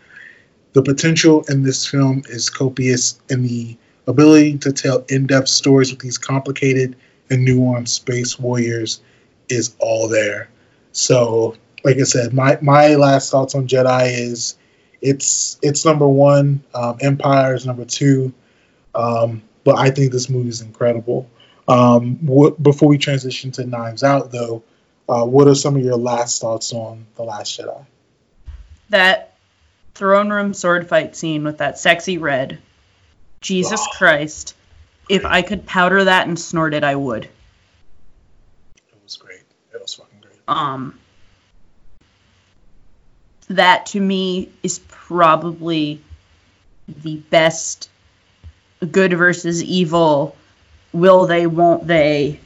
The 0.74 0.82
potential 0.82 1.44
in 1.50 1.64
this 1.64 1.86
film 1.86 2.22
is 2.30 2.50
copious, 2.50 3.20
and 3.30 3.44
the 3.44 3.76
ability 4.08 4.58
to 4.60 4.72
tell 4.72 5.04
in 5.10 5.28
depth 5.28 5.50
stories 5.50 5.92
with 5.92 6.00
these 6.00 6.18
complicated 6.18 6.96
and 7.30 7.48
nuanced 7.48 7.90
space 7.90 8.40
warriors 8.40 9.02
is 9.48 9.76
all 9.80 10.08
there. 10.08 10.50
So, 10.92 11.56
like 11.84 11.98
I 11.98 12.04
said, 12.04 12.34
my, 12.34 12.58
my 12.62 12.96
last 12.96 13.32
thoughts 13.32 13.56
on 13.56 13.68
Jedi 13.68 14.12
is 14.12 14.58
it's 15.02 15.58
it's 15.62 15.86
number 15.86 16.08
one, 16.08 16.64
um, 16.74 16.98
Empire 17.00 17.56
is 17.56 17.66
number 17.66 17.86
two, 17.86 18.34
um, 18.94 19.42
but 19.64 19.78
I 19.78 19.92
think 19.92 20.12
this 20.12 20.30
movie 20.30 20.50
is 20.50 20.62
incredible. 20.62 21.30
Um, 21.68 22.26
what, 22.26 22.62
before 22.62 22.90
we 22.90 22.98
transition 22.98 23.52
to 23.52 23.66
Knives 23.66 24.04
Out, 24.04 24.32
though, 24.32 24.64
uh, 25.08 25.26
what 25.26 25.48
are 25.48 25.56
some 25.56 25.76
of 25.76 25.84
your 25.84 25.98
last 25.98 26.42
thoughts 26.42 26.74
on 26.74 27.06
The 27.16 27.24
Last 27.24 27.60
Jedi? 27.60 27.86
That 28.90 29.36
throne 29.94 30.30
room 30.30 30.54
sword 30.54 30.88
fight 30.88 31.16
scene 31.16 31.44
with 31.44 31.60
that 31.60 31.78
sexy 31.78 32.18
red. 32.18 32.60
Jesus 33.42 33.86
Christ. 33.98 34.56
If 35.10 35.26
I 35.26 35.42
could 35.42 35.66
powder 35.66 36.06
that 36.06 36.28
and 36.28 36.40
snort 36.40 36.74
it, 36.74 36.84
I 36.84 36.96
would. 36.96 37.26
It 37.26 37.32
was 39.04 39.18
great. 39.18 39.42
It 39.74 39.82
was 39.82 39.96
fucking 39.96 40.20
great. 40.22 40.38
Um 40.48 40.98
that 43.50 43.88
to 43.88 44.00
me 44.00 44.50
is 44.62 44.80
probably 44.88 46.02
the 46.88 47.18
best 47.18 47.90
good 48.92 49.12
versus 49.14 49.64
evil 49.64 50.36
will 50.94 51.26
they 51.26 51.48
won't 51.48 51.88
they 51.88 52.40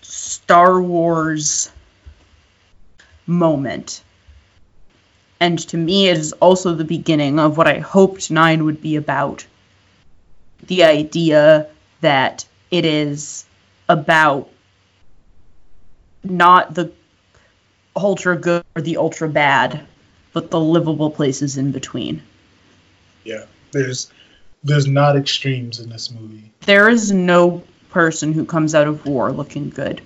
Star 0.00 0.82
Wars 0.82 1.70
moment. 3.26 4.02
And 5.40 5.58
to 5.68 5.76
me, 5.76 6.08
it 6.08 6.18
is 6.18 6.32
also 6.34 6.74
the 6.74 6.84
beginning 6.84 7.40
of 7.40 7.56
what 7.56 7.66
I 7.66 7.78
hoped 7.78 8.30
Nine 8.30 8.64
would 8.64 8.80
be 8.80 8.96
about. 8.96 9.46
The 10.64 10.84
idea 10.84 11.68
that 12.00 12.46
it 12.70 12.84
is 12.84 13.44
about 13.88 14.48
not 16.24 16.74
the 16.74 16.92
ultra 17.96 18.36
good 18.36 18.64
or 18.74 18.82
the 18.82 18.96
ultra 18.96 19.28
bad, 19.28 19.86
but 20.32 20.50
the 20.50 20.60
livable 20.60 21.10
places 21.10 21.58
in 21.58 21.72
between. 21.72 22.22
Yeah, 23.24 23.44
there's 23.72 24.10
there's 24.64 24.86
not 24.86 25.16
extremes 25.16 25.80
in 25.80 25.90
this 25.90 26.10
movie. 26.10 26.50
There 26.60 26.88
is 26.88 27.12
no 27.12 27.62
person 27.90 28.32
who 28.32 28.44
comes 28.44 28.74
out 28.74 28.88
of 28.88 29.06
war 29.06 29.30
looking 29.32 29.70
good. 29.70 30.00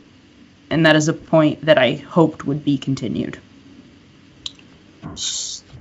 And 0.68 0.84
that 0.84 0.96
is 0.96 1.08
a 1.08 1.12
point 1.12 1.64
that 1.64 1.78
I 1.78 1.94
hoped 1.94 2.44
would 2.44 2.64
be 2.64 2.76
continued. 2.76 3.38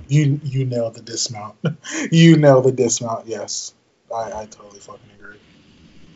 You 0.08 0.40
you 0.44 0.64
nailed 0.64 0.94
the 0.94 1.02
dismount. 1.02 1.56
you 2.12 2.36
nailed 2.36 2.64
the 2.64 2.72
dismount. 2.72 3.26
Yes, 3.26 3.74
I, 4.14 4.42
I 4.42 4.46
totally 4.46 4.80
fucking 4.80 5.10
agree. 5.18 5.38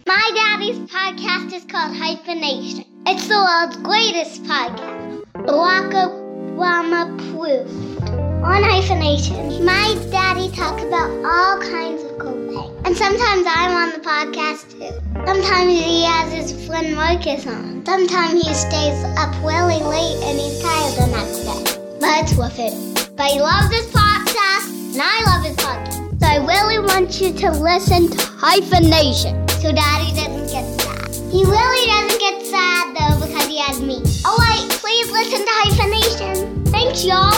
My 0.07 0.31
daddy's 0.35 0.79
podcast 0.91 1.53
is 1.53 1.65
called 1.65 1.97
Hyphenation. 1.97 2.85
It's 3.07 3.27
the 3.27 3.37
world's 3.37 3.77
greatest 3.79 4.45
podcast. 4.45 5.25
Barack 5.35 5.93
Obama 5.93 7.15
approved. 7.15 8.09
On 8.45 8.63
Hyphenation, 8.63 9.65
my 9.65 9.97
daddy 10.11 10.51
talks 10.55 10.83
about 10.83 11.11
all 11.25 11.61
kinds 11.61 12.03
of 12.05 12.19
cool 12.19 12.33
things. 12.49 12.87
And 12.87 12.97
sometimes 12.97 13.45
I'm 13.47 13.73
on 13.73 13.91
the 13.91 14.07
podcast 14.07 14.71
too. 14.71 14.93
Sometimes 15.27 15.73
he 15.73 16.05
has 16.05 16.33
his 16.33 16.67
friend 16.67 16.95
Marcus 16.95 17.47
on. 17.47 17.85
Sometimes 17.85 18.33
he 18.33 18.55
stays 18.55 19.05
up 19.19 19.35
really 19.43 19.83
late 19.83 20.17
and 20.25 20.39
he's 20.39 20.61
tired 20.63 20.95
the 20.95 21.07
next 21.09 21.39
day. 21.45 21.99
But 22.01 22.23
it's 22.23 22.37
worth 22.37 22.59
it. 22.59 23.17
But 23.17 23.31
he 23.33 23.41
loves 23.41 23.69
this 23.69 23.87
podcast, 23.93 24.95
and 24.95 25.03
I 25.03 25.23
love 25.27 25.45
his 25.45 25.57
podcast. 25.57 25.90
So 26.21 26.27
I 26.27 26.37
really 26.47 26.79
want 26.79 27.19
you 27.21 27.33
to 27.33 27.51
listen 27.51 28.11
to 28.11 28.19
Hyphenation 28.37 29.49
so 29.49 29.73
Daddy 29.73 30.15
doesn't 30.15 30.49
get 30.49 30.81
sad. 30.81 31.15
He 31.33 31.45
really 31.45 31.87
doesn't 31.87 32.21
get 32.21 32.43
sad 32.45 32.95
though 32.95 33.27
because 33.27 33.47
he 33.47 33.59
has 33.59 33.81
me. 33.81 33.97
Alright, 34.27 34.69
please 34.69 35.11
listen 35.11 35.47
to 35.47 35.53
Hyphenation. 35.65 36.67
Thanks, 36.67 37.05
y'all. 37.07 37.33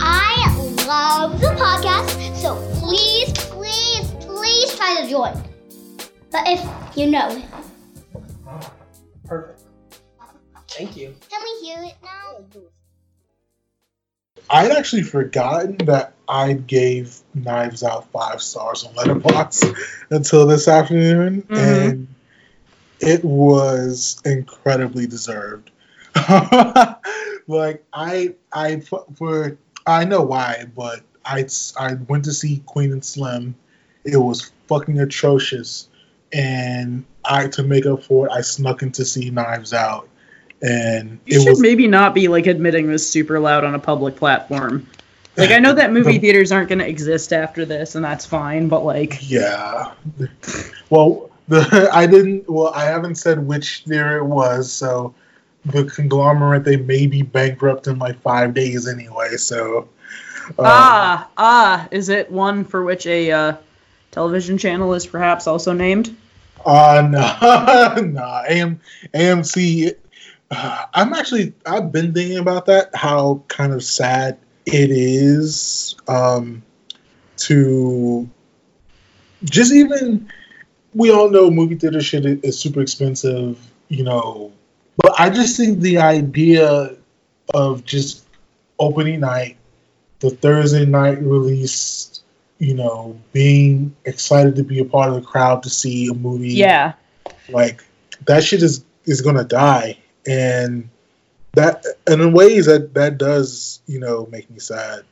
I 0.00 0.54
love 0.86 1.40
the 1.40 1.48
podcast, 1.48 2.36
so 2.36 2.56
please, 2.78 3.32
please, 3.48 4.06
please 4.26 4.76
try 4.76 5.00
to 5.00 5.08
join. 5.08 5.42
But 6.30 6.42
if 6.46 6.96
you 6.96 7.10
know 7.10 7.30
him. 7.30 7.48
Perfect. 9.24 9.62
Thank 10.68 10.94
you. 10.94 11.14
Can 11.30 11.40
we 11.42 11.66
hear 11.66 11.82
it 11.84 11.94
now? 12.02 12.60
I'd 14.50 14.72
actually 14.72 15.02
forgotten 15.04 15.78
that 15.86 16.15
I 16.28 16.54
gave 16.54 17.16
Knives 17.34 17.82
Out 17.82 18.10
five 18.10 18.42
stars 18.42 18.84
on 18.84 18.94
Letterboxd 18.94 19.76
until 20.10 20.46
this 20.46 20.66
afternoon, 20.68 21.42
Mhm. 21.42 21.58
and 21.58 22.08
it 23.00 23.24
was 23.24 24.20
incredibly 24.24 25.06
deserved. 25.06 25.70
like 27.46 27.84
I, 27.92 28.34
I 28.52 28.80
for 29.16 29.56
I 29.86 30.04
know 30.04 30.22
why, 30.22 30.66
but 30.74 31.00
I 31.24 31.46
I 31.78 31.94
went 32.08 32.24
to 32.24 32.32
see 32.32 32.62
Queen 32.66 32.92
and 32.92 33.04
Slim. 33.04 33.54
It 34.04 34.16
was 34.16 34.50
fucking 34.68 34.98
atrocious, 34.98 35.88
and 36.32 37.04
I 37.24 37.48
to 37.48 37.62
make 37.62 37.86
up 37.86 38.02
for 38.04 38.26
it, 38.26 38.32
I 38.32 38.40
snuck 38.40 38.82
in 38.82 38.92
to 38.92 39.04
see 39.04 39.30
Knives 39.30 39.72
Out, 39.72 40.08
and 40.62 41.18
You 41.26 41.38
it 41.38 41.42
should 41.42 41.50
was 41.50 41.60
maybe 41.60 41.86
not 41.86 42.14
be 42.14 42.28
like 42.28 42.46
admitting 42.46 42.88
this 42.88 43.08
super 43.08 43.38
loud 43.38 43.64
on 43.64 43.74
a 43.74 43.78
public 43.78 44.16
platform. 44.16 44.86
Like 45.36 45.50
I 45.50 45.58
know 45.58 45.74
that 45.74 45.92
movie 45.92 46.18
theaters 46.18 46.50
aren't 46.50 46.68
going 46.68 46.78
to 46.78 46.88
exist 46.88 47.32
after 47.32 47.64
this, 47.64 47.94
and 47.94 48.04
that's 48.04 48.24
fine. 48.24 48.68
But 48.68 48.84
like, 48.84 49.30
Yeah. 49.30 49.92
Well, 50.88 51.30
the 51.48 51.90
I 51.92 52.06
didn't. 52.06 52.48
Well, 52.48 52.72
I 52.74 52.84
haven't 52.84 53.16
said 53.16 53.46
which 53.46 53.84
theater 53.86 54.18
it 54.18 54.24
was, 54.24 54.72
so 54.72 55.14
the 55.64 55.84
conglomerate 55.84 56.64
they 56.64 56.76
may 56.76 57.06
be 57.06 57.22
bankrupt 57.22 57.86
in 57.86 57.98
like 57.98 58.20
five 58.22 58.54
days 58.54 58.88
anyway. 58.88 59.36
So. 59.36 59.88
uh, 60.58 60.62
ah, 60.64 61.30
ah, 61.36 61.88
is 61.90 62.08
it 62.08 62.30
one 62.30 62.64
for 62.64 62.84
which 62.84 63.06
a 63.06 63.32
uh, 63.32 63.56
television 64.12 64.58
channel 64.58 64.94
is 64.94 65.06
perhaps 65.06 65.46
also 65.46 65.72
named? 65.72 66.16
Uh 66.64 67.06
no, 67.08 68.00
no. 68.02 68.42
AM, 68.48 68.80
AMC. 69.14 69.94
Uh, 70.50 70.84
I'm 70.94 71.12
actually. 71.12 71.52
I've 71.66 71.92
been 71.92 72.14
thinking 72.14 72.38
about 72.38 72.66
that. 72.66 72.94
How 72.94 73.42
kind 73.48 73.72
of 73.72 73.84
sad 73.84 74.38
it 74.66 74.90
is 74.90 75.96
um, 76.08 76.62
to 77.38 78.28
just 79.44 79.72
even. 79.72 80.30
We 80.94 81.10
all 81.10 81.28
know 81.28 81.50
movie 81.50 81.74
theater 81.74 82.00
shit 82.00 82.24
is, 82.24 82.40
is 82.40 82.58
super 82.58 82.80
expensive, 82.80 83.58
you 83.88 84.02
know. 84.02 84.52
But 84.96 85.14
I 85.18 85.30
just 85.30 85.56
think 85.56 85.80
the 85.80 85.98
idea 85.98 86.96
of 87.52 87.84
just 87.84 88.26
opening 88.78 89.20
night, 89.20 89.58
the 90.20 90.30
Thursday 90.30 90.86
night 90.86 91.20
release, 91.20 92.22
you 92.58 92.74
know, 92.74 93.20
being 93.32 93.94
excited 94.06 94.56
to 94.56 94.64
be 94.64 94.78
a 94.78 94.86
part 94.86 95.10
of 95.10 95.16
the 95.16 95.20
crowd 95.20 95.62
to 95.64 95.70
see 95.70 96.08
a 96.08 96.14
movie. 96.14 96.54
Yeah. 96.54 96.94
Like 97.50 97.84
that 98.24 98.42
shit 98.42 98.62
is 98.62 98.84
is 99.04 99.20
gonna 99.20 99.44
die, 99.44 99.98
and 100.26 100.88
that 101.56 101.84
and 102.06 102.22
in 102.22 102.32
ways 102.32 102.66
that 102.66 102.94
that 102.94 103.18
does 103.18 103.80
you 103.86 103.98
know 103.98 104.26
make 104.30 104.48
me 104.50 104.58
sad. 104.58 105.04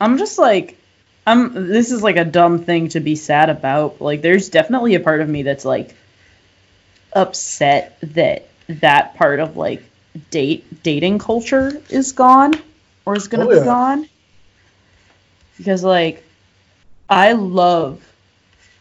I'm 0.00 0.18
just 0.18 0.38
like, 0.38 0.76
I'm. 1.26 1.68
This 1.68 1.92
is 1.92 2.02
like 2.02 2.16
a 2.16 2.24
dumb 2.24 2.64
thing 2.64 2.88
to 2.90 3.00
be 3.00 3.16
sad 3.16 3.50
about. 3.50 4.00
Like, 4.00 4.22
there's 4.22 4.48
definitely 4.48 4.94
a 4.94 5.00
part 5.00 5.20
of 5.20 5.28
me 5.28 5.42
that's 5.42 5.64
like 5.64 5.94
upset 7.12 7.98
that 8.02 8.48
that 8.68 9.14
part 9.16 9.40
of 9.40 9.56
like 9.56 9.82
date 10.30 10.82
dating 10.82 11.18
culture 11.18 11.80
is 11.88 12.12
gone 12.12 12.52
or 13.04 13.16
is 13.16 13.28
gonna 13.28 13.46
Oh, 13.46 13.58
be 13.58 13.64
gone. 13.64 14.08
Because 15.56 15.82
like, 15.82 16.22
I 17.10 17.32
love, 17.32 18.06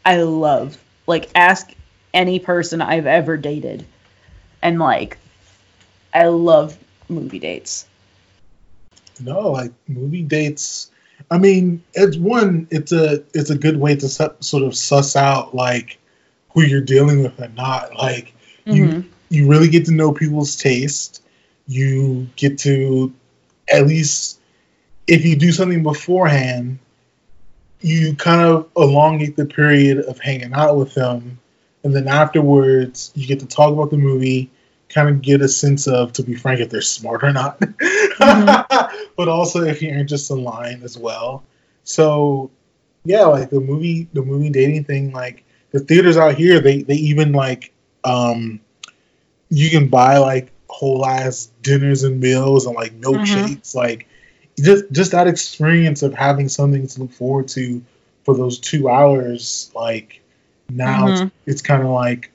I 0.05 0.21
love 0.21 0.77
like 1.07 1.29
ask 1.33 1.71
any 2.13 2.39
person 2.39 2.81
I've 2.81 3.07
ever 3.07 3.37
dated, 3.37 3.85
and 4.61 4.79
like, 4.79 5.17
I 6.13 6.27
love 6.27 6.77
movie 7.09 7.39
dates. 7.39 7.85
No, 9.19 9.51
like 9.51 9.71
movie 9.87 10.23
dates. 10.23 10.91
I 11.31 11.37
mean, 11.37 11.83
it's 11.93 12.17
one. 12.17 12.67
It's 12.69 12.91
a 12.91 13.23
it's 13.33 13.49
a 13.49 13.57
good 13.57 13.79
way 13.79 13.95
to 13.95 14.07
su- 14.07 14.35
sort 14.39 14.63
of 14.63 14.75
suss 14.75 15.15
out 15.15 15.55
like 15.55 15.97
who 16.53 16.61
you're 16.61 16.81
dealing 16.81 17.23
with 17.23 17.39
or 17.39 17.49
not. 17.49 17.95
Like 17.95 18.33
you 18.65 18.85
Mhm. 18.87 19.05
you 19.29 19.47
really 19.47 19.69
get 19.69 19.85
to 19.85 19.91
know 19.91 20.11
people's 20.11 20.55
taste. 20.55 21.21
You 21.67 22.27
get 22.35 22.59
to 22.59 23.11
at 23.71 23.87
least 23.87 24.39
if 25.07 25.25
you 25.25 25.35
do 25.35 25.51
something 25.51 25.83
beforehand, 25.83 26.79
you 27.81 28.15
kind 28.15 28.41
of 28.41 28.67
elongate 28.75 29.35
the 29.35 29.45
period 29.45 29.99
of 29.99 30.19
hanging 30.19 30.53
out 30.53 30.77
with 30.77 30.93
them, 30.93 31.39
and 31.83 31.95
then 31.95 32.07
afterwards 32.07 33.11
you 33.15 33.25
get 33.27 33.39
to 33.39 33.45
talk 33.47 33.73
about 33.73 33.89
the 33.89 33.97
movie. 33.97 34.49
Kind 34.89 35.09
of 35.09 35.21
get 35.21 35.41
a 35.41 35.47
sense 35.49 35.87
of, 35.87 36.13
to 36.13 36.23
be 36.23 36.35
frank, 36.35 36.61
if 36.61 36.69
they're 36.69 36.81
smart 36.81 37.23
or 37.23 37.33
not. 37.33 37.59
but 38.19 39.27
also 39.27 39.63
if 39.63 39.81
your 39.81 39.95
interests 39.97 40.29
align 40.29 40.81
as 40.83 40.97
well. 40.97 41.43
So 41.83 42.51
yeah, 43.05 43.23
like 43.25 43.49
the 43.49 43.59
movie 43.59 44.07
the 44.13 44.21
movie 44.21 44.49
dating 44.49 44.85
thing, 44.85 45.11
like 45.11 45.43
the 45.71 45.79
theaters 45.79 46.17
out 46.17 46.35
here, 46.35 46.59
they 46.59 46.83
they 46.83 46.95
even 46.95 47.31
like 47.33 47.71
um 48.03 48.59
you 49.49 49.69
can 49.69 49.87
buy 49.87 50.17
like 50.17 50.51
whole 50.69 51.05
ass 51.05 51.49
dinners 51.61 52.03
and 52.03 52.19
meals 52.19 52.65
and 52.65 52.75
like 52.75 52.99
milkshakes, 52.99 53.75
like 53.75 54.07
just 54.59 54.91
just 54.91 55.11
that 55.11 55.27
experience 55.27 56.01
of 56.03 56.13
having 56.13 56.49
something 56.49 56.87
to 56.87 57.01
look 57.01 57.11
forward 57.11 57.47
to 57.49 57.81
for 58.23 58.35
those 58.35 58.59
two 58.59 58.89
hours, 58.89 59.71
like 59.75 60.21
now 60.69 61.07
Mhm. 61.07 61.11
it's, 61.11 61.31
it's 61.45 61.61
kind 61.61 61.83
of 61.83 61.89
like 61.89 62.31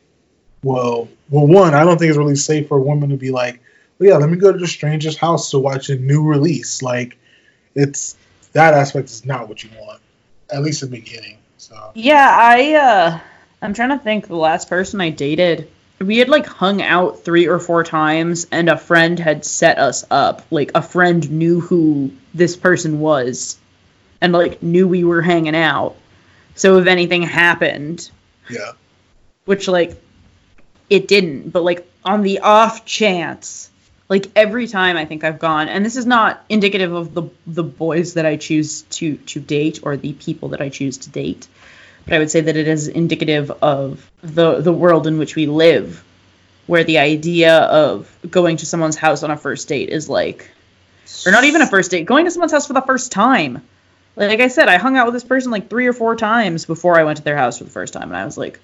well 0.62 1.08
well 1.30 1.46
one, 1.46 1.74
I 1.74 1.84
don't 1.84 1.98
think 1.98 2.10
it's 2.10 2.18
really 2.18 2.36
safe 2.36 2.68
for 2.68 2.78
a 2.78 2.82
woman 2.82 3.10
to 3.10 3.16
be 3.16 3.30
like 3.30 3.60
well, 4.02 4.10
yeah, 4.10 4.16
let 4.16 4.30
me 4.30 4.36
go 4.36 4.52
to 4.52 4.58
the 4.58 4.66
stranger's 4.66 5.16
house 5.16 5.50
to 5.50 5.60
watch 5.60 5.88
a 5.88 5.96
new 5.96 6.24
release. 6.24 6.82
Like, 6.82 7.16
it's 7.74 8.16
that 8.52 8.74
aspect 8.74 9.10
is 9.10 9.24
not 9.24 9.48
what 9.48 9.62
you 9.62 9.70
want, 9.78 10.00
at 10.50 10.62
least 10.62 10.82
in 10.82 10.90
the 10.90 10.98
beginning. 10.98 11.38
So 11.58 11.92
Yeah, 11.94 12.28
I 12.28 12.74
uh 12.74 13.20
I'm 13.62 13.74
trying 13.74 13.90
to 13.90 13.98
think 13.98 14.26
the 14.26 14.36
last 14.36 14.68
person 14.68 15.00
I 15.00 15.10
dated. 15.10 15.70
We 16.00 16.18
had 16.18 16.28
like 16.28 16.46
hung 16.46 16.82
out 16.82 17.24
three 17.24 17.46
or 17.46 17.60
four 17.60 17.84
times 17.84 18.48
and 18.50 18.68
a 18.68 18.76
friend 18.76 19.18
had 19.18 19.44
set 19.44 19.78
us 19.78 20.04
up. 20.10 20.42
Like 20.50 20.72
a 20.74 20.82
friend 20.82 21.30
knew 21.30 21.60
who 21.60 22.10
this 22.34 22.56
person 22.56 22.98
was 22.98 23.56
and 24.20 24.32
like 24.32 24.62
knew 24.62 24.88
we 24.88 25.04
were 25.04 25.22
hanging 25.22 25.54
out. 25.54 25.94
So 26.56 26.78
if 26.78 26.88
anything 26.88 27.22
happened, 27.22 28.10
yeah, 28.50 28.72
which 29.44 29.68
like 29.68 30.01
it 30.90 31.08
didn't, 31.08 31.50
but 31.50 31.62
like 31.62 31.90
on 32.04 32.22
the 32.22 32.40
off 32.40 32.84
chance, 32.84 33.70
like 34.08 34.30
every 34.36 34.66
time 34.66 34.96
I 34.96 35.04
think 35.04 35.24
I've 35.24 35.38
gone, 35.38 35.68
and 35.68 35.84
this 35.84 35.96
is 35.96 36.06
not 36.06 36.44
indicative 36.48 36.92
of 36.92 37.14
the 37.14 37.24
the 37.46 37.62
boys 37.62 38.14
that 38.14 38.26
I 38.26 38.36
choose 38.36 38.82
to 38.82 39.16
to 39.16 39.40
date 39.40 39.80
or 39.82 39.96
the 39.96 40.12
people 40.12 40.50
that 40.50 40.60
I 40.60 40.68
choose 40.68 40.98
to 40.98 41.10
date, 41.10 41.48
but 42.04 42.14
I 42.14 42.18
would 42.18 42.30
say 42.30 42.42
that 42.42 42.56
it 42.56 42.68
is 42.68 42.88
indicative 42.88 43.50
of 43.50 44.10
the 44.22 44.60
the 44.60 44.72
world 44.72 45.06
in 45.06 45.18
which 45.18 45.34
we 45.34 45.46
live, 45.46 46.04
where 46.66 46.84
the 46.84 46.98
idea 46.98 47.56
of 47.58 48.14
going 48.28 48.58
to 48.58 48.66
someone's 48.66 48.96
house 48.96 49.22
on 49.22 49.30
a 49.30 49.36
first 49.36 49.68
date 49.68 49.88
is 49.88 50.08
like, 50.08 50.50
or 51.24 51.32
not 51.32 51.44
even 51.44 51.62
a 51.62 51.66
first 51.66 51.90
date, 51.90 52.04
going 52.04 52.26
to 52.26 52.30
someone's 52.30 52.52
house 52.52 52.66
for 52.66 52.74
the 52.74 52.82
first 52.82 53.12
time. 53.12 53.62
Like 54.14 54.40
I 54.40 54.48
said, 54.48 54.68
I 54.68 54.76
hung 54.76 54.98
out 54.98 55.06
with 55.06 55.14
this 55.14 55.24
person 55.24 55.50
like 55.50 55.70
three 55.70 55.86
or 55.86 55.94
four 55.94 56.16
times 56.16 56.66
before 56.66 56.98
I 56.98 57.04
went 57.04 57.16
to 57.16 57.24
their 57.24 57.38
house 57.38 57.56
for 57.56 57.64
the 57.64 57.70
first 57.70 57.94
time, 57.94 58.08
and 58.08 58.16
I 58.16 58.26
was 58.26 58.36
like, 58.36 58.60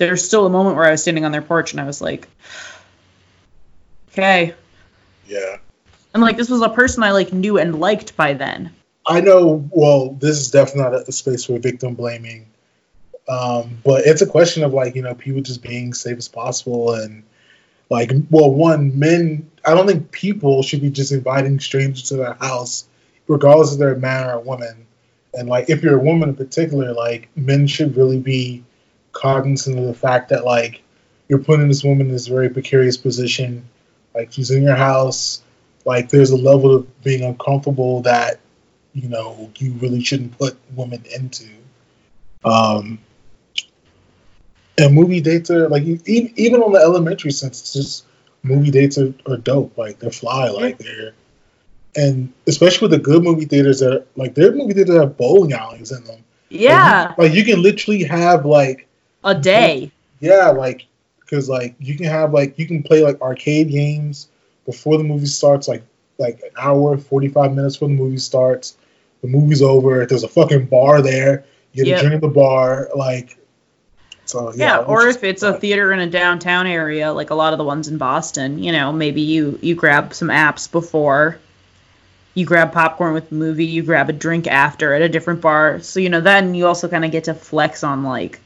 there's 0.00 0.24
still 0.24 0.46
a 0.46 0.50
moment 0.50 0.76
where 0.76 0.86
I 0.86 0.92
was 0.92 1.02
standing 1.02 1.26
on 1.26 1.30
their 1.30 1.42
porch 1.42 1.72
and 1.72 1.80
I 1.80 1.84
was 1.84 2.00
like, 2.00 2.26
okay. 4.12 4.54
yeah. 5.28 5.58
And 6.14 6.22
like 6.22 6.38
this 6.38 6.48
was 6.48 6.62
a 6.62 6.70
person 6.70 7.02
I 7.02 7.12
like 7.12 7.34
knew 7.34 7.58
and 7.58 7.78
liked 7.78 8.16
by 8.16 8.32
then. 8.32 8.72
I 9.06 9.20
know. 9.20 9.68
Well, 9.70 10.14
this 10.14 10.38
is 10.38 10.50
definitely 10.50 10.90
not 10.90 11.08
a 11.08 11.12
space 11.12 11.44
for 11.44 11.58
victim 11.58 11.94
blaming, 11.94 12.46
um, 13.28 13.78
but 13.84 14.06
it's 14.06 14.22
a 14.22 14.26
question 14.26 14.64
of 14.64 14.72
like 14.72 14.96
you 14.96 15.02
know 15.02 15.14
people 15.14 15.42
just 15.42 15.62
being 15.62 15.92
safe 15.92 16.16
as 16.16 16.28
possible 16.28 16.94
and 16.94 17.22
like 17.90 18.10
well, 18.30 18.50
one 18.50 18.98
men. 18.98 19.50
I 19.64 19.74
don't 19.74 19.86
think 19.86 20.10
people 20.10 20.62
should 20.62 20.80
be 20.80 20.90
just 20.90 21.12
inviting 21.12 21.60
strangers 21.60 22.04
to 22.04 22.16
their 22.16 22.34
house, 22.34 22.86
regardless 23.28 23.72
of 23.72 23.78
they're 23.78 23.94
man 23.96 24.26
or 24.26 24.32
a 24.32 24.40
woman. 24.40 24.86
And 25.34 25.48
like 25.48 25.68
if 25.68 25.82
you're 25.82 25.98
a 25.98 26.02
woman 26.02 26.30
in 26.30 26.36
particular, 26.36 26.92
like 26.92 27.28
men 27.36 27.66
should 27.66 27.96
really 27.96 28.18
be 28.18 28.64
cognizant 29.20 29.78
of 29.78 29.84
the 29.84 29.94
fact 29.94 30.30
that 30.30 30.44
like 30.44 30.82
you're 31.28 31.38
putting 31.38 31.68
this 31.68 31.84
woman 31.84 32.06
in 32.06 32.12
this 32.12 32.26
very 32.26 32.48
precarious 32.48 32.96
position. 32.96 33.68
Like 34.14 34.32
she's 34.32 34.50
in 34.50 34.62
your 34.62 34.76
house. 34.76 35.42
Like 35.84 36.08
there's 36.08 36.30
a 36.30 36.36
level 36.36 36.74
of 36.74 37.02
being 37.02 37.22
uncomfortable 37.22 38.02
that 38.02 38.40
you 38.92 39.08
know 39.08 39.50
you 39.58 39.72
really 39.74 40.02
shouldn't 40.02 40.36
put 40.38 40.56
women 40.74 41.04
into. 41.14 41.48
Um, 42.44 42.98
and 44.78 44.94
movie 44.94 45.20
dates 45.20 45.50
are 45.50 45.68
like 45.68 45.84
even 45.84 46.62
on 46.62 46.72
the 46.72 46.80
elementary 46.80 47.30
sense, 47.30 47.60
it's 47.60 47.72
just 47.72 48.04
movie 48.42 48.70
dates 48.70 48.98
are, 48.98 49.12
are 49.26 49.36
dope. 49.36 49.76
Like 49.76 49.98
they're 49.98 50.10
fly. 50.10 50.48
Like 50.48 50.78
they're 50.78 51.12
and 51.96 52.32
especially 52.46 52.88
with 52.88 52.92
the 52.92 53.04
good 53.04 53.22
movie 53.22 53.44
theaters 53.44 53.80
that 53.80 53.92
are, 53.92 54.04
like 54.16 54.34
their 54.34 54.52
movie 54.52 54.74
theaters 54.74 54.96
have 54.96 55.16
bowling 55.16 55.52
alleys 55.52 55.92
in 55.92 56.04
them. 56.04 56.24
Yeah, 56.48 57.14
Like 57.16 57.16
you, 57.18 57.24
like 57.24 57.34
you 57.34 57.44
can 57.44 57.62
literally 57.62 58.02
have 58.04 58.44
like 58.44 58.86
a 59.24 59.34
day. 59.34 59.90
yeah, 60.20 60.48
like 60.50 60.86
because 61.20 61.48
like 61.48 61.74
you 61.78 61.96
can 61.96 62.06
have 62.06 62.32
like 62.32 62.58
you 62.58 62.66
can 62.66 62.82
play 62.82 63.02
like 63.02 63.20
arcade 63.20 63.70
games 63.70 64.28
before 64.66 64.98
the 64.98 65.04
movie 65.04 65.26
starts, 65.26 65.68
like 65.68 65.82
like 66.18 66.40
an 66.42 66.50
hour, 66.58 66.96
forty 66.98 67.28
five 67.28 67.52
minutes 67.54 67.76
before 67.76 67.88
the 67.88 67.94
movie 67.94 68.18
starts. 68.18 68.76
The 69.22 69.28
movie's 69.28 69.62
over. 69.62 70.06
There's 70.06 70.22
a 70.24 70.28
fucking 70.28 70.66
bar 70.66 71.02
there. 71.02 71.44
You 71.72 71.84
get 71.84 71.90
Yep. 71.90 71.98
a 71.98 72.00
drink 72.02 72.14
at 72.16 72.20
the 72.22 72.28
bar. 72.34 72.88
Like 72.96 73.36
so 74.24 74.52
Yeah, 74.54 74.78
yeah. 74.80 74.84
or 74.84 75.06
if 75.08 75.22
it's 75.24 75.42
a 75.42 75.52
theater 75.54 75.92
in 75.92 76.00
a 76.00 76.06
downtown 76.08 76.66
area, 76.66 77.12
like 77.12 77.30
a 77.30 77.34
lot 77.34 77.52
of 77.52 77.58
the 77.58 77.64
ones 77.64 77.88
in 77.88 77.98
Boston, 77.98 78.62
you 78.62 78.72
know, 78.72 78.92
maybe 78.92 79.20
you 79.22 79.58
you 79.62 79.74
grab 79.74 80.14
some 80.14 80.28
apps 80.28 80.70
before, 80.70 81.38
you 82.34 82.46
grab 82.46 82.72
popcorn 82.72 83.12
with 83.14 83.28
the 83.28 83.34
movie, 83.34 83.66
you 83.66 83.82
grab 83.82 84.08
a 84.08 84.12
drink 84.12 84.46
after 84.46 84.94
at 84.94 85.02
a 85.02 85.08
different 85.08 85.40
bar. 85.40 85.80
So 85.80 86.00
you 86.00 86.08
know, 86.08 86.20
then 86.20 86.54
you 86.54 86.66
also 86.66 86.88
kind 86.88 87.04
of 87.04 87.10
get 87.12 87.24
to 87.24 87.34
flex 87.34 87.82
on 87.84 88.02
like 88.04 88.40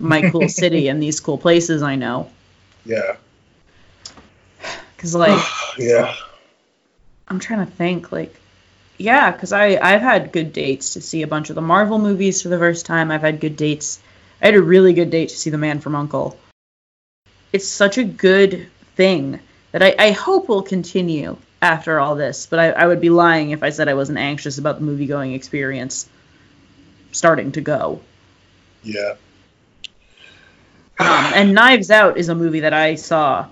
my 0.00 0.30
cool 0.30 0.48
city 0.62 0.88
and 0.88 1.02
these 1.02 1.20
cool 1.20 1.38
places 1.38 1.82
I 1.82 1.96
know. 1.96 2.30
yeah, 2.84 3.16
Cause 4.98 5.14
like 5.14 5.42
yeah. 5.78 6.14
I'm 7.28 7.38
trying 7.38 7.64
to 7.64 7.72
think 7.72 8.10
like 8.10 8.34
yeah, 8.98 9.32
cuz 9.32 9.52
I 9.52 9.78
I've 9.80 10.02
had 10.02 10.32
good 10.32 10.52
dates 10.52 10.94
to 10.94 11.00
see 11.00 11.22
a 11.22 11.26
bunch 11.26 11.48
of 11.50 11.54
the 11.54 11.62
Marvel 11.62 11.98
movies 11.98 12.42
for 12.42 12.48
the 12.48 12.58
first 12.58 12.86
time. 12.86 13.10
I've 13.10 13.22
had 13.22 13.40
good 13.40 13.56
dates. 13.56 14.00
I 14.42 14.46
had 14.46 14.54
a 14.54 14.62
really 14.62 14.92
good 14.92 15.10
date 15.10 15.28
to 15.30 15.36
see 15.36 15.50
The 15.50 15.58
Man 15.58 15.80
from 15.80 15.94
Uncle. 15.94 16.38
It's 17.52 17.68
such 17.68 17.98
a 17.98 18.04
good 18.04 18.68
thing 18.96 19.40
that 19.72 19.82
I, 19.82 19.94
I 19.98 20.10
hope 20.12 20.48
will 20.48 20.62
continue 20.62 21.36
after 21.62 22.00
all 22.00 22.14
this, 22.14 22.46
but 22.46 22.58
I, 22.58 22.70
I 22.70 22.86
would 22.86 23.00
be 23.00 23.10
lying 23.10 23.50
if 23.50 23.62
I 23.62 23.70
said 23.70 23.88
I 23.88 23.94
wasn't 23.94 24.18
anxious 24.18 24.58
about 24.58 24.78
the 24.78 24.84
movie 24.84 25.06
going 25.06 25.34
experience 25.34 26.08
starting 27.12 27.52
to 27.52 27.60
go. 27.60 28.00
Yeah. 28.82 29.14
Um, 31.00 31.32
and 31.34 31.54
Knives 31.54 31.90
Out 31.90 32.18
is 32.18 32.28
a 32.28 32.34
movie 32.34 32.60
that 32.60 32.74
I 32.74 32.96
saw 32.96 33.46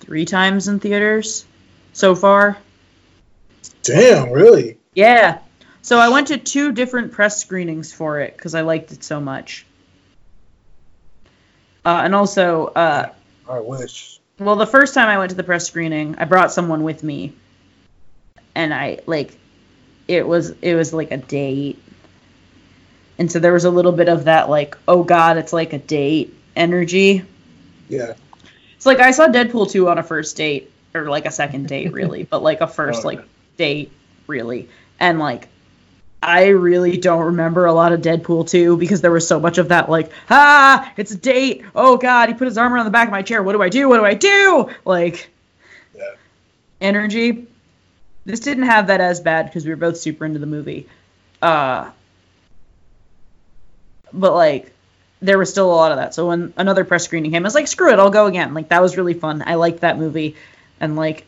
three 0.00 0.24
times 0.24 0.68
in 0.68 0.80
theaters 0.80 1.44
so 1.92 2.14
far. 2.14 2.56
Damn, 3.82 4.30
really? 4.30 4.78
Yeah. 4.94 5.40
So 5.82 5.98
I 5.98 6.08
went 6.08 6.28
to 6.28 6.38
two 6.38 6.72
different 6.72 7.12
press 7.12 7.38
screenings 7.38 7.92
for 7.92 8.20
it 8.20 8.34
because 8.34 8.54
I 8.54 8.62
liked 8.62 8.90
it 8.90 9.04
so 9.04 9.20
much. 9.20 9.66
Uh, 11.84 12.00
and 12.04 12.14
also, 12.14 12.68
uh, 12.68 13.12
I 13.50 13.60
wish. 13.60 14.18
well, 14.38 14.56
the 14.56 14.66
first 14.66 14.94
time 14.94 15.08
I 15.08 15.18
went 15.18 15.30
to 15.32 15.36
the 15.36 15.44
press 15.44 15.66
screening, 15.66 16.16
I 16.16 16.24
brought 16.24 16.52
someone 16.52 16.84
with 16.84 17.02
me, 17.02 17.34
and 18.54 18.72
I 18.72 19.00
like, 19.04 19.36
it 20.08 20.26
was 20.26 20.54
it 20.62 20.74
was 20.74 20.94
like 20.94 21.12
a 21.12 21.18
date, 21.18 21.80
and 23.18 23.30
so 23.30 23.40
there 23.40 23.52
was 23.52 23.66
a 23.66 23.70
little 23.70 23.92
bit 23.92 24.08
of 24.08 24.24
that 24.24 24.48
like, 24.48 24.78
oh 24.88 25.04
god, 25.04 25.36
it's 25.36 25.52
like 25.52 25.74
a 25.74 25.78
date 25.78 26.34
energy. 26.56 27.22
Yeah. 27.88 28.14
It's 28.76 28.86
like 28.86 28.98
I 28.98 29.10
saw 29.12 29.28
Deadpool 29.28 29.70
2 29.70 29.88
on 29.88 29.98
a 29.98 30.02
first 30.02 30.36
date, 30.36 30.70
or 30.94 31.08
like 31.08 31.26
a 31.26 31.30
second 31.30 31.68
date, 31.68 31.92
really, 31.92 32.24
but 32.24 32.42
like 32.42 32.60
a 32.60 32.66
first 32.66 33.04
Oh, 33.04 33.08
like 33.08 33.20
date, 33.56 33.92
really. 34.26 34.68
And 34.98 35.18
like, 35.18 35.48
I 36.22 36.48
really 36.48 36.96
don't 36.96 37.26
remember 37.26 37.66
a 37.66 37.72
lot 37.72 37.92
of 37.92 38.00
Deadpool 38.00 38.48
2 38.48 38.76
because 38.76 39.00
there 39.00 39.10
was 39.12 39.26
so 39.28 39.38
much 39.38 39.58
of 39.58 39.68
that, 39.68 39.88
like, 39.88 40.10
ah, 40.30 40.92
it's 40.96 41.12
a 41.12 41.16
date. 41.16 41.64
Oh 41.74 41.96
god, 41.96 42.28
he 42.28 42.34
put 42.34 42.46
his 42.46 42.58
arm 42.58 42.72
around 42.72 42.86
the 42.86 42.90
back 42.90 43.08
of 43.08 43.12
my 43.12 43.22
chair. 43.22 43.42
What 43.42 43.52
do 43.52 43.62
I 43.62 43.68
do? 43.68 43.88
What 43.88 43.98
do 43.98 44.04
I 44.04 44.14
do? 44.14 44.70
Like, 44.84 45.30
yeah. 45.94 46.14
energy. 46.80 47.46
This 48.24 48.40
didn't 48.40 48.64
have 48.64 48.88
that 48.88 49.00
as 49.00 49.20
bad 49.20 49.46
because 49.46 49.64
we 49.64 49.70
were 49.70 49.76
both 49.76 49.96
super 49.98 50.24
into 50.24 50.40
the 50.40 50.46
movie. 50.46 50.88
Uh, 51.40 51.90
but 54.12 54.34
like 54.34 54.72
there 55.26 55.38
was 55.38 55.50
still 55.50 55.72
a 55.72 55.74
lot 55.74 55.92
of 55.92 55.98
that. 55.98 56.14
So 56.14 56.28
when 56.28 56.52
another 56.56 56.84
press 56.84 57.04
screening 57.04 57.32
came, 57.32 57.42
I 57.42 57.46
was 57.46 57.54
like, 57.54 57.66
screw 57.66 57.92
it, 57.92 57.98
I'll 57.98 58.10
go 58.10 58.26
again. 58.26 58.54
Like 58.54 58.68
that 58.68 58.82
was 58.82 58.96
really 58.96 59.14
fun. 59.14 59.42
I 59.46 59.54
liked 59.54 59.80
that 59.80 59.98
movie. 59.98 60.36
And 60.80 60.96
like, 60.96 61.24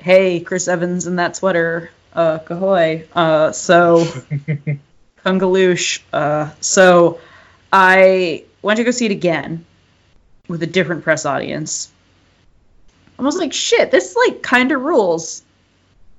hey, 0.00 0.40
Chris 0.40 0.68
Evans 0.68 1.06
in 1.06 1.16
that 1.16 1.36
sweater, 1.36 1.90
uh, 2.12 2.38
kahoy. 2.38 3.06
Uh, 3.14 3.52
so 3.52 4.04
kungaloosh. 5.24 6.00
Uh, 6.12 6.50
so 6.60 7.20
I 7.72 8.44
went 8.62 8.78
to 8.78 8.84
go 8.84 8.90
see 8.90 9.06
it 9.06 9.12
again 9.12 9.64
with 10.48 10.62
a 10.62 10.66
different 10.66 11.04
press 11.04 11.26
audience. 11.26 11.92
I 13.18 13.22
was 13.22 13.36
like, 13.36 13.52
shit, 13.52 13.90
this 13.90 14.14
like 14.14 14.42
kind 14.42 14.72
of 14.72 14.82
rules. 14.82 15.42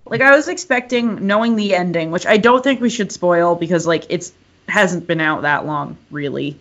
Like 0.06 0.22
I 0.22 0.36
was 0.36 0.48
expecting 0.48 1.28
knowing 1.28 1.56
the 1.56 1.76
ending, 1.76 2.12
which 2.12 2.26
I 2.26 2.38
don't 2.38 2.64
think 2.64 2.82
we 2.82 2.90
should 2.90 3.12
spoil 3.12 3.56
because 3.56 3.86
like 3.86 4.06
it's 4.10 4.32
hasn't 4.68 5.08
been 5.08 5.22
out 5.22 5.44
that 5.44 5.66
long, 5.66 5.98
really. 6.12 6.58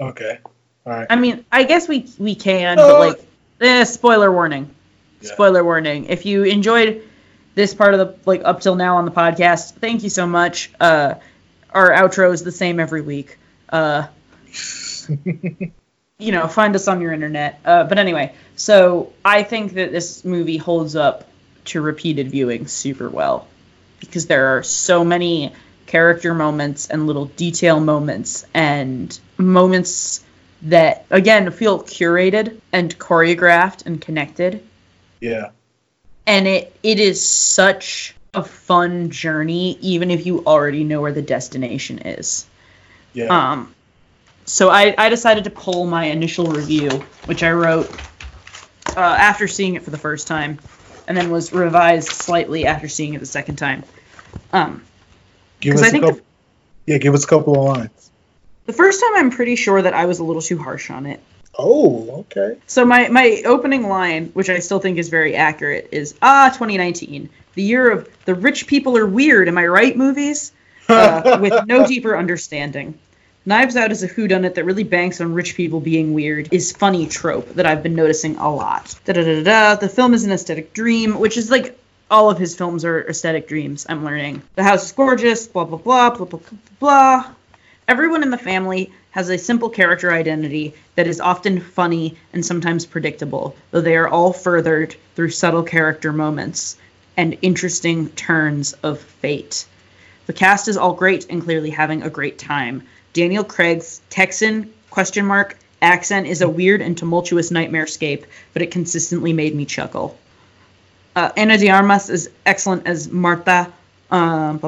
Okay. 0.00 0.38
All 0.86 0.92
right. 0.92 1.06
I 1.10 1.16
mean, 1.16 1.44
I 1.52 1.64
guess 1.64 1.88
we 1.88 2.06
we 2.18 2.34
can, 2.34 2.76
but 2.76 2.98
like, 2.98 3.20
eh, 3.60 3.84
spoiler 3.84 4.32
warning. 4.32 4.74
Spoiler 5.22 5.62
warning. 5.62 6.06
If 6.06 6.24
you 6.24 6.44
enjoyed 6.44 7.02
this 7.54 7.74
part 7.74 7.92
of 7.92 8.00
the 8.00 8.18
like 8.28 8.42
up 8.44 8.60
till 8.60 8.74
now 8.74 8.96
on 8.96 9.04
the 9.04 9.10
podcast, 9.10 9.72
thank 9.74 10.02
you 10.02 10.08
so 10.08 10.26
much. 10.26 10.70
Uh, 10.80 11.14
our 11.70 11.90
outro 11.90 12.32
is 12.32 12.42
the 12.42 12.52
same 12.52 12.80
every 12.80 13.02
week. 13.02 13.38
Uh, 13.68 14.06
you 16.18 16.32
know, 16.32 16.48
find 16.48 16.74
us 16.74 16.88
on 16.88 17.00
your 17.00 17.12
internet. 17.12 17.60
Uh, 17.64 17.84
but 17.84 17.98
anyway, 17.98 18.34
so 18.56 19.12
I 19.24 19.42
think 19.42 19.74
that 19.74 19.92
this 19.92 20.24
movie 20.24 20.56
holds 20.56 20.96
up 20.96 21.28
to 21.66 21.80
repeated 21.80 22.30
viewing 22.30 22.66
super 22.66 23.08
well 23.08 23.46
because 24.00 24.26
there 24.26 24.56
are 24.56 24.62
so 24.62 25.04
many 25.04 25.52
character 25.86 26.34
moments 26.34 26.88
and 26.88 27.06
little 27.06 27.26
detail 27.26 27.80
moments 27.80 28.46
and 28.54 29.18
moments 29.40 30.24
that 30.62 31.06
again 31.10 31.50
feel 31.50 31.82
curated 31.82 32.60
and 32.72 32.98
choreographed 32.98 33.86
and 33.86 34.00
connected 34.00 34.62
Yeah. 35.20 35.50
and 36.26 36.46
it 36.46 36.76
it 36.82 37.00
is 37.00 37.26
such 37.26 38.14
a 38.34 38.42
fun 38.44 39.10
journey 39.10 39.78
even 39.80 40.10
if 40.10 40.26
you 40.26 40.44
already 40.44 40.84
know 40.84 41.00
where 41.00 41.12
the 41.12 41.22
destination 41.22 41.98
is 42.00 42.46
Yeah. 43.14 43.28
um 43.28 43.74
so 44.44 44.68
i 44.68 44.94
i 44.98 45.08
decided 45.08 45.44
to 45.44 45.50
pull 45.50 45.86
my 45.86 46.04
initial 46.04 46.46
review 46.46 46.90
which 47.26 47.42
i 47.42 47.50
wrote 47.50 47.90
uh, 48.96 49.00
after 49.00 49.48
seeing 49.48 49.74
it 49.76 49.82
for 49.82 49.90
the 49.90 49.98
first 49.98 50.26
time 50.26 50.58
and 51.08 51.16
then 51.16 51.30
was 51.30 51.52
revised 51.52 52.08
slightly 52.08 52.66
after 52.66 52.88
seeing 52.88 53.14
it 53.14 53.20
the 53.20 53.26
second 53.26 53.56
time 53.56 53.82
um 54.52 54.82
Give 55.60 55.76
us 55.76 55.82
I 55.82 55.96
a 55.96 56.00
couple. 56.00 56.20
Yeah, 56.86 56.98
give 56.98 57.14
us 57.14 57.24
a 57.24 57.26
couple 57.26 57.54
of 57.54 57.76
lines. 57.76 58.09
The 58.70 58.76
first 58.76 59.00
time 59.00 59.16
i'm 59.16 59.30
pretty 59.30 59.56
sure 59.56 59.82
that 59.82 59.94
i 59.94 60.04
was 60.04 60.20
a 60.20 60.24
little 60.24 60.42
too 60.42 60.58
harsh 60.58 60.90
on 60.90 61.06
it 61.06 61.20
Oh, 61.58 62.20
okay. 62.20 62.58
So 62.66 62.84
my 62.84 63.08
my 63.08 63.42
opening 63.44 63.88
line, 63.88 64.26
which 64.28 64.48
I 64.48 64.60
still 64.60 64.78
think 64.78 64.98
is 64.98 65.08
very 65.08 65.34
accurate, 65.34 65.88
is 65.92 66.14
ah 66.22 66.48
2019, 66.48 67.28
the 67.54 67.62
year 67.62 67.90
of 67.90 68.08
the 68.24 68.34
rich 68.34 68.66
people 68.66 68.96
are 68.96 69.06
weird. 69.06 69.48
Am 69.48 69.58
I 69.58 69.66
right? 69.66 69.96
Movies 69.96 70.52
uh, 70.88 71.38
with 71.42 71.66
no 71.66 71.86
deeper 71.86 72.16
understanding. 72.16 72.98
Knives 73.44 73.74
Out 73.74 73.90
is 73.90 74.02
a 74.02 74.08
whodunit 74.08 74.54
that 74.54 74.64
really 74.64 74.84
banks 74.84 75.20
on 75.20 75.34
rich 75.34 75.56
people 75.56 75.80
being 75.80 76.14
weird. 76.14 76.52
Is 76.52 76.72
funny 76.72 77.06
trope 77.06 77.48
that 77.54 77.66
I've 77.66 77.82
been 77.82 77.94
noticing 77.94 78.36
a 78.36 78.54
lot. 78.54 78.94
Da 79.04 79.14
da 79.14 79.24
da 79.24 79.42
da. 79.42 79.74
The 79.74 79.88
film 79.88 80.14
is 80.14 80.24
an 80.24 80.32
aesthetic 80.32 80.72
dream, 80.72 81.18
which 81.18 81.36
is 81.36 81.50
like 81.50 81.78
all 82.10 82.30
of 82.30 82.38
his 82.38 82.54
films 82.54 82.84
are 82.84 83.08
aesthetic 83.08 83.48
dreams. 83.48 83.86
I'm 83.88 84.04
learning. 84.04 84.42
The 84.54 84.62
house 84.62 84.84
is 84.84 84.92
gorgeous. 84.92 85.46
Blah 85.48 85.64
blah 85.64 85.78
blah 85.78 86.10
blah 86.10 86.26
blah 86.26 86.38
blah 86.38 86.58
blah. 86.78 87.34
Everyone 87.90 88.22
in 88.22 88.30
the 88.30 88.38
family 88.38 88.92
has 89.10 89.28
a 89.28 89.36
simple 89.36 89.68
character 89.68 90.12
identity 90.12 90.74
that 90.94 91.08
is 91.08 91.20
often 91.20 91.58
funny 91.58 92.16
and 92.32 92.46
sometimes 92.46 92.86
predictable, 92.86 93.56
though 93.72 93.80
they 93.80 93.96
are 93.96 94.06
all 94.06 94.32
furthered 94.32 94.94
through 95.16 95.30
subtle 95.30 95.64
character 95.64 96.12
moments 96.12 96.76
and 97.16 97.36
interesting 97.42 98.08
turns 98.10 98.74
of 98.74 99.00
fate. 99.00 99.66
The 100.26 100.32
cast 100.32 100.68
is 100.68 100.76
all 100.76 100.92
great 100.92 101.26
and 101.30 101.42
clearly 101.42 101.70
having 101.70 102.04
a 102.04 102.10
great 102.10 102.38
time. 102.38 102.84
Daniel 103.12 103.42
Craig's 103.42 104.00
Texan 104.08 104.72
question 104.90 105.26
mark 105.26 105.58
accent 105.82 106.28
is 106.28 106.42
a 106.42 106.48
weird 106.48 106.82
and 106.82 106.96
tumultuous 106.96 107.50
nightmare 107.50 107.88
scape, 107.88 108.24
but 108.52 108.62
it 108.62 108.70
consistently 108.70 109.32
made 109.32 109.56
me 109.56 109.64
chuckle. 109.64 110.16
Uh, 111.16 111.32
Ana 111.36 111.58
de 111.58 111.70
Armas 111.70 112.08
is 112.08 112.30
excellent 112.46 112.86
as 112.86 113.10
Marta. 113.10 113.72
Um, 114.12 114.60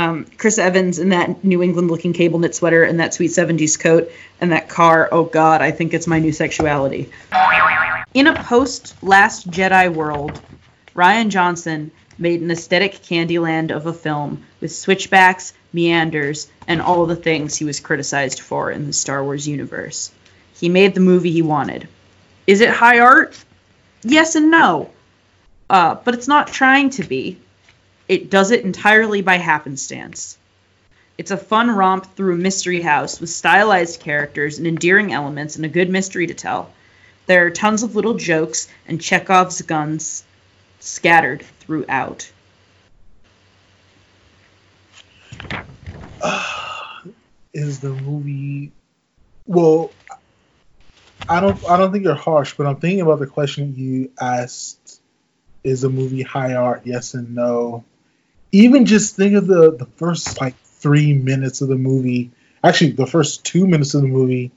um, 0.00 0.24
Chris 0.38 0.56
Evans 0.56 0.98
in 0.98 1.10
that 1.10 1.44
New 1.44 1.62
England 1.62 1.90
looking 1.90 2.14
cable 2.14 2.38
knit 2.38 2.54
sweater 2.54 2.84
and 2.84 3.00
that 3.00 3.12
sweet 3.12 3.32
70s 3.32 3.78
coat 3.78 4.10
and 4.40 4.52
that 4.52 4.68
car. 4.68 5.10
Oh 5.12 5.24
God, 5.24 5.60
I 5.60 5.72
think 5.72 5.92
it's 5.92 6.06
my 6.06 6.18
new 6.18 6.32
sexuality. 6.32 7.10
In 8.14 8.26
a 8.26 8.42
post 8.42 8.94
Last 9.02 9.50
Jedi 9.50 9.92
world, 9.92 10.40
Rian 10.96 11.28
Johnson 11.28 11.90
made 12.16 12.40
an 12.40 12.50
aesthetic 12.50 12.94
candyland 12.94 13.70
of 13.70 13.84
a 13.84 13.92
film 13.92 14.42
with 14.60 14.74
switchbacks, 14.74 15.52
meanders, 15.72 16.48
and 16.66 16.80
all 16.80 17.04
the 17.04 17.14
things 17.16 17.56
he 17.56 17.66
was 17.66 17.78
criticized 17.78 18.40
for 18.40 18.70
in 18.70 18.86
the 18.86 18.94
Star 18.94 19.22
Wars 19.22 19.46
universe. 19.46 20.10
He 20.54 20.70
made 20.70 20.94
the 20.94 21.00
movie 21.00 21.30
he 21.30 21.42
wanted. 21.42 21.88
Is 22.46 22.62
it 22.62 22.70
high 22.70 23.00
art? 23.00 23.36
Yes 24.02 24.34
and 24.34 24.50
no. 24.50 24.90
Uh, 25.68 25.96
but 25.96 26.14
it's 26.14 26.28
not 26.28 26.48
trying 26.48 26.88
to 26.90 27.04
be. 27.04 27.38
It 28.10 28.28
does 28.28 28.50
it 28.50 28.64
entirely 28.64 29.22
by 29.22 29.36
happenstance. 29.36 30.36
It's 31.16 31.30
a 31.30 31.36
fun 31.36 31.70
romp 31.70 32.16
through 32.16 32.34
a 32.34 32.38
mystery 32.38 32.82
house 32.82 33.20
with 33.20 33.30
stylized 33.30 34.00
characters 34.00 34.58
and 34.58 34.66
endearing 34.66 35.12
elements 35.12 35.54
and 35.54 35.64
a 35.64 35.68
good 35.68 35.88
mystery 35.88 36.26
to 36.26 36.34
tell. 36.34 36.72
There 37.26 37.46
are 37.46 37.50
tons 37.50 37.84
of 37.84 37.94
little 37.94 38.14
jokes 38.14 38.66
and 38.88 39.00
Chekhov's 39.00 39.62
guns 39.62 40.24
scattered 40.80 41.44
throughout. 41.60 42.32
is 47.54 47.78
the 47.78 47.90
movie 47.90 48.72
well 49.46 49.92
i 51.28 51.40
don't 51.40 51.58
i 51.68 51.76
don't 51.76 51.90
think 51.92 52.04
you're 52.04 52.14
harsh 52.14 52.54
but 52.56 52.66
i'm 52.66 52.76
thinking 52.76 53.00
about 53.00 53.18
the 53.18 53.26
question 53.26 53.74
you 53.76 54.10
asked 54.20 55.00
is 55.64 55.80
the 55.80 55.88
movie 55.88 56.22
high 56.22 56.54
art 56.54 56.82
yes 56.84 57.14
and 57.14 57.34
no 57.34 57.84
even 58.52 58.86
just 58.86 59.16
think 59.16 59.34
of 59.34 59.46
the 59.46 59.72
the 59.76 59.86
first 59.96 60.40
like 60.40 60.56
three 60.64 61.12
minutes 61.14 61.60
of 61.60 61.68
the 61.68 61.76
movie 61.76 62.30
actually 62.64 62.92
the 62.92 63.06
first 63.06 63.44
two 63.44 63.66
minutes 63.66 63.94
of 63.94 64.02
the 64.02 64.08
movie 64.08 64.50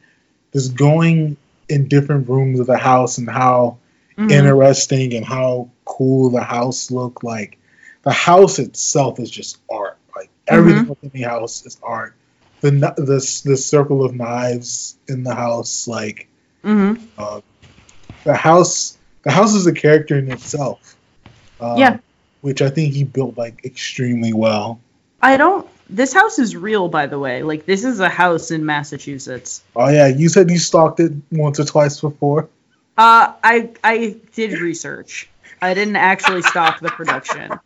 just 0.53 0.75
going 0.75 1.37
in 1.69 1.87
different 1.87 2.27
rooms 2.29 2.59
of 2.59 2.67
the 2.67 2.77
house 2.77 3.17
and 3.17 3.29
how 3.29 3.77
Mhm. 4.17 4.29
interesting 4.31 5.13
and 5.15 5.25
how 5.25 5.69
cool 5.85 6.29
the 6.29 6.43
house 6.43 6.91
looked 6.91 7.23
like 7.23 7.57
the 8.03 8.11
house 8.11 8.59
itself 8.59 9.19
is 9.19 9.29
just 9.29 9.57
art 9.69 9.97
like 10.15 10.29
everything 10.47 10.95
in 11.01 11.09
the 11.13 11.21
house 11.23 11.65
is 11.65 11.79
art 11.83 12.13
the 12.61 12.71
the 12.71 13.41
the 13.45 13.57
circle 13.57 14.05
of 14.05 14.13
knives 14.15 14.97
in 15.07 15.23
the 15.23 15.33
house 15.35 15.87
like 15.87 16.27
Mm-hmm. 16.63 17.03
uh, 17.17 17.41
the 18.23 18.35
house 18.35 18.97
the 19.23 19.31
house 19.31 19.53
is 19.53 19.67
a 19.67 19.73
character 19.73 20.17
in 20.17 20.29
itself 20.29 20.95
um, 21.59 21.77
Yeah. 21.79 21.97
Which 22.43 22.61
i 22.61 22.69
think 22.69 22.93
he 22.93 23.03
built 23.03 23.37
like 23.37 23.65
extremely 23.65 24.31
well 24.33 24.79
I 25.25 25.37
don't. 25.37 25.65
This 25.89 26.11
house 26.11 26.37
is 26.37 26.53
real, 26.53 26.89
by 26.89 27.05
the 27.05 27.17
way. 27.17 27.43
Like, 27.43 27.65
this 27.65 27.85
is 27.85 28.01
a 28.01 28.09
house 28.09 28.51
in 28.51 28.65
Massachusetts. 28.65 29.63
oh 29.73 29.87
yeah 29.87 30.07
you 30.07 30.27
said 30.27 30.51
you 30.51 30.59
stalked 30.59 30.99
it 30.99 31.13
once 31.31 31.61
or 31.61 31.63
twice 31.63 32.01
before 32.01 32.49
Uh, 32.97 33.31
I 33.41 33.69
I 33.83 34.17
did 34.35 34.59
research. 34.59 35.29
I 35.61 35.73
didn't 35.73 35.95
actually 35.95 36.41
stalk 36.41 36.81
the 36.81 36.89
production. 36.89 37.57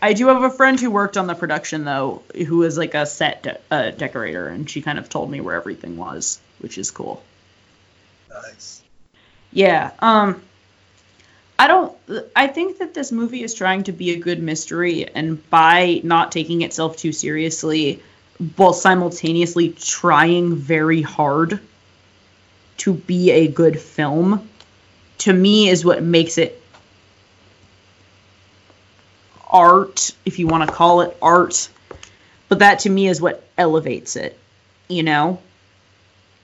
I 0.00 0.14
do 0.14 0.28
have 0.28 0.42
a 0.42 0.48
friend 0.50 0.80
who 0.80 0.90
worked 0.90 1.18
on 1.18 1.26
the 1.26 1.34
production 1.34 1.84
though, 1.84 2.22
who 2.34 2.62
is 2.62 2.78
like 2.78 2.94
a 2.94 3.04
set 3.04 3.42
de- 3.42 3.58
uh, 3.70 3.90
decorator, 3.90 4.48
and 4.48 4.68
she 4.70 4.80
kind 4.80 4.98
of 4.98 5.10
told 5.10 5.30
me 5.30 5.42
where 5.42 5.54
everything 5.56 5.98
was, 5.98 6.40
which 6.60 6.78
is 6.78 6.90
cool. 6.90 7.22
nice 8.30 8.80
Yeah. 9.52 9.90
Um. 9.98 10.40
I 11.58 11.68
don't. 11.68 11.96
I 12.34 12.48
think 12.48 12.78
that 12.78 12.92
this 12.92 13.10
movie 13.10 13.42
is 13.42 13.54
trying 13.54 13.84
to 13.84 13.92
be 13.92 14.10
a 14.10 14.18
good 14.18 14.42
mystery, 14.42 15.08
and 15.08 15.48
by 15.48 16.00
not 16.04 16.32
taking 16.32 16.62
itself 16.62 16.96
too 16.96 17.12
seriously, 17.12 18.02
while 18.56 18.74
simultaneously 18.74 19.70
trying 19.70 20.54
very 20.56 21.00
hard 21.00 21.60
to 22.78 22.92
be 22.92 23.30
a 23.30 23.48
good 23.48 23.80
film, 23.80 24.48
to 25.18 25.32
me 25.32 25.70
is 25.70 25.84
what 25.84 26.02
makes 26.02 26.36
it 26.36 26.62
art, 29.48 30.14
if 30.26 30.38
you 30.38 30.46
want 30.46 30.68
to 30.68 30.74
call 30.74 31.00
it 31.00 31.16
art. 31.22 31.70
But 32.48 32.58
that 32.58 32.80
to 32.80 32.90
me 32.90 33.08
is 33.08 33.20
what 33.20 33.48
elevates 33.56 34.16
it. 34.16 34.38
You 34.88 35.02
know, 35.02 35.40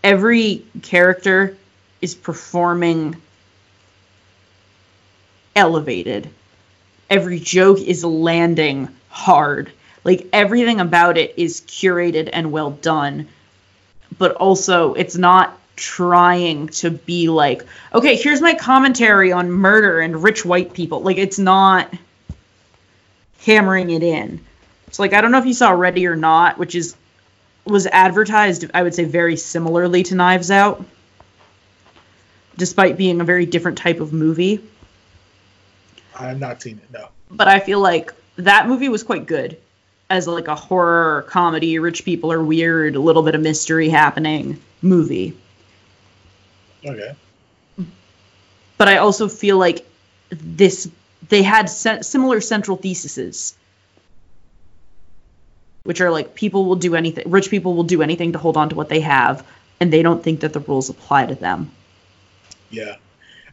every 0.02 0.64
character 0.82 1.56
is 2.00 2.14
performing 2.14 3.16
elevated. 5.54 6.28
Every 7.10 7.38
joke 7.38 7.80
is 7.80 8.04
landing 8.04 8.88
hard. 9.08 9.70
Like 10.04 10.28
everything 10.32 10.80
about 10.80 11.18
it 11.18 11.34
is 11.36 11.60
curated 11.60 12.30
and 12.32 12.52
well 12.52 12.70
done. 12.70 13.28
But 14.18 14.32
also, 14.32 14.94
it's 14.94 15.16
not 15.16 15.58
trying 15.76 16.68
to 16.68 16.90
be 16.90 17.28
like, 17.28 17.64
okay, 17.94 18.16
here's 18.16 18.40
my 18.40 18.54
commentary 18.54 19.32
on 19.32 19.50
murder 19.50 20.00
and 20.00 20.22
rich 20.22 20.44
white 20.44 20.72
people. 20.72 21.00
Like, 21.00 21.16
it's 21.16 21.38
not 21.38 21.92
hammering 23.40 23.90
it 23.90 24.02
in. 24.02 24.40
So, 24.90 25.02
like, 25.02 25.14
I 25.14 25.20
don't 25.20 25.32
know 25.32 25.38
if 25.38 25.46
you 25.46 25.54
saw 25.54 25.70
Ready 25.70 26.06
or 26.06 26.16
Not, 26.16 26.58
which 26.58 26.74
is 26.74 26.94
was 27.64 27.86
advertised, 27.86 28.66
I 28.74 28.82
would 28.82 28.94
say, 28.94 29.04
very 29.04 29.36
similarly 29.36 30.02
to 30.04 30.16
Knives 30.16 30.50
Out, 30.50 30.84
despite 32.56 32.96
being 32.98 33.20
a 33.20 33.24
very 33.24 33.46
different 33.46 33.78
type 33.78 34.00
of 34.00 34.12
movie 34.12 34.60
i 36.18 36.28
have 36.28 36.38
not 36.38 36.60
seen 36.62 36.78
it 36.78 36.92
no 36.92 37.08
but 37.32 37.48
I 37.48 37.60
feel 37.60 37.80
like 37.80 38.12
that 38.36 38.68
movie 38.68 38.88
was 38.88 39.02
quite 39.02 39.26
good 39.26 39.58
as 40.10 40.28
like 40.28 40.48
a 40.48 40.54
horror 40.54 41.22
comedy. 41.28 41.78
Rich 41.78 42.04
people 42.04 42.30
are 42.30 42.42
weird, 42.42 42.94
a 42.94 43.00
little 43.00 43.22
bit 43.22 43.34
of 43.34 43.40
mystery 43.40 43.88
happening 43.88 44.60
movie. 44.82 45.34
okay 46.84 47.14
But 48.76 48.88
I 48.88 48.98
also 48.98 49.28
feel 49.28 49.58
like 49.58 49.86
this 50.28 50.90
they 51.28 51.42
had 51.42 51.70
similar 51.70 52.40
central 52.40 52.76
theses, 52.76 53.54
which 55.84 56.00
are 56.00 56.10
like 56.10 56.34
people 56.34 56.66
will 56.66 56.76
do 56.76 56.94
anything, 56.94 57.30
rich 57.30 57.48
people 57.48 57.74
will 57.74 57.84
do 57.84 58.02
anything 58.02 58.32
to 58.32 58.38
hold 58.38 58.56
on 58.56 58.68
to 58.68 58.76
what 58.76 58.88
they 58.90 59.00
have, 59.00 59.46
and 59.80 59.92
they 59.92 60.02
don't 60.02 60.22
think 60.22 60.40
that 60.40 60.52
the 60.52 60.60
rules 60.60 60.90
apply 60.90 61.26
to 61.26 61.34
them. 61.34 61.70
yeah 62.70 62.96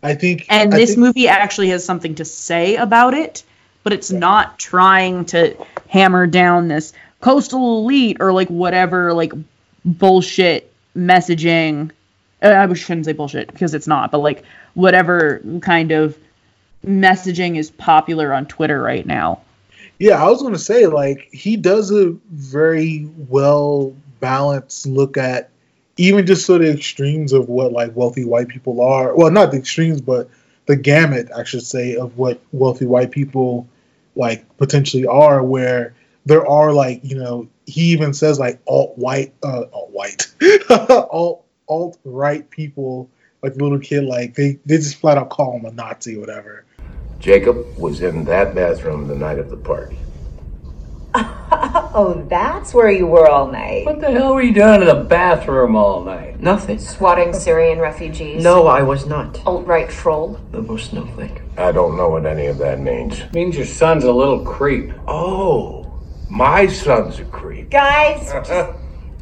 i 0.04 0.14
think 0.16 0.46
And 0.50 0.74
I 0.74 0.78
this 0.78 0.92
think- 0.92 1.00
movie 1.00 1.28
actually 1.28 1.70
has 1.70 1.84
something 1.86 2.16
to 2.16 2.26
say 2.26 2.76
about 2.76 3.14
it, 3.14 3.44
but 3.84 3.94
it's 3.94 4.12
not 4.12 4.58
trying 4.60 5.26
to 5.26 5.56
hammer 5.88 6.28
down 6.28 6.68
this 6.68 6.94
coastal 7.22 7.80
elite 7.80 8.18
or 8.20 8.32
like 8.32 8.48
whatever 8.50 9.14
like 9.14 9.34
bullshit 9.86 10.72
messaging. 10.96 11.92
Uh, 12.42 12.68
I 12.70 12.74
shouldn't 12.74 13.06
say 13.06 13.14
bullshit 13.14 13.52
because 13.52 13.74
it's 13.74 13.88
not, 13.88 14.12
but 14.12 14.20
like 14.20 14.44
whatever 14.74 15.42
kind 15.62 15.92
of 15.92 16.18
messaging 16.86 17.58
is 17.58 17.70
popular 17.72 18.34
on 18.34 18.46
Twitter 18.46 18.82
right 18.82 19.06
now. 19.06 19.42
Yeah, 19.98 20.24
I 20.24 20.30
was 20.30 20.42
going 20.42 20.54
to 20.54 20.60
say 20.60 20.86
like 20.88 21.28
he 21.34 21.58
does 21.58 21.92
a 21.92 22.12
very 22.32 23.10
well 23.28 23.94
balanced 24.22 24.86
look 24.86 25.18
at 25.18 25.50
even 26.00 26.26
just 26.26 26.46
sort 26.46 26.62
of 26.62 26.68
extremes 26.68 27.34
of 27.34 27.50
what 27.50 27.74
like 27.74 27.94
wealthy 27.94 28.24
white 28.24 28.48
people 28.48 28.82
are. 28.82 29.14
Well, 29.16 29.32
not 29.32 29.52
the 29.52 29.58
extremes, 29.58 30.00
but 30.00 30.30
the 30.66 30.78
gamut, 30.78 31.30
I 31.36 31.44
should 31.44 31.64
say, 31.64 31.98
of 31.98 32.18
what 32.18 32.42
wealthy 32.54 32.86
white 32.86 33.12
people 33.12 33.68
like 34.16 34.46
potentially 34.58 35.06
are. 35.06 35.44
Where 35.44 35.94
there 36.26 36.48
are 36.48 36.72
like 36.72 37.02
you 37.04 37.18
know 37.18 37.50
he 37.66 37.92
even 37.92 38.14
says 38.14 38.40
like 38.40 38.62
alt 38.66 38.98
white, 38.98 39.34
uh, 39.44 39.66
alt 39.74 39.92
white, 39.92 40.28
alt 40.70 41.44
alt 41.68 42.00
right 42.06 42.50
people 42.50 43.10
like 43.44 43.58
little 43.58 43.80
kid 43.80 44.06
like 44.06 44.36
they 44.36 44.58
they 44.66 44.78
just 44.78 44.96
flat 44.96 45.18
out 45.18 45.30
call 45.30 45.58
him 45.58 45.66
a 45.66 45.72
Nazi 45.72 46.16
or 46.16 46.22
whatever. 46.22 46.66
Jacob 47.20 47.78
was 47.78 48.02
in 48.02 48.24
that 48.24 48.56
bathroom 48.56 49.10
the 49.10 49.16
night 49.16 49.38
of 49.38 49.50
the 49.50 49.58
party. 49.58 49.98
Oh, 51.92 52.24
that's 52.30 52.74
where 52.74 52.92
you 52.92 53.08
were 53.08 53.28
all 53.28 53.52
night. 53.52 53.86
What 53.86 54.00
the 54.00 54.12
hell 54.12 54.36
were 54.36 54.42
you 54.44 54.54
doing 54.54 54.82
in 54.82 54.88
the 54.88 55.04
bathroom 55.04 55.76
all 55.76 56.04
night? 56.04 56.40
Nothing. 56.40 56.78
Swatting 56.78 57.34
Syrian 57.34 57.80
refugees. 57.80 58.44
No, 58.44 58.68
I 58.68 58.84
was 58.84 59.06
not. 59.08 59.42
Alt-right 59.46 59.90
troll. 59.90 60.40
Little 60.54 60.78
snowflake. 60.78 61.42
I 61.58 61.72
don't 61.72 61.98
know 61.98 62.08
what 62.10 62.26
any 62.28 62.46
of 62.46 62.60
that 62.60 62.80
means. 62.80 63.22
Means 63.34 63.58
your 63.58 63.66
son's 63.66 64.04
a 64.04 64.12
little 64.12 64.46
creep. 64.46 64.94
Oh, 65.08 65.92
my 66.30 66.68
son's 66.68 67.20
a 67.20 67.26
creep. 67.26 67.72
Guys, 67.72 68.32
just- 68.48 68.74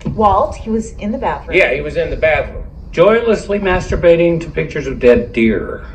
Walt, 0.09 0.55
he 0.57 0.69
was 0.69 0.91
in 0.93 1.11
the 1.11 1.17
bathroom. 1.17 1.57
Yeah, 1.57 1.73
he 1.73 1.81
was 1.81 1.95
in 1.95 2.09
the 2.09 2.17
bathroom. 2.17 2.65
Joylessly 2.91 3.59
masturbating 3.59 4.39
to 4.41 4.49
pictures 4.51 4.87
of 4.87 4.99
dead 4.99 5.31
deer. 5.31 5.85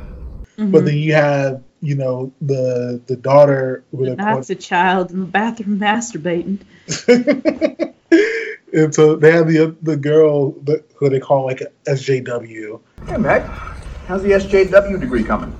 But 0.56 0.85
then 0.85 0.97
you 0.97 1.12
have 1.14 1.62
you 1.83 1.97
know 1.97 2.33
the 2.41 3.03
the 3.07 3.17
daughter 3.17 3.85
who 3.91 4.07
they 4.07 4.17
call 4.17 4.37
That's 4.37 4.51
a 4.51 4.55
child 4.55 5.11
in 5.11 5.21
the 5.21 5.27
bathroom 5.27 5.81
masturbating. 5.81 6.61
and 8.73 8.95
so 8.95 9.17
they 9.17 9.33
have 9.33 9.49
the 9.49 9.77
the 9.83 9.97
girl 9.97 10.53
that, 10.63 10.85
who 10.95 11.11
they 11.11 11.21
call 11.21 11.45
like 11.45 11.61
a 11.61 11.71
SJW. 11.91 12.81
Hey, 13.07 13.17
Meg. 13.17 13.43
How's 14.07 14.23
the 14.23 14.31
SJW 14.31 15.01
degree 15.01 15.25
coming? 15.25 15.55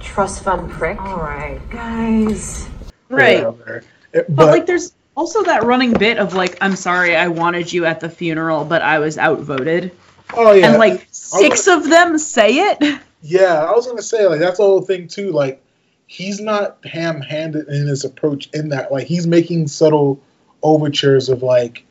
Trust 0.00 0.42
fund 0.42 0.70
prick. 0.70 1.00
All 1.00 1.18
right, 1.18 1.60
guys. 1.70 2.66
Right. 3.08 3.44
Whatever. 3.44 3.82
But, 4.12 4.34
But, 4.34 4.46
like 4.46 4.66
there's 4.66 4.92
also 5.14 5.42
that 5.42 5.64
running 5.64 5.92
bit 5.92 6.18
of 6.18 6.32
like 6.34 6.56
I'm 6.62 6.76
sorry 6.76 7.14
I 7.14 7.28
wanted 7.28 7.72
you 7.72 7.84
at 7.84 8.00
the 8.00 8.08
funeral 8.08 8.64
but 8.64 8.80
I 8.80 9.00
was 9.00 9.18
outvoted. 9.18 9.92
oh 10.32 10.52
yeah, 10.52 10.68
And 10.70 10.78
like 10.78 11.02
oh, 11.02 11.06
six 11.10 11.66
of 11.66 11.88
them 11.88 12.16
say 12.16 12.70
it. 12.70 13.00
Yeah, 13.22 13.64
I 13.64 13.72
was 13.72 13.86
gonna 13.86 14.02
say 14.02 14.26
like 14.26 14.40
that's 14.40 14.58
the 14.58 14.64
whole 14.64 14.82
thing 14.82 15.08
too. 15.08 15.32
Like 15.32 15.62
he's 16.08 16.40
not 16.40 16.78
ham-handed 16.84 17.68
in 17.68 17.86
his 17.86 18.04
approach 18.04 18.48
in 18.54 18.70
that 18.70 18.90
like 18.90 19.06
he's 19.06 19.26
making 19.26 19.68
subtle 19.68 20.20
overtures 20.62 21.28
of 21.28 21.42
like 21.42 21.84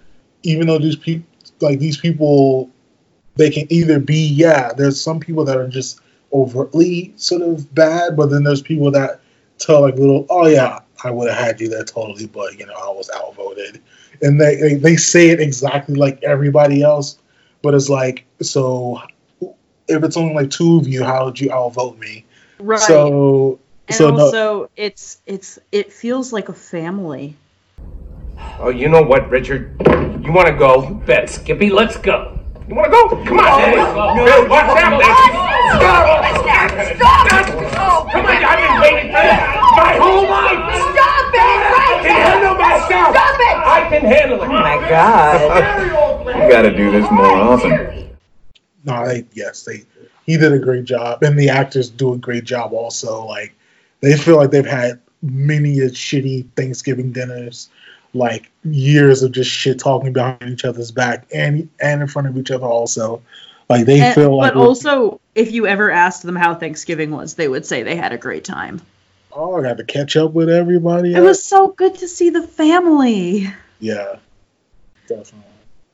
even 0.43 0.67
though 0.67 0.79
these 0.79 0.95
people 0.95 1.25
like 1.61 1.79
these 1.79 1.97
people 1.97 2.69
they 3.35 3.49
can 3.49 3.71
either 3.71 3.99
be 3.99 4.27
yeah 4.27 4.73
there's 4.73 4.99
some 4.99 5.19
people 5.19 5.45
that 5.45 5.57
are 5.57 5.67
just 5.67 6.01
overtly 6.33 7.13
sort 7.15 7.41
of 7.41 7.73
bad 7.73 8.17
but 8.17 8.27
then 8.27 8.43
there's 8.43 8.61
people 8.61 8.91
that 8.91 9.21
tell 9.59 9.81
like 9.81 9.95
little 9.95 10.25
oh 10.29 10.47
yeah 10.47 10.79
i 11.03 11.11
would 11.11 11.29
have 11.29 11.37
had 11.37 11.61
you 11.61 11.69
there 11.69 11.83
totally 11.83 12.25
but 12.25 12.57
you 12.59 12.65
know 12.65 12.73
i 12.73 12.89
was 12.89 13.09
outvoted 13.15 13.81
and 14.21 14.41
they 14.41 14.55
they, 14.55 14.73
they 14.73 14.95
say 14.95 15.29
it 15.29 15.39
exactly 15.39 15.95
like 15.95 16.21
everybody 16.23 16.81
else 16.81 17.19
but 17.61 17.73
it's 17.73 17.87
like 17.87 18.25
so 18.41 18.99
if 19.87 20.03
it's 20.03 20.17
only 20.17 20.33
like 20.33 20.49
two 20.49 20.77
of 20.77 20.87
you 20.87 21.03
how 21.03 21.25
would 21.25 21.39
you 21.39 21.51
outvote 21.51 21.97
me 21.97 22.25
Right. 22.59 22.79
so 22.79 23.59
and 23.87 23.95
so 23.95 24.09
no, 24.09 24.25
also, 24.25 24.69
it's 24.75 25.21
it's 25.25 25.59
it 25.71 25.93
feels 25.93 26.33
like 26.33 26.49
a 26.49 26.53
family. 26.53 27.35
Oh, 28.59 28.69
you 28.69 28.89
know 28.89 29.01
what, 29.01 29.29
Richard? 29.29 29.75
You 30.21 30.31
want 30.33 30.47
to 30.47 30.53
go? 30.53 30.93
Bet, 31.05 31.29
Skippy, 31.29 31.69
let's 31.69 31.95
go. 31.95 32.37
You 32.67 32.75
want 32.75 32.85
to 32.87 32.91
go? 32.91 33.07
Come 33.23 33.39
on, 33.39 33.45
Daddy. 33.45 33.77
No, 33.77 34.45
watch 34.49 34.83
out, 34.83 34.99
Daddy. 34.99 35.33
Stop! 35.77 36.97
Stop! 36.97 37.71
Stop! 37.71 38.11
Come 38.11 38.25
on, 38.25 38.43
I've 38.43 38.59
been 38.59 38.81
waiting 38.81 39.07
for 39.07 39.23
that 39.23 39.57
my 39.77 39.95
whole 39.95 40.27
life. 40.27 40.67
Stop 40.91 41.31
it! 41.33 41.63
I 41.71 41.95
can 42.03 42.11
handle 42.27 42.55
myself. 42.55 43.15
Stop 43.15 43.39
it! 43.39 43.55
I 43.67 43.87
can 43.89 44.01
handle 44.01 44.41
it. 44.41 44.47
Oh 44.47 44.51
my 44.51 44.89
God. 44.89 46.43
You 46.43 46.51
gotta 46.51 46.75
do 46.75 46.91
this 46.91 47.09
more 47.09 47.25
often. 47.25 48.06
No 48.87 49.05
they 49.07 49.25
yes 49.33 49.63
they 49.63 49.83
he 50.25 50.37
did 50.37 50.51
a 50.51 50.59
great 50.59 50.85
job 50.85 51.21
and 51.21 51.37
the 51.37 51.49
actors 51.49 51.89
do 51.89 52.13
a 52.13 52.17
great 52.17 52.43
job 52.45 52.73
also 52.73 53.25
like 53.25 53.53
they 54.01 54.17
feel 54.17 54.37
like 54.37 54.49
they've 54.51 54.65
had 54.65 54.99
many 55.21 55.79
a 55.79 55.89
shitty 55.89 56.47
thanksgiving 56.55 57.11
dinners 57.11 57.69
like 58.13 58.49
years 58.63 59.21
of 59.23 59.31
just 59.31 59.51
shit 59.51 59.77
talking 59.79 60.13
behind 60.13 60.41
each 60.43 60.65
other's 60.65 60.91
back 60.91 61.27
and 61.33 61.69
and 61.79 62.01
in 62.01 62.07
front 62.07 62.27
of 62.27 62.37
each 62.37 62.49
other 62.51 62.65
also 62.65 63.21
like 63.69 63.85
they 63.85 63.99
And- 63.99 64.15
feel 64.15 64.35
like 64.35 64.53
but 64.53 64.59
also, 64.59 65.19
if 65.35 65.51
you 65.51 65.67
ever 65.67 65.91
asked 65.91 66.23
them 66.23 66.37
how 66.37 66.55
Thanksgiving 66.55 67.11
was, 67.11 67.33
they 67.35 67.47
would 67.49 67.65
say 67.65 67.83
they 67.83 67.97
had 67.97 68.13
a 68.13 68.17
great 68.17 68.45
time. 68.45 68.81
oh 69.33 69.57
i 69.57 69.61
got 69.61 69.77
to 69.77 69.83
catch 69.83 70.15
up 70.15 70.31
with 70.31 70.49
everybody 70.49 71.13
It 71.13 71.19
was 71.19 71.43
so 71.43 71.67
good 71.67 71.95
to 71.95 72.07
see 72.07 72.29
the 72.29 72.41
family. 72.47 73.51
yeah 73.79 74.15
definitely 75.07 75.43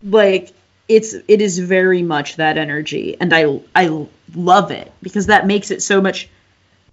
Like 0.04 0.54
it's 0.96 1.14
it 1.28 1.42
is 1.42 1.60
very 1.60 2.02
much 2.02 2.38
that 2.38 2.58
energy, 2.58 3.18
and 3.20 3.34
I 3.34 3.62
I 3.76 4.08
love 4.36 4.72
it 4.72 4.92
because 5.02 5.28
that 5.28 5.48
makes 5.48 5.72
it 5.72 5.82
so 5.82 6.02
much 6.02 6.30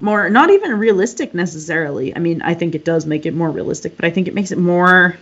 more 0.00 0.28
not 0.30 0.50
even 0.50 0.78
realistic 0.78 1.34
necessarily. 1.34 2.14
I 2.14 2.18
mean, 2.18 2.42
I 2.42 2.54
think 2.54 2.74
it 2.74 2.84
does 2.84 3.06
make 3.06 3.26
it 3.26 3.34
more 3.34 3.50
realistic, 3.50 3.96
but 3.96 4.04
I 4.04 4.10
think 4.10 4.28
it 4.28 4.34
makes 4.34 4.52
it 4.52 4.58
more. 4.58 5.16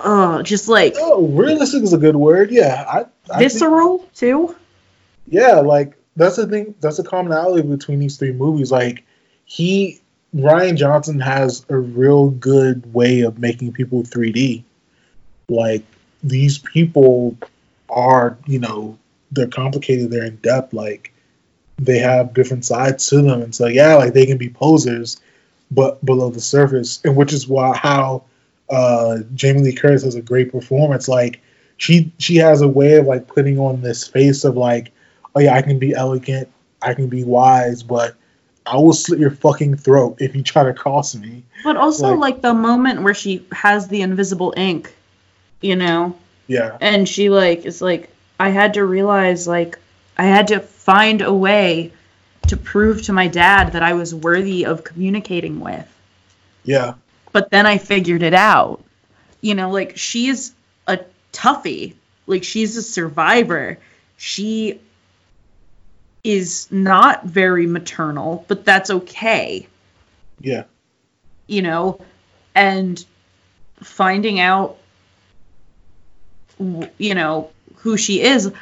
Oh, 0.00 0.42
just 0.42 0.68
like 0.68 0.94
oh 0.98 1.26
realistic 1.28 1.82
is 1.82 1.92
a 1.92 1.98
good 1.98 2.16
word 2.16 2.50
yeah 2.50 2.84
i, 2.86 2.98
I 2.98 3.02
think- 3.38 3.52
visceral 3.52 4.06
too. 4.14 4.54
Yeah, 5.26 5.60
like 5.60 5.96
that's 6.16 6.36
the 6.36 6.46
thing. 6.46 6.74
That's 6.80 6.98
the 6.98 7.04
commonality 7.04 7.66
between 7.66 7.98
these 7.98 8.16
three 8.18 8.32
movies. 8.32 8.70
Like 8.70 9.04
he, 9.44 10.00
Rian 10.34 10.76
Johnson 10.76 11.18
has 11.20 11.64
a 11.68 11.76
real 11.76 12.30
good 12.30 12.92
way 12.92 13.20
of 13.20 13.38
making 13.38 13.72
people 13.72 14.02
3D. 14.02 14.64
Like 15.48 15.84
these 16.22 16.58
people 16.58 17.36
are, 17.88 18.36
you 18.46 18.58
know, 18.58 18.98
they're 19.32 19.46
complicated. 19.48 20.10
They're 20.10 20.24
in 20.24 20.36
depth. 20.36 20.72
Like 20.72 21.12
they 21.78 21.98
have 21.98 22.34
different 22.34 22.64
sides 22.64 23.06
to 23.08 23.22
them, 23.22 23.42
and 23.42 23.54
so 23.54 23.66
yeah, 23.66 23.96
like 23.96 24.14
they 24.14 24.26
can 24.26 24.38
be 24.38 24.48
posers, 24.48 25.20
but 25.70 26.04
below 26.04 26.30
the 26.30 26.40
surface, 26.40 27.00
and 27.04 27.16
which 27.16 27.32
is 27.32 27.48
why 27.48 27.76
how 27.76 28.24
uh, 28.70 29.18
Jamie 29.34 29.62
Lee 29.62 29.74
Curtis 29.74 30.04
has 30.04 30.14
a 30.14 30.22
great 30.22 30.52
performance. 30.52 31.08
Like 31.08 31.40
she 31.76 32.12
she 32.18 32.36
has 32.36 32.62
a 32.62 32.68
way 32.68 32.94
of 32.94 33.06
like 33.06 33.26
putting 33.26 33.58
on 33.58 33.82
this 33.82 34.06
face 34.06 34.44
of 34.44 34.56
like, 34.56 34.92
oh 35.34 35.40
yeah, 35.40 35.54
I 35.54 35.62
can 35.62 35.78
be 35.78 35.94
elegant, 35.94 36.48
I 36.80 36.94
can 36.94 37.08
be 37.08 37.24
wise, 37.24 37.82
but 37.82 38.14
I 38.66 38.76
will 38.76 38.92
slit 38.94 39.18
your 39.18 39.30
fucking 39.30 39.76
throat 39.76 40.16
if 40.20 40.34
you 40.34 40.42
try 40.42 40.64
to 40.64 40.72
cross 40.72 41.14
me. 41.14 41.42
But 41.64 41.76
also 41.76 42.10
Like- 42.10 42.18
like, 42.34 42.42
the 42.42 42.54
moment 42.54 43.02
where 43.02 43.14
she 43.14 43.46
has 43.52 43.88
the 43.88 44.00
invisible 44.00 44.54
ink, 44.56 44.94
you 45.60 45.76
know, 45.76 46.16
Yeah, 46.46 46.78
and 46.80 47.08
she 47.08 47.30
like 47.30 47.64
is 47.66 47.80
like 47.82 48.10
I 48.38 48.50
had 48.50 48.74
to 48.74 48.84
realize 48.84 49.46
like 49.48 49.78
I 50.16 50.24
had 50.24 50.48
to 50.48 50.60
find 50.60 51.22
a 51.22 51.32
way 51.34 51.92
to 52.48 52.56
prove 52.56 53.02
to 53.04 53.12
my 53.12 53.28
dad 53.28 53.72
that 53.72 53.82
I 53.82 53.94
was 53.94 54.14
worthy 54.14 54.66
of 54.66 54.84
communicating 54.84 55.60
with. 55.60 55.88
yeah, 56.64 56.94
But 57.32 57.50
then 57.50 57.66
I 57.66 57.78
figured 57.78 58.22
it 58.22 58.34
out. 58.34 58.82
You 59.40 59.54
know, 59.54 59.70
like 59.70 59.96
she 59.98 60.28
is 60.28 60.54
a 60.86 61.00
toughie. 61.32 61.96
Like 62.26 62.44
she's 62.44 62.76
a 62.76 62.82
survivor. 62.82 63.78
She 64.16 64.80
is 66.24 66.68
not 66.72 67.24
very 67.24 67.66
maternal, 67.66 68.44
but 68.48 68.64
that's 68.64 68.90
okay. 68.90 69.68
yeah, 70.40 70.64
you 71.46 71.62
know, 71.62 72.00
and 72.54 73.04
finding 73.82 74.40
out, 74.40 74.78
you 76.58 77.14
know, 77.14 77.50
who 77.76 77.96
she 77.96 78.22
is. 78.22 78.52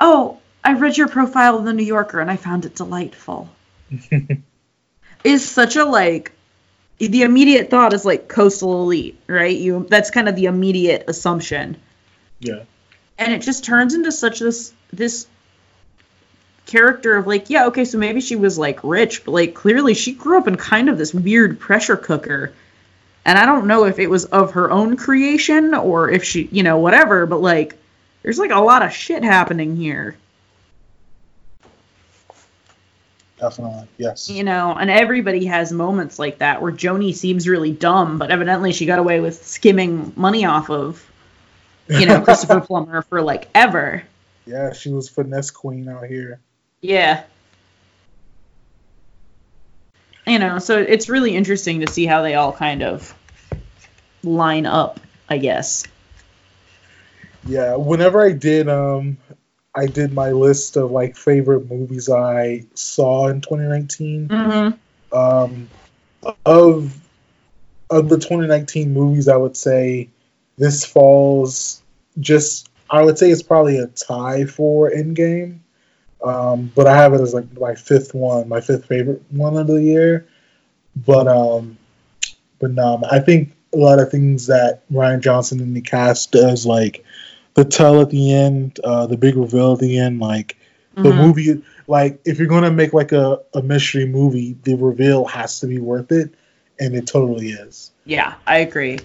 Oh, 0.00 0.38
I 0.62 0.74
read 0.74 0.96
your 0.96 1.08
profile 1.08 1.58
in 1.58 1.64
the 1.64 1.72
New 1.72 1.84
Yorker 1.84 2.20
and 2.20 2.30
I 2.30 2.36
found 2.36 2.64
it 2.64 2.74
delightful. 2.74 3.48
is 5.24 5.48
such 5.48 5.76
a 5.76 5.84
like 5.84 6.32
the 6.98 7.22
immediate 7.22 7.70
thought 7.70 7.92
is 7.92 8.04
like 8.04 8.28
coastal 8.28 8.82
elite, 8.82 9.18
right? 9.26 9.56
You 9.56 9.86
that's 9.88 10.10
kind 10.10 10.28
of 10.28 10.36
the 10.36 10.46
immediate 10.46 11.04
assumption. 11.08 11.76
yeah, 12.40 12.62
And 13.18 13.32
it 13.32 13.42
just 13.42 13.64
turns 13.64 13.94
into 13.94 14.12
such 14.12 14.38
this 14.38 14.72
this 14.92 15.26
character 16.66 17.16
of 17.16 17.26
like, 17.26 17.50
yeah, 17.50 17.66
okay, 17.66 17.84
so 17.84 17.98
maybe 17.98 18.20
she 18.20 18.36
was 18.36 18.58
like 18.58 18.80
rich, 18.82 19.24
but 19.24 19.32
like 19.32 19.54
clearly 19.54 19.94
she 19.94 20.12
grew 20.12 20.38
up 20.38 20.48
in 20.48 20.56
kind 20.56 20.88
of 20.88 20.98
this 20.98 21.12
weird 21.12 21.58
pressure 21.58 21.96
cooker. 21.96 22.52
And 23.24 23.38
I 23.38 23.46
don't 23.46 23.66
know 23.66 23.84
if 23.84 23.98
it 23.98 24.08
was 24.08 24.26
of 24.26 24.52
her 24.52 24.70
own 24.70 24.96
creation 24.96 25.74
or 25.74 26.10
if 26.10 26.24
she, 26.24 26.48
you 26.52 26.62
know, 26.62 26.78
whatever, 26.78 27.26
but 27.26 27.40
like 27.40 27.76
there's 28.22 28.38
like 28.38 28.50
a 28.50 28.60
lot 28.60 28.82
of 28.82 28.92
shit 28.92 29.24
happening 29.24 29.76
here. 29.76 30.16
definitely, 33.44 33.86
yes. 33.98 34.28
You 34.28 34.44
know, 34.44 34.74
and 34.74 34.90
everybody 34.90 35.46
has 35.46 35.72
moments 35.72 36.18
like 36.18 36.38
that 36.38 36.62
where 36.62 36.72
Joni 36.72 37.14
seems 37.14 37.48
really 37.48 37.72
dumb, 37.72 38.18
but 38.18 38.30
evidently 38.30 38.72
she 38.72 38.86
got 38.86 38.98
away 38.98 39.20
with 39.20 39.44
skimming 39.44 40.12
money 40.16 40.44
off 40.44 40.70
of, 40.70 41.04
you 41.88 42.06
know, 42.06 42.20
Christopher 42.24 42.60
Plummer 42.60 43.02
for 43.02 43.22
like 43.22 43.48
ever. 43.54 44.02
Yeah, 44.46 44.72
she 44.72 44.90
was 44.90 45.08
finesse 45.08 45.50
queen 45.50 45.88
out 45.88 46.06
here. 46.06 46.40
Yeah. 46.80 47.24
You 50.26 50.38
know, 50.38 50.58
so 50.58 50.78
it's 50.78 51.08
really 51.08 51.36
interesting 51.36 51.80
to 51.80 51.92
see 51.92 52.06
how 52.06 52.22
they 52.22 52.34
all 52.34 52.52
kind 52.52 52.82
of 52.82 53.14
line 54.22 54.66
up, 54.66 55.00
I 55.28 55.38
guess. 55.38 55.84
Yeah, 57.46 57.76
whenever 57.76 58.24
I 58.24 58.32
did 58.32 58.68
um 58.68 59.18
I 59.74 59.86
did 59.86 60.12
my 60.12 60.32
list 60.32 60.76
of 60.76 60.90
like 60.90 61.16
favorite 61.16 61.70
movies 61.70 62.08
I 62.08 62.64
saw 62.74 63.28
in 63.28 63.40
2019. 63.40 64.28
Mm-hmm. 64.28 65.16
Um 65.16 65.68
of 66.46 66.98
of 67.90 68.08
the 68.08 68.16
2019 68.16 68.94
movies 68.94 69.28
I 69.28 69.36
would 69.36 69.56
say 69.56 70.08
this 70.56 70.84
falls 70.84 71.82
just 72.18 72.68
I 72.88 73.02
would 73.02 73.18
say 73.18 73.30
it's 73.30 73.42
probably 73.42 73.78
a 73.78 73.86
tie 73.86 74.46
for 74.46 74.90
Endgame. 74.90 75.58
Um 76.24 76.72
but 76.74 76.86
I 76.86 76.96
have 76.96 77.12
it 77.14 77.20
as 77.20 77.34
like 77.34 77.46
my 77.58 77.74
fifth 77.74 78.14
one, 78.14 78.48
my 78.48 78.60
fifth 78.60 78.86
favorite 78.86 79.22
one 79.30 79.56
of 79.56 79.66
the 79.66 79.82
year. 79.82 80.26
But 81.06 81.28
um 81.28 81.78
but 82.58 82.70
no, 82.72 83.02
I 83.10 83.20
think 83.20 83.52
a 83.74 83.76
lot 83.76 84.00
of 84.00 84.10
things 84.10 84.46
that 84.46 84.82
Rian 84.90 85.20
Johnson 85.20 85.60
and 85.60 85.76
the 85.76 85.80
cast 85.80 86.32
does 86.32 86.64
like 86.64 87.04
the 87.54 87.64
tell 87.64 88.00
at 88.00 88.10
the 88.10 88.32
end, 88.32 88.80
uh, 88.82 89.06
the 89.06 89.16
big 89.16 89.36
reveal 89.36 89.74
at 89.74 89.78
the 89.80 89.98
end, 89.98 90.20
like 90.20 90.56
the 90.94 91.10
Mhm. 91.12 91.16
movie, 91.16 91.62
like 91.86 92.20
if 92.24 92.38
you're 92.38 92.48
gonna 92.48 92.70
make 92.70 92.92
like 92.92 93.12
a, 93.12 93.40
a 93.52 93.62
mystery 93.62 94.06
movie, 94.06 94.56
the 94.62 94.74
reveal 94.74 95.24
has 95.26 95.60
to 95.60 95.66
be 95.66 95.78
worth 95.78 96.10
it, 96.12 96.30
and 96.80 96.94
it 96.94 97.06
totally 97.06 97.48
is. 97.50 97.90
Yeah, 98.06 98.34
I 98.46 98.58
agree. 98.58 98.98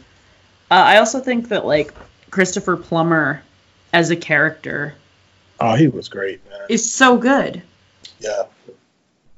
Uh, 0.72 0.76
I 0.76 0.98
also 0.98 1.20
think 1.20 1.50
that 1.50 1.66
like 1.66 1.94
Christopher 2.30 2.78
Plummer 2.78 3.42
as 3.92 4.12
a 4.12 4.16
character 4.16 4.94
Oh, 5.62 5.76
he 5.76 5.88
was 5.88 6.10
great, 6.10 6.48
man. 6.50 6.60
is 6.70 6.92
so 6.92 7.18
good. 7.18 7.62
Yeah, 8.20 8.44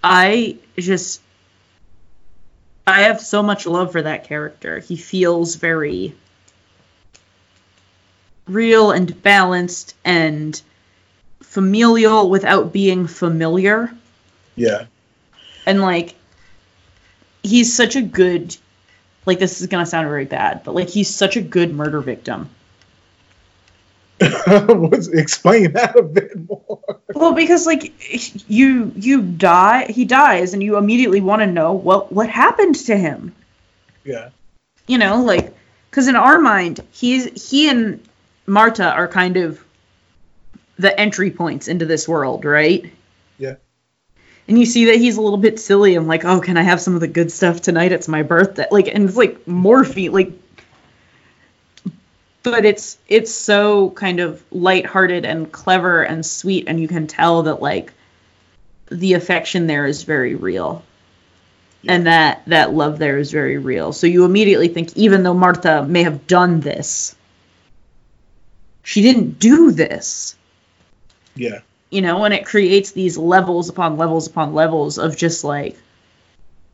I 0.03 0.57
just 0.77 1.21
I 2.85 3.03
have 3.03 3.21
so 3.21 3.41
much 3.43 3.65
love 3.65 3.91
for 3.91 4.01
that 4.01 4.25
character. 4.25 4.79
He 4.79 4.95
feels 4.97 5.55
very 5.55 6.15
real 8.47 8.91
and 8.91 9.21
balanced 9.21 9.95
and 10.03 10.61
familial 11.41 12.29
without 12.29 12.73
being 12.73 13.07
familiar. 13.07 13.91
yeah, 14.55 14.85
and 15.65 15.81
like 15.81 16.15
he's 17.43 17.75
such 17.75 17.95
a 17.95 18.01
good 18.01 18.55
like 19.25 19.39
this 19.39 19.61
is 19.61 19.67
gonna 19.67 19.85
sound 19.85 20.07
very 20.07 20.25
bad, 20.25 20.63
but 20.63 20.75
like 20.75 20.89
he's 20.89 21.13
such 21.13 21.35
a 21.37 21.41
good 21.41 21.73
murder 21.73 22.01
victim. 22.01 22.49
Explain 25.13 25.73
that 25.73 25.95
a 25.97 26.03
bit 26.03 26.31
more. 26.49 26.79
Well, 27.13 27.33
because 27.33 27.65
like 27.65 27.93
you 28.49 28.91
you 28.95 29.21
die, 29.21 29.85
he 29.91 30.05
dies, 30.05 30.53
and 30.53 30.63
you 30.63 30.77
immediately 30.77 31.21
want 31.21 31.41
to 31.41 31.47
know 31.47 31.73
what 31.73 32.11
what 32.11 32.29
happened 32.29 32.75
to 32.75 32.97
him. 32.97 33.35
Yeah. 34.03 34.29
You 34.87 34.97
know, 34.97 35.23
like 35.23 35.53
because 35.89 36.07
in 36.07 36.15
our 36.15 36.39
mind, 36.39 36.81
he's 36.91 37.49
he 37.49 37.69
and 37.69 38.01
Marta 38.45 38.91
are 38.91 39.07
kind 39.07 39.37
of 39.37 39.63
the 40.77 40.99
entry 40.99 41.31
points 41.31 41.67
into 41.67 41.85
this 41.85 42.07
world, 42.07 42.45
right? 42.45 42.91
Yeah. 43.37 43.55
And 44.47 44.57
you 44.57 44.65
see 44.65 44.85
that 44.85 44.95
he's 44.95 45.17
a 45.17 45.21
little 45.21 45.37
bit 45.37 45.59
silly 45.59 45.95
and 45.95 46.07
like, 46.07 46.25
oh, 46.25 46.41
can 46.41 46.57
I 46.57 46.63
have 46.63 46.81
some 46.81 46.95
of 46.95 47.01
the 47.01 47.07
good 47.07 47.31
stuff 47.31 47.61
tonight? 47.61 47.91
It's 47.91 48.07
my 48.07 48.23
birthday. 48.23 48.65
Like, 48.71 48.87
and 48.87 49.07
it's 49.07 49.17
like 49.17 49.47
morphine, 49.47 50.11
like. 50.11 50.31
But 52.43 52.65
it's 52.65 52.97
it's 53.07 53.31
so 53.33 53.91
kind 53.91 54.19
of 54.19 54.43
lighthearted 54.51 55.25
and 55.25 55.51
clever 55.51 56.01
and 56.03 56.25
sweet, 56.25 56.65
and 56.67 56.79
you 56.79 56.87
can 56.87 57.05
tell 57.07 57.43
that 57.43 57.61
like 57.61 57.93
the 58.89 59.13
affection 59.13 59.67
there 59.67 59.85
is 59.85 60.03
very 60.03 60.33
real, 60.35 60.83
and 61.87 62.07
that 62.07 62.41
that 62.47 62.73
love 62.73 62.97
there 62.97 63.19
is 63.19 63.31
very 63.31 63.57
real. 63.57 63.93
So 63.93 64.07
you 64.07 64.25
immediately 64.25 64.69
think, 64.69 64.97
even 64.97 65.21
though 65.23 65.35
Marta 65.35 65.85
may 65.87 66.03
have 66.03 66.25
done 66.25 66.61
this, 66.61 67.15
she 68.83 69.01
didn't 69.03 69.37
do 69.39 69.71
this 69.71 70.35
Yeah. 71.35 71.59
you 71.91 72.01
know, 72.01 72.23
and 72.25 72.33
it 72.33 72.45
creates 72.45 72.91
these 72.91 73.17
levels 73.17 73.69
upon 73.69 73.97
levels 73.97 74.25
upon 74.27 74.53
levels 74.55 74.97
of 74.97 75.15
just 75.15 75.43
like, 75.43 75.77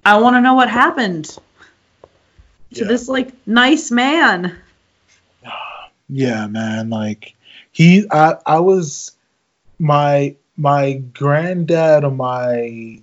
I 0.05 0.17
want 0.19 0.35
to 0.37 0.41
know 0.41 0.53
what 0.55 0.69
happened 0.69 1.25
to 1.25 2.81
Yeah. 2.81 2.87
this 2.87 3.09
like 3.09 3.33
nice 3.45 3.91
man. 3.91 4.55
Yeah, 6.09 6.47
man. 6.47 6.89
Like 6.89 7.35
he, 7.71 8.05
I, 8.11 8.35
I 8.45 8.59
was 8.59 9.15
my 9.79 10.35
my 10.55 10.93
granddad 11.13 12.03
on 12.03 12.17
my 12.17 12.99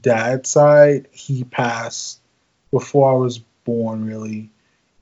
dad's 0.00 0.48
side. 0.48 1.08
He 1.12 1.44
passed 1.44 2.20
before 2.70 3.12
I 3.12 3.16
was 3.16 3.38
born, 3.64 4.06
really, 4.06 4.48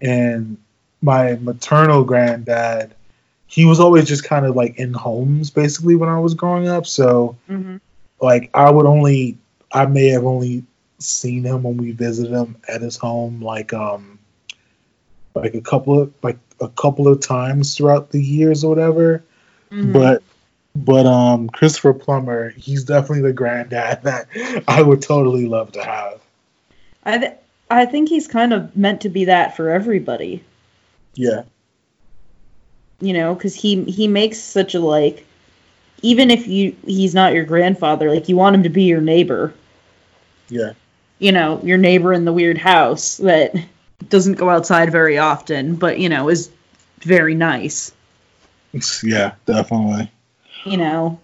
and 0.00 0.56
my 1.02 1.34
maternal 1.36 2.04
granddad. 2.04 2.94
He 3.46 3.64
was 3.64 3.78
always 3.78 4.08
just 4.08 4.24
kind 4.24 4.46
of 4.46 4.56
like 4.56 4.78
in 4.78 4.92
homes, 4.92 5.50
basically, 5.50 5.94
when 5.94 6.08
I 6.08 6.18
was 6.18 6.34
growing 6.34 6.66
up. 6.66 6.86
So, 6.86 7.36
Mm-hmm. 7.48 7.76
like, 8.20 8.50
I 8.52 8.68
would 8.70 8.86
only, 8.86 9.38
I 9.70 9.86
may 9.86 10.08
have 10.08 10.24
only 10.24 10.64
seen 10.98 11.44
him 11.44 11.62
when 11.62 11.76
we 11.76 11.92
visited 11.92 12.32
him 12.32 12.56
at 12.68 12.82
his 12.82 12.96
home, 12.96 13.40
like, 13.40 13.72
um, 13.72 14.18
like 15.34 15.54
a 15.54 15.60
couple 15.60 16.00
of 16.00 16.12
like 16.22 16.43
a 16.60 16.68
couple 16.68 17.08
of 17.08 17.20
times 17.20 17.76
throughout 17.76 18.10
the 18.10 18.22
years 18.22 18.64
or 18.64 18.68
whatever. 18.70 19.22
Mhm. 19.70 19.92
But 19.92 20.22
but 20.76 21.06
um 21.06 21.48
Christopher 21.48 21.94
Plummer, 21.94 22.50
he's 22.50 22.84
definitely 22.84 23.22
the 23.22 23.32
granddad 23.32 24.02
that 24.04 24.28
I 24.68 24.82
would 24.82 25.02
totally 25.02 25.46
love 25.46 25.72
to 25.72 25.82
have. 25.84 26.20
I 27.04 27.18
th- 27.18 27.32
I 27.70 27.86
think 27.86 28.08
he's 28.08 28.28
kind 28.28 28.52
of 28.52 28.76
meant 28.76 29.00
to 29.02 29.08
be 29.08 29.24
that 29.26 29.56
for 29.56 29.70
everybody, 29.70 30.42
Yeah. 31.14 31.42
you 33.00 33.12
know, 33.12 33.34
because 33.34 33.54
he 33.54 33.84
he 33.84 34.06
makes 34.08 34.38
such 34.38 34.74
a 34.74 34.80
like, 34.80 35.26
even 36.02 36.30
if 36.30 36.46
you 36.46 36.76
he's 36.86 37.14
not 37.14 37.32
your 37.34 37.44
grandfather, 37.44 38.10
like 38.12 38.28
you 38.28 38.36
want 38.36 38.54
him 38.56 38.62
to 38.64 38.68
be 38.68 38.84
your 38.84 39.00
neighbor, 39.00 39.54
Yeah. 40.48 40.72
you 41.18 41.32
know, 41.32 41.60
your 41.62 41.78
neighbor 41.78 42.12
in 42.12 42.24
the 42.24 42.32
weird 42.32 42.58
house 42.58 43.16
that 43.18 43.54
doesn't 44.08 44.34
go 44.34 44.48
outside 44.50 44.90
very 44.92 45.18
often, 45.18 45.76
but 45.76 45.98
you 45.98 46.08
know 46.08 46.28
is 46.28 46.50
very 47.00 47.34
nice. 47.34 47.92
Yeah, 49.04 49.34
definitely. 49.46 50.10
you 50.64 50.76
know 50.76 51.20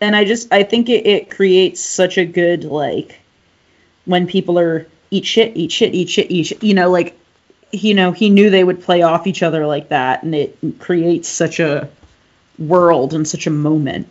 and 0.00 0.16
i 0.16 0.24
just 0.24 0.52
i 0.52 0.64
think 0.64 0.88
it, 0.88 1.06
it 1.06 1.30
creates 1.30 1.80
such 1.80 2.18
a 2.18 2.24
good 2.24 2.64
like 2.64 3.20
when 4.06 4.26
people 4.26 4.58
are 4.58 4.86
eat 5.12 5.24
shit 5.24 5.56
eat 5.56 5.70
shit 5.70 5.94
eat 5.94 6.08
shit 6.08 6.30
eat 6.32 6.46
shit 6.48 6.62
you 6.64 6.74
know 6.74 6.90
like 6.90 7.16
you 7.70 7.94
know 7.94 8.10
he 8.10 8.28
knew 8.28 8.50
they 8.50 8.64
would 8.64 8.82
play 8.82 9.02
off 9.02 9.28
each 9.28 9.44
other 9.44 9.64
like 9.68 9.90
that 9.90 10.24
and 10.24 10.34
it 10.34 10.58
creates 10.80 11.28
such 11.28 11.60
a 11.60 11.88
world 12.58 13.14
and 13.14 13.28
such 13.28 13.46
a 13.46 13.50
moment 13.50 14.08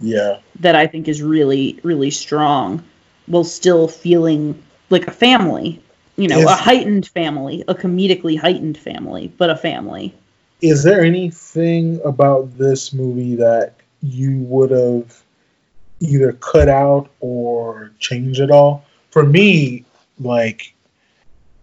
Yeah. 0.00 0.38
that 0.60 0.74
i 0.74 0.86
think 0.86 1.08
is 1.08 1.20
really 1.20 1.78
really 1.82 2.10
strong 2.10 2.82
while 3.26 3.44
still 3.44 3.86
feeling 3.88 4.62
like 4.88 5.06
a 5.08 5.12
family 5.12 5.82
you 6.16 6.28
know 6.28 6.38
Is- 6.38 6.44
a 6.44 6.54
heightened 6.54 7.06
family 7.08 7.64
a 7.68 7.74
comedically 7.74 8.38
heightened 8.38 8.78
family 8.78 9.32
but 9.36 9.50
a 9.50 9.56
family 9.56 10.14
Is 10.60 10.82
there 10.82 11.02
anything 11.02 12.00
about 12.04 12.56
this 12.56 12.92
movie 12.92 13.36
that 13.36 13.74
you 14.02 14.38
would 14.38 14.70
have 14.70 15.22
either 16.00 16.32
cut 16.32 16.68
out 16.68 17.10
or 17.20 17.92
changed 17.98 18.40
at 18.40 18.50
all? 18.50 18.84
For 19.10 19.24
me, 19.24 19.84
like 20.18 20.74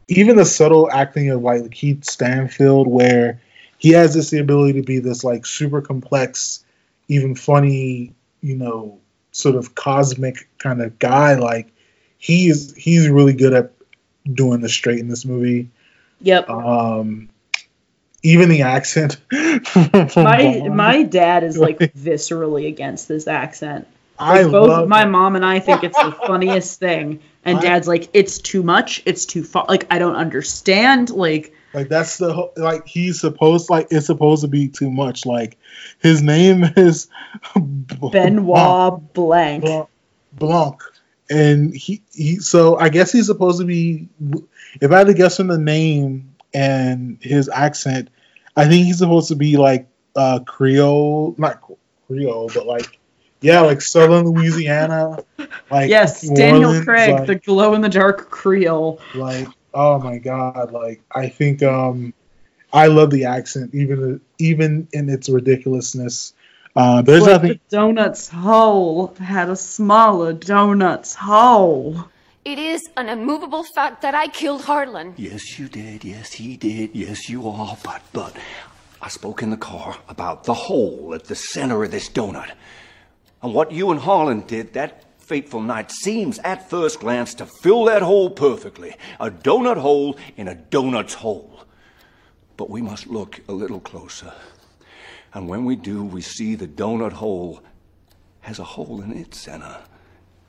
even 0.07 0.35
the 0.35 0.45
subtle 0.45 0.89
acting 0.91 1.30
of 1.30 1.41
like 1.41 1.69
Keith 1.71 2.03
Stanfield, 2.03 2.88
where 2.88 3.41
he 3.77 3.89
has 3.89 4.13
this 4.13 4.30
the 4.30 4.39
ability 4.39 4.80
to 4.80 4.85
be 4.85 4.99
this 4.99 5.23
like 5.23 5.45
super 5.45 5.81
complex, 5.81 6.63
even 7.07 7.35
funny, 7.35 8.13
you 8.41 8.55
know, 8.55 8.99
sort 9.31 9.55
of 9.55 9.75
cosmic 9.75 10.47
kind 10.57 10.81
of 10.81 10.99
guy. 10.99 11.35
Like 11.35 11.67
he 12.17 12.49
is, 12.49 12.73
he's 12.75 13.07
really 13.09 13.34
good 13.34 13.53
at 13.53 13.71
doing 14.31 14.61
the 14.61 14.69
straight 14.69 14.99
in 14.99 15.07
this 15.07 15.25
movie. 15.25 15.69
yep 16.21 16.49
Um, 16.49 17.29
even 18.23 18.49
the 18.49 18.61
accent. 18.61 19.17
my 20.15 20.69
my 20.71 21.03
dad 21.03 21.43
is 21.43 21.57
like 21.57 21.79
viscerally 21.79 22.67
against 22.67 23.07
this 23.07 23.27
accent. 23.27 23.87
I 24.17 24.43
both 24.43 24.69
love 24.69 24.87
my 24.87 25.05
mom 25.05 25.35
and 25.35 25.43
I 25.43 25.59
think 25.59 25.83
it's 25.83 25.97
the 25.97 26.11
funniest 26.27 26.79
thing, 26.79 27.19
and 27.43 27.57
I- 27.57 27.61
dad's 27.61 27.87
like, 27.87 28.09
it's 28.13 28.37
too 28.39 28.63
much, 28.63 29.01
it's 29.05 29.25
too 29.25 29.43
far. 29.43 29.65
Like 29.67 29.87
I 29.91 29.99
don't 29.99 30.15
understand. 30.15 31.09
Like 31.09 31.53
Like 31.73 31.89
that's 31.89 32.17
the 32.17 32.51
like 32.55 32.87
he's 32.87 33.19
supposed 33.19 33.69
like 33.69 33.87
it's 33.91 34.05
supposed 34.05 34.43
to 34.43 34.47
be 34.47 34.69
too 34.69 34.89
much. 34.89 35.25
Like 35.25 35.57
his 35.99 36.21
name 36.21 36.63
is 36.77 37.07
Benoit 37.55 39.13
Blanc. 39.13 39.63
Blanc, 39.63 39.89
Blanc. 40.31 40.81
And 41.29 41.75
he 41.75 42.01
he. 42.13 42.37
So 42.37 42.77
I 42.77 42.89
guess 42.89 43.11
he's 43.11 43.27
supposed 43.27 43.59
to 43.59 43.65
be. 43.65 44.09
If 44.81 44.91
I 44.91 44.99
had 44.99 45.07
to 45.07 45.13
guess 45.13 45.37
from 45.37 45.47
the 45.47 45.57
name 45.57 46.35
and 46.53 47.17
his 47.21 47.49
accent, 47.49 48.09
I 48.55 48.67
think 48.67 48.85
he's 48.85 48.97
supposed 48.99 49.29
to 49.29 49.35
be 49.35 49.57
like 49.57 49.87
uh 50.15 50.39
Creole, 50.39 51.35
not 51.37 51.61
Creole, 52.07 52.51
but 52.53 52.65
like 52.65 52.99
yeah, 53.41 53.61
like 53.61 53.81
Southern 53.81 54.25
Louisiana. 54.25 55.17
Like 55.69 55.89
yes, 55.89 56.23
New 56.23 56.35
Daniel 56.35 56.65
Orleans, 56.69 56.85
Craig, 56.85 57.11
like- 57.11 57.27
the 57.27 57.35
glow 57.35 57.73
in 57.73 57.81
the 57.81 57.89
dark 57.89 58.29
Creole. 58.29 58.99
like 59.15 59.47
oh 59.73 59.97
my 59.97 60.19
god 60.19 60.71
like 60.71 61.01
i 61.11 61.27
think 61.27 61.63
um 61.63 62.13
i 62.71 62.85
love 62.85 63.09
the 63.09 63.25
accent 63.25 63.73
even 63.73 64.21
even 64.37 64.87
in 64.93 65.09
its 65.09 65.27
ridiculousness 65.29 66.33
uh 66.75 67.01
there's 67.01 67.23
Like 67.23 67.31
nothing 67.31 67.49
the 67.51 67.59
donut's 67.77 68.29
hole 68.29 69.13
had 69.19 69.49
a 69.49 69.55
smaller 69.55 70.33
donut's 70.33 71.15
hole. 71.15 72.09
It 72.45 72.59
is 72.59 72.81
an 72.97 73.07
immovable 73.07 73.63
fact 73.63 74.01
that 74.01 74.13
I 74.13 74.27
killed 74.27 74.63
Harlan. 74.63 75.13
Yes, 75.15 75.57
you 75.57 75.69
did. 75.69 76.03
Yes, 76.03 76.33
he 76.33 76.57
did. 76.57 76.93
Yes, 76.93 77.29
you 77.29 77.47
are. 77.47 77.77
But, 77.81 78.01
but, 78.11 78.35
I 79.01 79.07
spoke 79.07 79.41
in 79.41 79.49
the 79.49 79.55
car 79.55 79.97
about 80.09 80.43
the 80.43 80.53
hole 80.53 81.13
at 81.13 81.25
the 81.25 81.35
center 81.35 81.85
of 81.85 81.91
this 81.91 82.09
donut. 82.09 82.51
And 83.41 83.53
what 83.53 83.71
you 83.71 83.91
and 83.91 83.99
Harlan 83.99 84.41
did 84.41 84.73
that 84.73 85.05
fateful 85.19 85.61
night 85.61 85.89
seems 85.89 86.37
at 86.39 86.69
first 86.69 86.99
glance 86.99 87.33
to 87.35 87.45
fill 87.45 87.85
that 87.85 88.01
hole 88.01 88.29
perfectly. 88.29 88.95
A 89.21 89.31
donut 89.31 89.77
hole 89.77 90.17
in 90.35 90.49
a 90.49 90.55
donut's 90.55 91.13
hole. 91.13 91.63
But 92.57 92.69
we 92.69 92.81
must 92.81 93.07
look 93.07 93.39
a 93.47 93.53
little 93.53 93.79
closer. 93.79 94.33
And 95.34 95.49
when 95.49 95.65
we 95.65 95.76
do, 95.76 96.03
we 96.03 96.22
see 96.22 96.55
the 96.55 96.68
donut 96.68 97.14
hole 97.14 97.61
has 98.41 98.60
a 98.60 98.64
hole 98.64 99.01
in 99.01 99.11
its 99.18 99.39
center. 99.39 99.80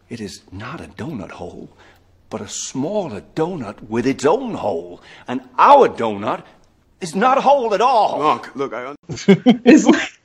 It 0.09 0.21
is 0.21 0.43
not 0.53 0.81
a 0.81 0.85
donut 0.85 1.31
hole, 1.31 1.71
but 2.29 2.41
a 2.41 2.49
smaller 2.49 3.23
donut 3.35 3.89
with 3.89 4.07
its 4.07 4.25
own 4.25 4.55
hole. 4.55 5.01
And 5.27 5.41
our 5.59 5.89
donut 5.89 6.45
is 7.01 7.15
not 7.15 7.39
a 7.39 7.41
hole 7.41 7.73
at 7.75 7.81
all. 7.81 8.19
Look, 8.19 8.55
look, 8.55 8.73
I. 8.75 8.95
It's 9.65 9.87
like 9.87 10.19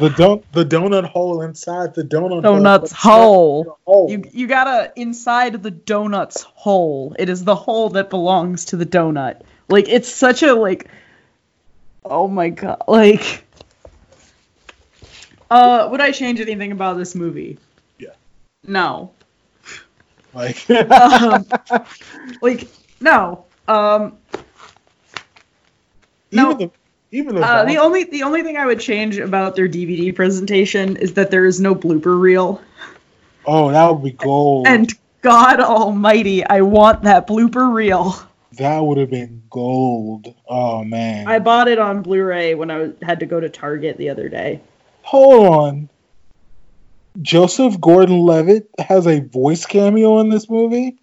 the 0.00 0.08
don- 0.08 0.42
the 0.52 0.64
donut 0.64 1.04
hole 1.04 1.42
inside 1.42 1.94
the 1.94 2.02
donut 2.02 2.42
donut's 2.42 2.92
hole. 2.92 3.78
hole. 3.86 4.10
You 4.10 4.24
you 4.32 4.46
gotta 4.48 4.92
inside 4.96 5.62
the 5.62 5.70
donut's 5.70 6.42
hole. 6.42 7.14
It 7.18 7.28
is 7.28 7.44
the 7.44 7.54
hole 7.54 7.90
that 7.90 8.10
belongs 8.10 8.66
to 8.66 8.76
the 8.76 8.86
donut. 8.86 9.42
Like 9.68 9.88
it's 9.88 10.08
such 10.08 10.42
a 10.42 10.54
like. 10.54 10.88
Oh 12.02 12.26
my 12.26 12.48
god! 12.48 12.82
Like, 12.88 13.44
uh, 15.50 15.88
would 15.90 16.00
I 16.00 16.12
change 16.12 16.40
anything 16.40 16.72
about 16.72 16.96
this 16.96 17.14
movie? 17.14 17.58
Yeah. 17.98 18.10
No. 18.66 19.12
Like, 20.32 20.68
um, 20.70 21.44
like 22.42 22.68
no. 23.00 23.44
Um, 23.66 24.16
no. 26.32 26.52
even 26.52 26.58
the 26.58 26.70
even 27.12 27.34
the, 27.34 27.42
Uh, 27.42 27.64
the 27.64 27.78
only 27.78 28.04
the 28.04 28.22
only 28.22 28.42
thing 28.42 28.56
I 28.56 28.66
would 28.66 28.80
change 28.80 29.18
about 29.18 29.56
their 29.56 29.68
DVD 29.68 30.14
presentation 30.14 30.96
is 30.96 31.14
that 31.14 31.30
there 31.30 31.46
is 31.46 31.60
no 31.60 31.74
blooper 31.74 32.18
reel. 32.20 32.60
oh, 33.46 33.70
that 33.72 33.90
would 33.92 34.04
be 34.04 34.12
gold. 34.12 34.66
And 34.68 34.88
God 35.22 35.60
Almighty, 35.60 36.44
I 36.44 36.60
want 36.60 37.02
that 37.02 37.26
blooper 37.26 37.72
reel. 37.72 38.14
that 38.52 38.78
would 38.78 38.98
have 38.98 39.10
been 39.10 39.42
gold. 39.50 40.32
Oh 40.48 40.84
man. 40.84 41.26
I 41.26 41.40
bought 41.40 41.66
it 41.68 41.78
on 41.78 42.02
Blu-ray 42.02 42.54
when 42.54 42.70
I 42.70 42.90
had 43.02 43.20
to 43.20 43.26
go 43.26 43.40
to 43.40 43.48
Target 43.48 43.96
the 43.96 44.10
other 44.10 44.28
day. 44.28 44.60
Hold 45.10 45.46
on. 45.46 45.88
Joseph 47.20 47.80
Gordon-Levitt 47.80 48.70
has 48.78 49.08
a 49.08 49.18
voice 49.18 49.66
cameo 49.66 50.20
in 50.20 50.28
this 50.28 50.48
movie. 50.48 50.98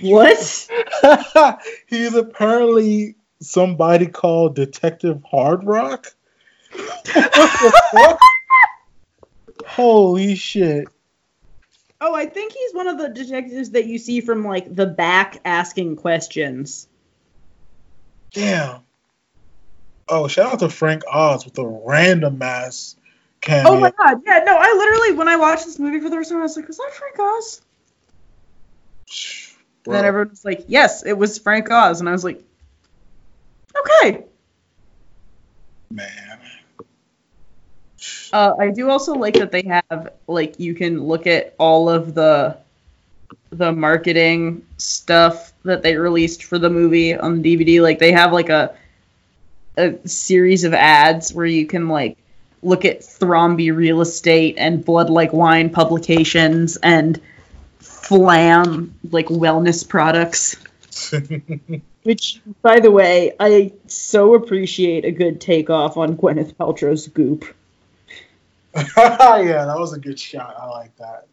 What? 0.00 0.70
He's 1.86 2.14
apparently 2.14 3.16
somebody 3.42 4.06
called 4.06 4.56
Detective 4.56 5.22
Hard 5.30 5.64
Rock. 5.64 6.06
What 6.72 7.04
the 7.04 7.80
fuck? 7.92 8.18
Holy 9.66 10.34
shit. 10.34 10.88
Oh, 12.00 12.14
I 12.14 12.24
think 12.24 12.52
he's 12.52 12.72
one 12.72 12.88
of 12.88 12.96
the 12.96 13.10
detectives 13.10 13.72
that 13.72 13.84
you 13.84 13.98
see 13.98 14.22
from 14.22 14.46
like 14.46 14.74
the 14.74 14.86
back 14.86 15.42
asking 15.44 15.96
questions. 15.96 16.88
Damn. 18.32 18.85
Oh, 20.08 20.28
shout 20.28 20.52
out 20.52 20.58
to 20.60 20.68
Frank 20.68 21.02
Oz 21.10 21.44
with 21.44 21.58
a 21.58 21.66
random 21.66 22.40
ass 22.40 22.96
cameo. 23.40 23.72
Oh 23.72 23.80
my 23.80 23.90
god, 23.90 24.22
yeah, 24.24 24.38
no, 24.44 24.56
I 24.56 24.74
literally 24.76 25.12
when 25.12 25.28
I 25.28 25.36
watched 25.36 25.64
this 25.64 25.78
movie 25.78 26.00
for 26.00 26.08
the 26.08 26.16
first 26.16 26.30
time, 26.30 26.38
I 26.38 26.42
was 26.42 26.56
like, 26.56 26.68
was 26.68 26.78
that 26.78 26.92
Frank 26.92 27.18
Oz? 27.18 27.62
And 29.86 29.94
then 29.94 30.04
everyone 30.04 30.30
was 30.30 30.44
like, 30.44 30.64
yes, 30.66 31.06
it 31.06 31.12
was 31.12 31.38
Frank 31.38 31.70
Oz, 31.70 32.00
and 32.00 32.08
I 32.08 32.12
was 32.12 32.24
like, 32.24 32.42
okay. 33.78 34.24
Man. 35.92 36.40
Uh, 38.32 38.54
I 38.58 38.70
do 38.70 38.90
also 38.90 39.14
like 39.14 39.34
that 39.34 39.52
they 39.52 39.62
have 39.62 40.12
like 40.26 40.58
you 40.58 40.74
can 40.74 41.04
look 41.04 41.28
at 41.28 41.54
all 41.58 41.88
of 41.88 42.14
the 42.14 42.58
the 43.50 43.72
marketing 43.72 44.66
stuff 44.76 45.52
that 45.64 45.82
they 45.82 45.96
released 45.96 46.44
for 46.44 46.58
the 46.58 46.68
movie 46.68 47.16
on 47.16 47.40
the 47.40 47.56
DVD. 47.56 47.80
Like 47.80 47.98
they 47.98 48.12
have 48.12 48.32
like 48.32 48.48
a 48.48 48.74
a 49.76 49.96
series 50.08 50.64
of 50.64 50.74
ads 50.74 51.32
where 51.32 51.46
you 51.46 51.66
can 51.66 51.88
like 51.88 52.16
look 52.62 52.84
at 52.84 53.00
Thrombey 53.00 53.74
Real 53.74 54.00
Estate 54.00 54.56
and 54.58 54.84
Blood 54.84 55.10
Like 55.10 55.32
Wine 55.32 55.70
publications 55.70 56.76
and 56.76 57.20
Flam 57.78 58.94
like 59.10 59.26
wellness 59.26 59.86
products. 59.86 60.56
Which, 62.02 62.40
by 62.62 62.78
the 62.78 62.90
way, 62.90 63.32
I 63.40 63.72
so 63.88 64.34
appreciate 64.34 65.04
a 65.04 65.10
good 65.10 65.40
takeoff 65.40 65.96
on 65.96 66.16
Gwyneth 66.16 66.54
Paltrow's 66.54 67.08
Goop. 67.08 67.44
yeah, 68.76 69.64
that 69.64 69.76
was 69.76 69.92
a 69.92 69.98
good 69.98 70.18
shot. 70.18 70.54
I 70.58 70.66
like 70.66 70.96
that. 70.98 71.26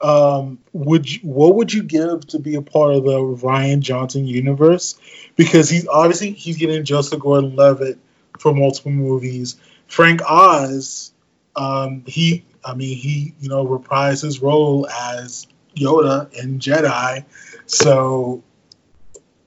Um, 0.00 0.58
would 0.72 1.12
you, 1.12 1.20
what 1.28 1.56
would 1.56 1.72
you 1.72 1.82
give 1.82 2.26
to 2.28 2.38
be 2.38 2.54
a 2.54 2.62
part 2.62 2.94
of 2.94 3.04
the 3.04 3.18
Rian 3.18 3.80
Johnson 3.80 4.26
universe? 4.26 4.98
Because 5.36 5.68
he's 5.68 5.86
obviously 5.86 6.32
he's 6.32 6.56
getting 6.56 6.84
Joseph 6.84 7.20
Gordon-Levitt 7.20 7.98
for 8.38 8.54
multiple 8.54 8.92
movies. 8.92 9.56
Frank 9.86 10.22
Oz, 10.22 11.12
um, 11.56 12.04
he 12.06 12.44
I 12.64 12.74
mean 12.74 12.96
he 12.96 13.34
you 13.40 13.48
know 13.48 13.66
reprised 13.66 14.22
his 14.22 14.40
role 14.40 14.86
as 14.88 15.46
Yoda 15.76 16.32
in 16.42 16.58
Jedi. 16.58 17.24
So 17.66 18.42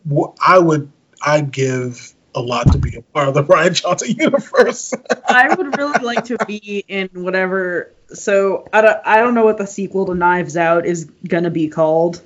wh- 0.09 0.33
I 0.45 0.59
would 0.59 0.91
I'd 1.21 1.51
give 1.51 2.13
a 2.35 2.41
lot 2.41 2.71
to 2.71 2.77
be 2.77 2.95
a 2.97 3.01
part 3.01 3.27
of 3.27 3.33
the 3.33 3.43
Rian 3.53 3.73
Johnson 3.73 4.15
universe. 4.17 4.93
I 5.27 5.53
would 5.53 5.77
really 5.77 5.99
like 5.99 6.25
to 6.25 6.37
be 6.45 6.83
in 6.87 7.09
whatever. 7.13 7.91
So 8.13 8.67
I 8.71 8.81
don't, 8.81 8.97
I 9.05 9.17
don't 9.17 9.33
know 9.33 9.45
what 9.45 9.57
the 9.57 9.67
sequel 9.67 10.05
to 10.05 10.15
Knives 10.15 10.57
Out 10.57 10.85
is 10.85 11.05
gonna 11.27 11.49
be 11.49 11.67
called. 11.67 12.21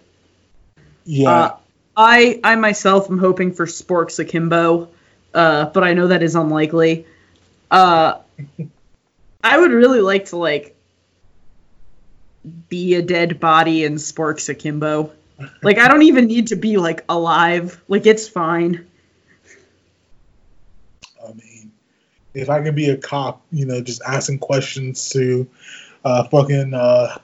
yeah. 1.06 1.30
Uh, 1.30 1.58
I 1.96 2.40
I 2.44 2.56
myself 2.56 3.10
am 3.10 3.18
hoping 3.18 3.54
for 3.54 3.66
Sporks 3.66 4.20
Akimbo, 4.20 4.90
uh, 5.34 5.66
but 5.66 5.84
I 5.84 5.94
know 5.94 6.08
that 6.08 6.22
is 6.22 6.36
unlikely. 6.36 7.08
Uh, 7.72 8.20
I 9.44 9.58
would 9.58 9.72
really 9.72 10.02
like 10.02 10.26
to 10.26 10.38
like 10.38 10.76
be 12.70 12.96
a 12.96 13.02
dead 13.02 13.40
body 13.40 13.84
in 13.84 13.96
Sporks 13.96 14.50
Akimbo. 14.50 15.12
Like 15.62 15.78
I 15.78 15.88
don't 15.88 16.04
even 16.04 16.26
need 16.26 16.48
to 16.48 16.56
be 16.56 16.78
like 16.78 17.04
alive. 17.10 17.82
Like 17.88 18.06
it's 18.06 18.28
fine. 18.28 18.88
I 21.24 21.34
mean, 21.34 21.72
if 22.38 22.50
I 22.50 22.62
can 22.62 22.76
be 22.76 22.90
a 22.90 22.98
cop, 22.98 23.42
you 23.52 23.66
know, 23.66 23.82
just 23.82 24.02
asking 24.04 24.40
questions 24.40 25.10
to 25.10 25.48
uh, 26.06 26.24
fucking 26.26 26.74
uh, 26.74 27.18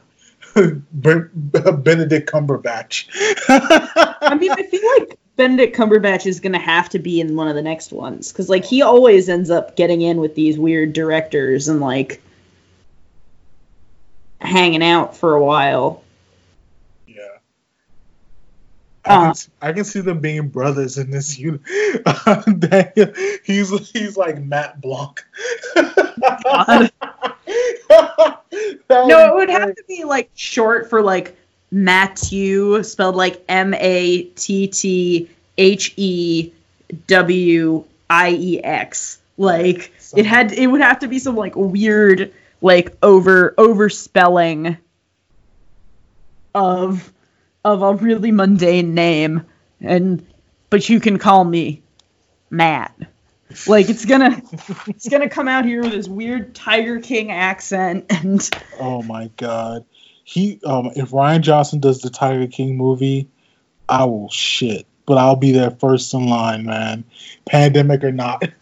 Benedict 0.55 2.31
Cumberbatch. 2.31 3.07
I 4.21 4.35
mean, 4.35 4.51
I 4.51 4.63
feel 4.63 4.81
like 4.99 5.17
Benedict 5.35 5.75
Cumberbatch 5.75 6.25
is 6.25 6.39
gonna 6.39 6.59
have 6.59 6.89
to 6.89 6.99
be 6.99 7.19
in 7.19 7.35
one 7.35 7.47
of 7.47 7.55
the 7.55 7.61
next 7.61 7.91
ones 7.91 8.31
because 8.31 8.49
like 8.49 8.65
he 8.65 8.81
always 8.81 9.29
ends 9.29 9.49
up 9.49 9.75
getting 9.75 10.01
in 10.01 10.17
with 10.17 10.35
these 10.35 10.57
weird 10.57 10.93
directors 10.93 11.67
and 11.67 11.79
like 11.79 12.21
hanging 14.39 14.83
out 14.83 15.15
for 15.17 15.33
a 15.35 15.43
while. 15.43 16.02
I 19.05 19.15
uh, 19.15 19.33
can, 19.33 19.51
I 19.61 19.73
can 19.73 19.83
see 19.83 19.99
them 19.99 20.19
being 20.19 20.47
brothers 20.47 20.97
in 20.97 21.11
this 21.11 21.37
unit. 21.37 21.61
Daniel, 22.59 23.13
he's 23.43 23.89
he's 23.89 24.15
like 24.15 24.41
Matt 24.41 24.79
Blanc. 24.79 25.23
no, 25.75 26.89
it 28.89 29.35
would 29.35 29.49
have 29.49 29.75
to 29.75 29.83
be 29.87 30.05
like 30.05 30.29
short 30.35 30.89
for 30.89 31.01
like 31.01 31.35
Matthew, 31.71 32.81
spelled 32.83 33.15
like 33.15 33.43
M 33.49 33.73
A 33.73 34.23
T 34.23 34.67
T 34.67 35.29
H 35.57 35.93
E 35.97 36.51
W 37.07 37.83
I 38.09 38.29
E 38.31 38.63
X. 38.63 39.19
Like 39.37 39.91
it 40.15 40.25
had, 40.25 40.51
it 40.53 40.67
would 40.67 40.81
have 40.81 40.99
to 40.99 41.07
be 41.07 41.19
some 41.19 41.35
like 41.35 41.55
weird, 41.55 42.31
like 42.61 42.95
over 43.01 43.53
overspelling 43.57 44.77
of 46.55 47.12
of 47.63 47.81
a 47.81 47.93
really 47.93 48.31
mundane 48.31 48.93
name, 48.93 49.45
and 49.81 50.25
but 50.69 50.89
you 50.89 50.99
can 50.99 51.17
call 51.17 51.43
me 51.43 51.83
Matt. 52.49 52.95
Like 53.67 53.89
it's 53.89 54.05
gonna 54.05 54.41
it's 54.87 55.07
gonna 55.07 55.29
come 55.29 55.47
out 55.47 55.65
here 55.65 55.81
with 55.81 55.91
this 55.91 56.07
weird 56.07 56.55
Tiger 56.55 56.99
King 56.99 57.31
accent 57.31 58.05
and 58.09 58.49
Oh 58.79 59.01
my 59.03 59.29
god. 59.37 59.85
He 60.23 60.59
um 60.65 60.91
if 60.95 61.11
Rian 61.11 61.41
Johnson 61.41 61.79
does 61.79 62.01
the 62.01 62.09
Tiger 62.09 62.47
King 62.47 62.77
movie, 62.77 63.29
I 63.87 64.05
will 64.05 64.29
shit. 64.29 64.87
But 65.05 65.17
I'll 65.17 65.35
be 65.35 65.51
there 65.51 65.71
first 65.71 66.13
in 66.13 66.27
line, 66.27 66.65
man. 66.65 67.03
Pandemic 67.45 68.03
or 68.03 68.11
not. 68.11 68.43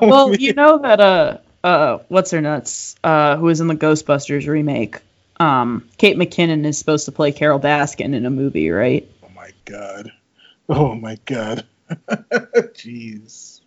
Well, 0.00 0.30
be- 0.30 0.42
you 0.42 0.54
know 0.54 0.78
that 0.78 1.00
uh 1.00 1.38
uh 1.62 1.98
what's 2.08 2.30
her 2.30 2.40
nuts 2.40 2.96
uh 3.04 3.36
who 3.36 3.46
was 3.46 3.60
in 3.60 3.66
the 3.68 3.74
Ghostbusters 3.74 4.46
remake. 4.46 5.00
Um, 5.38 5.88
Kate 5.98 6.16
McKinnon 6.16 6.64
is 6.64 6.78
supposed 6.78 7.04
to 7.06 7.12
play 7.12 7.32
Carole 7.32 7.60
Baskin 7.60 8.14
in 8.14 8.24
a 8.24 8.30
movie, 8.30 8.70
right? 8.70 9.10
Oh 9.22 9.28
my 9.34 9.50
god. 9.64 10.10
Oh 10.68 10.94
my 10.94 11.18
god. 11.26 11.66
Jeez. 11.90 13.60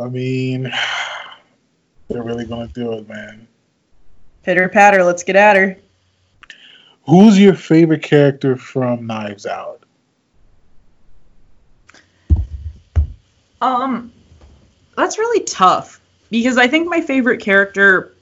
I 0.00 0.08
mean, 0.08 0.72
they're 2.08 2.22
really 2.22 2.46
gonna 2.46 2.68
do 2.68 2.92
it, 2.94 3.08
man. 3.08 3.48
Pitter 4.42 4.68
patter, 4.68 5.02
let's 5.02 5.22
get 5.22 5.36
at 5.36 5.56
her. 5.56 5.76
Who's 7.06 7.38
your 7.38 7.54
favorite 7.54 8.02
character 8.02 8.56
from 8.56 9.06
Knives 9.06 9.46
Out? 9.46 9.84
Um, 13.60 14.12
that's 14.96 15.18
really 15.18 15.44
tough 15.44 16.00
because 16.30 16.58
I 16.58 16.68
think 16.68 16.88
my 16.88 17.00
favorite 17.00 17.40
character 17.40 18.14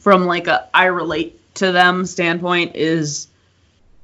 from 0.00 0.26
like 0.26 0.46
a 0.46 0.68
I 0.74 0.86
relate 0.86 1.40
to 1.56 1.72
them 1.72 2.06
standpoint 2.06 2.76
is 2.76 3.28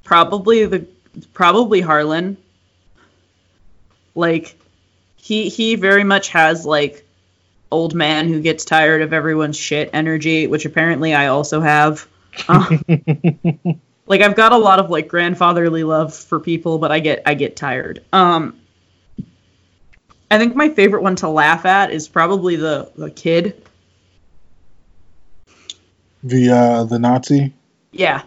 probably 0.05 0.67
the 0.67 0.87
probably 1.33 1.81
Harlan. 1.81 2.37
Like 4.15 4.59
he 5.17 5.49
he 5.49 5.77
very 5.77 6.05
much 6.05 6.31
has 6.31 6.67
like 6.67 7.07
old 7.71 7.95
man 7.95 8.29
who 8.29 8.41
gets 8.41 8.65
tired 8.65 9.03
of 9.03 9.13
everyone's 9.13 9.57
shit 9.57 9.91
energy, 9.93 10.47
which 10.47 10.67
apparently 10.67 11.15
I 11.15 11.29
also 11.29 11.61
have. 11.61 12.07
Um, 12.49 12.83
like 14.07 14.21
I've 14.21 14.37
got 14.37 14.53
a 14.53 14.59
lot 14.59 14.79
of 14.79 14.91
like 14.91 15.09
grandfatherly 15.09 15.85
love 15.85 16.15
for 16.15 16.41
people, 16.41 16.79
but 16.79 16.93
I 16.93 17.01
get 17.01 17.23
I 17.27 17.35
get 17.35 17.57
tired. 17.57 18.05
Um 18.13 18.59
I 20.31 20.39
think 20.39 20.57
my 20.57 20.71
favorite 20.71 21.03
one 21.03 21.17
to 21.17 21.29
laugh 21.29 21.67
at 21.67 21.91
is 21.91 22.09
probably 22.09 22.57
the 22.57 22.91
the 22.97 23.11
kid. 23.11 23.63
The 26.23 26.51
uh 26.51 26.85
the 26.85 26.99
Nazi? 26.99 27.53
Yeah. 27.91 28.23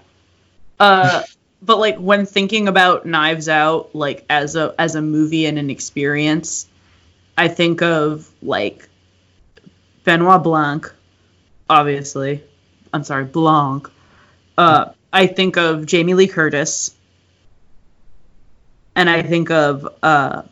Uh 0.80 1.24
but 1.62 1.80
like 1.80 1.98
when 1.98 2.26
thinking 2.26 2.68
about 2.68 3.06
Knives 3.06 3.50
Out, 3.50 3.96
like 3.96 4.26
as 4.30 4.56
a 4.56 4.76
as 4.78 4.96
a 4.96 5.02
movie 5.02 5.46
and 5.46 5.58
an 5.58 5.70
experience, 5.70 6.68
I 7.38 7.48
think 7.48 7.82
of 7.82 8.30
like 8.42 8.88
Benoit 10.04 10.44
Blanc, 10.44 10.94
obviously. 11.70 12.44
I'm 12.94 13.04
sorry, 13.04 13.26
Blanc. 13.26 13.90
Uh, 14.58 14.92
I 15.12 15.28
think 15.28 15.58
of 15.58 15.86
Jamie 15.86 16.14
Lee 16.14 16.28
Curtis, 16.28 16.96
and 18.96 19.10
I 19.10 19.22
think 19.24 19.50
of 19.52 19.88
uh, 20.04 20.44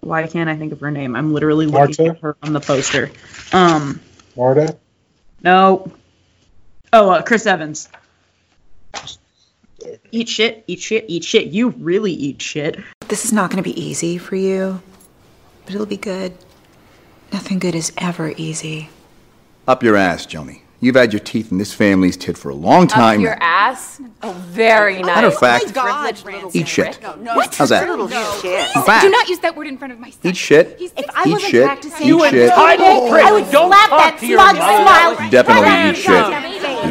why 0.00 0.26
can't 0.28 0.48
I 0.48 0.56
think 0.56 0.72
of 0.72 0.80
her 0.80 0.90
name? 0.90 1.16
I'm 1.16 1.32
literally 1.32 1.66
looking 1.66 2.06
Marta? 2.06 2.16
at 2.16 2.20
her 2.20 2.36
on 2.42 2.52
the 2.52 2.60
poster. 2.60 3.10
Um, 3.52 4.00
Marta? 4.36 4.76
no. 5.42 5.90
Oh, 6.92 7.10
uh, 7.10 7.22
Chris 7.22 7.46
Evans. 7.46 7.88
Eat 10.12 10.28
shit, 10.28 10.64
eat 10.66 10.80
shit, 10.80 11.04
eat 11.08 11.24
shit. 11.24 11.48
You 11.48 11.70
really 11.70 12.12
eat 12.12 12.40
shit. 12.40 12.78
This 13.08 13.24
is 13.24 13.32
not 13.32 13.50
going 13.50 13.62
to 13.62 13.68
be 13.68 13.78
easy 13.80 14.18
for 14.18 14.36
you, 14.36 14.80
but 15.64 15.74
it'll 15.74 15.86
be 15.86 15.96
good. 15.96 16.32
Nothing 17.32 17.58
good 17.58 17.74
is 17.74 17.92
ever 17.98 18.32
easy. 18.36 18.88
Up 19.68 19.82
your 19.82 19.96
ass, 19.96 20.26
Joni. 20.26 20.60
You've 20.78 20.94
had 20.96 21.12
your 21.12 21.20
teeth 21.20 21.50
in 21.50 21.58
this 21.58 21.72
family's 21.72 22.16
tit 22.18 22.36
for 22.36 22.50
a 22.50 22.54
long 22.54 22.86
time. 22.86 23.20
Up 23.20 23.22
your 23.24 23.36
ass? 23.40 24.00
Oh, 24.22 24.32
very 24.32 24.96
nice. 24.96 25.06
Matter 25.06 25.26
of 25.28 25.38
fact, 25.38 25.72
Privileged 25.72 26.26
oh 26.26 26.30
little 26.30 26.50
eat 26.54 26.68
shit. 26.68 26.96
What? 26.96 27.54
How's 27.54 27.70
that? 27.70 27.88
Little 27.88 28.08
shit. 28.08 28.68
Do 28.74 29.10
not 29.10 29.28
use 29.28 29.38
that 29.40 29.56
word 29.56 29.68
in 29.68 29.78
front 29.78 29.92
of 29.94 29.98
my 29.98 30.10
son. 30.10 30.20
Eat 30.24 30.36
shit. 30.36 30.76
If 30.78 30.92
I 31.14 31.24
eat 31.26 31.32
wasn't 31.32 31.50
shit. 31.50 31.64
practicing, 31.64 32.06
Eat 32.08 32.30
shit. 32.30 32.50
I 32.52 33.32
would 33.32 33.50
Don't 33.50 33.70
slap 33.72 33.90
that 33.90 34.18
smug 34.20 34.56
mother. 34.56 35.16
smile. 35.16 35.30
Definitely 35.30 35.90
eat 35.90 35.96
shit. 35.96 36.26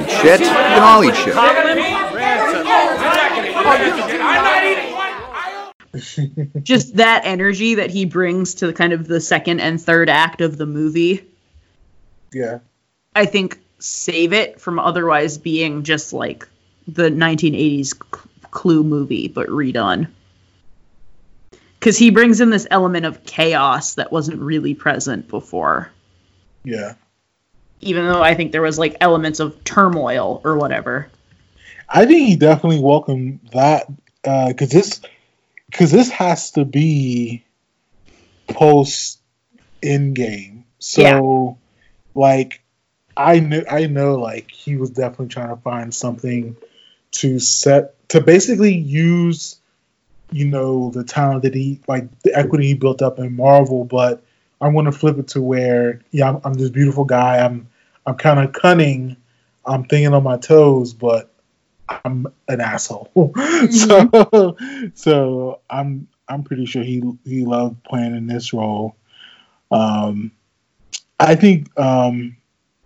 Eat 0.01 0.11
shit. 0.21 0.39
You 0.41 0.47
can 0.47 0.83
all 0.83 1.03
eat 1.03 1.15
shit. 1.15 1.35
Just 6.63 6.97
that 6.97 7.21
energy 7.23 7.75
that 7.75 7.89
he 7.89 8.05
brings 8.05 8.55
to 8.55 8.67
the 8.67 8.73
kind 8.73 8.91
of 8.93 9.07
the 9.07 9.21
second 9.21 9.61
and 9.61 9.81
third 9.81 10.09
act 10.09 10.41
of 10.41 10.57
the 10.57 10.65
movie, 10.65 11.25
Yeah. 12.33 12.59
I 13.15 13.25
think 13.25 13.59
save 13.85 14.33
it 14.33 14.59
from 14.59 14.79
otherwise 14.79 15.37
being 15.37 15.83
just 15.83 16.11
like 16.11 16.47
the 16.87 17.09
1980s 17.09 17.93
Cl- 17.93 18.29
Clue 18.49 18.83
movie, 18.83 19.27
but 19.27 19.47
redone. 19.47 20.07
Because 21.79 21.97
he 21.97 22.09
brings 22.09 22.41
in 22.41 22.49
this 22.49 22.65
element 22.71 23.05
of 23.05 23.23
chaos 23.25 23.95
that 23.95 24.11
wasn't 24.11 24.41
really 24.41 24.73
present 24.73 25.27
before. 25.27 25.91
Yeah. 26.63 26.95
Even 27.81 28.07
though 28.07 28.23
I 28.23 28.33
think 28.33 28.51
there 28.51 28.61
was 28.63 28.79
like 28.79 28.97
elements 29.01 29.39
of 29.39 29.63
turmoil 29.63 30.41
or 30.43 30.57
whatever. 30.57 31.09
I 31.87 32.07
think 32.07 32.27
he 32.27 32.35
definitely 32.35 32.81
welcomed 32.81 33.41
that 33.53 33.85
uh, 34.23 34.47
because 34.47 34.71
this 34.71 35.01
because 35.69 35.91
this 35.91 36.09
has 36.09 36.51
to 36.51 36.65
be 36.65 37.45
post 38.47 39.19
Endgame. 39.83 40.63
So 40.79 41.59
like 42.15 42.64
I 43.17 43.39
knew 43.39 43.63
I 43.69 43.87
know 43.87 44.15
like 44.15 44.51
he 44.51 44.75
was 44.75 44.89
definitely 44.89 45.27
trying 45.27 45.49
to 45.49 45.61
find 45.61 45.93
something 45.93 46.57
to 47.11 47.39
set 47.39 48.07
to 48.09 48.21
basically 48.21 48.75
use 48.75 49.57
you 50.31 50.45
know 50.45 50.89
the 50.91 51.03
talent 51.03 51.43
that 51.43 51.53
he 51.53 51.79
like 51.87 52.07
the 52.21 52.35
equity 52.35 52.67
he 52.67 52.73
built 52.73 53.01
up 53.01 53.19
in 53.19 53.35
Marvel, 53.35 53.85
but 53.85 54.23
I'm 54.59 54.73
going 54.73 54.85
to 54.85 54.91
flip 54.91 55.17
it 55.17 55.29
to 55.29 55.41
where 55.41 56.01
yeah 56.11 56.29
I'm, 56.29 56.41
I'm 56.43 56.53
this 56.53 56.69
beautiful 56.69 57.05
guy. 57.05 57.39
I'm 57.39 57.69
I'm 58.05 58.15
kind 58.15 58.39
of 58.39 58.53
cunning. 58.53 59.17
I'm 59.65 59.85
thinking 59.85 60.13
on 60.13 60.23
my 60.23 60.37
toes, 60.37 60.93
but 60.93 61.31
I'm 61.89 62.27
an 62.47 62.61
asshole. 62.61 63.11
so 63.69 64.57
so 64.93 65.59
I'm 65.69 66.07
I'm 66.27 66.43
pretty 66.43 66.65
sure 66.65 66.83
he 66.83 67.01
he 67.23 67.45
loved 67.45 67.83
playing 67.83 68.15
in 68.15 68.27
this 68.27 68.53
role. 68.53 68.95
Um, 69.71 70.31
I 71.19 71.35
think 71.35 71.77
um, 71.79 72.37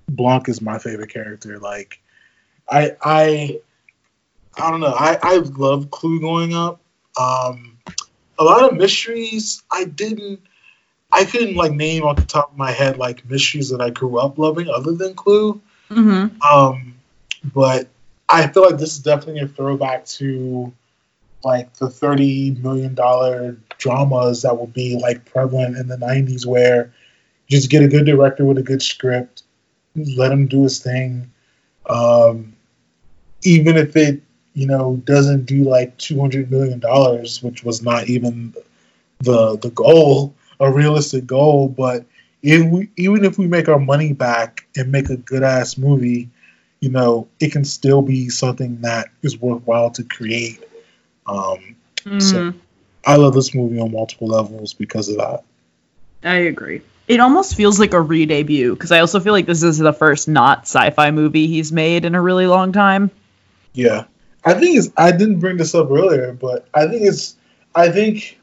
Blanc 0.10 0.50
is 0.50 0.62
my 0.62 0.80
favorite 0.80 1.12
character. 1.12 1.60
Like 1.60 2.00
I 2.70 2.96
I 3.02 3.60
I 4.58 4.72
don't 4.72 4.80
know. 4.80 4.96
I 4.98 5.18
I 5.22 5.38
love 5.38 5.92
Clue 5.92 6.20
going 6.20 6.54
up. 6.54 6.82
Um, 7.20 7.78
a 8.38 8.44
lot 8.44 8.70
of 8.70 8.78
mysteries 8.78 9.64
I 9.72 9.86
didn't. 9.86 10.42
I 11.12 11.26
couldn't 11.26 11.56
like 11.56 11.72
name 11.72 12.04
off 12.04 12.18
the 12.18 12.26
top 12.26 12.52
of 12.52 12.58
my 12.58 12.72
head 12.72 12.98
like 12.98 13.28
mysteries 13.30 13.70
that 13.70 13.82
I 13.82 13.90
grew 13.90 14.20
up 14.20 14.38
loving 14.38 14.70
other 14.70 14.92
than 14.92 15.16
Clue. 15.16 15.62
Mm-hmm. 15.90 16.42
Um, 16.42 16.96
but 17.54 17.88
I 18.28 18.48
feel 18.48 18.64
like 18.64 18.78
this 18.78 18.94
is 18.94 19.00
definitely 19.00 19.42
a 19.42 19.48
throwback 19.48 20.06
to 20.06 20.72
like 21.44 21.74
the 21.76 21.90
thirty 21.90 22.52
million 22.52 22.94
dollar 22.94 23.58
dramas 23.78 24.44
that 24.44 24.58
would 24.58 24.74
be 24.74 24.98
like 24.98 25.26
prevalent 25.26 25.78
in 25.78 25.88
the 25.88 25.98
'90s, 25.98 26.46
where 26.46 26.94
you 27.48 27.58
just 27.58 27.70
get 27.70 27.82
a 27.82 27.88
good 27.88 28.06
director 28.06 28.46
with 28.46 28.58
a 28.58 28.64
good 28.64 28.82
script, 28.82 29.44
let 30.06 30.32
him 30.32 30.48
do 30.48 30.64
his 30.64 30.80
thing, 30.80 31.32
um, 31.90 32.54
even 33.44 33.78
if 33.78 33.96
it 33.96 34.22
you 34.54 34.68
know 34.68 34.98
doesn't 35.06 35.46
do 35.46 35.64
like 35.64 35.98
two 35.98 36.20
hundred 36.20 36.52
million 36.52 36.80
dollars, 36.80 37.42
which 37.44 37.64
was 37.64 37.82
not 37.82 38.10
even 38.10 38.54
the 39.20 39.58
the 39.58 39.72
goal, 39.72 40.34
a 40.60 40.72
realistic 40.72 41.26
goal, 41.26 41.68
but 41.70 42.06
if 42.42 42.66
we, 42.66 42.90
even 42.98 43.26
if 43.26 43.38
we 43.38 43.48
make 43.48 43.68
our 43.68 43.80
money 43.80 44.14
back 44.14 44.66
and 44.78 44.92
make 44.92 45.10
a 45.10 45.18
good 45.18 45.44
ass 45.44 45.78
movie, 45.78 46.30
you 46.80 46.90
know, 46.90 47.28
it 47.40 47.52
can 47.52 47.66
still 47.66 48.02
be 48.02 48.30
something 48.30 48.82
that 48.82 49.10
is 49.22 49.40
worthwhile 49.40 49.92
to 49.92 50.04
create. 50.04 50.64
Um, 51.28 51.76
So 52.20 52.40
Mhm. 52.40 52.56
I 53.06 53.16
love 53.16 53.34
this 53.34 53.54
movie 53.54 53.80
on 53.80 53.92
multiple 53.92 54.28
levels 54.28 54.74
because 54.74 55.10
of 55.10 55.18
that. 55.18 55.44
I 56.24 56.36
agree. 56.36 56.82
It 57.10 57.20
almost 57.20 57.56
feels 57.56 57.80
like 57.80 57.94
a 57.94 58.00
re-debut 58.00 58.76
because 58.76 58.92
I 58.92 59.00
also 59.00 59.20
feel 59.20 59.34
like 59.34 59.48
this 59.48 59.64
is 59.64 59.80
the 59.80 59.92
first 59.92 60.28
not 60.28 60.62
sci-fi 60.62 61.10
movie 61.10 61.48
he's 61.48 61.72
made 61.72 62.06
in 62.06 62.14
a 62.14 62.22
really 62.22 62.46
long 62.46 62.72
time. 62.72 63.10
Yeah, 63.74 64.06
I 64.46 64.54
think 64.54 64.78
it's. 64.78 64.90
I 64.96 65.12
didn't 65.12 65.40
bring 65.40 65.58
this 65.58 65.74
up 65.74 65.90
earlier, 65.90 66.34
but 66.34 66.68
I 66.72 66.88
think 66.88 67.02
it's. 67.02 67.36
I 67.74 67.90
think 67.90 68.40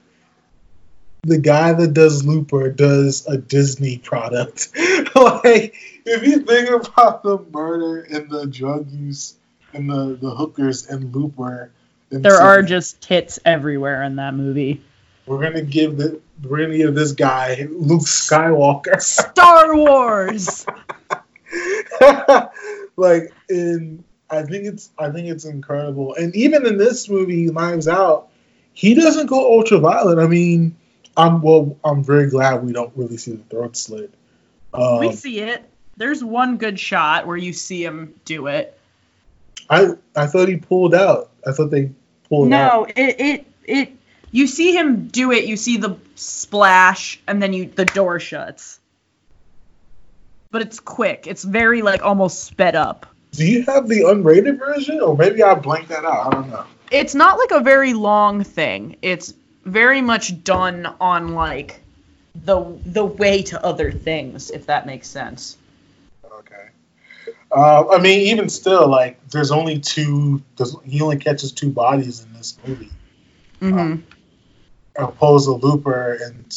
the 1.22 1.38
guy 1.38 1.74
that 1.74 1.94
does 1.94 2.24
Looper 2.24 2.68
does 2.70 3.24
a 3.28 3.38
Disney 3.38 3.98
product. 3.98 4.70
like, 5.14 5.76
if 6.04 6.26
you 6.26 6.40
think 6.40 6.68
about 6.68 7.22
the 7.22 7.38
murder 7.52 8.00
and 8.02 8.28
the 8.28 8.48
drug 8.48 8.90
use 8.90 9.34
and 9.74 9.88
the 9.88 10.18
the 10.20 10.30
hookers 10.30 10.88
and 10.88 11.14
Looper, 11.14 11.70
and 12.10 12.24
There 12.24 12.32
so 12.32 12.42
are 12.42 12.62
just 12.62 13.00
tits 13.00 13.38
everywhere 13.44 14.02
in 14.02 14.16
that 14.16 14.34
movie. 14.34 14.82
We're 15.26 15.42
gonna 15.42 15.62
give 15.62 15.96
the. 15.96 16.20
We're 16.42 16.58
gonna 16.62 16.76
give 16.76 16.94
this 16.94 17.12
guy 17.12 17.66
Luke 17.70 18.02
Skywalker. 18.02 19.00
Star 19.00 19.74
Wars. 19.74 20.66
like 22.96 23.32
in 23.48 24.04
I 24.30 24.42
think 24.42 24.64
it's 24.64 24.90
I 24.98 25.10
think 25.10 25.28
it's 25.28 25.44
incredible. 25.44 26.14
And 26.14 26.34
even 26.34 26.66
in 26.66 26.78
this 26.78 27.08
movie, 27.08 27.46
Knives 27.46 27.88
Out, 27.88 28.28
he 28.72 28.94
doesn't 28.94 29.26
go 29.26 29.58
ultraviolet. 29.58 30.18
I 30.18 30.26
mean, 30.26 30.76
I'm 31.16 31.40
well 31.42 31.76
I'm 31.84 32.02
very 32.02 32.28
glad 32.28 32.64
we 32.64 32.72
don't 32.72 32.92
really 32.96 33.16
see 33.16 33.32
the 33.32 33.44
throat 33.44 33.76
slit. 33.76 34.12
Um, 34.74 34.98
we 35.00 35.12
see 35.12 35.40
it. 35.40 35.64
There's 35.96 36.22
one 36.22 36.58
good 36.58 36.78
shot 36.78 37.26
where 37.26 37.36
you 37.36 37.52
see 37.52 37.84
him 37.84 38.14
do 38.24 38.48
it. 38.48 38.78
I 39.70 39.90
I 40.14 40.26
thought 40.26 40.48
he 40.48 40.56
pulled 40.56 40.94
out. 40.94 41.30
I 41.46 41.52
thought 41.52 41.70
they 41.70 41.90
pulled 42.28 42.52
out. 42.52 42.72
No, 42.72 42.84
it 42.96 43.20
it 43.20 43.46
it. 43.64 43.92
You 44.30 44.46
see 44.46 44.76
him 44.76 45.08
do 45.08 45.32
it. 45.32 45.46
You 45.46 45.56
see 45.56 45.76
the 45.76 45.96
splash, 46.14 47.20
and 47.26 47.42
then 47.42 47.52
you 47.52 47.66
the 47.66 47.84
door 47.84 48.20
shuts. 48.20 48.80
But 50.50 50.62
it's 50.62 50.80
quick. 50.80 51.26
It's 51.26 51.42
very 51.42 51.82
like 51.82 52.02
almost 52.02 52.44
sped 52.44 52.76
up. 52.76 53.06
Do 53.32 53.46
you 53.46 53.62
have 53.64 53.88
the 53.88 54.02
unrated 54.02 54.58
version? 54.58 55.00
Or 55.00 55.16
maybe 55.16 55.42
I 55.42 55.54
blanked 55.54 55.88
that 55.90 56.04
out. 56.04 56.26
I 56.26 56.30
don't 56.30 56.50
know. 56.50 56.64
It's 56.90 57.14
not 57.14 57.38
like 57.38 57.50
a 57.50 57.60
very 57.60 57.92
long 57.92 58.44
thing. 58.44 58.96
It's 59.02 59.34
very 59.64 60.00
much 60.00 60.42
done 60.44 60.86
on 61.00 61.34
like 61.34 61.80
the 62.44 62.78
the 62.84 63.04
way 63.04 63.42
to 63.42 63.64
other 63.64 63.90
things, 63.90 64.50
if 64.50 64.66
that 64.66 64.86
makes 64.86 65.08
sense. 65.08 65.56
Okay. 66.24 66.68
Uh, 67.50 67.88
I 67.88 67.98
mean, 67.98 68.20
even 68.28 68.48
still, 68.48 68.88
like, 68.88 69.24
there's 69.28 69.50
only 69.50 69.78
two. 69.78 70.42
There's, 70.56 70.76
he 70.84 71.00
only 71.00 71.16
catches 71.16 71.52
two 71.52 71.70
bodies 71.70 72.22
in 72.22 72.32
this 72.32 72.56
movie. 72.66 72.90
Mm-hmm. 73.60 74.02
Opposed 74.98 75.46
to 75.46 75.52
Looper. 75.52 76.18
And 76.24 76.56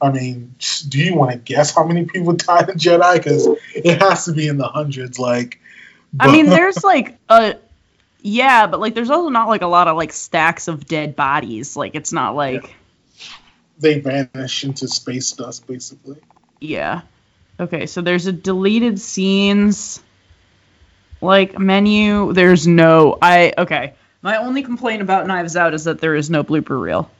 I 0.00 0.10
mean, 0.10 0.54
do 0.88 0.98
you 0.98 1.14
want 1.14 1.32
to 1.32 1.38
guess 1.38 1.74
how 1.74 1.84
many 1.84 2.04
people 2.04 2.32
died 2.34 2.68
in 2.68 2.76
Jedi? 2.76 3.14
Because 3.14 3.48
it 3.74 4.00
has 4.00 4.24
to 4.26 4.32
be 4.32 4.48
in 4.48 4.58
the 4.58 4.68
hundreds. 4.68 5.18
Like, 5.18 5.60
I 6.18 6.30
mean, 6.30 6.46
there's 6.46 6.82
like 6.84 7.18
a 7.28 7.56
yeah, 8.20 8.66
but 8.66 8.80
like 8.80 8.94
there's 8.94 9.10
also 9.10 9.28
not 9.28 9.48
like 9.48 9.62
a 9.62 9.66
lot 9.66 9.86
of 9.86 9.96
like 9.96 10.12
stacks 10.12 10.68
of 10.68 10.86
dead 10.86 11.14
bodies. 11.14 11.76
Like 11.76 11.94
it's 11.94 12.12
not 12.12 12.34
like 12.34 12.74
they 13.78 14.00
vanish 14.00 14.64
into 14.64 14.88
space 14.88 15.32
dust, 15.32 15.66
basically. 15.66 16.16
yeah. 16.60 17.02
Okay, 17.60 17.86
so 17.86 18.00
there's 18.00 18.26
a 18.26 18.32
deleted 18.32 18.98
scenes 19.00 20.02
like 21.20 21.58
menu. 21.58 22.32
There's 22.32 22.66
no 22.66 23.18
I 23.20 23.52
okay. 23.58 23.94
My 24.22 24.38
only 24.38 24.62
complaint 24.62 25.02
about 25.02 25.26
Knives 25.26 25.54
Out 25.54 25.74
is 25.74 25.84
that 25.84 26.00
there 26.00 26.14
is 26.14 26.30
no 26.30 26.42
blooper 26.42 26.80
reel. 26.80 27.10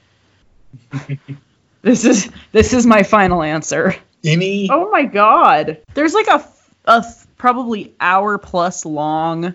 this 1.82 2.04
is 2.04 2.30
this 2.52 2.72
is 2.72 2.86
my 2.86 3.02
final 3.02 3.42
answer. 3.42 3.94
Any 4.24 4.68
Oh 4.70 4.90
my 4.90 5.04
god. 5.04 5.78
There's 5.94 6.14
like 6.14 6.28
a 6.28 6.46
a 6.86 7.04
probably 7.36 7.94
hour 8.00 8.38
plus 8.38 8.84
long 8.84 9.54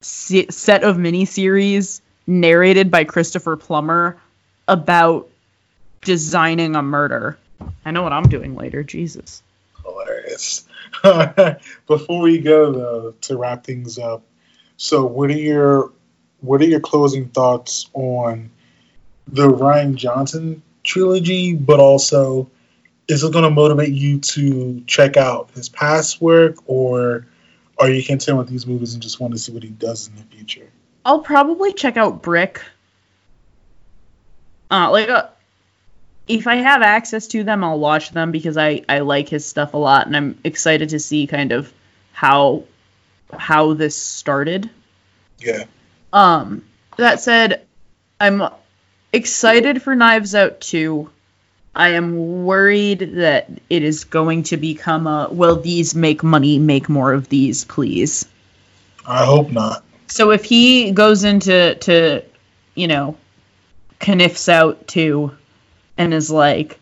se- 0.00 0.48
set 0.50 0.84
of 0.84 0.96
miniseries 0.96 2.00
narrated 2.26 2.90
by 2.90 3.04
Christopher 3.04 3.56
Plummer 3.56 4.20
about 4.68 5.28
designing 6.02 6.76
a 6.76 6.82
murder. 6.82 7.38
I 7.84 7.90
know 7.90 8.02
what 8.02 8.12
I'm 8.12 8.28
doing 8.28 8.54
later. 8.54 8.82
Jesus. 8.82 9.42
hilarious. 9.84 10.66
Before 11.86 12.22
we 12.22 12.38
go 12.38 12.72
though, 12.72 13.14
to 13.22 13.36
wrap 13.36 13.64
things 13.64 13.98
up, 13.98 14.22
so 14.76 15.04
what 15.04 15.30
are 15.30 15.34
your 15.34 15.92
what 16.40 16.60
are 16.60 16.66
your 16.66 16.80
closing 16.80 17.28
thoughts 17.28 17.88
on 17.92 18.50
the 19.32 19.48
Rian 19.48 19.94
Johnson 19.94 20.62
trilogy, 20.82 21.54
but 21.54 21.80
also 21.80 22.50
is 23.08 23.24
it 23.24 23.32
going 23.32 23.44
to 23.44 23.50
motivate 23.50 23.92
you 23.92 24.20
to 24.20 24.82
check 24.86 25.16
out 25.16 25.50
his 25.52 25.68
past 25.68 26.20
work, 26.20 26.56
or 26.66 27.26
are 27.78 27.90
you 27.90 28.04
content 28.04 28.38
with 28.38 28.48
these 28.48 28.66
movies 28.66 28.94
and 28.94 29.02
just 29.02 29.18
want 29.18 29.32
to 29.32 29.38
see 29.38 29.52
what 29.52 29.62
he 29.62 29.70
does 29.70 30.08
in 30.08 30.14
the 30.14 30.22
future? 30.22 30.70
I'll 31.04 31.20
probably 31.20 31.72
check 31.72 31.96
out 31.96 32.22
Brick. 32.22 32.62
Uh, 34.70 34.90
like, 34.92 35.08
uh, 35.08 35.28
if 36.28 36.46
I 36.46 36.56
have 36.56 36.82
access 36.82 37.26
to 37.28 37.42
them, 37.42 37.64
I'll 37.64 37.80
watch 37.80 38.10
them 38.10 38.30
because 38.30 38.56
I 38.56 38.84
I 38.88 39.00
like 39.00 39.28
his 39.28 39.44
stuff 39.44 39.74
a 39.74 39.78
lot, 39.78 40.06
and 40.06 40.16
I'm 40.16 40.38
excited 40.44 40.90
to 40.90 41.00
see 41.00 41.26
kind 41.26 41.50
of 41.50 41.72
how 42.12 42.64
how 43.36 43.74
this 43.74 43.96
started. 43.96 44.70
Yeah. 45.38 45.64
Um, 46.12 46.64
that 46.96 47.20
said, 47.20 47.66
I'm 48.20 48.42
excited 49.12 49.82
for 49.82 49.94
Knives 49.94 50.34
Out 50.34 50.60
2. 50.60 51.10
I 51.74 51.90
am 51.90 52.44
worried 52.44 52.98
that 53.16 53.48
it 53.68 53.82
is 53.82 54.04
going 54.04 54.44
to 54.44 54.56
become 54.56 55.06
a 55.06 55.28
will 55.30 55.60
these 55.60 55.94
make 55.94 56.22
money, 56.22 56.58
make 56.58 56.88
more 56.88 57.12
of 57.12 57.28
these, 57.28 57.64
please. 57.64 58.26
I 59.06 59.24
hope 59.24 59.50
not. 59.50 59.84
So 60.08 60.32
if 60.32 60.44
he 60.44 60.90
goes 60.90 61.22
into 61.24 61.76
to 61.76 62.24
you 62.74 62.88
know 62.88 63.16
Knives 64.06 64.48
Out 64.48 64.88
2 64.88 65.32
and 65.96 66.12
is 66.12 66.30
like 66.30 66.80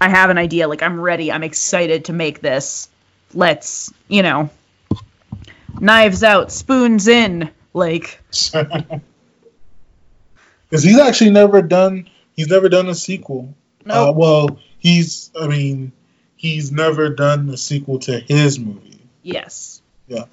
I 0.00 0.08
have 0.08 0.30
an 0.30 0.38
idea, 0.38 0.68
like 0.68 0.82
I'm 0.82 1.00
ready, 1.00 1.32
I'm 1.32 1.42
excited 1.42 2.06
to 2.06 2.12
make 2.12 2.40
this. 2.40 2.88
Let's, 3.34 3.92
you 4.06 4.22
know, 4.22 4.50
knives 5.80 6.22
out, 6.22 6.52
spoons 6.52 7.08
in, 7.08 7.50
like 7.74 8.22
Because 10.68 10.84
he's 10.84 10.98
actually 10.98 11.30
never 11.30 11.62
done. 11.62 12.08
He's 12.36 12.48
never 12.48 12.68
done 12.68 12.88
a 12.88 12.94
sequel. 12.94 13.54
Uh, 13.88 14.12
well, 14.14 14.58
he's. 14.78 15.30
I 15.40 15.46
mean, 15.46 15.92
he's 16.36 16.70
never 16.70 17.08
done 17.10 17.48
a 17.48 17.56
sequel 17.56 17.98
to 18.00 18.18
his 18.18 18.58
movie. 18.58 19.00
yes. 19.22 19.80
Yeah. 20.06 20.24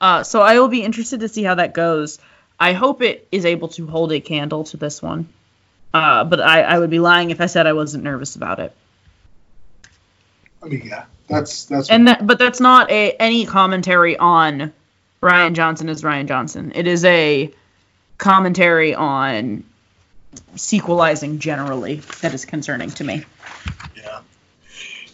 Uh, 0.00 0.22
so 0.24 0.42
I 0.42 0.58
will 0.58 0.68
be 0.68 0.82
interested 0.82 1.20
to 1.20 1.28
see 1.28 1.42
how 1.42 1.54
that 1.54 1.72
goes. 1.72 2.18
I 2.58 2.72
hope 2.72 3.02
it 3.02 3.26
is 3.32 3.46
able 3.46 3.68
to 3.68 3.86
hold 3.86 4.12
a 4.12 4.20
candle 4.20 4.64
to 4.64 4.76
this 4.76 5.00
one. 5.00 5.28
Uh, 5.94 6.24
but 6.24 6.40
I, 6.40 6.62
I 6.62 6.78
would 6.78 6.90
be 6.90 6.98
lying 6.98 7.30
if 7.30 7.40
I 7.40 7.46
said 7.46 7.66
I 7.66 7.72
wasn't 7.72 8.04
nervous 8.04 8.36
about 8.36 8.58
it. 8.58 8.74
I 10.62 10.66
mean, 10.66 10.82
yeah, 10.84 11.04
that's 11.28 11.64
that's. 11.66 11.90
And 11.90 12.08
that, 12.08 12.26
but 12.26 12.38
that's 12.38 12.60
not 12.60 12.90
a 12.90 13.12
any 13.12 13.46
commentary 13.46 14.16
on 14.16 14.72
Rian 15.22 15.54
Johnson 15.54 15.88
as 15.88 16.02
Rian 16.02 16.26
Johnson. 16.26 16.72
It 16.74 16.86
is 16.86 17.04
a 17.04 17.52
commentary 18.18 18.94
on 18.94 19.64
sequelizing 20.56 21.38
generally 21.38 21.96
that 22.20 22.34
is 22.34 22.44
concerning 22.44 22.90
to 22.90 23.04
me. 23.04 23.24
Yeah, 23.96 24.20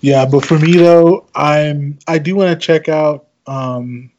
yeah, 0.01 0.27
but 0.27 0.45
for 0.45 0.59
me 0.59 0.77
though, 0.77 1.27
I'm 1.35 1.99
I 2.07 2.19
do 2.19 2.37
want 2.37 2.59
to 2.59 2.67
check 2.67 2.89
out 2.89 3.27
um 3.47 4.11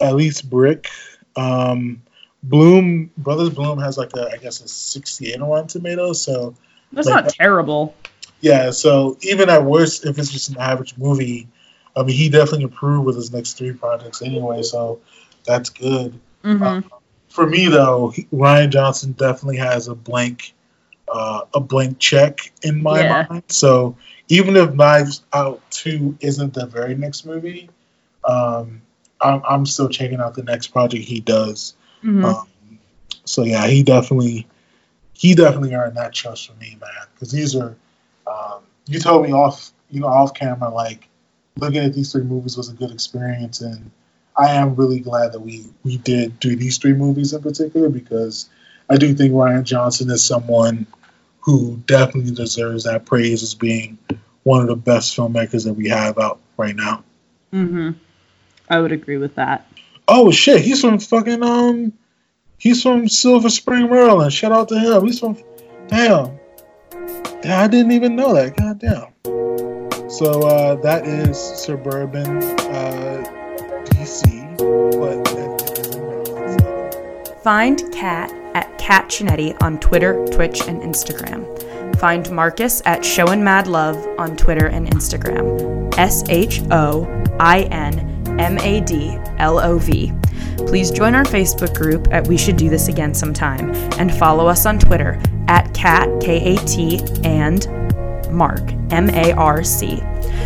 at 0.00 0.14
least 0.14 0.48
Brick. 0.48 0.88
Um 1.36 2.02
Bloom 2.42 3.10
Brothers 3.16 3.50
Bloom 3.50 3.78
has 3.80 3.98
like 3.98 4.14
a 4.16 4.30
I 4.32 4.36
guess 4.36 4.60
a 4.60 4.68
68 4.68 5.40
on 5.40 5.66
Tomatoes, 5.66 6.22
so 6.22 6.54
That's 6.92 7.08
like, 7.08 7.24
not 7.24 7.34
terrible. 7.34 7.94
Yeah, 8.40 8.70
so 8.70 9.18
even 9.22 9.50
at 9.50 9.64
worst, 9.64 10.06
if 10.06 10.18
it's 10.18 10.30
just 10.30 10.50
an 10.50 10.58
average 10.58 10.96
movie, 10.96 11.48
I 11.96 12.04
mean, 12.04 12.16
he 12.16 12.28
definitely 12.28 12.64
improved 12.64 13.04
with 13.04 13.16
his 13.16 13.32
next 13.32 13.54
three 13.54 13.72
projects 13.72 14.22
anyway, 14.22 14.62
so 14.62 15.00
that's 15.44 15.70
good. 15.70 16.20
Mm-hmm. 16.44 16.86
For 17.38 17.46
me, 17.46 17.68
though, 17.68 18.12
Rian 18.32 18.70
Johnson 18.70 19.12
definitely 19.12 19.58
has 19.58 19.86
a 19.86 19.94
blank, 19.94 20.54
uh, 21.06 21.42
a 21.54 21.60
blank 21.60 22.00
check 22.00 22.50
in 22.64 22.82
my 22.82 23.02
Yeah. 23.02 23.26
mind. 23.30 23.44
So 23.46 23.96
even 24.26 24.56
if 24.56 24.74
Knives 24.74 25.22
Out 25.32 25.62
Two 25.70 26.18
isn't 26.18 26.54
the 26.54 26.66
very 26.66 26.96
next 26.96 27.24
movie, 27.24 27.70
um, 28.24 28.82
I'm, 29.20 29.40
I'm 29.48 29.66
still 29.66 29.88
checking 29.88 30.18
out 30.18 30.34
the 30.34 30.42
next 30.42 30.66
project 30.68 31.04
he 31.04 31.20
does. 31.20 31.74
Mhm. 32.02 32.24
Um, 32.24 32.48
so 33.24 33.44
yeah, 33.44 33.68
he 33.68 33.84
definitely, 33.84 34.48
he 35.12 35.36
definitely 35.36 35.74
earned 35.74 35.96
that 35.96 36.12
trust 36.12 36.48
from 36.48 36.58
me, 36.58 36.76
man. 36.80 37.06
Because 37.14 37.30
these 37.30 37.54
are, 37.54 37.76
um, 38.26 38.62
you 38.88 38.98
told 38.98 39.24
me 39.24 39.32
off, 39.32 39.70
you 39.92 40.00
know, 40.00 40.08
off 40.08 40.34
camera, 40.34 40.70
like 40.70 41.06
looking 41.56 41.84
at 41.84 41.94
these 41.94 42.10
three 42.10 42.24
movies 42.24 42.56
was 42.56 42.68
a 42.68 42.74
good 42.74 42.90
experience, 42.90 43.60
and 43.60 43.92
I 44.38 44.52
am 44.52 44.76
really 44.76 45.00
glad 45.00 45.32
that 45.32 45.40
we 45.40 45.66
we 45.82 45.96
did 45.96 46.38
do 46.38 46.54
these 46.54 46.78
three 46.78 46.92
movies 46.92 47.32
in 47.32 47.42
particular 47.42 47.88
because 47.88 48.48
I 48.88 48.96
do 48.96 49.12
think 49.14 49.32
Rian 49.32 49.64
Johnson 49.64 50.10
is 50.10 50.24
someone 50.24 50.86
who 51.40 51.76
definitely 51.86 52.34
deserves 52.34 52.84
that 52.84 53.04
praise 53.04 53.42
as 53.42 53.54
being 53.54 53.98
one 54.44 54.60
of 54.60 54.68
the 54.68 54.76
best 54.76 55.16
filmmakers 55.16 55.64
that 55.64 55.74
we 55.74 55.88
have 55.88 56.18
out 56.18 56.38
right 56.56 56.76
now. 56.76 57.02
Mm-hmm. 57.52 57.90
I 58.70 58.80
would 58.80 58.92
agree 58.92 59.16
with 59.16 59.34
that. 59.34 59.66
Oh 60.06 60.30
shit, 60.30 60.60
he's 60.60 60.80
from 60.80 61.00
fucking 61.00 61.42
um, 61.42 61.92
he's 62.58 62.82
from 62.82 63.08
Silver 63.08 63.50
Spring, 63.50 63.90
Maryland. 63.90 64.32
Shout 64.32 64.52
out 64.52 64.68
to 64.68 64.78
him. 64.78 65.04
He's 65.04 65.18
from 65.18 65.36
damn. 65.88 66.38
Damn, 67.42 67.64
I 67.64 67.66
didn't 67.66 67.92
even 67.92 68.14
know 68.14 68.34
that. 68.34 68.56
God 68.56 68.78
damn. 68.78 70.10
So 70.10 70.42
uh, 70.42 70.76
that 70.76 71.06
is 71.06 71.38
suburban 71.38 72.42
uh, 72.42 73.37
But 74.58 75.28
Find 77.42 77.92
Kat 77.92 78.32
at 78.54 78.76
Kat 78.78 79.08
Chinetti 79.08 79.56
on 79.62 79.78
Twitter, 79.78 80.26
Twitch, 80.32 80.60
and 80.66 80.82
Instagram. 80.82 81.46
Find 81.98 82.30
Marcus 82.30 82.82
at 82.84 83.04
Show 83.04 83.28
and 83.28 83.42
Mad 83.42 83.66
Love 83.66 83.96
on 84.18 84.36
Twitter 84.36 84.66
and 84.66 84.88
Instagram. 84.88 85.96
S 85.96 86.24
H 86.28 86.60
O 86.70 87.06
I 87.40 87.62
N 87.70 88.00
M 88.38 88.58
A 88.58 88.80
D 88.80 89.16
L 89.38 89.58
O 89.60 89.78
V. 89.78 90.12
Please 90.58 90.90
join 90.90 91.14
our 91.14 91.24
Facebook 91.24 91.74
group 91.74 92.08
at 92.10 92.26
We 92.26 92.36
Should 92.36 92.56
Do 92.56 92.68
This 92.68 92.88
Again 92.88 93.14
Sometime 93.14 93.70
and 93.98 94.12
follow 94.12 94.48
us 94.48 94.66
on 94.66 94.78
Twitter 94.78 95.20
at 95.46 95.72
Kat, 95.72 96.08
K 96.20 96.54
A 96.54 96.56
T, 96.66 97.00
and 97.24 97.66
Marc, 98.30 98.60
M 98.90 99.08
A 99.10 99.32
R 99.32 99.64
C. 99.64 100.00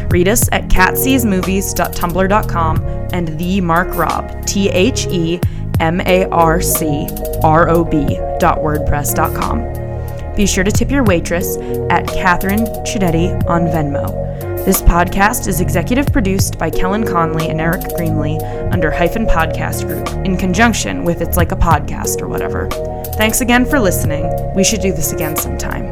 Read 0.09 0.29
us 0.29 0.49
at 0.53 0.69
catseesmovies.tumblr.com 0.69 2.85
and 3.13 3.29
the 3.39 3.61
Marc 3.61 3.95
Rob, 3.97 4.47
T 4.47 4.71
H 4.71 5.07
E 5.07 5.41
M 5.81 6.01
A 6.03 6.27
R 6.27 6.61
C 6.61 7.09
R 7.43 7.69
O 7.69 7.83
B 7.85 8.17
dot 8.39 8.59
wordpress.com. 8.59 10.35
Be 10.35 10.47
sure 10.47 10.65
to 10.65 10.71
tip 10.71 10.91
your 10.91 11.05
waitress 11.05 11.59
at 11.91 12.07
Catherine 12.09 12.65
Chinetti 12.87 13.35
on 13.49 13.67
Venmo. 13.67 14.07
This 14.65 14.81
podcast 14.81 15.49
is 15.49 15.61
executive 15.61 16.07
produced 16.07 16.59
by 16.59 16.71
Kellen 16.71 17.05
Conley 17.05 17.49
and 17.49 17.61
Eric 17.61 17.83
Greenlee 17.83 18.41
under 18.73 18.93
Hyphen 18.93 19.27
Podcast 19.27 19.89
Group 19.89 20.09
in 20.25 20.37
conjunction 20.37 21.03
with 21.05 21.21
It's 21.21 21.37
Like 21.37 21.51
a 21.51 21.57
Podcast 21.57 22.23
or 22.23 22.29
whatever. 22.29 22.69
Thanks 23.17 23.41
again 23.41 23.67
for 23.67 23.81
listening. 23.81 24.31
We 24.55 24.63
should 24.63 24.81
do 24.81 24.93
this 24.93 25.13
again 25.13 25.35
sometime. 25.37 25.92